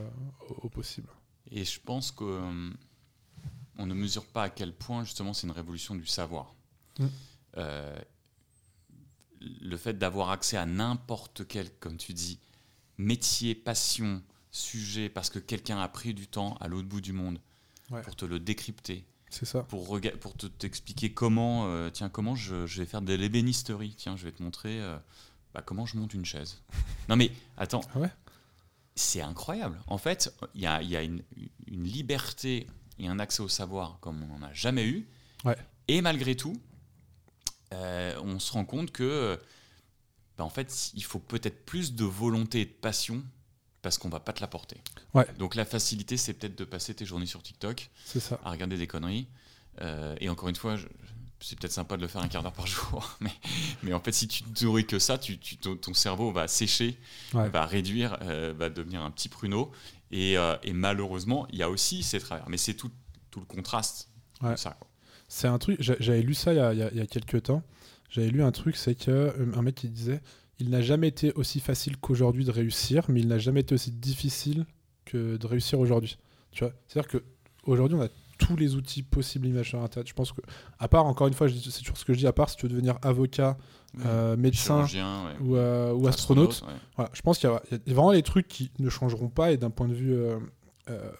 au, 0.50 0.66
au 0.66 0.68
possible. 0.68 1.08
Et 1.50 1.64
je 1.64 1.80
pense 1.80 2.10
que 2.10 2.24
euh, 2.24 2.70
on 3.78 3.86
ne 3.86 3.94
mesure 3.94 4.26
pas 4.26 4.42
à 4.44 4.50
quel 4.50 4.72
point 4.72 5.04
justement 5.04 5.32
c'est 5.32 5.46
une 5.46 5.52
révolution 5.52 5.94
du 5.94 6.06
savoir. 6.06 6.54
Euh, 7.56 7.98
le 9.40 9.76
fait 9.76 9.94
d'avoir 9.98 10.30
accès 10.30 10.56
à 10.56 10.66
n'importe 10.66 11.46
quel, 11.46 11.70
comme 11.78 11.96
tu 11.96 12.12
dis, 12.12 12.38
métier, 12.96 13.54
passion, 13.54 14.22
sujet, 14.50 15.08
parce 15.08 15.30
que 15.30 15.38
quelqu'un 15.38 15.78
a 15.80 15.88
pris 15.88 16.14
du 16.14 16.26
temps 16.26 16.56
à 16.60 16.68
l'autre 16.68 16.88
bout 16.88 17.00
du 17.00 17.12
monde 17.12 17.38
Ouais. 17.90 18.02
pour 18.02 18.16
te 18.16 18.26
le 18.26 18.38
décrypter, 18.38 19.06
C'est 19.30 19.46
ça. 19.46 19.62
pour, 19.62 19.98
te 20.00 20.46
t'expliquer 20.46 21.14
comment, 21.14 21.68
euh, 21.68 21.88
tiens, 21.88 22.10
comment 22.10 22.34
je, 22.34 22.66
je 22.66 22.80
vais 22.82 22.86
faire 22.86 23.00
de 23.00 23.14
l'ébénisterie. 23.14 23.94
Tiens, 23.96 24.14
je 24.14 24.24
vais 24.24 24.32
te 24.32 24.42
montrer 24.42 24.78
euh, 24.82 24.98
bah, 25.54 25.62
comment 25.64 25.86
je 25.86 25.96
monte 25.96 26.12
une 26.12 26.26
chaise. 26.26 26.60
non 27.08 27.16
mais 27.16 27.32
attends, 27.56 27.80
Ah 27.94 28.00
ouais? 28.00 28.10
C'est 28.94 29.22
incroyable. 29.22 29.80
En 29.86 29.96
fait, 29.96 30.34
il 30.54 30.60
y 30.60 30.66
a, 30.66 30.82
il 30.82 30.90
y 30.90 30.96
a 30.96 31.02
une, 31.02 31.22
une 31.66 31.84
liberté 31.84 32.66
et 32.98 33.06
un 33.08 33.18
accès 33.20 33.40
au 33.42 33.48
savoir 33.48 33.98
comme 34.00 34.22
on 34.24 34.38
n'en 34.38 34.46
a 34.46 34.52
jamais 34.52 34.84
eu. 34.86 35.06
Ouais. 35.46 35.56
Et 35.86 36.02
malgré 36.02 36.34
tout, 36.36 36.60
euh, 37.74 38.18
on 38.22 38.38
se 38.38 38.52
rend 38.52 38.64
compte 38.64 38.90
que, 38.92 39.38
bah, 40.36 40.44
en 40.44 40.50
fait, 40.50 40.90
il 40.94 41.04
faut 41.04 41.18
peut-être 41.18 41.64
plus 41.64 41.94
de 41.94 42.04
volonté 42.04 42.60
et 42.62 42.64
de 42.66 42.70
passion 42.70 43.22
parce 43.82 43.98
qu'on 43.98 44.08
va 44.08 44.20
pas 44.20 44.32
te 44.32 44.40
l'apporter. 44.40 44.80
Ouais. 45.14 45.26
Donc 45.38 45.54
la 45.54 45.64
facilité, 45.64 46.16
c'est 46.16 46.34
peut-être 46.34 46.56
de 46.58 46.64
passer 46.64 46.94
tes 46.94 47.04
journées 47.06 47.26
sur 47.26 47.42
TikTok 47.42 47.90
ça. 48.04 48.38
à 48.44 48.50
regarder 48.50 48.76
des 48.76 48.86
conneries. 48.86 49.28
Euh, 49.80 50.16
et 50.20 50.28
encore 50.28 50.48
une 50.48 50.56
fois, 50.56 50.76
c'est 51.40 51.56
peut-être 51.58 51.72
sympa 51.72 51.96
de 51.96 52.02
le 52.02 52.08
faire 52.08 52.20
un 52.20 52.26
quart 52.28 52.42
d'heure 52.42 52.52
par 52.52 52.66
jour, 52.66 53.16
mais, 53.20 53.30
mais 53.84 53.92
en 53.92 54.00
fait, 54.00 54.10
si 54.12 54.26
tu 54.26 54.42
te 54.42 54.64
nourris 54.64 54.86
que 54.86 54.98
ça, 54.98 55.18
tu, 55.18 55.38
tu- 55.38 55.56
ton, 55.56 55.76
ton 55.76 55.94
cerveau 55.94 56.32
va 56.32 56.48
sécher, 56.48 56.98
Ouais. 57.34 57.48
va 57.48 57.64
réduire, 57.66 58.18
euh, 58.22 58.52
va 58.56 58.70
devenir 58.70 59.02
un 59.02 59.10
petit 59.12 59.28
pruneau. 59.28 59.70
Et, 60.10 60.36
euh, 60.38 60.56
et 60.64 60.72
malheureusement, 60.72 61.46
il 61.50 61.58
y 61.58 61.62
a 61.62 61.70
aussi 61.70 62.02
ces 62.02 62.18
travers. 62.18 62.48
Mais 62.48 62.56
c'est 62.56 62.74
tout, 62.74 62.90
tout 63.30 63.38
le 63.40 63.46
contraste 63.46 64.08
Ouais. 64.42 64.52
de 64.52 64.56
ça. 64.56 64.76
C'est 65.28 65.46
un 65.48 65.58
truc, 65.58 65.76
j'a- 65.80 65.96
j'avais 66.00 66.22
lu 66.22 66.34
ça 66.34 66.52
il 66.52 66.56
y 66.56 66.60
a, 66.60 66.72
il 66.72 66.96
y 66.96 67.00
a- 67.00 67.06
quelques 67.06 67.42
temps. 67.44 67.62
J'avais 68.10 68.28
lu 68.30 68.42
un 68.42 68.50
truc, 68.52 68.76
c'est 68.76 68.94
qu'un 68.94 69.62
mec 69.62 69.74
qui 69.74 69.88
disait 69.88 70.20
Il 70.60 70.70
n'a 70.70 70.80
jamais 70.80 71.06
été 71.08 71.32
aussi 71.34 71.60
facile 71.60 71.96
qu'aujourd'hui 71.98 72.44
de 72.44 72.50
réussir, 72.50 73.04
mais 73.08 73.20
il 73.20 73.28
n'a 73.28 73.38
jamais 73.38 73.60
été 73.60 73.74
aussi 73.74 73.92
difficile 73.92 74.66
que 75.04 75.36
de 75.36 75.46
réussir 75.46 75.78
aujourd'hui. 75.78 76.18
Tu 76.50 76.64
vois 76.64 76.72
C'est-à-dire 76.88 77.20
qu'aujourd'hui, 77.62 77.96
on 77.96 78.02
a 78.02 78.08
tous 78.38 78.56
les 78.56 78.74
outils 78.74 79.02
possibles 79.02 79.46
imaginés 79.46 79.68
sur 79.68 79.82
Internet. 79.82 80.08
Je 80.08 80.14
pense 80.14 80.32
que, 80.32 80.40
à 80.78 80.88
part, 80.88 81.04
encore 81.06 81.26
une 81.28 81.34
fois, 81.34 81.48
c'est 81.48 81.78
toujours 81.80 81.96
ce 81.98 82.04
que 82.04 82.12
je 82.14 82.18
dis, 82.18 82.26
à 82.26 82.32
part 82.32 82.48
si 82.50 82.56
tu 82.56 82.62
veux 82.66 82.70
devenir 82.70 82.96
avocat, 83.02 83.56
euh, 84.04 84.36
médecin 84.36 84.86
Chirurgien, 84.86 85.26
ouais. 85.26 85.32
ou, 85.40 85.56
euh, 85.56 85.92
ou 85.92 86.06
astronaute, 86.08 86.62
ouais. 86.66 86.74
voilà, 86.96 87.10
je 87.14 87.20
pense 87.22 87.38
qu'il 87.38 87.48
y, 87.50 87.52
a 87.52 87.62
il 87.70 87.78
y 87.86 87.90
a 87.90 87.94
vraiment 87.94 88.12
les 88.12 88.22
trucs 88.22 88.46
qui 88.48 88.70
ne 88.78 88.88
changeront 88.90 89.28
pas 89.28 89.52
et 89.52 89.56
d'un 89.58 89.70
point 89.70 89.88
de 89.88 89.94
vue 89.94 90.14
euh, 90.14 90.38
euh, 90.90 91.10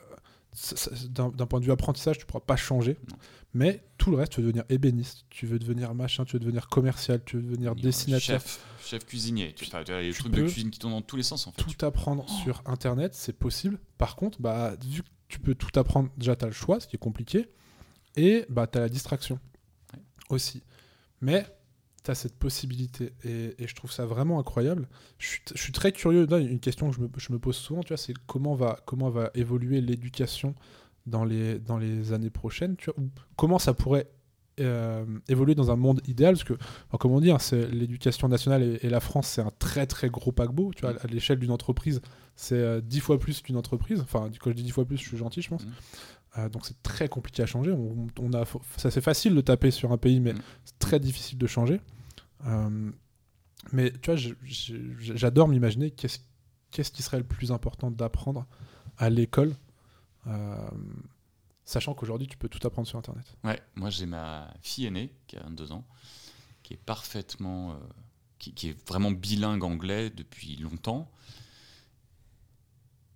d'un 1.11 1.47
point 1.47 1.61
de 1.61 1.65
vue 1.65 1.71
apprentissage, 1.73 2.19
tu 2.19 2.27
pourras 2.27 2.41
pas 2.45 2.57
changer. 2.57 2.97
Non. 3.11 3.17
Mais 3.55 3.83
tout 3.97 4.11
le 4.11 4.19
reste, 4.19 4.33
tu 4.33 4.41
veux 4.41 4.47
devenir 4.49 4.65
ébéniste, 4.69 5.25
tu 5.31 5.47
veux 5.47 5.59
devenir 5.59 5.95
machin, 5.95 6.25
tu 6.25 6.35
veux 6.35 6.41
devenir 6.41 6.69
commercial, 6.69 7.23
tu 7.25 7.37
veux 7.37 7.43
devenir 7.43 7.75
dessinateur. 7.75 8.41
Chef, 8.41 8.61
chef 8.85 9.07
cuisinier. 9.07 9.55
Tu, 9.55 9.65
as 9.75 9.83
les 10.01 10.13
trucs 10.13 10.33
de 10.33 10.43
cuisine 10.43 10.71
qui 10.71 10.79
tournent 10.79 10.93
dans 10.93 11.03
tous 11.03 11.17
les 11.17 11.23
sens, 11.23 11.47
en 11.47 11.53
fait. 11.53 11.63
Tout 11.63 11.85
apprendre 11.87 12.29
sur 12.29 12.63
Internet, 12.67 13.15
c'est 13.15 13.33
possible. 13.33 13.79
Par 13.97 14.17
contre, 14.17 14.41
bah, 14.41 14.75
vu 14.85 15.03
que 15.03 15.09
tu 15.29 15.39
peux 15.39 15.55
tout 15.55 15.79
apprendre, 15.81 16.11
déjà 16.19 16.37
tu 16.37 16.45
as 16.45 16.49
le 16.49 16.55
choix, 16.55 16.79
ce 16.79 16.87
qui 16.87 16.97
est 16.97 16.99
compliqué, 17.01 17.49
et 18.17 18.45
bah, 18.51 18.67
tu 18.67 18.79
as 18.79 18.83
la 18.83 18.89
distraction 18.89 19.41
Ouais. 19.95 20.01
aussi. 20.29 20.63
Mais 21.23 21.47
tu 22.05 22.11
as 22.11 22.15
cette 22.15 22.37
possibilité. 22.37 23.15
Et, 23.25 23.55
et 23.59 23.67
je 23.67 23.75
trouve 23.75 23.91
ça 23.91 24.05
vraiment 24.05 24.39
incroyable. 24.39 24.89
Je 25.19 25.27
suis, 25.27 25.41
je 25.55 25.61
suis 25.61 25.73
très 25.73 25.93
curieux. 25.93 26.27
Là, 26.27 26.39
une 26.39 26.61
question 26.61 26.91
que 26.91 26.97
je 26.97 27.01
me, 27.01 27.09
je 27.17 27.33
me 27.33 27.39
pose 27.39 27.57
souvent, 27.57 27.83
tu 27.83 27.89
vois, 27.89 27.97
c'est 27.97 28.15
comment 28.27 28.55
va, 28.55 28.79
comment 28.85 29.09
va 29.09 29.31
évoluer 29.35 29.81
l'éducation 29.81 30.55
dans 31.09 31.25
les, 31.25 31.59
dans 31.59 31.79
les 31.79 32.13
années 32.13 32.31
prochaines, 32.31 32.77
tu 32.77 32.91
vois, 32.91 33.03
comment 33.37 33.59
ça 33.59 33.75
pourrait 33.75 34.09
euh, 34.61 35.05
évoluer 35.29 35.55
dans 35.55 35.71
un 35.71 35.77
monde 35.77 36.01
idéal, 36.09 36.35
parce 36.35 36.45
que, 36.45 36.55
alors, 36.91 36.99
comment 36.99 37.21
dire, 37.21 37.41
c'est 37.41 37.69
l'éducation 37.69 38.29
nationale 38.29 38.63
et, 38.63 38.87
et 38.87 38.89
la 38.91 39.01
France, 39.01 39.29
c'est 39.29 39.41
un 39.41 39.53
très 39.59 39.87
très 39.87 40.09
gros 40.11 40.33
paquebot, 40.33 40.73
tu 40.75 40.83
vois, 40.83 40.95
à 41.01 41.07
l'échelle 41.07 41.39
d'une 41.39 41.53
entreprise, 41.53 42.01
c'est 42.35 42.57
euh, 42.57 42.81
dix 42.81 43.01
fois 43.01 43.19
plus 43.19 43.41
qu'une 43.41 43.57
entreprise, 43.57 44.01
enfin, 44.01 44.29
quand 44.41 44.51
je 44.51 44.57
dis 44.57 44.65
dix 44.65 44.71
fois 44.73 44.85
plus, 44.85 44.97
je 44.97 45.07
suis 45.09 45.17
gentil, 45.17 45.43
je 45.43 45.49
pense. 45.49 45.65
Mhm. 45.65 45.73
Euh, 46.39 46.49
donc 46.51 46.67
c'est 46.67 46.83
très 46.83 47.09
compliqué 47.09 47.43
à 47.43 47.47
changer. 47.47 47.73
On, 47.73 48.07
on 48.21 48.33
a, 48.35 48.45
ça 48.77 48.91
c'est 48.91 49.01
facile 49.01 49.35
de 49.35 49.41
taper 49.41 49.71
sur 49.71 49.93
un 49.93 49.97
pays, 49.97 50.21
mais 50.21 50.33
Mhm. 50.35 50.41
c'est 50.65 50.79
très 50.79 51.01
difficile 51.01 51.39
de 51.39 51.47
changer. 51.47 51.81
Mais 53.73 53.93
tu 54.03 54.11
vois, 54.13 54.21
j'adore 54.99 55.49
m'imaginer 55.49 55.91
qu'est-ce 55.91 56.19
qu'est-ce 56.71 56.93
qui 56.93 57.03
serait 57.03 57.19
le 57.19 57.25
plus 57.25 57.51
important 57.51 57.91
d'apprendre 57.91 58.47
à 58.99 59.09
l'école, 59.11 59.53
sachant 61.65 61.95
qu'aujourd'hui 61.95 62.27
tu 62.27 62.37
peux 62.37 62.49
tout 62.49 62.67
apprendre 62.67 62.89
sur 62.89 62.99
Internet. 62.99 63.37
Ouais, 63.45 63.61
moi 63.75 63.91
j'ai 63.91 64.07
ma 64.07 64.53
fille 64.63 64.87
aînée 64.87 65.13
qui 65.27 65.37
a 65.37 65.43
22 65.43 65.73
ans, 65.73 65.87
qui 66.63 66.75
est 66.75 66.79
parfaitement, 66.79 67.73
euh, 67.73 67.79
qui, 68.39 68.55
qui 68.55 68.69
est 68.69 68.89
vraiment 68.89 69.11
bilingue 69.11 69.63
anglais 69.63 70.11
depuis 70.11 70.57
longtemps. 70.57 71.11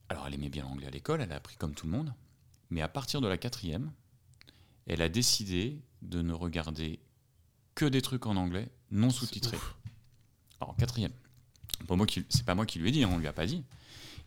Alors 0.08 0.26
elle 0.26 0.34
aimait 0.34 0.50
bien 0.50 0.64
l'anglais 0.64 0.86
à 0.86 0.90
l'école, 0.90 1.22
elle 1.22 1.32
a 1.32 1.36
appris 1.36 1.56
comme 1.56 1.74
tout 1.74 1.86
le 1.86 1.92
monde, 1.92 2.12
mais 2.68 2.82
à 2.82 2.88
partir 2.88 3.22
de 3.22 3.28
la 3.28 3.38
quatrième, 3.38 3.90
elle 4.86 5.00
a 5.00 5.08
décidé 5.08 5.80
de 6.02 6.20
ne 6.20 6.34
regarder 6.34 7.00
que 7.74 7.86
des 7.86 8.02
trucs 8.02 8.26
en 8.26 8.36
anglais 8.36 8.68
non 8.90 9.08
sous-titrés. 9.08 9.58
Alors 10.60 10.76
quatrième, 10.76 11.12
c'est 12.28 12.44
pas 12.44 12.54
moi 12.54 12.66
qui 12.66 12.78
lui 12.78 12.90
ai 12.90 12.92
dit, 12.92 13.04
hein, 13.04 13.10
on 13.10 13.18
lui 13.18 13.26
a 13.26 13.32
pas 13.32 13.46
dit. 13.46 13.64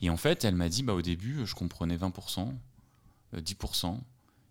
Et 0.02 0.10
en 0.10 0.18
fait, 0.18 0.44
elle 0.46 0.56
m'a 0.56 0.70
dit, 0.70 0.84
bah 0.84 0.94
au 0.94 1.02
début, 1.02 1.46
je 1.46 1.56
comprenais 1.56 1.98
20%, 1.98 2.54
euh, 3.34 3.42
10%. 3.42 4.00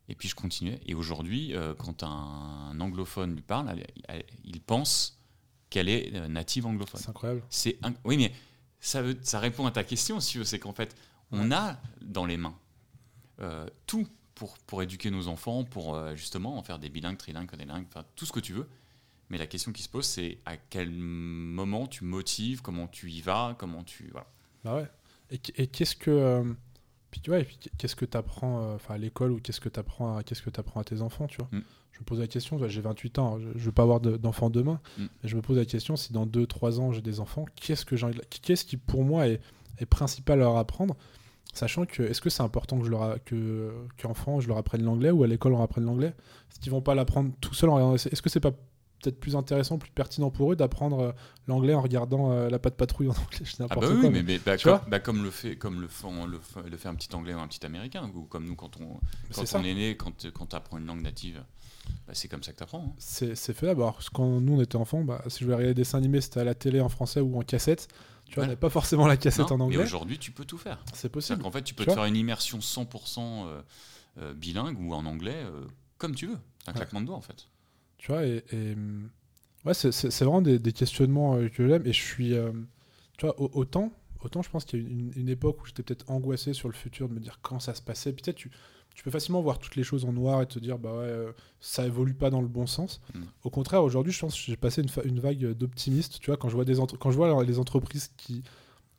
Et 0.09 0.14
puis 0.14 0.28
je 0.28 0.34
continuais. 0.34 0.80
Et 0.86 0.95
aujourd'hui, 0.95 1.55
euh, 1.55 1.74
quand 1.74 2.03
un 2.03 2.78
anglophone 2.80 3.34
lui 3.34 3.42
parle, 3.42 3.74
il 4.45 4.61
pense 4.61 5.18
qu'elle 5.70 5.88
est 5.88 6.14
euh, 6.14 6.28
native 6.28 6.66
anglophone. 6.66 7.01
C'est 7.01 7.09
incroyable. 7.09 7.42
C'est 7.49 7.80
inc- 7.82 7.97
oui, 8.05 8.16
mais 8.18 8.32
ça, 8.80 9.01
veut- 9.03 9.18
ça 9.22 9.38
répond 9.38 9.64
à 9.66 9.70
ta 9.70 9.82
question, 9.84 10.20
si 10.20 10.32
tu 10.32 10.38
veux. 10.38 10.45
C'est 10.45 10.59
qu'en 10.59 10.72
fait, 10.74 10.95
on 11.30 11.51
a 11.53 11.78
dans 12.03 12.26
les 12.26 12.36
mains 12.36 12.55
euh, 13.40 13.66
tout 13.86 14.07
pour, 14.34 14.59
pour 14.59 14.82
éduquer 14.82 15.11
nos 15.11 15.26
enfants, 15.28 15.64
pour 15.64 15.95
euh, 15.95 16.14
justement 16.16 16.59
en 16.59 16.62
faire 16.62 16.78
des 16.78 16.88
bilingues, 16.90 17.16
trilingues, 17.16 17.49
quadrilingues, 17.49 17.86
enfin 17.88 18.05
tout 18.14 18.26
ce 18.26 18.32
que 18.32 18.40
tu 18.40 18.53
veux. 18.53 18.68
Mais 19.30 19.38
la 19.38 19.47
question 19.47 19.72
qui 19.72 19.82
se 19.82 19.88
pose, 19.88 20.05
c'est 20.05 20.38
à 20.45 20.57
quel 20.59 20.90
moment 20.90 21.86
tu 21.86 22.05
motives, 22.05 22.61
comment 22.61 22.86
tu 22.88 23.11
y 23.11 23.22
vas, 23.22 23.57
comment 23.59 23.82
tu. 23.84 24.11
Voilà. 24.12 24.26
Bah 24.64 24.74
ouais. 24.76 24.90
Et, 25.31 25.39
qu- 25.39 25.53
et 25.57 25.66
qu'est-ce 25.66 25.97
que. 25.97 26.11
euh, 26.11 26.45
puis, 27.11 27.20
tu 27.20 27.31
vois, 27.31 27.41
qu'est-ce 27.79 27.95
que 27.97 28.05
tu 28.05 28.16
apprends 28.16 28.77
à 28.89 28.99
l'école 28.99 29.31
ou 29.33 29.41
qu'est-ce 29.41 29.61
que 29.61 29.68
tu 29.68 29.79
apprends, 29.79 30.16
à, 30.16 30.22
qu'est-ce 30.25 30.43
que 30.43 30.51
apprends 30.59 30.81
à 30.81 30.85
tes 30.85 31.01
enfants, 31.01 31.27
tu 31.29 31.37
vois? 31.39 31.49
Mm. 31.53 31.62
Je 31.93 32.01
me 32.01 32.05
pose 32.05 32.18
la 32.18 32.27
question, 32.27 32.59
j'ai 32.68 32.81
28 32.81 33.18
ans, 33.20 33.39
je, 33.39 33.47
je 33.55 33.64
veux 33.66 33.70
pas 33.72 33.85
avoir 33.85 34.01
de- 34.01 34.16
d'enfants 34.16 34.51
demain, 34.51 34.81
Mm. 34.99 35.03
mais 35.22 35.29
je 35.29 35.37
me 35.37 35.43
pose 35.43 35.57
la 35.57 35.64
question 35.64 35.95
si 35.95 36.12
dans 36.12 36.27
2-3 36.27 36.81
ans 36.81 36.93
j'ai 36.93 37.03
des 37.03 37.20
enfants, 37.20 37.45
qu'est-ce 37.55 37.85
que 37.85 37.95
qu'est-ce 38.43 38.64
qui 38.64 38.77
pour 38.77 39.05
moi 39.05 39.29
est, 39.29 39.41
est 39.79 39.87
principal 39.87 40.41
à 40.41 40.45
leur 40.45 40.57
apprendre 40.57 40.97
Sachant 41.53 41.87
que, 41.87 42.03
est-ce 42.03 42.20
que 42.20 42.31
c'est 42.31 42.43
important 42.43 42.81
que 42.81 42.85
je 42.85 42.91
leur 42.91 43.03
a- 43.03 43.18
que 43.20 43.72
qu'enfant 43.97 44.41
je 44.41 44.49
leur 44.49 44.57
apprenne 44.57 44.83
l'anglais 44.83 45.12
ou 45.12 45.22
à 45.22 45.29
l'école 45.29 45.53
on 45.53 45.57
leur 45.59 45.64
apprenne 45.64 45.85
l'anglais? 45.85 46.14
Est-ce 46.51 46.59
qu'ils 46.59 46.72
vont 46.72 46.83
pas 46.83 46.97
l'apprendre 46.97 47.31
tout 47.41 47.55
seul 47.55 47.70
en 47.70 47.75
regardant 47.77 47.95
Est-ce 47.95 48.20
que 48.20 48.29
c'est 48.29 48.41
pas 48.41 48.51
peut-être 49.03 49.20
plus 49.20 49.36
intéressant, 49.36 49.78
plus 49.78 49.90
pertinent 49.90 50.30
pour 50.30 50.53
eux 50.53 50.57
d'apprendre 50.57 51.01
euh, 51.01 51.12
l'anglais 51.47 51.74
en 51.74 51.82
regardant 51.82 52.32
euh, 52.32 52.49
la 52.49 52.59
patte 52.59 52.76
patrouille 52.76 53.09
en 53.09 53.12
anglais 53.12 53.40
Je 53.45 53.55
Ah 53.61 53.66
bah 53.68 53.86
oui, 53.90 54.01
quoi, 54.01 54.11
mais, 54.11 54.22
mais 54.22 54.38
bah, 54.38 54.57
comme, 54.57 54.80
bah, 54.88 55.01
comme 55.01 55.22
le 55.22 55.30
fait, 55.30 55.57
comme 55.57 55.80
le, 55.80 55.88
font- 55.88 56.26
le, 56.26 56.38
fait- 56.38 56.68
le 56.68 56.76
fait 56.76 56.88
un 56.88 56.95
petit 56.95 57.14
anglais 57.14 57.34
ou 57.34 57.38
un 57.38 57.49
petit 57.49 57.64
américain, 57.66 58.11
ou 58.14 58.22
comme 58.24 58.47
nous 58.47 58.57
quand 58.57 58.78
on, 58.80 58.99
quand 59.34 59.45
ça. 59.47 59.59
on 59.59 59.64
est 59.64 59.74
né, 59.74 59.97
quand, 59.97 60.26
quand 60.32 60.47
tu 60.47 60.57
apprends 60.57 60.78
une 60.78 60.86
langue 60.86 61.03
native, 61.03 61.42
bah, 62.07 62.14
c'est 62.14 62.28
comme 62.28 62.42
ça 62.42 62.53
que 62.53 62.59
tu 62.59 62.62
apprends. 62.62 62.95
C'est 62.99 63.34
c'est 63.34 63.53
parce 63.55 64.09
que 64.09 64.14
quand 64.14 64.40
nous 64.40 64.55
on 64.55 64.61
était 64.62 64.76
enfants, 64.76 65.05
bah, 65.05 65.22
si 65.28 65.40
je 65.40 65.45
voulais 65.45 65.57
regarder 65.57 65.74
des 65.74 65.82
dessins 65.82 65.99
animés, 65.99 66.20
c'était 66.20 66.40
à 66.40 66.45
la 66.45 66.55
télé 66.55 66.80
en 66.80 66.88
français 66.88 67.20
ou 67.20 67.36
en 67.38 67.42
cassette. 67.42 67.88
Tu 68.26 68.36
vois, 68.36 68.45
Voilà. 68.45 68.57
pas 68.57 68.70
forcément 68.70 69.07
la 69.07 69.18
cassette 69.18 69.53
en 69.53 69.59
et 69.59 69.62
anglais. 69.62 69.82
aujourd'hui, 69.82 70.18
tu 70.18 70.30
peux 70.32 70.47
tout 70.47 70.57
faire. 70.57 70.82
C'est 70.95 71.11
possible. 71.11 71.42
Qu'en 71.42 71.51
fait, 71.51 71.62
tu 71.62 71.74
peux 71.74 71.84
Tu 71.84 71.90
te 71.90 71.95
faire 71.95 72.07
une 72.07 72.16
immersion 72.16 72.59
100% 72.59 73.18
euh, 73.47 73.61
euh, 74.18 74.32
bilingue 74.32 74.80
ou 74.80 74.95
en 74.95 75.05
anglais, 75.05 75.42
euh, 75.45 75.66
comme 75.99 76.14
tu 76.14 76.26
veux. 76.28 76.38
Un 76.66 76.72
Ouais. 76.72 76.78
claquement 76.78 77.03
de 77.03 77.07
doigts, 77.07 77.16
en 77.16 77.20
fait. 77.20 77.47
Tu 78.05 78.12
vois, 78.12 78.26
et, 78.26 78.44
et, 78.52 78.72
hum, 78.74 79.09
ouais, 79.64 79.72
c'est- 79.72 80.22
vraiment 80.22 80.42
des, 80.42 80.59
des 80.59 80.72
questionnements 80.72 81.36
euh, 81.36 81.48
que 81.48 81.66
j'aime. 81.66 81.86
Et 81.86 81.92
je 81.94 82.02
suis, 82.02 82.34
euh, 82.34 82.52
tu 83.16 83.24
vois, 83.24 83.40
au- 83.40 83.50
autant, 83.55 83.92
autant 84.22 84.42
je 84.42 84.50
pense 84.50 84.66
qu'il 84.66 84.82
y 84.82 84.86
a 84.86 84.88
une, 84.90 85.11
une 85.16 85.28
époque 85.30 85.62
où 85.62 85.66
j'étais 85.66 85.82
peut-être 85.82 86.11
angoissé 86.11 86.52
sur 86.52 86.68
le 86.68 86.74
futur, 86.74 87.09
de 87.09 87.14
me 87.14 87.20
dire 87.20 87.38
quand 87.40 87.61
ça 87.61 87.74
se 87.74 87.80
passait. 87.80 88.12
Puis 88.12 88.22
Peut-être 88.22 88.36
tu, 88.36 88.50
tu 88.94 89.02
peux 89.05 89.11
facilement 89.11 89.40
voir 89.40 89.59
toutes 89.59 89.74
les 89.76 89.84
choses 89.84 90.05
en 90.05 90.12
noir 90.12 90.42
et 90.42 90.46
te 90.46 90.59
dire, 90.59 90.78
bah 90.78 90.92
ouais, 90.92 90.98
euh, 91.07 91.32
ça 91.61 91.86
évolue 91.86 92.12
pas 92.12 92.28
dans 92.28 92.42
le 92.42 92.46
bon 92.48 92.66
sens. 92.66 93.00
Mm. 93.14 93.22
Au 93.44 93.48
contraire, 93.48 93.82
aujourd'hui, 93.82 94.12
je 94.12 94.20
pense 94.20 94.34
que 94.34 94.42
j'ai 94.42 94.57
passé 94.59 94.82
une, 94.82 94.90
une 95.09 95.20
vague 95.20 95.52
d'optimiste. 95.55 96.20
Tu 96.20 96.26
vois, 96.26 96.36
quand 96.36 96.50
je 96.50 96.57
vois 96.57 96.66
des 96.66 96.80
entre- 96.80 96.98
quand 96.98 97.11
je 97.11 97.16
vois 97.16 97.42
les 97.42 97.59
entreprises 97.59 98.11
qui 98.18 98.44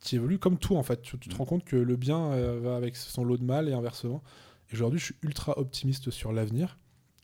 qui 0.00 0.16
évoluent 0.16 0.38
comme 0.38 0.58
tout 0.58 0.76
en 0.76 0.82
fait, 0.82 1.00
tu, 1.02 1.16
tu 1.18 1.28
te 1.28 1.34
Mm. 1.34 1.38
rends 1.38 1.44
compte 1.46 1.64
que 1.64 1.76
le 1.76 1.94
bien 1.96 2.32
euh, 2.32 2.58
va 2.60 2.74
avec 2.76 2.96
son 2.96 3.24
lot 3.24 3.36
de 3.38 3.44
mal 3.44 3.68
et 3.68 3.72
inversement. 3.72 4.22
Et 4.70 4.74
aujourd'hui, 4.74 4.98
je 4.98 5.04
suis 5.06 5.14
ultra 5.22 5.56
optimiste 5.58 6.10
sur 6.10 6.32
l'avenir, 6.32 6.76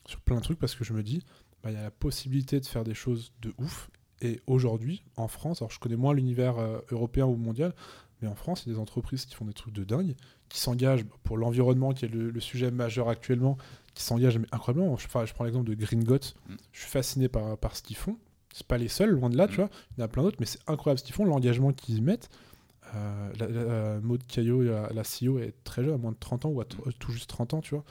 sur 0.07 0.19
plein 0.21 0.37
de 0.37 0.41
trucs 0.41 0.59
parce 0.59 0.75
que 0.75 0.83
je 0.85 0.93
me 0.93 1.03
dis, 1.03 1.23
bah, 1.63 1.71
il 1.71 1.75
y 1.75 1.77
a 1.77 1.83
la 1.83 1.91
possibilité 1.91 2.59
de 2.59 2.65
faire 2.65 2.83
des 2.83 2.93
choses 2.93 3.31
de 3.41 3.53
ouf. 3.57 3.89
Et 4.21 4.41
aujourd'hui, 4.47 5.03
en 5.17 5.27
France, 5.27 5.61
alors 5.61 5.71
je 5.71 5.79
connais 5.79 5.95
moins 5.97 6.13
l'univers 6.13 6.57
euh, 6.59 6.79
européen 6.91 7.25
ou 7.25 7.35
mondial, 7.35 7.73
mais 8.21 8.27
en 8.27 8.35
France, 8.35 8.63
il 8.65 8.69
y 8.69 8.71
a 8.71 8.75
des 8.75 8.79
entreprises 8.81 9.25
qui 9.25 9.35
font 9.35 9.45
des 9.45 9.53
trucs 9.53 9.73
de 9.73 9.83
dingue, 9.83 10.15
qui 10.49 10.59
s'engagent 10.59 11.03
pour 11.23 11.37
l'environnement, 11.37 11.91
qui 11.93 12.05
est 12.05 12.07
le, 12.09 12.29
le 12.29 12.39
sujet 12.39 12.71
majeur 12.71 13.09
actuellement, 13.09 13.57
qui 13.95 14.03
s'engagent 14.03 14.37
mais 14.37 14.47
incroyablement. 14.51 14.95
Je, 14.97 15.07
enfin, 15.07 15.25
je 15.25 15.33
prends 15.33 15.43
l'exemple 15.43 15.69
de 15.69 15.73
Green 15.75 16.03
Got. 16.03 16.19
Mm. 16.47 16.53
Je 16.71 16.79
suis 16.79 16.89
fasciné 16.89 17.27
par, 17.27 17.57
par 17.57 17.75
ce 17.75 17.81
qu'ils 17.83 17.97
font. 17.97 18.17
C'est 18.53 18.65
pas 18.67 18.77
les 18.77 18.87
seuls, 18.87 19.09
loin 19.09 19.29
de 19.29 19.35
là, 19.35 19.47
tu 19.47 19.53
Mm. 19.53 19.57
vois. 19.57 19.69
Il 19.97 19.99
y 19.99 20.03
en 20.03 20.05
a 20.05 20.07
plein 20.07 20.23
d'autres, 20.23 20.37
mais 20.39 20.45
c'est 20.45 20.59
incroyable 20.67 20.99
ce 20.99 21.03
qu'ils 21.03 21.15
font, 21.15 21.25
l'engagement 21.25 21.73
qu'ils 21.73 21.97
y 21.97 22.01
mettent. 22.01 22.29
Euh, 22.95 23.31
la, 23.39 23.47
la- 23.47 23.59
euh, 23.59 24.01
Maud 24.01 24.21
Caillot, 24.27 24.61
la, 24.61 24.89
la 24.93 25.01
CEO, 25.03 25.39
est 25.39 25.53
très 25.63 25.83
jeune, 25.83 25.95
à 25.95 25.97
moins 25.97 26.11
de 26.11 26.17
30 26.19 26.45
ans, 26.45 26.49
ou 26.49 26.61
à 26.61 26.65
t- 26.65 26.77
tout 26.99 27.11
juste 27.11 27.29
30 27.29 27.55
ans, 27.55 27.61
tu 27.61 27.75
vois. 27.75 27.83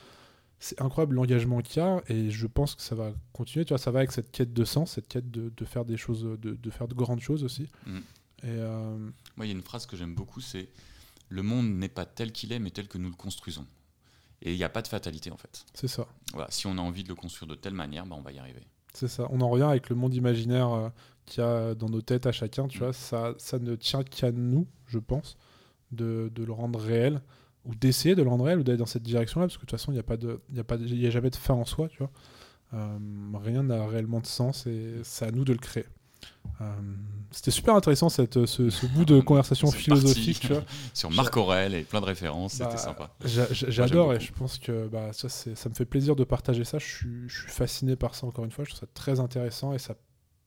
C'est 0.65 0.81
incroyable 0.81 1.17
l'engagement 1.17 1.61
qu'il 1.61 1.83
y 1.83 1.85
a, 1.85 2.03
et 2.07 2.31
je 2.31 2.47
pense 2.47 2.77
que 2.77 2.83
ça 2.83 2.95
va 2.95 3.13
continuer, 3.33 3.65
tu 3.65 3.71
vois, 3.71 3.79
ça 3.79 3.91
va 3.91 3.99
avec 3.99 4.13
cette 4.13 4.31
quête 4.31 4.53
de 4.53 4.65
sens, 4.65 4.93
cette 4.93 5.09
quête 5.09 5.29
de, 5.29 5.53
de 5.57 5.65
faire 5.65 5.85
des 5.85 5.97
choses, 5.97 6.23
de, 6.23 6.37
de 6.55 6.71
faire 6.71 6.87
de 6.87 6.95
grandes 6.95 7.19
choses 7.21 7.43
aussi. 7.43 7.69
Mm. 7.85 7.97
Et 7.99 8.03
euh, 8.45 8.97
Moi, 9.37 9.47
il 9.47 9.49
y 9.49 9.53
a 9.53 9.55
une 9.57 9.63
phrase 9.63 9.87
que 9.87 9.97
j'aime 9.97 10.15
beaucoup, 10.15 10.41
c'est 10.41 10.69
«Le 11.31 11.43
monde 11.43 11.67
n'est 11.69 11.89
pas 11.89 12.07
tel 12.07 12.31
qu'il 12.31 12.53
est, 12.53 12.61
mais 12.61 12.71
tel 12.71 12.87
que 12.87 12.97
nous 12.97 13.09
le 13.09 13.17
construisons». 13.17 13.67
Et 14.43 14.53
il 14.53 14.57
n'y 14.57 14.63
a 14.63 14.69
pas 14.69 14.83
de 14.83 14.89
fatalité, 14.89 15.33
en 15.33 15.37
fait. 15.37 15.65
c'est 15.75 15.89
ça. 15.89 16.07
Voilà, 16.33 16.49
si 16.51 16.69
on 16.69 16.79
a 16.79 16.81
envie 16.81 17.03
de 17.03 17.09
le 17.09 17.17
construire 17.17 17.49
de 17.51 17.57
telle 17.57 17.75
manière, 17.75 18.07
bah, 18.07 18.15
on 18.17 18.23
va 18.23 18.31
y 18.31 18.39
arriver. 18.39 18.63
C'est 18.95 19.09
ça. 19.09 19.27
On 19.31 19.41
en 19.41 19.49
revient 19.49 19.65
avec 19.65 19.89
le 19.89 19.97
monde 19.97 20.15
imaginaire 20.15 20.71
euh, 20.73 20.89
qu'il 21.27 21.43
y 21.43 21.47
a 21.47 21.75
dans 21.75 21.89
nos 21.89 22.03
têtes 22.03 22.27
à 22.27 22.33
chacun, 22.33 22.69
tu 22.69 22.79
Mm. 22.79 22.83
vois. 22.83 22.93
Ça, 22.93 23.35
ça 23.39 23.59
ne 23.59 23.75
tient 23.75 24.05
qu'à 24.05 24.31
nous, 24.31 24.69
je 24.87 25.01
pense, 25.01 25.37
de, 25.91 26.31
de 26.33 26.45
le 26.45 26.53
rendre 26.53 26.79
réel, 26.79 27.21
ou 27.65 27.75
d'essayer 27.75 28.15
de 28.15 28.23
réel, 28.23 28.59
ou 28.59 28.63
d'aller 28.63 28.79
dans 28.79 28.87
cette 28.87 29.03
direction-là, 29.05 29.47
parce 29.47 29.57
que 29.57 29.61
de 29.63 29.67
toute 29.67 29.79
façon, 29.79 29.93
il 29.93 29.95
n'y 29.95 30.01
a, 30.01 30.05
pas 30.05 30.17
de- 30.17 30.41
il 30.51 30.57
y 30.57 30.61
a, 30.61 30.65
pas 30.65 30.77
de- 30.77 30.85
il 30.87 31.01
y 31.01 31.07
a 31.07 31.11
jamais 31.11 31.31
de 31.31 31.37
fin 31.37 31.55
en 31.55 31.65
soi, 31.65 31.89
tu 31.89 31.99
vois. 31.99 32.11
Euh, 32.75 32.99
rien 33.35 33.63
n'a 33.63 33.87
réellement 33.87 34.21
de 34.21 34.27
sens, 34.27 34.67
et 34.67 34.95
c'est 35.05 35.27
à 35.27 35.31
nous 35.31 35.45
de 35.45 35.53
le 35.53 35.59
créer. 35.59 35.85
Euh, 36.61 36.65
C'était 37.31 37.51
super 37.51 37.75
intéressant 37.75 38.09
cette, 38.09 38.47
ce, 38.47 38.71
ce 38.71 38.87
bout 38.87 39.05
de 39.05 39.21
conversation 39.31 39.71
philosophique, 39.71 40.41
parti. 40.41 40.47
tu 40.49 40.53
vois. 40.55 40.65
Sur 40.95 41.11
Marc 41.11 41.37
Aurèle 41.37 41.75
et 41.75 41.83
plein 41.83 42.01
de 42.01 42.07
références, 42.07 42.59
Bah, 42.59 42.67
c'était 42.71 42.83
sympa. 42.83 43.11
J'a- 43.25 43.53
j'a- 43.53 43.71
J'adore 43.71 44.13
et 44.15 44.21
je 44.21 44.33
pense 44.33 44.59
que 44.59 44.87
bah, 44.89 45.13
ça, 45.13 45.29
ça 45.29 45.69
me 45.69 45.75
fait 45.75 45.85
plaisir 45.85 46.15
de 46.17 46.25
partager 46.25 46.65
ça. 46.65 46.79
Je 46.79 46.87
suis, 46.87 47.29
je 47.29 47.43
suis 47.43 47.51
fasciné 47.51 47.97
par 47.97 48.15
ça 48.15 48.27
encore 48.27 48.45
une 48.45 48.51
fois. 48.51 48.65
Je 48.65 48.71
trouve 48.71 48.81
ça 48.81 48.87
très 48.95 49.19
intéressant 49.21 49.73
et 49.73 49.79
ça 49.79 49.95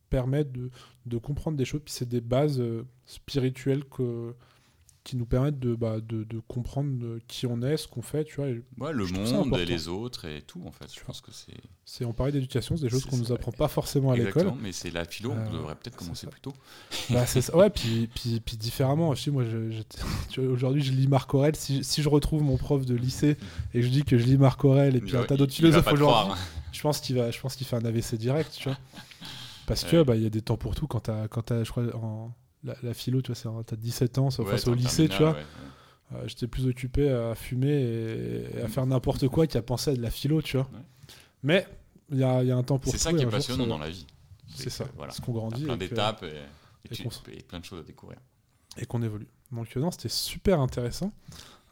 permet 0.09 0.43
de, 0.45 0.69
de 1.05 1.17
comprendre 1.17 1.57
des 1.57 1.65
choses. 1.65 1.81
Puis 1.83 1.93
c'est 1.93 2.07
des 2.07 2.21
bases 2.21 2.59
euh, 2.59 2.85
spirituelles 3.05 3.83
que, 3.85 4.33
qui 5.05 5.15
nous 5.15 5.25
permettent 5.25 5.59
de, 5.59 5.75
bah, 5.75 5.97
de, 6.01 6.23
de 6.23 6.39
comprendre 6.47 6.89
euh, 7.05 7.21
qui 7.27 7.45
on 7.45 7.61
est, 7.61 7.77
ce 7.77 7.87
qu'on 7.87 8.01
fait. 8.01 8.25
Tu 8.25 8.35
vois. 8.35 8.47
Ouais, 8.47 8.91
le 8.91 9.05
monde 9.05 9.55
et 9.57 9.63
les 9.65 9.87
autres 9.87 10.25
et 10.25 10.41
tout, 10.41 10.61
en 10.65 10.71
fait. 10.71 10.87
Je 10.93 10.99
pense 11.05 11.21
que 11.21 11.31
c'est... 11.31 11.53
c'est 11.85 12.03
on 12.05 12.11
parlait 12.11 12.31
d'éducation, 12.33 12.75
c'est 12.75 12.83
des 12.83 12.89
choses 12.89 13.05
qu'on 13.05 13.15
nous 13.17 13.31
apprend 13.31 13.51
pas 13.51 13.67
forcément 13.67 14.11
à 14.11 14.15
l'école. 14.15 14.29
Exactement, 14.29 14.57
mais 14.61 14.71
c'est 14.71 14.89
la 14.89 15.05
philo, 15.05 15.31
Euh, 15.31 15.45
on 15.47 15.53
devrait 15.53 15.75
peut-être 15.75 15.95
commencer 15.95 16.25
plus 16.27 16.41
tôt. 16.41 16.53
Bah, 17.11 17.25
c'est 17.27 17.41
ça. 17.41 17.55
Ouais, 17.55 17.69
puis, 17.69 18.09
puis, 18.13 18.39
puis 18.39 18.57
différemment 18.57 19.09
aussi. 19.09 19.29
Moi, 19.29 19.45
je- 19.45 19.81
tu 20.29 20.41
vois, 20.41 20.51
aujourd'hui, 20.51 20.81
je 20.83 20.91
lis 20.91 21.07
Marc 21.07 21.31
Aurèle. 21.35 21.55
Si, 21.55 21.83
si 21.83 22.01
je 22.01 22.09
retrouve 22.09 22.41
mon 22.41 22.57
prof 22.57 22.83
de 22.85 22.95
lycée 22.95 23.37
et 23.73 23.79
que 23.79 23.85
je 23.85 23.89
dis 23.91 24.03
que 24.03 24.17
je 24.17 24.25
lis 24.25 24.37
Marc 24.37 24.65
Aurèle 24.65 24.95
et 24.95 24.99
puis 25.01 25.11
Il 25.11 25.17
un 25.17 25.23
tas 25.23 25.37
d'autres 25.37 25.53
philosophes 25.53 25.91
aujourd'hui, 25.93 26.33
je 26.71 26.81
pense 26.81 26.99
qu'il 26.99 27.15
va, 27.15 27.29
je 27.31 27.39
pense 27.39 27.55
qu'il 27.55 27.67
fait 27.67 27.75
un 27.75 27.85
AVC 27.85 28.15
direct, 28.15 28.51
tu 28.57 28.69
vois. 28.69 28.77
Parce 29.67 29.83
que 29.83 29.97
Ouais. 29.97 30.03
bah 30.03 30.15
il 30.15 30.21
y 30.23 30.25
a 30.27 30.29
des 30.29 30.41
temps 30.41 30.57
pour 30.57 30.75
tout 30.75 30.87
quand 30.87 30.99
t'as, 30.99 31.27
quand 31.27 31.41
t'as, 31.43 31.63
je 31.63 31.71
crois, 31.71 31.83
en, 31.95 32.31
la, 32.65 32.75
la 32.83 32.93
philo, 32.93 33.21
tu 33.21 33.31
vois, 33.31 33.63
t'as 33.63 33.75
17 33.75 34.17
ans, 34.17 34.29
Ouais, 34.39 34.45
face 34.45 34.67
au 34.67 34.73
lycée, 34.73 35.07
tu 35.07 35.17
vois. 35.19 35.31
ouais, 35.31 35.37
ouais. 35.37 35.43
Euh, 36.17 36.27
j'étais 36.27 36.47
plus 36.47 36.67
occupé 36.67 37.09
à 37.09 37.33
fumer 37.35 37.71
et, 37.71 38.57
et 38.57 38.61
à 38.61 38.67
faire 38.67 38.85
n'importe 38.85 39.27
quoi 39.27 39.47
qu'à 39.47 39.61
penser 39.61 39.91
à 39.91 39.95
de 39.95 40.01
la 40.01 40.11
philo, 40.11 40.41
tu 40.41 40.57
vois. 40.57 40.69
Mais 41.43 41.67
il 42.11 42.17
y 42.17 42.19
y 42.19 42.23
a 42.23 42.55
un 42.57 42.63
temps 42.63 42.77
pour 42.79 42.91
C'est 42.91 42.97
ça 42.99 43.09
qui 43.11 43.17
est 43.17 43.21
jour, 43.23 43.31
passionnant 43.31 43.65
dans 43.67 43.77
la 43.79 43.89
vie. 43.89 44.05
C'est 44.53 44.69
ça. 44.69 44.85
Voilà. 44.97 45.11
Ce 45.13 45.21
qu'on 45.21 45.31
grandit. 45.33 45.63
Plein 45.63 45.77
d'étapes 45.77 46.23
et, 46.23 46.27
et 46.27 46.91
et 46.91 46.95
tu- 46.95 47.43
plein 47.47 47.59
de 47.59 47.65
choses 47.65 47.79
à 47.79 47.83
découvrir. 47.83 48.19
et 48.77 48.85
qu'on 48.85 49.01
évolue. 49.01 49.27
Donc 49.51 49.67
euh, 49.75 49.79
non, 49.79 49.89
c'était 49.91 50.09
super 50.09 50.59
intéressant. 50.59 51.11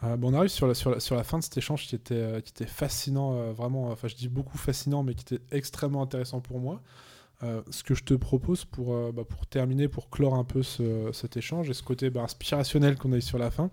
Euh, 0.04 0.18
bon, 0.18 0.32
on 0.34 0.38
arrive 0.38 0.50
sur 0.50 0.68
la, 0.68 0.74
sur, 0.74 0.89
la, 0.89 1.00
sur 1.00 1.16
la 1.16 1.24
fin 1.24 1.38
de 1.38 1.44
cet 1.44 1.56
échange 1.58 1.86
qui 1.88 1.96
était, 1.96 2.16
euh, 2.16 2.41
qui 2.41 2.50
était 2.50 2.66
fascinant, 2.66 3.36
euh, 3.36 3.52
vraiment, 3.54 3.89
enfin 3.91 4.08
je 4.08 4.16
dis 4.16 4.28
beaucoup 4.28 4.58
fascinant, 4.58 5.02
mais 5.04 5.14
qui 5.14 5.22
était 5.36 5.44
extrêmement 5.56 6.02
intéressant 6.02 6.41
pour 6.41 6.60
moi. 6.60 6.82
Euh, 7.44 7.62
ce 7.70 7.84
que 7.84 7.94
je 7.94 8.04
te 8.04 8.14
propose 8.14 8.64
pour, 8.66 8.94
euh, 8.94 9.12
bah, 9.12 9.24
pour 9.26 9.46
terminer, 9.48 9.88
pour 9.89 10.10
clore 10.10 10.36
un 10.36 10.44
peu 10.46 10.64
ce- 10.64 11.12
cet 11.14 11.36
échange 11.36 11.70
et 11.70 11.74
ce 11.74 11.84
côté 11.84 12.10
bah, 12.10 12.22
inspirationnel 12.24 12.98
qu'on 12.98 13.12
a 13.12 13.18
eu 13.18 13.22
sur 13.22 13.38
la 13.38 13.52
fin, 13.52 13.70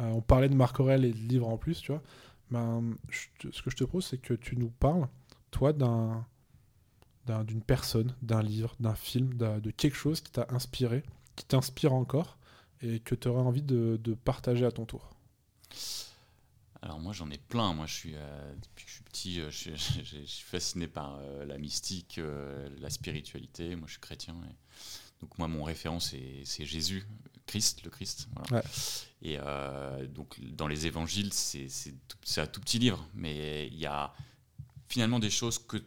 euh, 0.00 0.10
on 0.14 0.20
parlait 0.22 0.48
de 0.48 0.54
Marc 0.54 0.80
Aurèle 0.80 1.04
et 1.04 1.12
de 1.12 1.18
livres 1.18 1.48
en 1.48 1.58
plus, 1.58 1.80
tu 1.80 1.92
vois. 1.92 2.02
Ben, 2.50 2.82
ce 3.52 3.62
que 3.62 3.70
je 3.70 3.76
te 3.76 3.84
propose, 3.84 4.06
c'est 4.06 4.18
que 4.18 4.34
tu 4.34 4.56
nous 4.56 4.70
parles, 4.70 5.06
toi, 5.50 5.72
d'un 5.72 6.24
d'un- 7.26 7.42
d'une 7.42 7.62
personne, 7.62 8.14
d'un 8.20 8.42
livre, 8.42 8.74
d'un 8.80 8.94
film, 8.94 9.32
de 9.38 9.70
quelque 9.70 9.96
chose 9.96 10.20
qui 10.20 10.30
t'a 10.30 10.46
inspiré, 10.50 11.02
qui 11.36 11.46
t'inspire 11.46 11.94
encore 11.94 12.36
et 12.82 13.00
que 13.00 13.14
tu 13.14 13.28
aurais 13.28 13.40
envie 13.40 13.62
de 13.62 14.14
partager 14.26 14.66
à 14.66 14.70
ton 14.72 14.84
tour. 14.84 15.08
Alors 16.84 17.00
moi 17.00 17.12
j'en 17.14 17.30
ai 17.30 17.38
plein. 17.38 17.72
Moi 17.72 17.86
je 17.86 17.94
suis 17.94 18.12
euh, 18.14 18.54
depuis 18.62 18.84
que 18.84 18.90
je 18.90 18.94
suis 18.94 19.04
petit, 19.04 19.40
euh, 19.40 19.50
je, 19.50 19.56
suis, 19.56 19.76
je- 20.04 20.20
je 20.20 20.24
suis 20.26 20.44
fasciné 20.44 20.86
par 20.86 21.16
euh, 21.20 21.44
la 21.46 21.56
mystique, 21.58 22.20
la 22.78 22.90
spiritualité. 22.90 23.74
Moi 23.74 23.86
je 23.86 23.92
suis 23.92 24.00
chrétien. 24.00 24.34
et- 24.48 24.54
donc 25.20 25.38
moi 25.38 25.48
mon 25.48 25.62
référent 25.64 26.00
c'est 26.00 26.44
Jésus, 26.66 27.06
Christ, 27.46 27.82
le 27.84 27.90
Christ. 27.90 28.28
voilà. 28.34 28.62
Ouais. 28.62 28.62
Et 29.22 29.38
donc 30.08 30.38
dans 30.40 30.68
les 30.68 30.84
évangiles 30.86 31.32
c'est 31.32 32.40
un 32.40 32.46
tout 32.46 32.60
petit 32.60 32.78
livre, 32.78 33.08
mais 33.14 33.68
il 33.68 33.78
y 33.78 33.86
a 33.86 34.12
finalement 34.88 35.18
des 35.18 35.30
choses 35.30 35.58
que 35.58 35.78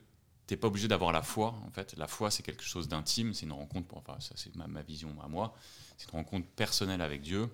t'es 0.48 0.58
pas 0.58 0.68
obligé 0.70 0.88
d'avoir 0.88 1.12
la 1.12 1.22
foi. 1.22 1.54
En 1.68 1.72
fait, 1.72 1.94
la 1.98 2.08
foi 2.08 2.32
c'est 2.32 2.42
quelque 2.42 2.64
chose 2.64 2.88
d'intime, 2.88 3.34
c'est 3.36 3.46
une 3.46 3.52
rencontre. 3.52 3.96
Enfin 3.96 4.18
ça 4.20 4.34
c'est 4.36 4.56
ma, 4.56 4.66
ma 4.66 4.82
vision 4.82 5.16
à 5.22 5.28
moi. 5.28 5.56
C'est 5.98 6.10
une 6.12 6.18
rencontre 6.18 6.48
personnelle 6.56 7.02
avec 7.02 7.22
Dieu. 7.22 7.48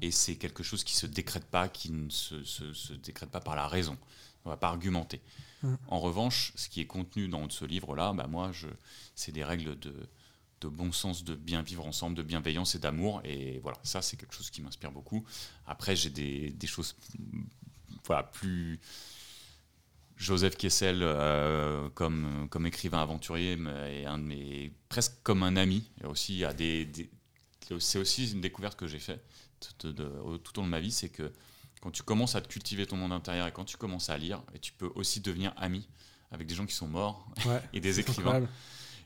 Et 0.00 0.10
c'est 0.10 0.36
quelque 0.36 0.62
chose 0.62 0.84
qui 0.84 0.96
se 0.96 1.06
décrète 1.06 1.44
pas, 1.46 1.68
qui 1.68 1.90
ne 1.92 2.08
se, 2.10 2.42
se- 2.44 2.72
se 2.72 2.92
décrète 2.94 3.30
pas 3.30 3.40
par 3.40 3.56
la 3.56 3.66
raison. 3.68 3.96
On 4.44 4.50
va 4.50 4.56
pas 4.56 4.68
argumenter. 4.68 5.20
Mhm. 5.62 5.76
En 5.88 6.00
revanche, 6.00 6.52
ce 6.54 6.68
qui 6.68 6.80
est 6.80 6.86
contenu 6.86 7.28
dans 7.28 7.48
ce 7.50 7.64
livre-là, 7.64 8.12
bah 8.12 8.26
moi, 8.26 8.52
c'est 9.14 9.32
des 9.32 9.44
règles 9.44 9.78
de, 9.78 9.92
de 10.60 10.68
bon 10.68 10.92
sens, 10.92 11.24
de 11.24 11.34
bien 11.34 11.62
vivre 11.62 11.84
ensemble, 11.86 12.16
de 12.16 12.22
bienveillance 12.22 12.74
et 12.74 12.78
d'amour. 12.78 13.20
Et 13.24 13.58
voilà, 13.62 13.78
ça, 13.82 14.02
c'est 14.02 14.16
quelque 14.16 14.34
chose 14.34 14.50
qui 14.50 14.62
m'inspire 14.62 14.92
beaucoup. 14.92 15.24
Après, 15.66 15.96
j'ai 15.96 16.10
des, 16.10 16.50
des 16.50 16.66
choses 16.66 16.94
mm, 17.18 17.42
voilà, 18.06 18.22
plus. 18.22 18.80
Joseph 20.16 20.56
Kessel, 20.56 21.00
euh, 21.02 21.90
comme, 21.90 22.48
comme 22.50 22.66
écrivain 22.66 23.02
aventurier, 23.02 23.58
est 23.90 24.06
un 24.06 24.18
de 24.18 24.22
mes, 24.24 24.72
presque 24.88 25.12
comme 25.22 25.42
un 25.42 25.56
ami. 25.56 25.90
Et 26.02 26.06
aussi, 26.06 26.42
des, 26.56 26.86
des- 26.86 27.10
c'est 27.80 27.98
aussi 27.98 28.30
une 28.32 28.40
découverte 28.40 28.78
que 28.78 28.86
j'ai 28.86 28.98
faite 29.00 29.22
tout, 29.78 29.92
de- 29.92 30.04
au- 30.24 30.38
tout 30.38 30.58
au 30.58 30.62
long 30.62 30.66
de 30.66 30.70
ma 30.72 30.80
vie, 30.80 30.92
c'est 30.92 31.08
que 31.08 31.32
quand 31.80 31.90
tu 31.90 32.02
commences 32.02 32.34
à 32.34 32.40
te 32.40 32.48
cultiver 32.48 32.86
ton 32.86 32.96
monde 32.96 33.12
intérieur 33.12 33.46
et 33.46 33.52
quand 33.52 33.64
tu 33.64 33.76
commences 33.76 34.10
à 34.10 34.16
lire, 34.18 34.42
et 34.54 34.58
tu 34.58 34.72
peux 34.72 34.90
aussi 34.94 35.20
devenir 35.20 35.52
ami 35.56 35.86
avec 36.32 36.46
des 36.46 36.54
gens 36.54 36.66
qui 36.66 36.74
sont 36.74 36.88
morts 36.88 37.28
Ouais, 37.46 37.62
et 37.72 37.80
des 37.80 38.00
écrivains. 38.00 38.30
incroyable. 38.30 38.48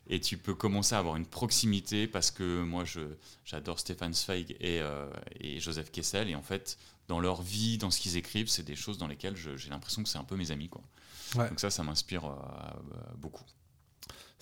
Et 0.07 0.19
tu 0.21 0.39
peux 0.39 0.55
commencer 0.55 0.95
à 0.95 0.99
avoir 0.99 1.17
une 1.17 1.27
proximité 1.27 2.09
parce 2.09 2.31
que 2.33 2.63
moi, 2.65 2.85
j'adore 3.45 3.79
Stéphane 3.79 4.13
Zweig 4.15 4.57
et, 4.59 4.81
euh, 4.81 5.09
et 5.39 5.61
Joseph 5.61 5.93
Kessel. 5.93 6.29
Et 6.29 6.35
en 6.35 6.43
fait, 6.43 6.79
dans 7.07 7.21
leur 7.21 7.43
vie, 7.43 7.79
dans 7.79 7.91
ce 7.93 8.01
qu'ils 8.01 8.17
écrivent, 8.17 8.49
c'est 8.49 8.65
des 8.65 8.75
choses 8.75 8.99
dans 8.99 9.07
lesquelles 9.07 9.37
j'ai 9.37 9.71
l'impression 9.71 10.03
que 10.03 10.09
c'est 10.09 10.19
un 10.19 10.25
peu 10.25 10.35
mes 10.37 10.51
amis. 10.51 10.69
Quoi. 10.69 10.83
Ouais. 11.37 11.49
Donc 11.49 11.61
ça, 11.61 11.71
ça 11.71 11.85
m'inspire 11.85 12.25
euh, 12.25 12.33
beaucoup. 13.19 13.45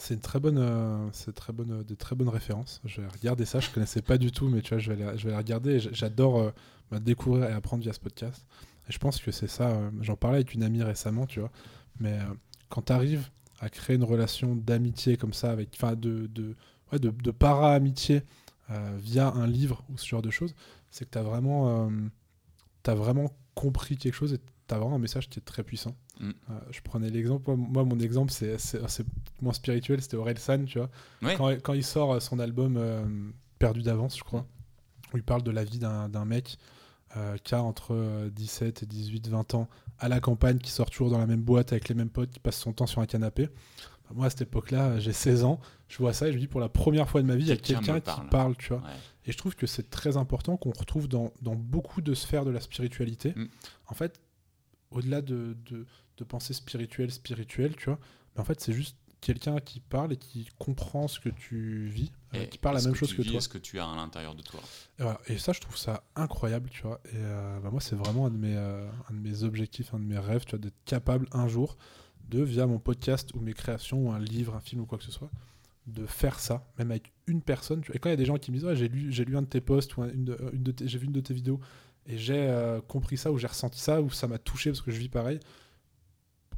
C'est 0.00 0.14
une 0.14 0.20
très 0.20 0.38
bonne, 0.38 0.58
euh, 0.58 1.10
très 1.34 1.52
bonne, 1.52 1.72
euh, 1.80 1.82
de 1.84 1.94
très 1.96 2.14
bonnes 2.14 2.28
références. 2.28 2.80
Je 2.84 3.00
vais 3.00 3.08
regarder 3.08 3.44
ça, 3.44 3.58
je 3.58 3.68
connaissais 3.70 4.00
pas 4.00 4.16
du 4.16 4.30
tout, 4.30 4.48
mais 4.48 4.62
tu 4.62 4.70
vois, 4.70 4.78
je 4.78 4.92
vais 4.92 5.02
aller, 5.02 5.18
je 5.18 5.24
vais 5.24 5.30
aller 5.30 5.38
regarder. 5.38 5.80
J'adore 5.80 6.38
euh, 6.38 6.98
découvrir 7.00 7.50
et 7.50 7.52
apprendre 7.52 7.82
via 7.82 7.92
ce 7.92 7.98
podcast. 7.98 8.46
Et 8.88 8.92
je 8.92 8.98
pense 8.98 9.18
que 9.20 9.32
c'est 9.32 9.48
ça. 9.48 9.70
euh, 9.70 9.90
J'en 10.00 10.14
parlais 10.16 10.36
avec 10.36 10.54
une 10.54 10.62
amie 10.62 10.84
récemment, 10.84 11.26
tu 11.26 11.40
vois. 11.40 11.50
Mais 11.98 12.12
euh, 12.12 12.32
quand 12.68 12.82
tu 12.82 12.92
arrives 12.92 13.28
à 13.60 13.68
créer 13.70 13.96
une 13.96 14.04
relation 14.04 14.54
d'amitié 14.54 15.16
comme 15.16 15.32
ça, 15.32 15.50
avec, 15.50 15.70
enfin, 15.74 15.96
de, 15.96 16.28
de, 16.28 16.54
ouais, 16.92 17.00
de, 17.00 17.10
de 17.10 17.30
para-amitié 17.32 18.22
via 18.98 19.28
un 19.32 19.46
livre 19.46 19.82
ou 19.88 19.96
ce 19.96 20.06
genre 20.06 20.20
de 20.22 20.30
choses, 20.30 20.54
c'est 20.90 21.06
que 21.06 21.10
tu 21.10 21.18
as 21.18 21.22
vraiment, 21.22 21.90
t'as 22.82 22.94
vraiment 22.94 23.30
compris 23.54 23.96
quelque 23.96 24.14
chose 24.14 24.38
tu 24.68 24.74
as 24.74 24.78
vraiment 24.78 24.96
un 24.96 25.00
message 25.00 25.28
qui 25.28 25.38
est 25.38 25.42
très 25.42 25.62
puissant. 25.62 25.96
Mm. 26.20 26.30
Euh, 26.30 26.60
je 26.70 26.80
prenais 26.80 27.10
l'exemple, 27.10 27.50
moi, 27.56 27.84
mon 27.84 27.98
exemple, 27.98 28.32
c'est 28.32 29.04
moins 29.40 29.52
spirituel, 29.52 30.00
c'était 30.02 30.16
Aurel 30.16 30.38
San, 30.38 30.64
tu 30.66 30.78
vois. 30.78 30.90
Ouais. 31.22 31.34
Quand, 31.36 31.48
quand 31.62 31.74
il 31.74 31.84
sort 31.84 32.12
euh, 32.12 32.20
son 32.20 32.38
album 32.38 32.76
euh, 32.76 33.04
Perdu 33.58 33.82
d'avance, 33.82 34.16
je 34.16 34.22
crois, 34.22 34.46
où 35.12 35.16
il 35.16 35.24
parle 35.24 35.42
de 35.42 35.50
la 35.50 35.64
vie 35.64 35.78
d'un 35.78 36.24
mec 36.24 36.58
euh, 37.16 37.36
qui 37.42 37.54
a 37.54 37.62
entre 37.62 37.94
euh, 37.94 38.28
17 38.30 38.82
et 38.82 38.86
18, 38.86 39.28
20 39.28 39.54
ans 39.54 39.68
à 39.98 40.08
la 40.08 40.20
campagne, 40.20 40.58
qui 40.58 40.70
sort 40.70 40.90
toujours 40.90 41.10
dans 41.10 41.18
la 41.18 41.26
même 41.26 41.42
boîte 41.42 41.72
avec 41.72 41.88
les 41.88 41.94
mêmes 41.94 42.10
potes, 42.10 42.30
qui 42.30 42.38
passe 42.38 42.58
son 42.58 42.72
temps 42.72 42.86
sur 42.86 43.00
un 43.00 43.06
canapé. 43.06 43.46
Bah, 43.46 44.14
moi, 44.14 44.26
à 44.26 44.30
cette 44.30 44.42
époque-là, 44.42 45.00
j'ai 45.00 45.14
16 45.14 45.44
ans, 45.44 45.58
je 45.88 45.98
vois 45.98 46.12
ça 46.12 46.28
et 46.28 46.32
je 46.32 46.36
me 46.36 46.40
dis, 46.40 46.46
pour 46.46 46.60
la 46.60 46.68
première 46.68 47.08
fois 47.08 47.22
de 47.22 47.26
ma 47.26 47.34
vie, 47.34 47.44
il 47.44 47.48
y 47.48 47.52
a 47.52 47.56
Quelqu'un 47.56 47.94
qui 47.94 48.00
parle. 48.02 48.28
parle, 48.28 48.56
tu 48.56 48.68
vois. 48.68 48.82
Ouais. 48.82 48.94
Et 49.24 49.32
je 49.32 49.38
trouve 49.38 49.56
que 49.56 49.66
c'est 49.66 49.90
très 49.90 50.16
important 50.16 50.56
qu'on 50.56 50.70
retrouve 50.70 51.08
dans, 51.08 51.32
dans 51.42 51.54
beaucoup 51.56 52.02
de 52.02 52.14
sphères 52.14 52.44
de 52.44 52.50
la 52.50 52.60
spiritualité. 52.60 53.32
Mm. 53.34 53.46
En 53.88 53.94
fait, 53.94 54.20
au-delà 54.90 55.22
de, 55.22 55.56
de, 55.70 55.86
de 56.16 56.24
pensée 56.24 56.54
spirituelle, 56.54 57.10
spirituelle, 57.12 57.76
tu 57.76 57.86
vois, 57.86 57.98
mais 58.34 58.40
en 58.40 58.44
fait, 58.44 58.60
c'est 58.60 58.72
juste 58.72 58.96
quelqu'un 59.20 59.58
qui 59.58 59.80
parle 59.80 60.12
et 60.12 60.16
qui 60.16 60.48
comprend 60.58 61.08
ce 61.08 61.18
que 61.18 61.28
tu 61.28 61.86
vis, 61.88 62.12
euh, 62.34 62.44
qui 62.46 62.56
parle 62.58 62.76
la 62.76 62.82
même 62.82 62.92
que 62.92 62.98
chose 62.98 63.14
que 63.14 63.22
vis, 63.22 63.30
toi. 63.30 63.38
Est-ce 63.38 63.48
que 63.48 63.58
tu 63.58 63.78
as 63.80 63.88
à 63.90 63.96
l'intérieur 63.96 64.34
de 64.36 64.42
toi? 64.42 64.60
Et, 64.98 65.02
voilà. 65.02 65.20
Et 65.26 65.38
ça, 65.38 65.52
je 65.52 65.60
trouve 65.60 65.76
ça 65.76 66.04
incroyable, 66.14 66.70
tu 66.70 66.82
vois. 66.82 67.00
Et 67.06 67.16
euh, 67.16 67.58
bah, 67.60 67.70
moi, 67.70 67.80
c'est 67.80 67.96
vraiment 67.96 68.26
un 68.26 68.30
de, 68.30 68.36
mes, 68.36 68.54
euh, 68.54 68.88
un 69.10 69.14
de 69.14 69.18
mes 69.18 69.42
objectifs, 69.42 69.92
un 69.92 69.98
de 69.98 70.04
mes 70.04 70.18
rêves, 70.18 70.44
tu 70.44 70.50
vois, 70.50 70.60
d'être 70.60 70.78
capable 70.84 71.26
un 71.32 71.48
jour 71.48 71.76
de, 72.28 72.42
via 72.42 72.66
mon 72.66 72.78
podcast 72.78 73.30
ou 73.34 73.40
mes 73.40 73.54
créations, 73.54 74.06
ou 74.08 74.12
un 74.12 74.20
livre, 74.20 74.54
un 74.54 74.60
film 74.60 74.82
ou 74.82 74.86
quoi 74.86 74.98
que 74.98 75.04
ce 75.04 75.10
soit, 75.12 75.30
de 75.88 76.06
faire 76.06 76.38
ça, 76.38 76.64
même 76.78 76.90
avec 76.92 77.12
une 77.26 77.42
personne. 77.42 77.80
tu 77.80 77.88
vois. 77.88 77.96
Et 77.96 77.98
quand 77.98 78.10
il 78.10 78.12
y 78.12 78.14
a 78.14 78.16
des 78.16 78.24
gens 78.26 78.36
qui 78.38 78.52
me 78.52 78.56
disent, 78.58 78.66
ouais, 78.66 78.76
j'ai 78.76 78.88
lu, 78.88 79.10
j'ai 79.10 79.24
lu 79.24 79.36
un 79.36 79.42
de 79.42 79.46
tes 79.48 79.60
posts 79.60 79.96
ou 79.96 80.02
un- 80.02 80.10
une 80.12 80.26
de, 80.26 80.38
une 80.52 80.62
de 80.62 80.70
tes- 80.70 80.86
j'ai 80.86 80.98
vu 80.98 81.06
une 81.06 81.12
de 81.12 81.20
tes 81.20 81.34
vidéos 81.34 81.58
et 82.08 82.18
j'ai 82.18 82.36
euh, 82.48 82.80
compris 82.80 83.16
ça 83.16 83.30
ou 83.30 83.38
j'ai 83.38 83.46
ressenti 83.46 83.78
ça 83.80 84.00
ou 84.00 84.10
ça 84.10 84.26
m'a 84.26 84.38
touché 84.38 84.70
parce 84.70 84.80
que 84.82 84.90
je 84.90 84.98
vis 84.98 85.08
pareil. 85.08 85.38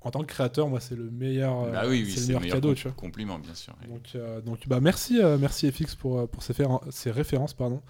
En 0.02 0.10
tant 0.10 0.20
que 0.20 0.26
créateur, 0.26 0.68
moi, 0.68 0.80
c'est 0.80 0.96
le 0.96 1.10
meilleur, 1.10 1.64
euh, 1.64 1.72
Bah 1.72 1.82
oui, 1.86 2.02
oui, 2.04 2.10
c'est 2.12 2.32
le 2.32 2.38
meilleur 2.38 2.54
cadeau, 2.54 2.68
com- 2.68 2.74
tu 2.76 2.82
vois. 2.84 2.92
compliment, 2.92 3.38
bien 3.38 3.54
sûr. 3.54 3.74
Donc, 3.86 4.12
euh, 4.14 4.40
donc 4.40 4.66
bah 4.66 4.80
merci, 4.80 5.20
euh, 5.22 5.36
merci 5.38 5.70
FX 5.70 5.94
pour, 5.94 6.26
pour 6.30 6.42
ces, 6.42 6.54
féren- 6.54 6.80
ces 6.90 7.10
références. 7.10 7.52
pardon. 7.54 7.82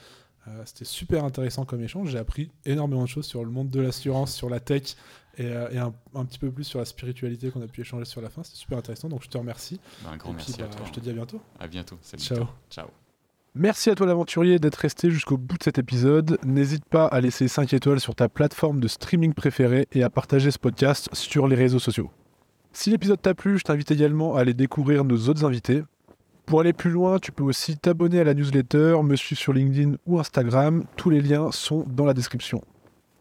C'était 0.65 0.87
super 0.87 1.23
intéressant 1.25 1.65
comme 1.65 1.81
échange. 1.83 2.11
J'ai 2.11 2.19
appris 2.19 2.51
énormément 2.65 3.03
de 3.05 3.09
choses 3.09 3.27
sur 3.27 3.45
le 3.45 3.51
monde 3.51 3.71
de 3.71 3.79
l'assurance, 3.81 4.35
sur 4.35 4.51
la 4.51 4.59
tech 4.59 4.97
et, 5.39 5.45
et 5.45 5.79
un, 5.79 5.95
un 6.15 6.25
petit 6.25 6.41
peu 6.41 6.51
plus 6.51 6.65
sur 6.65 6.81
la 6.81 6.85
spiritualité 6.87 7.51
qu'on 7.51 7.63
a 7.63 7.69
pu 7.69 7.83
échanger 7.83 8.05
sur 8.07 8.21
la 8.21 8.31
fin. 8.31 8.43
C'était 8.43 8.57
super 8.59 8.79
intéressant. 8.79 9.09
Donc 9.09 9.23
je 9.23 9.29
te 9.29 9.39
remercie. 9.39 9.79
Bah, 10.03 10.11
un 10.13 10.17
grand 10.17 10.33
et 10.33 10.37
puis, 10.37 10.47
merci 10.49 10.63
à 10.63 10.67
bah, 10.67 10.75
toi. 10.75 10.87
je 10.89 10.93
te 10.93 10.99
dis 10.99 11.11
à 11.11 11.13
bientôt. 11.13 11.41
À 11.61 11.69
bientôt. 11.69 11.99
Salut. 12.03 12.23
Ciao. 12.25 12.47
Ciao. 12.69 12.89
Merci 13.57 13.91
à 13.91 13.97
toi 13.97 14.07
l'aventurier 14.07 14.61
d'être 14.61 14.77
resté 14.77 15.11
jusqu'au 15.11 15.37
bout 15.37 15.59
de 15.59 15.65
cet 15.65 15.77
épisode. 15.77 16.39
N'hésite 16.45 16.85
pas 16.85 17.07
à 17.07 17.21
laisser 17.21 17.49
5 17.49 17.73
étoiles 17.73 17.99
sur 17.99 18.15
ta 18.15 18.29
plateforme 18.29 18.79
de 18.79 18.87
streaming 18.87 19.35
préférée 19.35 19.89
et 19.91 20.05
à 20.05 20.11
partager 20.11 20.53
ce 20.53 20.59
podcast 20.59 21.09
sur 21.13 21.49
les 21.49 21.57
réseaux 21.57 21.81
sociaux. 21.81 22.11
Si 22.73 22.91
l'épisode 22.91 23.21
t'a 23.21 23.35
plu, 23.35 23.59
je 23.59 23.65
t'invite 23.65 23.91
également 23.91 24.37
à 24.37 24.43
aller 24.43 24.55
découvrir 24.55 25.05
nos 25.05 25.29
autres 25.29 25.45
invités. 25.45 25.83
Pour 26.47 26.61
aller 26.61 26.73
plus 26.73 26.91
loin, 26.91 27.19
tu 27.19 27.33
peux 27.33 27.43
aussi 27.43 27.77
t'abonner 27.77 28.21
à 28.21 28.25
la 28.25 28.35
newsletter, 28.35 29.03
me 29.03 29.17
suivre 29.17 29.41
sur 29.41 29.53
LinkedIn 29.53 29.97
ou 30.07 30.21
Instagram. 30.21 30.85
Tous 30.97 31.11
les 31.11 31.21
liens 31.21 31.51
sont 31.51 31.85
dans 31.89 32.05
la 32.05 32.15
description. 32.15 32.63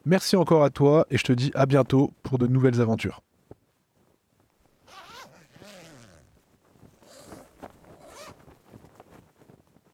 Merci 0.05 0.35
encore 0.35 0.63
à 0.63 0.69
toi 0.69 1.07
et 1.09 1.17
je 1.17 1.23
te 1.23 1.33
dis 1.33 1.49
à 1.55 1.65
bientôt 1.65 2.11
pour 2.21 2.37
de 2.37 2.45
nouvelles 2.45 2.81
aventures. 2.81 3.23